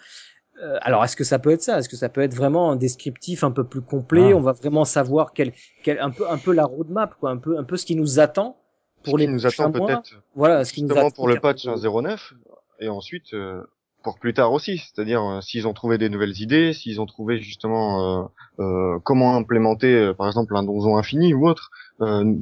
Euh, 0.62 0.78
alors, 0.82 1.04
est-ce 1.04 1.16
que 1.16 1.24
ça 1.24 1.38
peut 1.38 1.50
être 1.50 1.62
ça? 1.62 1.78
Est-ce 1.78 1.88
que 1.88 1.96
ça 1.96 2.08
peut 2.08 2.20
être 2.20 2.34
vraiment 2.34 2.70
un 2.70 2.76
descriptif 2.76 3.42
un 3.44 3.50
peu 3.50 3.64
plus 3.64 3.80
complet? 3.82 4.30
Ah. 4.32 4.36
On 4.36 4.40
va 4.40 4.52
vraiment 4.52 4.84
savoir 4.84 5.32
quel, 5.32 5.52
quel, 5.82 5.98
un 6.00 6.10
peu, 6.10 6.28
un 6.30 6.38
peu 6.38 6.52
la 6.52 6.64
roadmap, 6.64 7.14
quoi, 7.18 7.30
un 7.30 7.38
peu, 7.38 7.58
un 7.58 7.64
peu 7.64 7.76
ce 7.76 7.84
qui 7.84 7.96
nous 7.96 8.20
attend 8.20 8.56
pour 9.02 9.14
Ce 9.14 9.18
les 9.18 9.26
qui 9.26 9.32
nous 9.32 9.46
attend 9.46 9.70
peut-être 9.72 10.22
Voilà, 10.34 10.64
ce 10.64 10.72
qui 10.72 10.82
nous 10.82 10.92
attend 10.96 11.10
pour 11.10 11.28
le 11.28 11.38
patch 11.40 11.64
de- 11.66 11.70
1.09 11.70 12.32
et 12.80 12.88
ensuite 12.88 13.34
euh, 13.34 13.62
pour 14.02 14.18
plus 14.18 14.32
tard 14.34 14.52
aussi, 14.52 14.78
c'est-à-dire 14.78 15.22
euh, 15.22 15.40
s'ils 15.40 15.66
ont 15.66 15.74
trouvé 15.74 15.98
des 15.98 16.08
nouvelles 16.08 16.40
idées, 16.40 16.72
s'ils 16.72 17.00
ont 17.00 17.06
trouvé 17.06 17.38
justement 17.38 18.22
euh, 18.22 18.24
euh, 18.60 18.98
comment 19.04 19.36
implémenter 19.36 19.92
euh, 19.94 20.14
par 20.14 20.26
exemple 20.28 20.56
un 20.56 20.62
donjon 20.62 20.96
infini 20.96 21.34
ou 21.34 21.46
autre, 21.48 21.70
euh, 22.00 22.34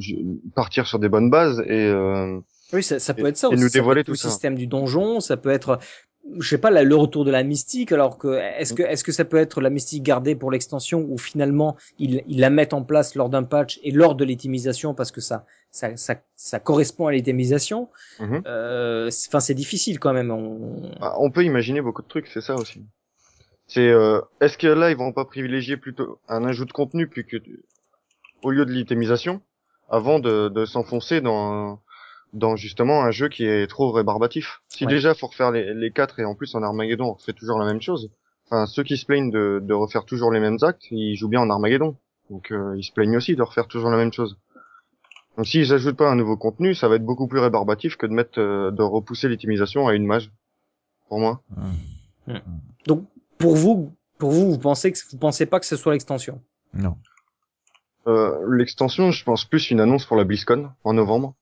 partir 0.54 0.86
sur 0.86 0.98
des 0.98 1.08
bonnes 1.08 1.30
bases 1.30 1.60
et 1.66 1.86
euh, 1.86 2.38
Oui, 2.72 2.82
ça, 2.82 2.98
ça 2.98 3.14
peut 3.14 3.26
Et- 3.26 3.28
être 3.30 3.36
ça 3.36 3.48
et 3.48 3.54
aussi. 3.54 3.60
nous 3.62 3.68
Ça 3.68 3.72
peut 3.72 3.78
dévoiler 3.80 4.00
le 4.00 4.04
tout 4.04 4.14
ça. 4.14 4.28
système 4.28 4.54
du 4.54 4.66
donjon, 4.66 5.20
ça 5.20 5.36
peut 5.36 5.50
être, 5.50 5.78
je 6.38 6.48
sais 6.48 6.58
pas, 6.58 6.70
la- 6.70 6.82
le 6.84 6.94
retour 6.96 7.24
de 7.24 7.30
la 7.30 7.42
mystique. 7.42 7.92
Alors 7.92 8.16
que 8.18 8.38
est-ce 8.58 8.74
que 8.74 8.82
est-ce 8.82 9.02
que 9.04 9.12
ça 9.12 9.24
peut 9.24 9.38
être 9.38 9.60
la 9.60 9.70
mystique 9.70 10.02
gardée 10.02 10.34
pour 10.36 10.50
l'extension 10.50 11.00
ou 11.08 11.18
finalement 11.18 11.76
ils, 11.98 12.22
ils 12.28 12.38
la 12.40 12.50
mettent 12.50 12.74
en 12.74 12.82
place 12.82 13.14
lors 13.14 13.28
d'un 13.28 13.42
patch 13.42 13.80
et 13.82 13.90
lors 13.90 14.14
de 14.14 14.24
l'itemisation 14.24 14.94
parce 14.94 15.10
que 15.10 15.20
ça 15.20 15.44
ça 15.70 15.96
ça, 15.96 16.16
ça 16.36 16.60
correspond 16.60 17.06
à 17.08 17.12
l'itemisation. 17.12 17.88
Mhm. 18.20 18.42
Euh, 18.46 19.10
c'est- 19.10 19.28
Enfin, 19.28 19.40
c'est 19.40 19.54
difficile 19.54 19.98
quand 19.98 20.12
même. 20.12 20.30
On... 20.30 20.90
ah, 21.00 21.14
on 21.18 21.30
peut 21.30 21.44
imaginer 21.44 21.80
beaucoup 21.80 22.02
de 22.02 22.08
trucs, 22.08 22.28
c'est 22.28 22.40
ça 22.42 22.54
aussi. 22.54 22.84
C'est 23.66 23.88
euh, 23.88 24.20
est-ce 24.40 24.58
que 24.58 24.66
là 24.66 24.90
ils 24.90 24.96
vont 24.96 25.12
pas 25.12 25.24
privilégier 25.24 25.76
plutôt 25.76 26.18
un 26.28 26.44
ajout 26.44 26.66
de 26.66 26.72
contenu 26.72 27.06
plus 27.08 27.24
que 27.24 27.36
au 28.42 28.50
lieu 28.50 28.64
de 28.66 28.72
l'itémisation 28.72 29.40
avant 29.88 30.18
de, 30.18 30.48
de 30.48 30.64
s'enfoncer 30.64 31.20
dans 31.20 31.80
dans 32.32 32.56
justement 32.56 33.02
un 33.02 33.10
jeu 33.10 33.28
qui 33.28 33.44
est 33.44 33.66
trop 33.66 33.90
rébarbatif. 33.92 34.62
Si 34.68 34.84
Ouais. 34.84 34.92
déjà 34.92 35.14
faut 35.14 35.26
refaire 35.26 35.50
les, 35.50 35.74
les 35.74 35.90
quatre 35.90 36.18
et 36.20 36.24
en 36.24 36.34
plus 36.34 36.54
en 36.54 36.62
Armageddon 36.62 37.06
on 37.06 37.12
refait 37.14 37.32
toujours 37.32 37.58
la 37.58 37.66
même 37.66 37.80
chose. 37.82 38.10
Enfin 38.46 38.66
ceux 38.66 38.82
qui 38.82 38.96
se 38.96 39.04
plaignent 39.06 39.30
de, 39.30 39.60
de 39.62 39.74
refaire 39.74 40.04
toujours 40.04 40.30
les 40.32 40.40
mêmes 40.40 40.58
actes, 40.62 40.84
ils 40.90 41.16
jouent 41.16 41.28
bien 41.28 41.40
en 41.40 41.50
Armageddon. 41.50 41.96
Donc 42.30 42.50
euh, 42.52 42.74
ils 42.76 42.84
se 42.84 42.92
plaignent 42.92 43.16
aussi 43.16 43.36
de 43.36 43.42
refaire 43.42 43.66
toujours 43.66 43.90
la 43.90 43.96
même 43.96 44.12
chose. 44.12 44.38
Donc 45.36 45.46
s'ils 45.46 45.72
ajoutent 45.72 45.96
pas 45.96 46.10
un 46.10 46.16
nouveau 46.16 46.36
contenu, 46.36 46.74
ça 46.74 46.88
va 46.88 46.96
être 46.96 47.04
beaucoup 47.04 47.26
plus 47.26 47.38
rébarbatif 47.40 47.96
que 47.96 48.06
de 48.06 48.12
mettre 48.12 48.38
euh, 48.40 48.70
de 48.70 48.82
repousser 48.82 49.28
l'optimisation 49.28 49.86
à 49.88 49.94
une 49.94 50.06
mage. 50.06 50.30
Pour 51.08 51.20
moi. 51.20 51.42
Donc 52.86 53.06
pour 53.38 53.54
vous, 53.56 53.94
pour 54.18 54.30
vous, 54.30 54.52
vous 54.52 54.58
pensez 54.58 54.92
que 54.92 54.98
vous 55.10 55.18
pensez 55.18 55.44
pas 55.44 55.60
que 55.60 55.66
ce 55.66 55.76
soit 55.76 55.92
l'extension? 55.92 56.40
Non. 56.72 56.96
Euh, 58.06 58.38
L'extension, 58.48 59.10
je 59.10 59.22
pense 59.24 59.44
plus 59.44 59.70
une 59.70 59.80
annonce 59.80 60.06
pour 60.06 60.16
la 60.16 60.24
BlizzCon 60.24 60.70
en 60.84 60.92
novembre. 60.94 61.34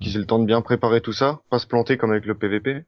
Qu'ils 0.00 0.16
aient 0.16 0.20
le 0.20 0.26
temps 0.26 0.38
de 0.38 0.44
bien 0.46 0.60
préparer 0.60 1.00
tout 1.00 1.12
ça, 1.12 1.40
pas 1.50 1.58
se 1.58 1.66
planter 1.66 1.96
comme 1.96 2.10
avec 2.10 2.26
le 2.26 2.34
PVP. 2.34 2.84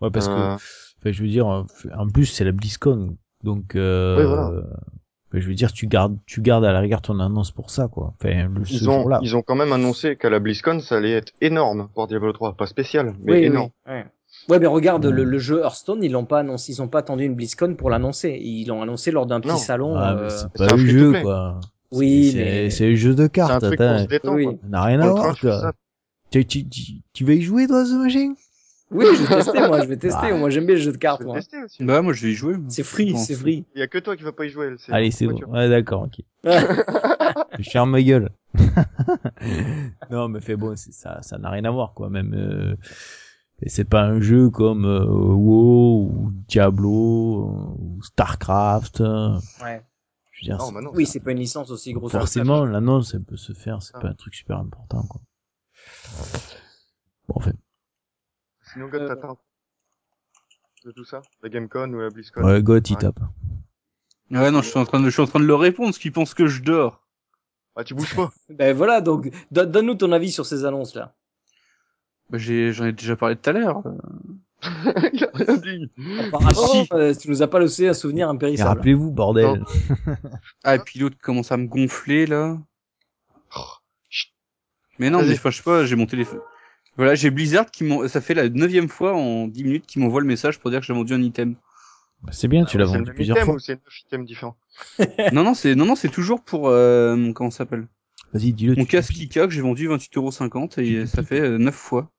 Ouais, 0.00 0.10
parce 0.10 0.26
que, 0.28 0.32
Euh, 0.32 0.54
enfin, 0.54 1.12
je 1.12 1.22
veux 1.22 1.28
dire, 1.28 1.48
euh, 1.48 1.62
en 1.96 2.08
plus 2.08 2.26
c'est 2.26 2.44
la 2.44 2.52
BlizzCon, 2.52 3.16
donc, 3.44 3.76
euh, 3.76 4.16
Oui, 4.18 4.24
voilà. 4.26 4.62
je 5.32 5.46
veux 5.46 5.54
dire, 5.54 5.72
tu 5.72 5.86
gardes, 5.86 6.16
tu 6.26 6.40
gardes 6.42 6.64
à 6.64 6.72
la 6.72 6.80
rigueur 6.80 7.02
ton 7.02 7.20
annonce 7.20 7.50
pour 7.52 7.70
ça, 7.70 7.86
quoi. 7.88 8.14
Enfin, 8.20 8.48
le, 8.52 8.64
ce 8.64 8.72
ils 8.74 8.90
ont, 8.90 9.00
jour-là. 9.00 9.20
ils 9.22 9.36
ont 9.36 9.42
quand 9.42 9.54
même 9.54 9.72
annoncé 9.72 10.16
qu'à 10.16 10.30
la 10.30 10.40
BlizzCon, 10.40 10.80
ça 10.80 10.96
allait 10.96 11.12
être 11.12 11.32
énorme 11.40 11.88
pour 11.94 12.06
Diablo 12.08 12.32
3, 12.32 12.54
pas 12.54 12.66
spécial, 12.66 13.14
mais 13.22 13.32
Oui, 13.32 13.38
énorme. 13.44 13.70
oui. 13.86 13.92
Ouais. 13.92 14.06
Ouais, 14.48 14.58
mais 14.58 14.66
regarde 14.66 15.06
Ouais. 15.06 15.12
le, 15.12 15.22
le 15.24 15.38
jeu 15.38 15.60
Hearthstone, 15.60 16.02
ils 16.02 16.10
l'ont 16.10 16.24
pas 16.24 16.40
annoncé, 16.40 16.72
ils 16.72 16.82
ont 16.82 16.88
pas 16.88 16.98
attendu 16.98 17.24
une 17.24 17.36
BlizzCon 17.36 17.76
pour 17.76 17.88
l'annoncer. 17.88 18.36
Ils 18.42 18.66
l'ont 18.66 18.82
annoncé 18.82 19.12
lors 19.12 19.26
d'un 19.26 19.40
petit 19.40 19.56
salon. 19.58 19.94
Ah, 19.96 20.14
euh, 20.16 20.28
c'est 20.28 20.46
c'est 20.56 20.68
pas 20.68 20.74
un 20.74 20.78
jeu, 20.78 21.22
quoi. 21.22 21.60
Oui, 21.92 22.32
C'est- 22.32 22.38
mais- 22.38 22.70
c'est 22.70 22.88
le 22.90 22.96
jeu 22.96 23.10
de 23.14 23.18
C'est 23.18 23.24
un 23.24 23.28
cartes, 23.28 23.64
truc 23.64 23.76
pour 23.78 23.86
attends. 23.86 24.02
se 24.02 24.08
détendre, 24.08 24.36
Oui. 24.36 24.44
quoi. 24.46 24.54
Ça 24.60 24.68
n'a 24.68 24.82
rien 24.82 25.00
à 25.00 25.08
voir, 25.10 25.36
je. 26.32 26.38
Tu, 26.40 26.46
tu, 26.46 26.68
tu, 26.68 26.92
tu 27.12 27.24
vas 27.24 27.32
y 27.34 27.42
jouer, 27.42 27.66
toi, 27.66 27.84
ce 27.84 27.94
machin? 27.94 28.34
Oui, 28.90 29.06
je 29.16 29.22
vais 29.24 29.36
tester, 29.36 29.60
moi, 29.66 29.80
je 29.80 29.86
vais 29.86 29.96
tester. 29.96 30.28
Ah. 30.30 30.36
Moi, 30.36 30.50
j'aime 30.50 30.66
bien 30.66 30.74
les 30.76 30.80
jeux 30.80 30.90
de 30.92 30.96
Je 30.96 31.00
cartes, 31.00 31.20
vais 31.20 31.26
moi. 31.26 31.36
tester 31.36 31.62
aussi. 31.64 31.82
Bah, 31.84 32.02
moi, 32.02 32.12
je 32.12 32.26
vais 32.26 32.32
y 32.32 32.34
jouer. 32.34 32.56
C'est 32.68 32.82
free, 32.84 33.12
Bon, 33.12 33.18
c'est 33.18 33.34
free. 33.34 33.64
Il 33.74 33.80
y 33.80 33.82
a 33.82 33.88
que 33.88 33.98
toi 33.98 34.16
qui 34.16 34.22
vas 34.22 34.32
pas 34.32 34.44
y 34.44 34.50
jouer. 34.50 34.66
elle, 34.66 34.94
Allez, 34.94 35.10
c'est 35.10 35.26
bon. 35.26 35.38
Ouais, 35.48 35.68
d'accord, 35.68 36.02
ok. 36.02 36.20
je 37.58 37.70
ferme 37.70 37.90
ma 37.90 38.02
gueule. 38.02 38.30
non, 40.10 40.28
mais 40.28 40.40
fait 40.40 40.56
bon, 40.56 40.74
ça, 40.76 41.20
ça 41.22 41.38
n'a 41.38 41.50
rien 41.50 41.64
à 41.64 41.70
voir, 41.70 41.94
quoi. 41.94 42.08
Même, 42.10 42.34
euh, 42.34 42.76
et 43.62 43.68
c'est 43.68 43.84
pas 43.84 44.02
un 44.02 44.20
jeu 44.20 44.50
comme 44.50 44.84
euh, 44.84 45.04
WoW 45.06 46.10
ou 46.12 46.32
Diablo 46.48 47.48
euh, 47.48 47.74
ou 47.82 48.02
Starcraft. 48.02 49.00
Ouais. 49.00 49.82
Je 50.32 50.40
veux 50.40 50.56
dire, 50.56 50.58
Non, 50.58 50.72
bah 50.72 50.80
non, 50.82 50.90
Oui, 50.94 51.06
c'est 51.06 51.20
pas 51.20 51.32
une 51.32 51.38
licence 51.38 51.70
aussi 51.70 51.92
grosse. 51.94 52.12
forcément, 52.12 52.64
l'annonce, 52.64 53.14
elle 53.14 53.22
peut 53.24 53.36
se 53.36 53.52
faire. 53.54 53.82
C'est 53.82 53.92
Ah. 53.94 54.00
pas 54.00 54.08
un 54.08 54.14
truc 54.14 54.34
super 54.34 54.58
important, 54.58 55.02
quoi. 55.08 55.20
Bon, 57.28 57.34
en 57.36 57.40
fait, 57.40 57.54
Sinon, 58.72 58.88
God, 58.88 59.02
Euh, 59.02 59.08
t'attends. 59.08 59.38
De 60.84 60.90
tout 60.92 61.04
ça? 61.04 61.22
La 61.42 61.48
GameCon 61.48 61.90
ou 61.92 62.00
la 62.00 62.10
BlizzCon? 62.10 62.42
ouais, 62.44 62.62
God, 62.62 62.88
il 62.88 62.94
Ouais. 62.94 63.00
tape. 63.00 63.20
Ouais, 64.30 64.50
non, 64.50 64.62
je 64.62 64.68
suis 64.68 64.78
en 64.78 64.84
train 64.84 65.00
de, 65.00 65.04
je 65.06 65.10
suis 65.10 65.22
en 65.22 65.26
train 65.26 65.40
de 65.40 65.44
leur 65.46 65.60
répondre, 65.60 65.88
parce 65.90 65.98
qu'ils 65.98 66.12
pensent 66.12 66.34
que 66.34 66.46
je 66.46 66.62
dors. 66.62 67.00
Ah, 67.76 67.84
tu 67.84 67.94
bouges 67.94 68.14
pas. 68.14 68.32
Ben 68.50 68.74
voilà, 68.76 69.00
donc 69.00 69.30
don- 69.50 69.68
donne-nous 69.68 69.94
ton 69.96 70.12
avis 70.12 70.30
sur 70.30 70.46
ces 70.46 70.64
annonces 70.64 70.94
là. 70.94 71.14
Bah, 72.30 72.38
j'ai, 72.38 72.72
j'en 72.72 72.86
ai 72.86 72.92
déjà 72.92 73.16
parlé 73.16 73.36
tout 73.36 73.50
à 73.50 73.52
l'heure. 73.52 73.82
Il 75.12 75.24
a 75.24 75.30
rien 75.34 75.56
dit. 75.56 75.90
Apparemment, 76.18 76.66
Si. 76.66 76.88
euh, 76.92 77.14
tu 77.14 77.28
nous 77.28 77.42
as 77.42 77.48
pas 77.48 77.58
laissé 77.60 77.88
un 77.88 77.94
souvenir 77.94 78.28
impérissable. 78.28 78.78
rappelez-vous, 78.78 79.10
bordel. 79.10 79.62
Ah, 80.64 80.76
et 80.76 80.78
puis 80.78 80.98
l'autre 80.98 81.16
commence 81.20 81.52
à 81.52 81.56
me 81.58 81.66
gonfler, 81.66 82.26
là. 82.26 82.58
Mais 84.98 85.10
non, 85.10 85.18
mais 85.22 85.34
je 85.34 85.40
sais 85.52 85.62
pas, 85.62 85.84
j'ai 85.84 85.96
mon 85.96 86.06
téléphone. 86.06 86.40
Voilà, 86.96 87.14
j'ai 87.16 87.30
Blizzard 87.30 87.70
qui 87.70 87.82
m'en, 87.84 88.06
ça 88.06 88.20
fait 88.20 88.34
la 88.34 88.48
neuvième 88.48 88.88
fois 88.88 89.14
en 89.14 89.48
10 89.48 89.64
minutes 89.64 89.86
qu'il 89.86 90.00
m'envoie 90.02 90.20
le 90.20 90.26
message 90.26 90.60
pour 90.60 90.70
dire 90.70 90.80
que 90.80 90.86
j'ai 90.86 90.92
vendu 90.94 91.12
un 91.12 91.22
item. 91.22 91.56
Bah, 92.22 92.32
c'est 92.32 92.46
bien, 92.48 92.64
tu 92.64 92.78
l'as 92.78 92.84
le 92.84 92.90
vendu 92.90 93.12
plusieurs 93.12 93.36
item 93.36 93.46
fois. 93.46 93.54
ou 93.56 93.58
c'est 93.58 93.74
neuf 93.84 94.00
items 94.06 94.26
différents? 94.26 94.56
non, 95.32 95.42
non, 95.42 95.54
c'est, 95.54 95.74
non, 95.74 95.86
non, 95.86 95.96
c'est 95.96 96.08
toujours 96.08 96.42
pour, 96.42 96.68
euh, 96.68 97.32
comment 97.32 97.50
ça 97.50 97.58
s'appelle? 97.58 97.88
Vas-y, 98.32 98.52
dis-le. 98.52 98.74
Mon 98.76 98.84
casque 98.84 99.12
Kika 99.12 99.46
que 99.46 99.52
j'ai 99.52 99.60
vendu 99.60 99.88
28,50€ 99.88 100.80
et 100.80 101.06
ça 101.06 101.22
fait 101.22 101.40
euh, 101.40 101.58
9 101.58 101.74
fois. 101.74 102.10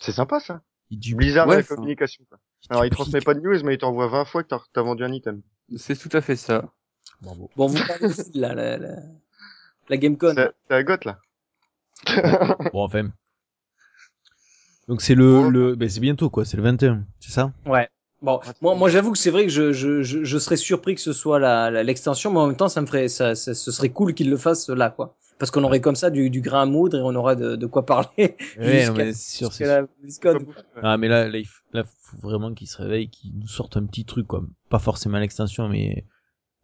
C'est 0.00 0.12
sympa, 0.12 0.40
ça. 0.40 0.62
il 0.90 0.98
dit- 0.98 1.14
Blizzard 1.14 1.48
Ouais, 1.48 1.56
la 1.56 1.62
communication, 1.62 2.24
quoi. 2.28 2.38
Alors, 2.68 2.84
il 2.84 2.90
transmet 2.90 3.20
pas 3.20 3.34
de 3.34 3.40
news, 3.40 3.62
mais 3.64 3.74
il 3.74 3.78
t'envoie 3.78 4.08
20 4.08 4.24
fois 4.24 4.42
que 4.42 4.48
t'as 4.48 4.58
t'as 4.72 4.82
vendu 4.82 5.04
un 5.04 5.12
item. 5.12 5.42
C'est 5.76 5.96
tout 5.96 6.14
à 6.16 6.20
fait 6.20 6.36
ça. 6.36 6.72
Bravo. 7.20 7.50
Bon, 7.56 7.66
vous 7.66 7.78
parlez 7.86 8.08
de 8.08 8.40
la, 8.40 8.54
la, 8.54 8.76
la, 8.76 8.96
la 9.88 9.96
GameCon. 9.96 10.32
C'est 10.34 10.50
c'est 10.68 10.74
à 10.74 10.82
Goth, 10.82 11.04
là. 11.04 11.20
Bon, 12.72 12.84
enfin. 12.84 13.10
Donc 14.88 15.02
c'est 15.02 15.14
le, 15.14 15.50
le, 15.50 15.74
ben 15.74 15.88
c'est 15.88 16.00
bientôt 16.00 16.30
quoi, 16.30 16.44
c'est 16.44 16.56
le 16.56 16.62
21, 16.62 17.04
c'est 17.18 17.32
ça? 17.32 17.52
Ouais. 17.66 17.88
Bon, 18.22 18.40
moi, 18.62 18.74
moi 18.76 18.88
j'avoue 18.88 19.12
que 19.12 19.18
c'est 19.18 19.30
vrai 19.30 19.42
que 19.44 19.50
je, 19.50 19.72
je, 19.72 20.02
je, 20.02 20.24
je 20.24 20.38
serais 20.38 20.56
surpris 20.56 20.94
que 20.94 21.00
ce 21.00 21.12
soit 21.12 21.38
la, 21.38 21.70
la- 21.70 21.82
l'extension, 21.82 22.32
mais 22.32 22.38
en 22.38 22.46
même 22.46 22.56
temps, 22.56 22.68
ça 22.68 22.80
me 22.80 22.86
ferait, 22.86 23.08
ça, 23.08 23.34
ça- 23.34 23.54
ce 23.54 23.70
serait 23.70 23.90
cool 23.90 24.14
qu'ils 24.14 24.30
le 24.30 24.36
fassent 24.36 24.68
là, 24.68 24.90
quoi. 24.90 25.16
Parce 25.38 25.50
qu'on 25.50 25.64
aurait 25.64 25.80
comme 25.80 25.96
ça 25.96 26.08
du, 26.08 26.30
du 26.30 26.40
grain 26.40 26.62
à 26.62 26.66
moudre 26.66 26.96
et 26.96 27.00
on 27.02 27.14
aura 27.14 27.34
de, 27.34 27.56
de 27.56 27.66
quoi 27.66 27.84
parler. 27.84 28.36
Ouais, 28.58 28.90
mais 28.96 29.12
c'est 29.12 29.48
sûr, 29.48 29.52
la. 29.60 29.82
Ah, 30.82 30.96
mais 30.96 31.08
là, 31.08 31.28
là, 31.28 31.36
il 31.38 31.44
faut, 31.46 31.62
là, 31.72 31.84
faut 31.84 32.16
vraiment 32.22 32.54
qu'ils 32.54 32.68
se 32.68 32.78
réveillent, 32.80 33.10
qu'ils 33.10 33.36
nous 33.38 33.48
sortent 33.48 33.76
un 33.76 33.84
petit 33.84 34.04
truc, 34.06 34.26
quoi. 34.28 34.42
Pas 34.70 34.78
forcément 34.78 35.18
l'extension, 35.18 35.68
mais 35.68 36.04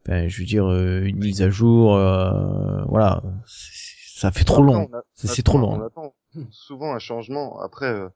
Enfin, 0.05 0.27
je 0.27 0.39
veux 0.41 0.47
dire, 0.47 0.67
euh, 0.67 1.03
une 1.05 1.19
mise 1.19 1.43
à 1.43 1.51
jour, 1.51 1.95
euh, 1.97 2.83
voilà, 2.89 3.23
c'est- 3.47 3.92
ça 4.23 4.31
fait 4.33 4.45
trop 4.45 4.63
long. 4.63 4.89
C'est 5.15 5.43
trop 5.43 5.59
attend- 5.59 5.77
long. 5.77 5.83
On 5.83 5.87
attend 5.87 6.15
souvent 6.51 6.95
un 6.95 6.99
changement. 6.99 7.61
Après, 7.61 7.87
euh, 7.93 8.09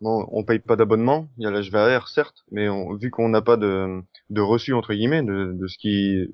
bon, 0.00 0.26
on 0.30 0.44
paye 0.44 0.58
pas 0.58 0.76
d'abonnement. 0.76 1.28
Il 1.38 1.44
y 1.44 1.46
a 1.46 1.50
l'HVR, 1.50 2.08
certes, 2.08 2.44
mais 2.52 2.68
on- 2.68 2.94
vu 2.94 3.10
qu'on 3.10 3.28
n'a 3.28 3.42
pas 3.42 3.56
de, 3.56 4.00
de 4.30 4.40
reçu 4.40 4.72
entre 4.74 4.92
guillemets 4.94 5.22
de, 5.22 5.52
de 5.58 5.66
ce 5.66 5.78
qui, 5.78 6.28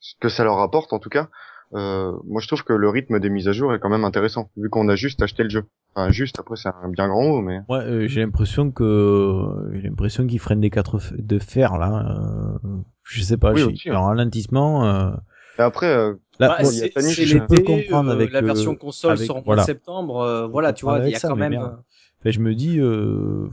ce 0.00 0.14
que 0.20 0.28
ça 0.28 0.44
leur 0.44 0.58
apporte 0.60 0.92
en 0.92 0.98
tout 0.98 1.10
cas. 1.10 1.28
Euh, 1.74 2.12
moi, 2.26 2.40
je 2.42 2.48
trouve 2.48 2.64
que 2.64 2.74
le 2.74 2.88
rythme 2.90 3.18
des 3.18 3.30
mises 3.30 3.48
à 3.48 3.52
jour 3.52 3.72
est 3.74 3.78
quand 3.78 3.88
même 3.88 4.04
intéressant, 4.04 4.50
vu 4.58 4.68
qu'on 4.68 4.88
a 4.90 4.94
juste 4.96 5.22
acheté 5.22 5.42
le 5.42 5.48
jeu. 5.48 5.64
Enfin, 5.94 6.10
juste. 6.10 6.38
Après, 6.38 6.56
c'est 6.56 6.68
un 6.68 6.88
bien 6.90 7.08
grand 7.08 7.22
mot, 7.22 7.40
mais 7.40 7.60
Ouais, 7.68 7.78
euh, 7.78 8.08
j'ai 8.08 8.20
l'impression 8.20 8.70
que 8.70 9.42
j'ai 9.74 9.88
l'impression 9.88 10.26
qu'ils 10.26 10.38
freinent 10.40 10.60
des 10.60 10.70
quatre 10.70 10.98
f- 10.98 11.14
de 11.16 11.38
fer 11.38 11.78
là. 11.78 12.16
Euh, 12.64 12.68
je 13.04 13.22
sais 13.22 13.36
pas, 13.38 13.52
Oui, 13.52 13.74
j'ai 13.76 13.90
un 13.90 14.00
ralentissement. 14.00 14.84
Euh, 14.86 15.12
Et 15.58 15.62
après, 15.62 15.86
euh, 15.94 16.14
Bah, 16.48 16.58
bon, 16.62 16.70
c'est 16.70 17.24
l'été, 17.24 17.64
comprendre 17.64 18.10
euh, 18.10 18.12
avec 18.14 18.32
la 18.32 18.40
euh, 18.40 18.42
version 18.42 18.74
console 18.74 19.12
avec- 19.12 19.26
sort 19.26 19.36
en 19.38 19.42
voilà. 19.42 19.64
septembre. 19.64 20.20
euh, 20.20 20.46
voilà, 20.46 20.72
tu 20.72 20.84
vois, 20.84 20.98
il 21.00 21.10
y 21.10 21.14
a 21.14 21.18
ça, 21.18 21.28
quand 21.28 21.36
même. 21.36 21.52
euh, 21.54 21.66
enfin, 21.66 22.30
je 22.30 22.40
me 22.40 22.54
dis, 22.54 22.78
euh, 22.80 23.48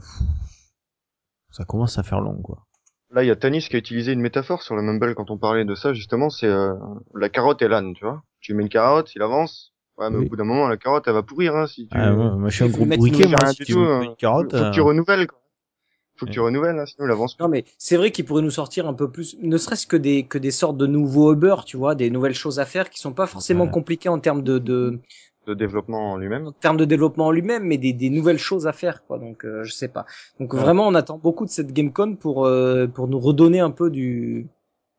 ça 1.50 1.64
commence 1.64 1.98
à 1.98 2.02
faire 2.02 2.20
long 2.20 2.40
quoi. 2.42 2.66
là, 3.10 3.24
il 3.24 3.26
y 3.26 3.30
a 3.30 3.36
Tanis 3.36 3.62
qui 3.68 3.74
a 3.76 3.78
utilisé 3.78 4.12
une 4.12 4.20
métaphore 4.20 4.62
sur 4.62 4.76
le 4.76 4.82
Mumble 4.82 5.14
quand 5.14 5.30
on 5.30 5.38
parlait 5.38 5.64
de 5.64 5.74
ça. 5.74 5.92
Justement, 5.92 6.30
c'est 6.30 6.46
euh, 6.46 6.74
la 7.14 7.28
carotte 7.28 7.60
et 7.62 7.68
l'âne, 7.68 7.92
tu 7.94 8.04
vois. 8.04 8.22
Tu 8.40 8.54
mets 8.54 8.62
une 8.62 8.68
carotte, 8.68 9.14
il 9.14 9.22
avance. 9.22 9.72
Ouais, 9.98 10.08
mais 10.10 10.18
Oui. 10.18 10.26
au 10.26 10.28
bout 10.30 10.36
d'un 10.36 10.44
moment, 10.44 10.68
la 10.68 10.76
carotte, 10.76 11.04
elle 11.08 11.14
va 11.14 11.22
pourrir, 11.22 11.56
hein, 11.56 11.66
si 11.66 11.86
tu. 11.88 11.98
Ah, 11.98 12.14
ouais, 12.14 12.30
moi 12.36 12.48
je 12.48 12.54
suis 12.54 12.64
un 12.64 12.68
gros 12.68 12.82
une 12.84 12.88
moi 13.28 13.46
si 13.48 13.56
tu 13.64 13.72
tout, 13.72 13.78
veux 13.80 14.04
une 14.04 14.16
carotte. 14.16 14.56
faut 14.56 14.64
que 14.64 14.70
tu 14.72 14.80
euh, 14.80 14.84
renouvelles, 14.84 15.26
quoi. 15.26 15.39
Faut 16.20 16.26
que 16.26 16.30
tu 16.32 16.40
renouvelles, 16.40 16.78
hein, 16.78 16.86
sinon 16.86 17.08
il 17.08 17.10
avance 17.10 17.34
plus. 17.34 17.42
Non 17.42 17.48
mais 17.48 17.64
c'est 17.78 17.96
vrai 17.96 18.10
qu'il 18.12 18.24
pourrait 18.26 18.42
nous 18.42 18.50
sortir 18.50 18.86
un 18.86 18.94
peu 18.94 19.10
plus, 19.10 19.36
ne 19.40 19.56
serait-ce 19.56 19.86
que 19.86 19.96
des 19.96 20.24
que 20.24 20.38
des 20.38 20.50
sortes 20.50 20.76
de 20.76 20.86
nouveaux 20.86 21.32
Uber, 21.32 21.56
tu 21.66 21.76
vois, 21.76 21.94
des 21.94 22.10
nouvelles 22.10 22.34
choses 22.34 22.58
à 22.60 22.64
faire 22.66 22.90
qui 22.90 23.00
sont 23.00 23.12
pas 23.12 23.26
forcément 23.26 23.64
Ouais. 23.64 23.70
compliquées 23.70 24.08
en 24.10 24.18
termes 24.20 24.42
de, 24.42 24.58
de 24.58 24.98
de 25.46 25.54
développement 25.54 26.12
en 26.12 26.16
lui-même. 26.18 26.46
en 26.48 26.52
termes 26.52 26.76
de 26.76 26.84
développement 26.84 27.26
en 27.28 27.30
lui-même, 27.30 27.64
mais 27.64 27.78
des, 27.78 27.92
des 27.94 28.10
nouvelles 28.10 28.38
choses 28.38 28.66
à 28.66 28.72
faire 28.72 29.02
quoi. 29.06 29.18
Donc 29.18 29.44
euh, 29.46 29.64
je 29.64 29.72
sais 29.72 29.88
pas. 29.88 30.04
Donc 30.38 30.52
Ouais. 30.52 30.60
vraiment 30.60 30.86
on 30.86 30.94
attend 30.94 31.16
beaucoup 31.18 31.46
de 31.46 31.50
cette 31.50 31.72
GameCon 31.72 32.14
pour 32.16 32.44
euh, 32.46 32.86
pour 32.86 33.08
nous 33.08 33.18
redonner 33.18 33.60
un 33.60 33.70
peu 33.70 33.90
du 33.90 34.46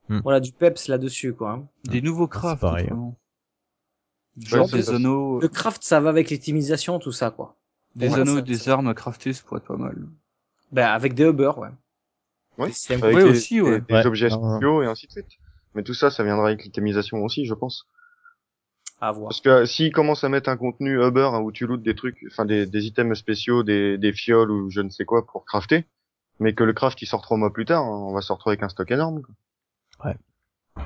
Hmm. 0.09 0.19
voilà 0.23 0.39
du 0.41 0.51
peps 0.51 0.87
là-dessus 0.87 1.31
quoi. 1.33 1.51
hein. 1.51 1.67
Des 1.85 2.01
nouveaux 2.01 2.27
crafts. 2.27 2.59
pareil. 2.61 2.85
autrement. 2.87 3.15
Genre 4.37 4.67
des 4.69 4.89
anneaux, 4.89 5.39
Le 5.39 5.47
craft 5.47 5.83
ça 5.83 5.99
va 5.99 6.09
avec 6.09 6.31
l'optimisation 6.31 6.99
tout 6.99 7.11
ça 7.11 7.29
quoi. 7.31 7.55
des 7.95 8.09
Ouais, 8.09 8.19
anneaux 8.21 8.35
ça- 8.37 8.41
des 8.41 8.55
ça- 8.55 8.73
armes 8.73 8.87
à 8.87 8.93
crafter, 8.93 9.31
ça 9.33 9.43
pourrait 9.45 9.59
être 9.59 9.67
pas 9.67 9.77
mal. 9.77 9.95
Ben 10.71 10.87
avec 10.87 11.13
des 11.13 11.25
Uber 11.25 11.51
ouais. 11.57 11.69
Oui. 12.57 12.67
Des 12.67 12.73
systèmes- 12.73 13.03
Avec 13.03 13.15
Ouais, 13.17 13.23
des, 13.23 13.29
aussi, 13.29 13.55
des- 13.55 13.61
ouais. 13.61 13.81
des 13.81 13.93
Ouais. 13.93 14.05
objets 14.05 14.29
spéciaux 14.29 14.83
et 14.83 14.85
ainsi 14.85 15.07
de 15.07 15.11
suite. 15.11 15.27
Mais 15.73 15.83
tout 15.83 15.93
ça, 15.93 16.09
ça 16.11 16.23
viendra 16.23 16.47
avec 16.47 16.63
l'itémisation 16.63 17.23
aussi, 17.23 17.45
je 17.45 17.53
pense. 17.53 17.87
à 19.03 19.11
voir. 19.13 19.29
Parce 19.29 19.41
que 19.41 19.49
euh, 19.49 19.65
s'ils 19.65 19.91
commencent 19.91 20.23
à 20.23 20.29
mettre 20.29 20.47
un 20.49 20.57
contenu 20.57 21.03
Uber 21.03 21.29
hein, 21.33 21.39
où 21.39 21.51
tu 21.51 21.65
lootes 21.65 21.81
des 21.81 21.95
trucs, 21.95 22.17
enfin 22.29 22.45
des, 22.45 22.67
des 22.67 22.85
items 22.85 23.17
spéciaux, 23.17 23.63
des, 23.63 23.97
des 23.97 24.13
fioles 24.13 24.51
ou 24.51 24.69
je 24.69 24.81
ne 24.81 24.89
sais 24.89 25.05
quoi 25.05 25.25
pour 25.25 25.43
crafter, 25.45 25.85
mais 26.39 26.53
que 26.53 26.63
le 26.63 26.73
craft 26.73 27.01
il 27.01 27.07
sort 27.07 27.21
trois 27.23 27.35
mois 27.37 27.51
plus 27.51 27.65
tard, 27.65 27.81
hein, 27.83 27.89
on 28.09 28.13
va 28.13 28.21
se 28.21 28.31
retrouver 28.31 28.53
avec 28.53 28.63
un 28.63 28.69
stock 28.69 28.91
énorme. 28.91 29.23
quoi. 29.23 30.05
Ouais. 30.05 30.83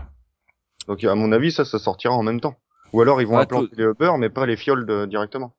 Donc 0.87 1.03
à 1.03 1.13
mon 1.15 1.31
avis, 1.33 1.51
ça, 1.51 1.65
ça 1.65 1.77
sortira 1.77 2.13
en 2.13 2.23
même 2.23 2.39
temps. 2.39 2.55
Ou 2.93 3.01
alors 3.01 3.21
ils 3.21 3.27
vont 3.27 3.35
Ouais, 3.35 3.41
implanter 3.43 3.75
les 3.75 3.83
Uber, 3.83 4.11
mais 4.17 4.29
pas 4.29 4.45
les 4.45 4.55
fioles 4.55 4.85
de- 4.85 5.05
directement. 5.07 5.53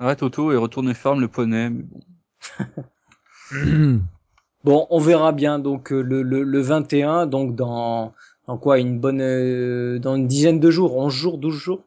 Ouais, 0.00 0.14
Toto 0.16 0.52
et 0.52 0.56
retourner 0.56 0.92
farm 0.94 1.20
le 1.22 1.28
poney, 1.28 1.70
mais 1.70 1.84
bon. 1.84 2.00
Bon, 4.64 4.86
on 4.90 5.00
verra 5.00 5.32
bien 5.32 5.58
donc 5.58 5.92
euh, 5.92 6.00
le, 6.02 6.22
le, 6.22 6.44
le 6.44 6.60
21, 6.60 7.26
donc 7.26 7.56
dans, 7.56 8.12
dans 8.46 8.56
quoi 8.58 8.78
une 8.78 9.00
bonne 9.00 9.20
euh, 9.20 9.98
dans 9.98 10.14
une 10.14 10.28
dizaine 10.28 10.60
de 10.60 10.70
jours, 10.70 10.96
11 10.96 11.12
jours, 11.12 11.38
12 11.38 11.54
jours. 11.54 11.80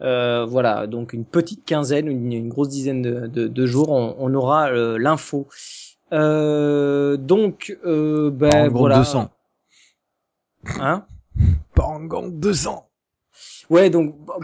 Euh, 0.00 0.44
voilà, 0.44 0.86
donc 0.86 1.12
une 1.12 1.24
petite 1.24 1.64
quinzaine, 1.64 2.06
une, 2.06 2.32
une 2.32 2.48
grosse 2.48 2.68
dizaine 2.68 3.02
de, 3.02 3.26
de, 3.26 3.48
de 3.48 3.66
jours, 3.66 3.90
on, 3.90 4.14
on 4.18 4.32
aura 4.34 4.68
euh, 4.68 4.96
l'info. 4.96 5.48
Euh, 6.12 7.16
donc 7.16 7.76
euh, 7.84 8.30
ben 8.30 8.50
Parangon 8.50 8.78
voilà. 8.78 8.98
200. 8.98 9.30
Hein? 10.80 11.06
Parangon 11.74 12.28
200. 12.28 12.88
Ouais, 13.74 13.90
donc 13.90 14.14
pour, 14.24 14.38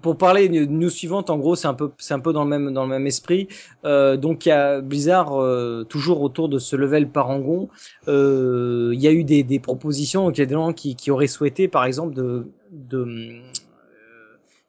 pour 0.00 0.16
parler 0.16 0.48
de 0.48 0.64
news 0.64 0.90
suivante, 0.90 1.28
en 1.28 1.38
gros, 1.38 1.56
c'est 1.56 1.66
un 1.66 1.74
peu, 1.74 1.90
c'est 1.98 2.14
un 2.14 2.20
peu 2.20 2.32
dans 2.32 2.44
le 2.44 2.50
même, 2.50 2.72
dans 2.72 2.84
le 2.84 2.88
même 2.88 3.06
esprit. 3.08 3.48
Euh, 3.84 4.16
donc 4.16 4.46
il 4.46 4.50
y 4.50 4.52
a 4.52 4.80
Blizzard 4.80 5.32
euh, 5.34 5.82
toujours 5.82 6.20
autour 6.20 6.48
de 6.48 6.60
ce 6.60 6.76
level 6.76 7.08
parangon. 7.08 7.68
Euh, 8.06 8.92
Il 8.94 9.00
y 9.00 9.08
a 9.08 9.12
eu 9.12 9.24
des, 9.24 9.42
des 9.42 9.58
propositions, 9.58 10.26
donc 10.26 10.38
il 10.38 10.40
y 10.40 10.44
a 10.44 10.46
des 10.46 10.54
gens 10.54 10.72
qui, 10.72 10.94
qui 10.94 11.10
auraient 11.10 11.26
souhaité, 11.26 11.66
par 11.66 11.84
exemple, 11.84 12.14
de, 12.14 12.46
de 12.70 13.42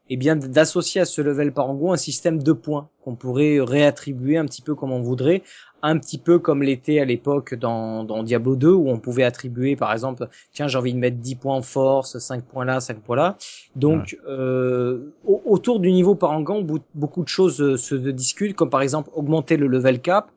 eh 0.09 0.17
bien 0.17 0.35
d'associer 0.35 1.01
à 1.01 1.05
ce 1.05 1.21
level 1.21 1.51
parangon 1.51 1.91
un 1.93 1.97
système 1.97 2.41
de 2.41 2.53
points 2.53 2.89
qu'on 3.03 3.15
pourrait 3.15 3.59
réattribuer 3.59 4.37
un 4.37 4.45
petit 4.45 4.61
peu 4.61 4.73
comme 4.73 4.91
on 4.91 5.01
voudrait, 5.01 5.43
un 5.87 5.97
petit 5.97 6.17
peu 6.17 6.39
comme 6.39 6.63
l'était 6.63 6.99
à 6.99 7.05
l'époque 7.05 7.53
dans, 7.55 8.03
dans 8.03 8.23
Diablo 8.23 8.55
2 8.55 8.71
où 8.71 8.89
on 8.89 8.99
pouvait 8.99 9.23
attribuer 9.23 9.75
par 9.75 9.91
exemple 9.93 10.27
tiens 10.53 10.67
j'ai 10.67 10.77
envie 10.77 10.93
de 10.93 10.99
mettre 10.99 11.17
10 11.17 11.35
points 11.35 11.55
en 11.55 11.61
force, 11.61 12.17
5 12.17 12.43
points 12.43 12.65
là, 12.65 12.79
5 12.79 12.99
points 12.99 13.15
là. 13.15 13.37
Donc 13.75 14.17
euh, 14.27 15.13
au- 15.25 15.41
autour 15.45 15.79
du 15.79 15.91
niveau 15.91 16.15
parangon 16.15 16.61
bou- 16.61 16.79
beaucoup 16.95 17.23
de 17.23 17.27
choses 17.29 17.61
euh, 17.61 17.77
se 17.77 17.95
discutent 17.95 18.55
comme 18.55 18.69
par 18.69 18.81
exemple 18.81 19.09
augmenter 19.13 19.57
le 19.57 19.67
level 19.67 20.01
cap, 20.01 20.31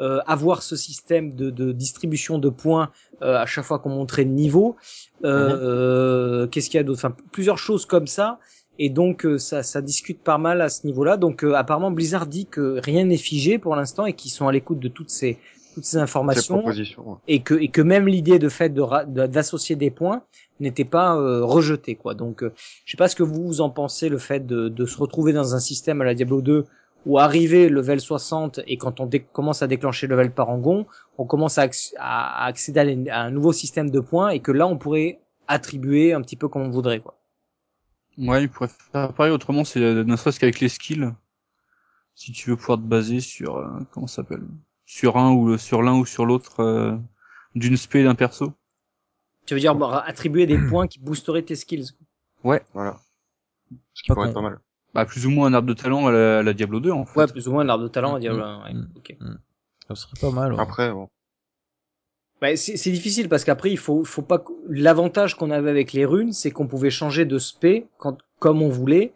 euh, 0.00 0.20
avoir 0.26 0.62
ce 0.62 0.76
système 0.76 1.34
de, 1.34 1.50
de 1.50 1.72
distribution 1.72 2.38
de 2.38 2.48
points 2.48 2.90
euh, 3.22 3.36
à 3.36 3.46
chaque 3.46 3.64
fois 3.64 3.78
qu'on 3.78 3.90
montrait 3.90 4.24
de 4.24 4.30
niveau. 4.30 4.76
Euh, 5.24 5.56
euh, 6.44 6.46
Qu'est-ce 6.48 6.68
qu'il 6.70 6.78
y 6.78 6.80
a 6.80 6.84
d'autre? 6.84 6.98
Enfin 7.04 7.14
plusieurs 7.32 7.58
choses 7.58 7.86
comme 7.86 8.06
ça. 8.06 8.38
Et 8.78 8.90
donc 8.90 9.24
euh, 9.24 9.38
ça, 9.38 9.62
ça 9.62 9.80
discute 9.80 10.20
pas 10.20 10.38
mal 10.38 10.60
à 10.60 10.68
ce 10.68 10.86
niveau-là. 10.86 11.16
Donc 11.16 11.44
euh, 11.44 11.54
apparemment 11.54 11.90
Blizzard 11.90 12.26
dit 12.26 12.46
que 12.46 12.80
rien 12.82 13.04
n'est 13.04 13.16
figé 13.16 13.58
pour 13.58 13.76
l'instant 13.76 14.04
et 14.06 14.12
qu'ils 14.14 14.30
sont 14.32 14.48
à 14.48 14.52
l'écoute 14.52 14.80
de 14.80 14.88
toutes 14.88 15.10
ces 15.10 15.38
toutes 15.74 15.84
ces 15.84 15.96
informations 15.98 16.58
et 17.28 17.40
que 17.42 17.54
et 17.54 17.68
que 17.68 17.82
même 17.82 18.06
l'idée 18.06 18.38
de 18.38 18.48
fait 18.48 18.68
de 18.72 19.26
d'associer 19.26 19.74
des 19.76 19.90
points 19.90 20.22
n'était 20.60 20.84
pas 20.84 21.16
euh, 21.16 21.44
rejetée 21.44 21.94
quoi. 21.96 22.14
Donc 22.14 22.42
euh, 22.42 22.52
je 22.84 22.92
sais 22.92 22.96
pas 22.96 23.08
ce 23.08 23.16
que 23.16 23.22
vous 23.24 23.42
vous 23.46 23.60
en 23.60 23.70
pensez 23.70 24.08
le 24.08 24.18
fait 24.18 24.46
de, 24.46 24.68
de 24.68 24.86
se 24.86 24.96
retrouver 24.98 25.32
dans 25.32 25.54
un 25.54 25.60
système 25.60 26.00
à 26.00 26.04
la 26.04 26.14
Diablo 26.14 26.42
2 26.42 26.64
où 27.06 27.18
arrivé 27.18 27.68
level 27.68 28.00
60 28.00 28.60
et 28.66 28.76
quand 28.76 28.98
on 29.00 29.08
commence 29.32 29.62
à 29.62 29.66
déclencher 29.66 30.06
le 30.06 30.16
level 30.16 30.30
parangon, 30.32 30.86
on 31.18 31.26
commence 31.26 31.58
à, 31.58 31.66
acc- 31.66 31.92
à- 31.98 32.44
à 32.44 32.46
accéder 32.46 33.08
à, 33.10 33.18
à 33.18 33.22
un 33.22 33.30
nouveau 33.30 33.52
système 33.52 33.90
de 33.90 34.00
points 34.00 34.30
et 34.30 34.40
que 34.40 34.52
là 34.52 34.66
on 34.66 34.78
pourrait 34.78 35.20
attribuer 35.48 36.12
un 36.12 36.22
petit 36.22 36.36
peu 36.36 36.48
comme 36.48 36.62
on 36.62 36.70
voudrait 36.70 37.00
quoi. 37.00 37.14
Ouais, 38.18 38.42
il 38.44 38.48
pourrait 38.48 38.68
faire 38.68 39.12
pareil, 39.12 39.32
autrement, 39.32 39.64
c'est 39.64 39.80
euh, 39.80 40.04
ne 40.04 40.16
serait-ce 40.16 40.38
qu'avec 40.40 40.60
les 40.60 40.68
skills. 40.68 41.12
Si 42.14 42.32
tu 42.32 42.50
veux 42.50 42.56
pouvoir 42.56 42.78
te 42.78 42.82
baser 42.84 43.20
sur, 43.20 43.56
euh, 43.56 43.68
comment 43.92 44.06
ça 44.06 44.16
s'appelle? 44.16 44.42
Sur 44.86 45.16
un 45.16 45.32
ou 45.32 45.48
le- 45.48 45.58
sur 45.58 45.82
l'un 45.82 45.94
ou 45.94 46.06
sur 46.06 46.26
l'autre 46.26 46.60
euh, 46.60 46.96
d'une 47.54 47.76
spé 47.76 48.04
d'un 48.04 48.14
perso. 48.14 48.52
Tu 49.46 49.54
veux 49.54 49.60
dire 49.60 49.74
bah, 49.74 50.02
attribuer 50.06 50.46
des 50.46 50.58
points 50.58 50.86
qui 50.86 50.98
boosteraient 51.00 51.42
tes 51.42 51.56
skills. 51.56 51.90
Voilà. 52.42 53.00
Ce 53.94 54.02
qui 54.02 54.08
Pas 54.08 54.14
pourrait 54.14 54.26
con. 54.26 54.30
être 54.30 54.34
pas 54.34 54.42
mal. 54.42 54.60
Bah, 54.94 55.04
plus 55.06 55.26
ou 55.26 55.30
moins 55.30 55.48
un 55.48 55.54
arbre 55.54 55.68
de 55.68 55.74
talent 55.74 56.06
à 56.06 56.12
la, 56.12 56.38
à 56.38 56.42
la 56.42 56.52
Diablo 56.52 56.78
2, 56.80 56.92
en 56.92 57.04
fait. 57.04 57.18
Ouais, 57.20 57.26
plus 57.26 57.48
ou 57.48 57.52
moins 57.52 57.64
l'arbre 57.64 57.82
de 57.84 57.88
talent 57.88 58.14
à 58.14 58.20
Diablo 58.20 58.38
Mm, 58.40 58.42
1, 58.42 58.64
ouais. 58.64 58.74
mm. 58.74 58.88
ok. 58.96 59.16
Ça 59.88 59.94
serait 59.96 60.20
pas 60.20 60.30
mal. 60.30 60.52
ouais. 60.54 60.60
Après, 60.60 60.92
bon. 60.92 61.08
Bah, 62.44 62.56
c'est 62.56 62.76
c'est 62.76 62.90
difficile 62.90 63.28
parce 63.30 63.42
qu'après 63.44 63.70
il 63.70 63.78
faut 63.78 64.04
faut 64.04 64.20
pas 64.22 64.44
l'avantage 64.68 65.34
qu'on 65.34 65.50
avait 65.50 65.70
avec 65.70 65.92
les 65.94 66.04
runes 66.04 66.32
c'est 66.32 66.50
qu'on 66.50 66.66
pouvait 66.66 66.90
changer 66.90 67.24
de 67.24 67.38
spé 67.38 67.86
quand 67.96 68.18
comme 68.38 68.60
on 68.60 68.68
voulait 68.68 69.12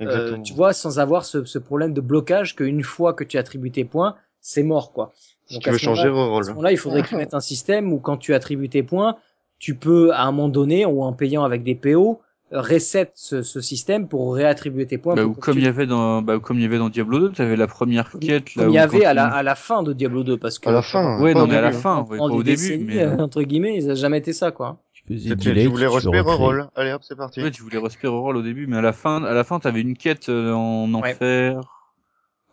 euh, 0.00 0.04
Exactement. 0.06 0.42
tu 0.42 0.52
vois 0.54 0.72
sans 0.72 0.98
avoir 0.98 1.24
ce, 1.24 1.44
ce 1.44 1.58
problème 1.60 1.92
de 1.94 2.00
blocage 2.00 2.56
qu'une 2.56 2.82
fois 2.82 3.12
que 3.12 3.22
tu 3.24 3.38
attribues 3.38 3.70
tes 3.70 3.84
points 3.84 4.16
c'est 4.40 4.64
mort 4.64 4.92
quoi 4.92 5.12
si 5.46 5.54
donc 5.54 5.62
tu 5.62 5.68
à 5.68 5.72
veux 5.72 5.78
ce 5.78 5.84
changer, 5.84 6.08
moment-là- 6.08 6.22
à 6.22 6.26
reroll. 6.26 6.44
ce 6.44 6.48
moment-là 6.50 6.72
il 6.72 6.78
faudrait 6.78 7.02
qu'ils 7.04 7.18
mettent 7.18 7.34
un 7.34 7.40
système 7.40 7.92
où 7.92 7.98
quand 8.00 8.16
tu 8.16 8.34
attribues 8.34 8.68
tes 8.68 8.82
points 8.82 9.16
tu 9.60 9.76
peux 9.76 10.12
à 10.12 10.22
un 10.24 10.32
moment 10.32 10.48
donné 10.48 10.84
ou 10.84 11.04
en 11.04 11.12
payant 11.12 11.44
avec 11.44 11.62
des 11.62 11.76
PO 11.76 12.20
reset 12.52 13.10
ce, 13.14 13.42
ce 13.42 13.60
système 13.60 14.08
pour 14.08 14.34
réattribuer 14.34 14.86
tes 14.86 14.98
points 14.98 15.14
Bah, 15.14 15.22
pour 15.22 15.32
ou 15.32 15.34
comme 15.40 15.58
il 15.58 15.64
y 15.64 15.66
avait 15.66 15.86
dans, 15.86 16.22
bah, 16.22 16.38
comme 16.38 16.58
il 16.58 16.62
y 16.62 16.66
avait 16.66 16.78
dans 16.78 16.88
Diablo 16.90 17.18
2, 17.18 17.32
t'avais 17.32 17.56
la 17.56 17.66
première 17.66 18.10
quête 18.20 18.54
là 18.54 18.64
comme 18.64 18.72
il 18.72 18.74
y 18.74 18.78
avait 18.78 19.04
à 19.04 19.14
la, 19.14 19.28
tu- 19.28 19.34
à 19.34 19.42
la 19.42 19.54
fin 19.54 19.82
de 19.82 19.92
Diablo 19.92 20.22
2 20.22 20.36
parce 20.36 20.58
que 20.58 20.68
À 20.68 20.72
la 20.72 20.82
fin. 20.82 21.20
Ouais, 21.20 21.32
pas 21.32 21.40
non, 21.40 21.44
au 21.46 21.48
mais 21.48 21.56
à 21.56 21.60
la 21.62 21.68
début, 21.68 21.78
hein. 21.78 21.80
fin, 21.80 22.02
ouais, 22.02 22.18
pas 22.18 22.24
au 22.24 22.42
début, 22.42 22.78
mais. 22.78 23.02
euh, 23.02 23.16
entre 23.18 23.42
guillemets 23.42 23.76
ils 23.76 23.90
ont 23.90 23.94
jamais 23.94 24.18
été 24.18 24.32
ça 24.32 24.50
quoi 24.50 24.78
Tu 24.92 25.02
Tu 25.18 25.34
voulais 25.34 25.62
tu 25.62 25.68
recrées. 25.86 26.20
reroll. 26.20 26.68
Allez 26.76 26.92
hop, 26.92 27.02
c'est 27.04 27.16
parti. 27.16 27.42
Ouais, 27.42 27.50
tu 27.50 27.62
voulais 27.62 27.78
respirer 27.78 28.12
rôle 28.12 28.36
au 28.36 28.42
début, 28.42 28.66
mais 28.66 28.76
à 28.76 28.82
la 28.82 28.92
fin, 28.92 29.22
à 29.24 29.32
la 29.32 29.44
fin, 29.44 29.58
t'avais 29.58 29.80
une 29.80 29.96
quête 29.96 30.28
euh, 30.28 30.52
en 30.52 30.92
Ouais. 30.94 31.12
enfer, 31.12 31.60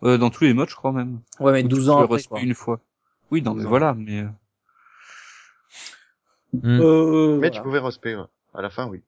euh, 0.03 0.17
dans 0.17 0.29
tous 0.29 0.45
les 0.45 0.53
modes, 0.53 0.69
je 0.69 0.75
crois 0.75 0.91
même. 0.93 1.19
ouais 1.39 1.51
mais 1.51 1.59
Où 1.63 1.67
tu 1.67 1.75
12 1.75 1.89
ans 1.89 1.99
après 1.99 2.23
quoi. 2.23 2.39
une 2.39 2.53
fois. 2.53 2.79
Oui, 3.31 3.41
non, 3.41 3.51
12 3.51 3.61
mais 3.63 3.65
ans. 3.67 3.69
voilà, 3.69 3.93
mais. 3.95 4.19
euh, 4.21 4.27
Mm. 6.51 6.79
Euh, 6.81 7.27
Mais 7.33 7.37
voilà. 7.37 7.49
tu 7.51 7.61
pouvais 7.61 7.79
respect, 7.79 8.15
ouais. 8.15 8.23
À 8.55 8.61
la 8.63 8.69
fin, 8.71 8.87
oui. 8.87 9.01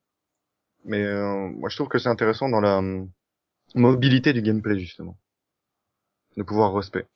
Mais 0.85 1.03
euh, 1.03 1.49
moi, 1.49 1.69
je 1.69 1.75
trouve 1.75 1.87
que 1.87 1.99
c'est 1.99 2.09
intéressant 2.09 2.49
dans 2.49 2.61
la 2.61 2.77
hum, 2.77 3.09
mobilité 3.75 4.33
du 4.33 4.41
gameplay, 4.41 4.79
justement. 4.79 5.17
De 6.37 6.43
pouvoir 6.43 6.73
respect. 6.73 7.07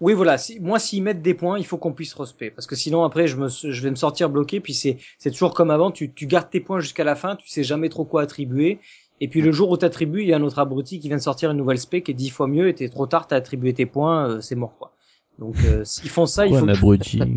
Oui, 0.00 0.14
voilà. 0.14 0.38
Si, 0.38 0.60
moi, 0.60 0.78
s'ils 0.78 1.02
mettent 1.02 1.22
des 1.22 1.34
points, 1.34 1.58
il 1.58 1.66
faut 1.66 1.78
qu'on 1.78 1.92
puisse 1.92 2.14
respect, 2.14 2.50
parce 2.50 2.66
que 2.66 2.76
sinon 2.76 3.04
après, 3.04 3.26
je 3.26 3.36
me, 3.36 3.48
je 3.48 3.82
vais 3.82 3.90
me 3.90 3.96
sortir 3.96 4.30
bloqué. 4.30 4.60
Puis 4.60 4.74
c'est, 4.74 4.98
c'est 5.18 5.30
toujours 5.30 5.54
comme 5.54 5.70
avant. 5.70 5.90
Tu, 5.90 6.12
tu 6.12 6.26
gardes 6.26 6.50
tes 6.50 6.60
points 6.60 6.80
jusqu'à 6.80 7.04
la 7.04 7.16
fin. 7.16 7.36
Tu 7.36 7.48
sais 7.48 7.64
jamais 7.64 7.88
trop 7.88 8.04
quoi 8.04 8.22
attribuer. 8.22 8.80
Et 9.20 9.28
puis 9.28 9.40
le 9.40 9.50
jour 9.50 9.70
où 9.70 9.76
t'attribues, 9.76 10.22
il 10.22 10.28
y 10.28 10.32
a 10.32 10.36
un 10.36 10.42
autre 10.42 10.58
abruti 10.58 11.00
qui 11.00 11.08
vient 11.08 11.16
de 11.16 11.22
sortir 11.22 11.50
une 11.50 11.56
nouvelle 11.56 11.78
spec 11.78 12.04
qui 12.04 12.12
est 12.12 12.14
dix 12.14 12.30
fois 12.30 12.46
mieux. 12.46 12.68
Et 12.68 12.74
t'es 12.74 12.88
trop 12.88 13.06
tard, 13.06 13.26
t'as 13.26 13.36
attribué 13.36 13.74
tes 13.74 13.86
points, 13.86 14.28
euh, 14.28 14.40
c'est 14.40 14.54
mort 14.54 14.76
quoi. 14.78 14.92
Donc 15.38 15.56
euh, 15.64 15.84
s'ils 15.84 16.10
font 16.10 16.26
ça, 16.26 16.46
il 16.46 16.56
faut. 16.56 16.64
un 16.64 16.68
abruti 16.68 17.20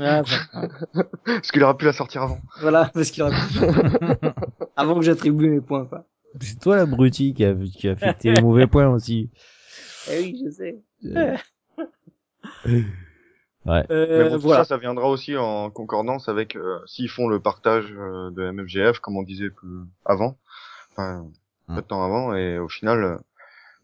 Ah, 0.00 0.22
voilà. 0.22 0.68
Parce 1.24 1.50
qu'il 1.50 1.60
aurait 1.64 1.76
pu 1.76 1.84
la 1.84 1.92
sortir 1.92 2.22
avant. 2.22 2.38
Voilà, 2.60 2.88
parce 2.94 3.10
qu'il 3.10 3.24
aurait 3.24 3.34
avant 4.78 4.94
que 4.96 5.02
j'attribue 5.02 5.50
mes 5.50 5.60
points 5.60 5.84
quoi. 5.86 6.06
C'est 6.40 6.60
toi 6.60 6.76
l'abruti 6.76 7.34
qui 7.34 7.44
a, 7.44 7.54
qui 7.54 7.88
a 7.88 7.92
affecté 7.92 8.30
les 8.32 8.40
mauvais 8.42 8.66
points 8.66 8.88
aussi. 8.88 9.30
Eh 10.10 10.20
oui, 10.20 10.42
je 10.44 10.50
sais. 10.50 10.76
Ouais. 13.66 13.84
Euh, 13.90 14.24
Mais 14.24 14.30
bon, 14.30 14.36
tout 14.36 14.42
voilà. 14.42 14.64
ça, 14.64 14.76
ça 14.76 14.76
viendra 14.78 15.08
aussi 15.10 15.36
en 15.36 15.70
concordance 15.70 16.28
avec 16.28 16.56
euh, 16.56 16.78
s'ils 16.86 17.10
font 17.10 17.28
le 17.28 17.40
partage 17.40 17.92
euh, 17.92 18.30
de 18.30 18.50
MFGF, 18.50 18.98
comme 19.00 19.16
on 19.16 19.22
disait 19.22 19.50
plus 19.50 19.80
avant, 20.04 20.38
enfin 20.92 21.26
Mm. 21.68 21.74
peu 21.74 21.82
de 21.82 21.86
temps 21.86 22.02
avant, 22.02 22.34
et 22.34 22.58
au 22.58 22.68
final, 22.68 23.04
euh, 23.04 23.18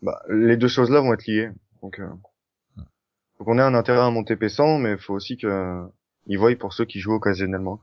bah, 0.01 0.23
les 0.31 0.57
deux 0.57 0.69
choses-là 0.69 1.01
vont 1.01 1.13
être 1.13 1.27
liées. 1.27 1.51
Donc, 1.83 2.01
euh, 2.01 2.09
donc 2.77 3.47
on 3.49 3.59
a 3.59 3.65
un 3.67 3.75
intérêt 3.75 4.01
à 4.01 4.09
monter 4.11 4.37
P100, 4.37 4.81
mais 4.81 4.93
il 4.93 4.99
faut 4.99 5.13
aussi 5.13 5.37
que 5.37 5.47
euh, 5.47 5.85
ils 6.27 6.39
voient 6.39 6.55
pour 6.57 6.73
ceux 6.73 6.87
qui 6.87 6.99
jouent 7.01 7.13
occasionnellement 7.13 7.83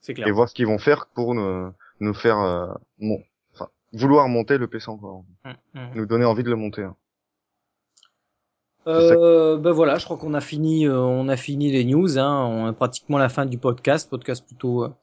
C'est 0.00 0.14
clair. 0.14 0.26
et 0.26 0.30
voir 0.30 0.48
ce 0.48 0.54
qu'ils 0.54 0.66
vont 0.66 0.78
faire 0.78 1.08
pour 1.14 1.34
nous, 1.34 1.72
nous 2.00 2.14
faire 2.14 2.38
euh, 2.38 2.66
mon, 2.98 3.18
enfin, 3.54 3.68
vouloir 3.92 4.28
monter 4.28 4.58
le 4.58 4.66
P100, 4.66 4.98
quoi. 5.00 5.22
Hum, 5.44 5.54
hum. 5.74 5.88
nous 5.94 6.06
donner 6.06 6.24
envie 6.24 6.42
de 6.42 6.50
le 6.50 6.56
monter. 6.56 6.82
hein. 6.82 6.96
Euh, 8.88 9.56
ben 9.56 9.72
voilà, 9.72 9.98
je 9.98 10.04
crois 10.04 10.16
qu'on 10.16 10.34
a 10.34 10.40
fini, 10.40 10.86
euh, 10.86 10.96
on 11.00 11.28
a 11.28 11.36
fini 11.36 11.72
les 11.72 11.84
news. 11.84 12.18
Hein, 12.18 12.44
on 12.46 12.66
a 12.66 12.72
pratiquement 12.72 13.18
la 13.18 13.28
fin 13.28 13.44
du 13.44 13.58
podcast, 13.58 14.08
podcast 14.08 14.46
plutôt 14.46 14.84
euh, 14.84 14.94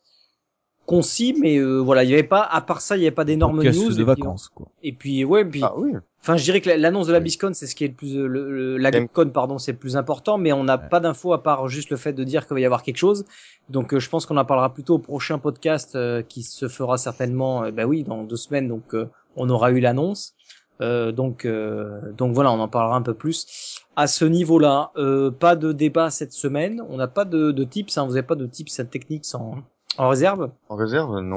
concis, 0.86 1.36
mais 1.38 1.58
euh, 1.58 1.80
voilà, 1.80 2.06
il 2.06 2.10
y 2.10 2.14
avait 2.14 2.24
pas, 2.24 2.44
à 2.44 2.62
part 2.62 2.80
ça, 2.80 2.96
il 2.96 3.04
y 3.04 3.06
avait 3.06 3.14
pas 3.16 3.26
d'énormes 3.26 3.62
news. 3.62 3.90
de 3.90 3.92
et 3.92 3.96
puis, 3.96 4.04
vacances, 4.06 4.48
quoi. 4.48 4.68
Et 4.84 4.94
puis 4.94 5.26
ouais, 5.26 5.44
puis, 5.44 5.62
Ah 5.64 5.74
oui. 5.78 5.92
Enfin, 6.24 6.38
je 6.38 6.44
dirais 6.44 6.60
que 6.62 6.70
la- 6.70 6.78
l'annonce 6.78 7.06
de 7.08 7.14
la. 7.14 7.20
BISCON, 7.20 7.54
c'est 7.54 7.68
ce 7.68 7.76
qui 7.76 7.84
est 7.86 7.90
le 7.90 7.94
plus, 7.94 8.16
le, 8.16 8.28
le- 8.28 8.78
la 8.78 8.90
GameCon, 8.90 9.30
pardon, 9.30 9.60
c'est 9.60 9.74
le 9.74 9.78
plus 9.78 9.96
important, 9.98 10.38
mais 10.40 10.52
on 10.54 10.64
n'a 10.64 10.78
Ouais. 10.78 10.90
pas 10.90 11.00
d'infos 11.00 11.34
à 11.34 11.44
part 11.44 11.68
juste 11.68 11.90
le 11.92 11.98
fait 11.98 12.14
de 12.14 12.24
dire 12.24 12.48
qu'il 12.48 12.56
va 12.56 12.60
y 12.62 12.66
avoir 12.66 12.82
quelque 12.84 12.98
chose. 12.98 13.26
Donc, 13.70 13.94
euh, 13.94 14.00
je 14.00 14.10
pense 14.10 14.26
qu'on 14.26 14.38
en 14.38 14.46
parlera 14.46 14.74
plutôt 14.74 14.96
au 14.96 15.00
prochain 15.00 15.38
podcast 15.38 15.96
euh, 15.96 16.22
qui 16.24 16.42
se 16.44 16.68
fera 16.68 16.98
certainement, 16.98 17.66
euh, 17.66 17.72
ben 17.72 17.86
oui, 17.86 18.04
dans 18.04 18.24
deux 18.24 18.36
semaines. 18.38 18.68
Donc, 18.68 18.94
euh, 18.96 19.06
on 19.36 19.50
aura 19.50 19.72
eu 19.72 19.80
l'annonce. 19.80 20.34
Euh, 20.82 21.12
donc, 21.12 21.46
euh, 21.46 22.00
donc 22.18 22.34
voilà, 22.34 22.52
on 22.52 22.60
en 22.60 22.68
parlera 22.68 22.96
un 22.98 23.04
peu 23.04 23.14
plus 23.14 23.78
à 23.96 24.08
ce 24.08 24.26
niveau-là. 24.26 24.92
Euh, 24.98 25.30
pas 25.30 25.56
de 25.56 25.72
débat 25.72 26.10
cette 26.10 26.34
semaine. 26.34 26.82
On 26.90 26.98
n'a 26.98 27.08
pas 27.08 27.26
de, 27.26 27.52
de 27.52 27.64
tips. 27.64 27.98
Hein, 27.98 28.06
vous 28.06 28.14
n'avez 28.14 28.26
pas 28.26 28.36
de 28.36 28.48
tips 28.48 28.82
techniques 28.90 29.26
en, 29.36 29.58
en 29.98 30.10
réserve? 30.10 30.50
En 30.70 30.76
réserve, 30.76 31.20
non. 31.20 31.36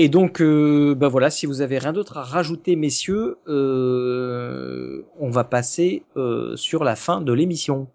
Et 0.00 0.08
donc, 0.08 0.40
euh, 0.40 0.94
ben 0.94 1.08
voilà, 1.08 1.28
si 1.28 1.44
vous 1.44 1.60
avez 1.60 1.76
rien 1.78 1.92
d'autre 1.92 2.16
à 2.18 2.22
rajouter, 2.22 2.76
messieurs, 2.76 3.36
euh, 3.48 5.02
on 5.18 5.28
va 5.28 5.42
passer 5.42 6.04
euh, 6.16 6.54
sur 6.56 6.84
la 6.84 6.94
fin 6.94 7.20
de 7.20 7.32
l'émission. 7.32 7.88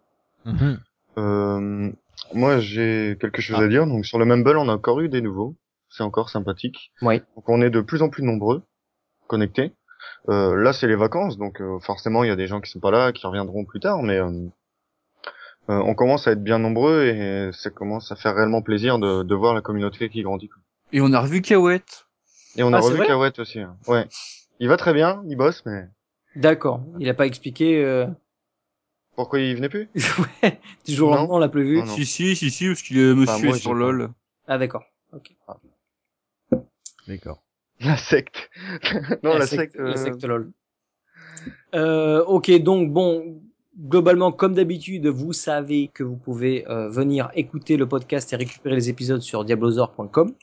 Mhm. 0.45 0.79
Euh, 1.17 1.91
moi, 2.33 2.59
j'ai 2.59 3.17
quelque 3.21 3.41
chose 3.41 3.55
Ah. 3.57 3.63
à 3.63 3.67
dire. 3.69 3.87
Donc, 3.87 4.05
sur 4.05 4.19
le 4.19 4.25
Mumble, 4.25 4.57
on 4.57 4.67
a 4.67 4.73
encore 4.73 4.99
eu 4.99 5.07
des 5.07 5.21
nouveaux. 5.21 5.55
C'est 5.89 6.03
encore 6.03 6.29
sympathique. 6.29 6.91
Oui. 7.01 7.21
Donc, 7.35 7.47
on 7.47 7.61
est 7.61 7.69
de 7.69 7.79
plus 7.79 8.01
en 8.01 8.09
plus 8.09 8.23
nombreux 8.23 8.63
connectés. 9.27 9.71
Euh, 10.27 10.55
là, 10.55 10.73
c'est 10.73 10.87
les 10.87 10.95
vacances, 10.97 11.37
donc 11.37 11.61
euh, 11.61 11.79
forcément, 11.79 12.25
il 12.25 12.27
y 12.27 12.31
a 12.31 12.35
des 12.35 12.47
gens 12.47 12.59
qui 12.59 12.69
sont 12.69 12.81
pas 12.81 12.91
là, 12.91 13.13
qui 13.13 13.25
reviendront 13.25 13.63
plus 13.63 13.79
tard, 13.79 14.03
mais 14.03 14.17
euh, 14.17 14.29
euh, 15.69 15.79
on 15.85 15.95
commence 15.95 16.27
à 16.27 16.31
être 16.33 16.43
bien 16.43 16.59
nombreux 16.59 17.05
et 17.05 17.49
ça 17.53 17.69
commence 17.69 18.11
à 18.11 18.17
faire 18.17 18.35
réellement 18.35 18.61
plaisir 18.61 18.99
de, 18.99 19.23
de 19.23 19.35
voir 19.35 19.53
la 19.53 19.61
communauté 19.61 20.09
qui 20.09 20.21
grandit. 20.21 20.49
quoi. 20.49 20.61
Et 20.93 21.01
on 21.01 21.11
a 21.11 21.19
revu 21.19 21.41
Kawet. 21.41 21.81
Et 22.55 22.63
on 22.63 22.71
Ah, 22.71 22.77
a 22.77 22.81
c'est 22.81 22.89
revu 22.93 23.05
Kawet 23.05 23.39
aussi. 23.39 23.59
hein. 23.59 23.75
Ouais. 23.87 24.07
Il 24.59 24.69
va 24.69 24.77
très 24.77 24.93
bien, 24.93 25.21
il 25.27 25.35
bosse, 25.35 25.63
mais 25.65 25.87
D'accord. 26.35 26.81
Il 26.99 27.09
a 27.09 27.13
pas 27.13 27.25
expliqué. 27.25 27.83
Euh... 27.83 28.07
pourquoi 29.15 29.39
il 29.39 29.55
venait 29.55 29.69
plus 29.69 29.89
ouais, 30.43 30.59
du 30.85 30.93
jour 30.93 31.09
au 31.11 31.15
lendemain, 31.15 31.33
on 31.35 31.39
l'a 31.39 31.49
plus 31.49 31.63
vu. 31.65 31.77
Non, 31.79 31.85
non. 31.85 31.93
Si, 31.95 32.05
si, 32.05 32.35
si, 32.35 32.49
si, 32.49 32.67
parce 32.67 32.81
qu'il 32.81 32.97
est 32.99 33.13
monsieur 33.13 33.47
moi, 33.49 33.57
sur 33.57 33.73
LOL. 33.73 34.09
Ah 34.47 34.57
d'accord. 34.57 34.83
Ok. 35.11 35.35
D'accord. 37.07 37.41
La 37.81 37.97
secte. 37.97 38.49
non, 39.23 39.37
la, 39.37 39.45
secte. 39.47 39.75
La 39.75 39.89
euh, 39.91 39.95
secte 39.95 40.23
lol. 40.23 40.51
Euh, 41.75 42.23
ok, 42.25 42.51
donc 42.61 42.91
bon, 42.91 43.41
globalement, 43.77 44.31
comme 44.31 44.53
d'habitude, 44.53 45.07
vous 45.07 45.33
savez 45.33 45.89
que 45.93 46.03
vous 46.03 46.15
pouvez 46.15 46.65
euh, 46.69 46.89
venir 46.89 47.29
écouter 47.35 47.75
le 47.77 47.87
podcast 47.87 48.31
et 48.31 48.35
récupérer 48.37 48.75
les 48.75 48.89
épisodes 48.89 49.21
sur 49.21 49.43
diablozor.com. 49.43 50.33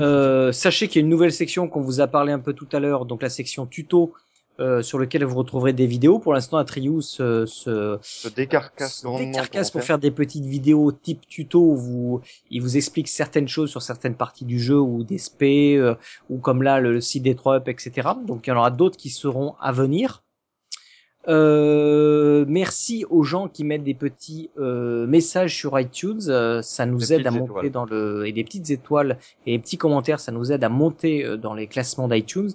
Euh, 0.00 0.52
sachez 0.52 0.88
qu'il 0.88 1.00
y 1.00 1.02
a 1.02 1.04
une 1.04 1.10
nouvelle 1.10 1.32
section 1.32 1.68
qu'on 1.68 1.80
vous 1.80 2.00
a 2.00 2.06
parlé 2.06 2.32
un 2.32 2.38
peu 2.38 2.52
tout 2.52 2.68
à 2.72 2.80
l'heure, 2.80 3.06
donc 3.06 3.22
la 3.22 3.30
section 3.30 3.66
tuto, 3.66 4.12
euh, 4.60 4.82
sur 4.82 4.98
lequel 4.98 5.24
vous 5.24 5.36
retrouverez 5.36 5.72
des 5.72 5.86
vidéos. 5.86 6.18
Pour 6.18 6.34
l'instant, 6.34 6.58
Atrius 6.58 7.20
euh, 7.20 7.46
se, 7.46 7.98
se 8.02 8.28
décarcasse 8.28 8.98
se 8.98 9.02
grandement 9.02 9.26
décarcasse 9.26 9.70
pour 9.70 9.78
en 9.78 9.80
pour 9.80 9.86
faire 9.86 9.98
des 9.98 10.10
petites 10.10 10.44
vidéos 10.44 10.92
type 10.92 11.26
tuto 11.26 11.58
où 11.58 11.76
vous, 11.76 12.20
il 12.50 12.60
vous 12.60 12.76
explique 12.76 13.08
certaines 13.08 13.48
choses 13.48 13.70
sur 13.70 13.80
certaines 13.80 14.14
parties 14.14 14.44
du 14.44 14.60
jeu 14.60 14.78
ou 14.78 15.04
des 15.04 15.16
spé, 15.16 15.76
euh, 15.76 15.94
ou 16.28 16.36
comme 16.36 16.62
là 16.62 16.80
le 16.80 17.00
site 17.00 17.22
des 17.22 17.34
3 17.34 17.56
up, 17.56 17.68
etc. 17.68 18.10
Donc 18.26 18.46
il 18.46 18.50
y 18.50 18.52
en 18.52 18.58
aura 18.58 18.70
d'autres 18.70 18.98
qui 18.98 19.08
seront 19.08 19.54
à 19.58 19.72
venir. 19.72 20.22
Euh, 21.28 22.44
merci 22.48 23.04
aux 23.08 23.22
gens 23.22 23.48
qui 23.48 23.62
mettent 23.64 23.84
des 23.84 23.94
petits 23.94 24.50
euh, 24.58 25.06
messages 25.06 25.56
sur 25.56 25.78
iTunes, 25.78 26.20
euh, 26.28 26.62
ça 26.62 26.84
nous 26.84 26.98
Des 26.98 27.14
aide 27.14 27.26
à 27.26 27.30
monter 27.30 27.66
étoiles. 27.66 27.70
dans 27.70 27.84
le 27.84 28.26
et 28.26 28.32
des 28.32 28.42
petites 28.42 28.70
étoiles 28.70 29.18
et 29.46 29.56
des 29.56 29.62
petits 29.62 29.78
commentaires, 29.78 30.18
ça 30.18 30.32
nous 30.32 30.50
aide 30.50 30.64
à 30.64 30.68
monter 30.68 31.24
euh, 31.24 31.36
dans 31.36 31.54
les 31.54 31.68
classements 31.68 32.08
d'iTunes. 32.08 32.50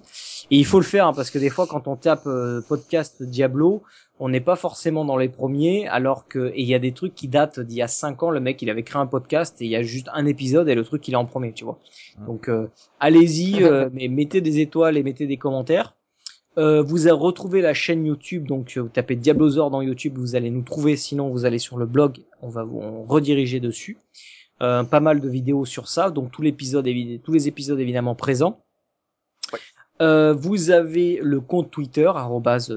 Et 0.50 0.58
il 0.58 0.66
faut 0.66 0.80
le 0.80 0.84
faire 0.84 1.06
hein, 1.06 1.12
parce 1.14 1.30
que 1.30 1.38
des 1.38 1.50
fois 1.50 1.66
quand 1.66 1.88
on 1.88 1.96
tape 1.96 2.26
euh, 2.26 2.60
podcast 2.60 3.22
Diablo, 3.22 3.82
on 4.20 4.28
n'est 4.28 4.40
pas 4.40 4.56
forcément 4.56 5.04
dans 5.04 5.16
les 5.16 5.28
premiers, 5.28 5.86
alors 5.88 6.26
que 6.26 6.48
et 6.54 6.62
il 6.62 6.68
y 6.68 6.74
a 6.74 6.78
des 6.78 6.92
trucs 6.92 7.14
qui 7.14 7.28
datent 7.28 7.60
d'il 7.60 7.78
y 7.78 7.82
a 7.82 7.88
cinq 7.88 8.22
ans. 8.22 8.30
Le 8.30 8.40
mec, 8.40 8.60
il 8.62 8.70
avait 8.70 8.82
créé 8.82 9.00
un 9.00 9.06
podcast 9.06 9.60
et 9.62 9.64
il 9.64 9.70
y 9.70 9.76
a 9.76 9.82
juste 9.82 10.08
un 10.12 10.26
épisode 10.26 10.68
et 10.68 10.74
le 10.74 10.84
truc 10.84 11.06
il 11.08 11.14
est 11.14 11.16
en 11.16 11.24
premier, 11.24 11.52
tu 11.52 11.64
vois. 11.64 11.78
Donc 12.26 12.48
euh, 12.48 12.68
allez-y, 13.00 13.62
euh, 13.62 13.88
mais 13.92 14.08
mettez 14.08 14.40
des 14.40 14.60
étoiles 14.60 14.96
et 14.96 15.02
mettez 15.02 15.26
des 15.26 15.36
commentaires. 15.36 15.94
Euh, 16.58 16.82
vous 16.82 17.06
avez 17.06 17.16
retrouvé 17.16 17.60
la 17.60 17.72
chaîne 17.72 18.04
YouTube, 18.04 18.48
donc 18.48 18.76
euh, 18.76 18.80
vous 18.80 18.88
tapez 18.88 19.14
Diablozor 19.14 19.70
dans 19.70 19.80
YouTube, 19.80 20.18
vous 20.18 20.34
allez 20.34 20.50
nous 20.50 20.62
trouver. 20.62 20.96
Sinon, 20.96 21.30
vous 21.30 21.44
allez 21.44 21.60
sur 21.60 21.78
le 21.78 21.86
blog, 21.86 22.18
on 22.42 22.48
va 22.48 22.64
vous 22.64 23.04
rediriger 23.04 23.60
dessus. 23.60 23.96
Euh, 24.60 24.82
pas 24.82 24.98
mal 24.98 25.20
de 25.20 25.28
vidéos 25.28 25.64
sur 25.64 25.86
ça, 25.86 26.10
donc 26.10 26.32
tout 26.32 26.42
l'épisode, 26.42 26.88
tous 27.22 27.32
les 27.32 27.46
épisodes 27.46 27.78
évidemment 27.78 28.16
présents. 28.16 28.64
Euh, 30.00 30.32
vous 30.32 30.70
avez 30.70 31.18
le 31.22 31.40
compte 31.40 31.70
Twitter, 31.72 32.10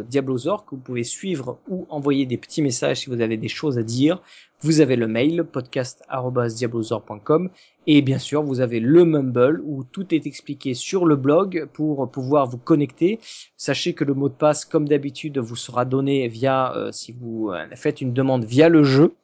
Diablozor, 0.09 0.65
que 0.65 0.71
vous 0.71 0.81
pouvez 0.81 1.03
suivre 1.03 1.59
ou 1.69 1.85
envoyer 1.89 2.25
des 2.25 2.37
petits 2.37 2.63
messages 2.63 3.01
si 3.01 3.09
vous 3.11 3.21
avez 3.21 3.37
des 3.37 3.47
choses 3.47 3.77
à 3.77 3.83
dire. 3.83 4.19
Vous 4.61 4.81
avez 4.81 4.95
le 4.95 5.07
mail, 5.07 5.43
podcast.diablozor.com. 5.43 7.49
Et 7.87 8.01
bien 8.01 8.19
sûr, 8.19 8.43
vous 8.43 8.59
avez 8.59 8.79
le 8.79 9.05
Mumble 9.05 9.61
où 9.65 9.83
tout 9.83 10.13
est 10.13 10.25
expliqué 10.27 10.73
sur 10.73 11.05
le 11.05 11.15
blog 11.15 11.67
pour 11.73 12.09
pouvoir 12.09 12.47
vous 12.47 12.57
connecter. 12.59 13.19
Sachez 13.57 13.93
que 13.93 14.03
le 14.03 14.13
mot 14.13 14.29
de 14.29 14.33
passe, 14.33 14.65
comme 14.65 14.87
d'habitude, 14.87 15.37
vous 15.39 15.55
sera 15.55 15.85
donné 15.85 16.27
via, 16.27 16.75
euh, 16.75 16.91
si 16.91 17.11
vous 17.11 17.49
euh, 17.51 17.65
faites 17.75 18.01
une 18.01 18.13
demande 18.13 18.45
via 18.45 18.69
le 18.69 18.83
jeu. 18.83 19.15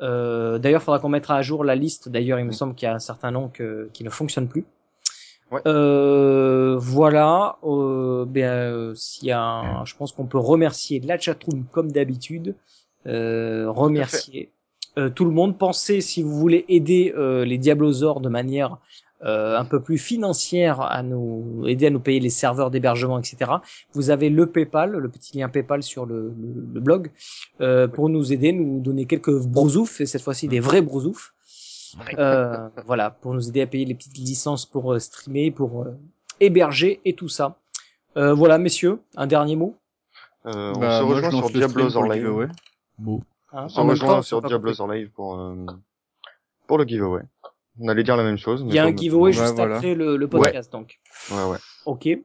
Euh, 0.00 0.58
D'ailleurs, 0.58 0.80
il 0.80 0.84
faudra 0.84 0.98
qu'on 0.98 1.10
mettra 1.10 1.36
à 1.36 1.42
jour 1.42 1.62
la 1.62 1.74
liste. 1.74 2.08
D'ailleurs, 2.08 2.38
il 2.38 2.46
me 2.46 2.52
semble 2.52 2.74
qu'il 2.74 2.86
y 2.86 2.90
a 2.90 2.94
un 2.94 2.98
certain 2.98 3.30
nom 3.30 3.48
que- 3.48 3.90
qui 3.92 4.02
ne 4.02 4.10
fonctionne 4.10 4.48
plus. 4.48 4.64
Ouais. 5.50 5.60
Euh, 5.66 6.76
voilà. 6.78 7.56
Euh, 7.64 8.24
ben, 8.24 8.44
euh, 8.44 8.94
s'il 8.94 9.28
y 9.28 9.32
a, 9.32 9.40
un- 9.42 9.84
je 9.84 9.94
pense 9.96 10.12
qu'on 10.12 10.26
peut 10.26 10.38
remercier 10.38 11.00
la 11.00 11.18
chatroom 11.18 11.64
comme 11.72 11.90
d'habitude. 11.92 12.54
Euh, 13.06 13.70
remercier 13.70 14.50
euh, 14.98 15.08
tout 15.10 15.24
le 15.24 15.30
monde. 15.30 15.56
Pensez 15.58 16.00
si 16.00 16.22
vous 16.22 16.36
voulez 16.38 16.64
aider 16.68 17.12
euh, 17.16 17.44
les 17.44 17.58
Diablosaures 17.58 18.20
de 18.20 18.28
manière 18.28 18.76
euh, 19.24 19.58
un 19.58 19.64
peu 19.64 19.80
plus 19.80 19.98
financière 19.98 20.80
à 20.80 21.02
nous 21.02 21.64
aider 21.66 21.86
à 21.86 21.90
nous 21.90 22.00
payer 22.00 22.20
les 22.20 22.30
serveurs 22.30 22.70
d'hébergement, 22.70 23.18
etc. 23.18 23.50
Vous 23.92 24.10
avez 24.10 24.30
le 24.30 24.46
PayPal, 24.46 24.92
le 24.92 25.08
petit 25.08 25.38
lien 25.38 25.48
PayPal 25.48 25.82
sur 25.82 26.06
le, 26.06 26.32
le, 26.38 26.64
le 26.74 26.80
blog 26.80 27.10
euh, 27.60 27.86
pour 27.88 28.08
nous 28.08 28.32
aider, 28.32 28.52
nous 28.52 28.80
donner 28.80 29.04
quelques 29.06 29.38
brosoufs 29.46 30.00
et 30.00 30.06
cette 30.06 30.22
fois-ci 30.22 30.48
des 30.48 30.60
vrais 30.60 30.80
brosoufs. 30.82 31.34
Euh, 32.18 32.68
voilà, 32.86 33.10
pour 33.10 33.34
nous 33.34 33.48
aider 33.48 33.62
à 33.62 33.66
payer 33.66 33.84
les 33.84 33.94
petites 33.94 34.16
licences 34.18 34.66
pour 34.66 34.92
euh, 34.92 34.98
streamer, 34.98 35.50
pour 35.50 35.82
euh, 35.82 35.96
héberger 36.40 37.00
et 37.04 37.14
tout 37.14 37.28
ça. 37.28 37.56
Euh, 38.16 38.34
voilà, 38.34 38.58
messieurs, 38.58 39.00
un 39.16 39.26
dernier 39.26 39.56
mot. 39.56 39.76
Euh, 40.46 40.72
on 40.76 40.80
Bah, 40.80 40.98
se 40.98 41.04
rejoint 41.04 41.30
sur 41.30 41.44
stream 41.48 41.58
Diablos 41.58 41.90
pour 41.92 42.02
en 42.02 42.06
le 42.08 42.14
live. 42.14 42.22
giveaway. 42.22 42.46
Bon. 42.98 43.20
hein. 43.52 43.64
On 43.64 43.68
se 43.68 43.80
En 43.80 43.86
rejoint 43.86 44.08
temps, 44.08 44.22
sur 44.22 44.42
Diablos 44.42 44.80
en 44.80 44.86
live 44.88 45.10
pour 45.10 45.38
euh, 45.38 45.66
pour 46.66 46.78
le 46.78 46.84
giveaway. 46.84 47.22
On 47.78 47.88
allait 47.88 48.02
dire 48.02 48.16
la 48.16 48.24
même 48.24 48.36
chose. 48.38 48.62
Il 48.66 48.74
y 48.74 48.78
a 48.78 48.84
un 48.84 48.94
giveaway 48.96 49.30
Ouais, 49.30 49.32
juste 49.32 49.54
voilà. 49.54 49.76
après 49.76 49.94
le, 49.94 50.16
le 50.16 50.28
podcast, 50.28 50.70
donc. 50.72 50.98
Ouais 51.30 51.44
ouais. 51.44 51.58
Ok. 51.86 52.04
Bien 52.04 52.18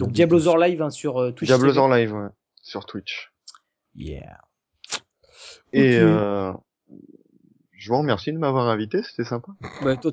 Donc 0.00 0.12
Diablosaur 0.12 0.56
Live 0.58 0.80
hein, 0.82 0.90
sur 0.90 1.18
euh, 1.20 1.30
Twitch. 1.32 1.48
Diablos 1.48 1.76
en 1.78 1.88
live 1.88 2.14
ouais. 2.14 2.28
Sur 2.62 2.86
Twitch. 2.86 3.32
Yeah. 3.94 4.38
Et 5.72 5.98
euh, 5.98 6.52
je 7.84 7.90
vous 7.90 7.98
remercie 7.98 8.32
de 8.32 8.38
m'avoir 8.38 8.68
invité, 8.70 9.02
c'était 9.02 9.24
sympa. 9.24 9.52
Bah, 9.82 9.94
toi, 9.96 10.10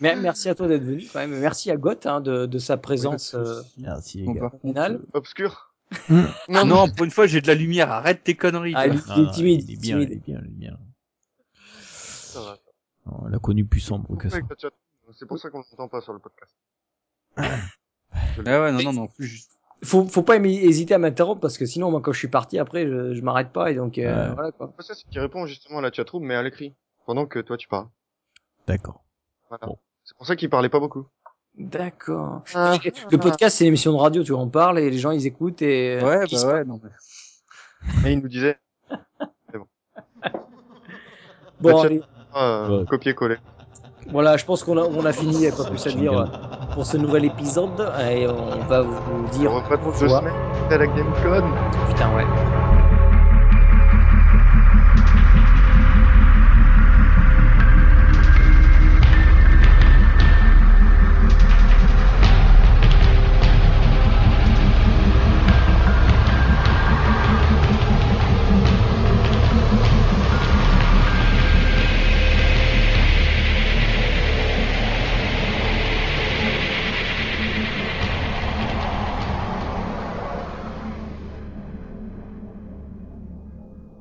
Mais 0.00 0.16
merci 0.16 0.48
à 0.48 0.54
toi 0.54 0.68
d'être 0.68 0.84
venu 0.84 1.04
quand 1.12 1.18
même. 1.18 1.38
Merci 1.38 1.70
à 1.70 1.76
Goth 1.76 2.06
hein, 2.06 2.22
de, 2.22 2.46
de 2.46 2.58
sa 2.58 2.78
présence. 2.78 3.34
euh, 3.34 3.60
Merci, 3.76 4.20
les 4.20 4.24
Bon, 4.24 4.32
gars. 4.32 4.40
par 4.40 4.50
contre, 4.52 4.62
Pénal. 4.62 4.94
euh, 4.94 5.06
Obscur. 5.18 5.74
Ah 6.08 6.64
non, 6.64 6.88
pour 6.88 7.04
une 7.04 7.10
fois, 7.10 7.26
j'ai 7.26 7.42
de 7.42 7.46
la 7.46 7.54
lumière. 7.54 7.92
Arrête 7.92 8.24
tes 8.24 8.34
conneries. 8.34 8.72
Ah, 8.74 8.80
Ah, 8.84 8.86
il 8.86 8.94
est 8.94 9.08
non, 9.26 9.30
timide. 9.32 9.64
Il 9.68 9.74
est 9.74 9.76
bien, 9.80 9.96
timide. 9.98 10.08
il 10.10 10.16
est 10.16 10.20
bien, 10.24 10.40
il 10.42 10.50
est 10.50 10.54
bien. 10.54 10.78
Ça 11.82 12.40
va. 12.40 12.56
Non, 13.04 13.18
On 13.24 13.26
l'a 13.28 13.38
connu 13.38 13.66
plus 13.66 13.80
sombre 13.80 14.16
que 14.16 14.30
ça. 14.30 14.38
C'est 15.18 15.26
pour 15.26 15.38
ça 15.38 15.50
qu'on 15.50 15.58
ne 15.58 15.64
s'entend 15.64 15.88
pas 15.88 16.00
sur 16.00 16.14
le 16.14 16.20
podcast. 16.20 16.54
Ah 18.46 18.60
ouais, 18.62 18.72
non, 18.72 18.92
non, 18.92 19.02
en 19.02 19.06
plus, 19.08 19.26
je- 19.26 19.42
Faut, 19.84 20.06
faut 20.06 20.22
pas 20.22 20.36
hésiter 20.36 20.94
à 20.94 20.98
m'interrompre 20.98 21.40
parce 21.40 21.58
que 21.58 21.66
sinon, 21.66 21.90
moi, 21.90 22.00
quand 22.00 22.12
je 22.12 22.18
suis 22.18 22.28
parti, 22.28 22.58
après, 22.58 22.86
je, 22.86 23.14
je 23.14 23.20
m'arrête 23.22 23.50
pas 23.52 23.70
et 23.70 23.74
donc 23.74 23.98
euh, 23.98 24.28
Ouais. 24.28 24.34
voilà 24.34 24.52
quoi. 24.52 24.72
Ça, 24.78 24.94
c'est 24.94 25.04
qu'il 25.08 25.20
répond 25.20 25.44
justement 25.46 25.78
à 25.78 25.82
la 25.82 25.90
chatroom, 25.92 26.24
mais 26.24 26.34
à 26.36 26.42
l'écrit. 26.42 26.74
Pendant 27.04 27.26
que 27.26 27.40
toi 27.40 27.56
tu 27.56 27.66
parles. 27.68 27.88
D'accord. 28.68 29.02
Voilà. 29.48 29.66
Bon. 29.66 29.78
C'est 30.04 30.16
pour 30.16 30.26
ça 30.26 30.36
qu'il 30.36 30.48
parlait 30.50 30.68
pas 30.68 30.78
beaucoup. 30.80 31.06
D'accord. 31.58 32.42
Ah. 32.54 32.76
Le 33.10 33.18
podcast, 33.18 33.56
c'est 33.58 33.64
une 33.64 33.68
émission 33.68 33.92
de 33.92 33.98
radio, 33.98 34.22
tu 34.22 34.32
vois, 34.32 34.40
on 34.40 34.48
parle 34.48 34.78
et 34.78 34.88
les 34.88 34.98
gens 34.98 35.10
ils 35.10 35.26
écoutent 35.26 35.62
et. 35.62 35.98
euh, 36.00 36.20
ouais, 36.20 36.26
qui 36.26 36.36
bah 36.36 36.46
ouais, 36.54 36.64
non, 36.64 36.80
mais... 36.82 38.08
Et 38.08 38.12
il 38.12 38.20
nous 38.20 38.28
disait, 38.28 38.58
Bon, 41.60 41.72
Bah, 41.74 41.82
allez, 41.84 42.02
euh, 42.36 42.78
Ouais. 42.80 42.86
copier-coller. 42.86 43.36
Voilà, 44.10 44.36
je 44.36 44.44
pense 44.44 44.62
qu'on 44.64 44.76
a, 44.78 44.82
on 44.82 45.04
a 45.04 45.12
fini, 45.12 45.34
il 45.34 45.40
n'y 45.40 45.46
a 45.46 45.52
pas 45.52 45.64
plus 45.64 45.86
à 45.86 45.90
dire 45.92 46.18
euh, 46.18 46.26
pour 46.74 46.84
ce 46.86 46.96
nouvel 46.96 47.24
épisode 47.24 47.92
et 48.10 48.26
on 48.26 48.58
va 48.68 48.82
vous 48.82 48.96
On 49.14 49.28
dire 49.30 49.52
reprend 49.52 49.74
au 49.74 49.92
deux 49.92 50.04
revoir. 50.04 50.20
semaines 50.20 50.34
à 50.70 50.78
la 50.78 50.86
GameCon. 50.86 51.52
Putain, 51.88 52.14
ouais. 52.16 52.26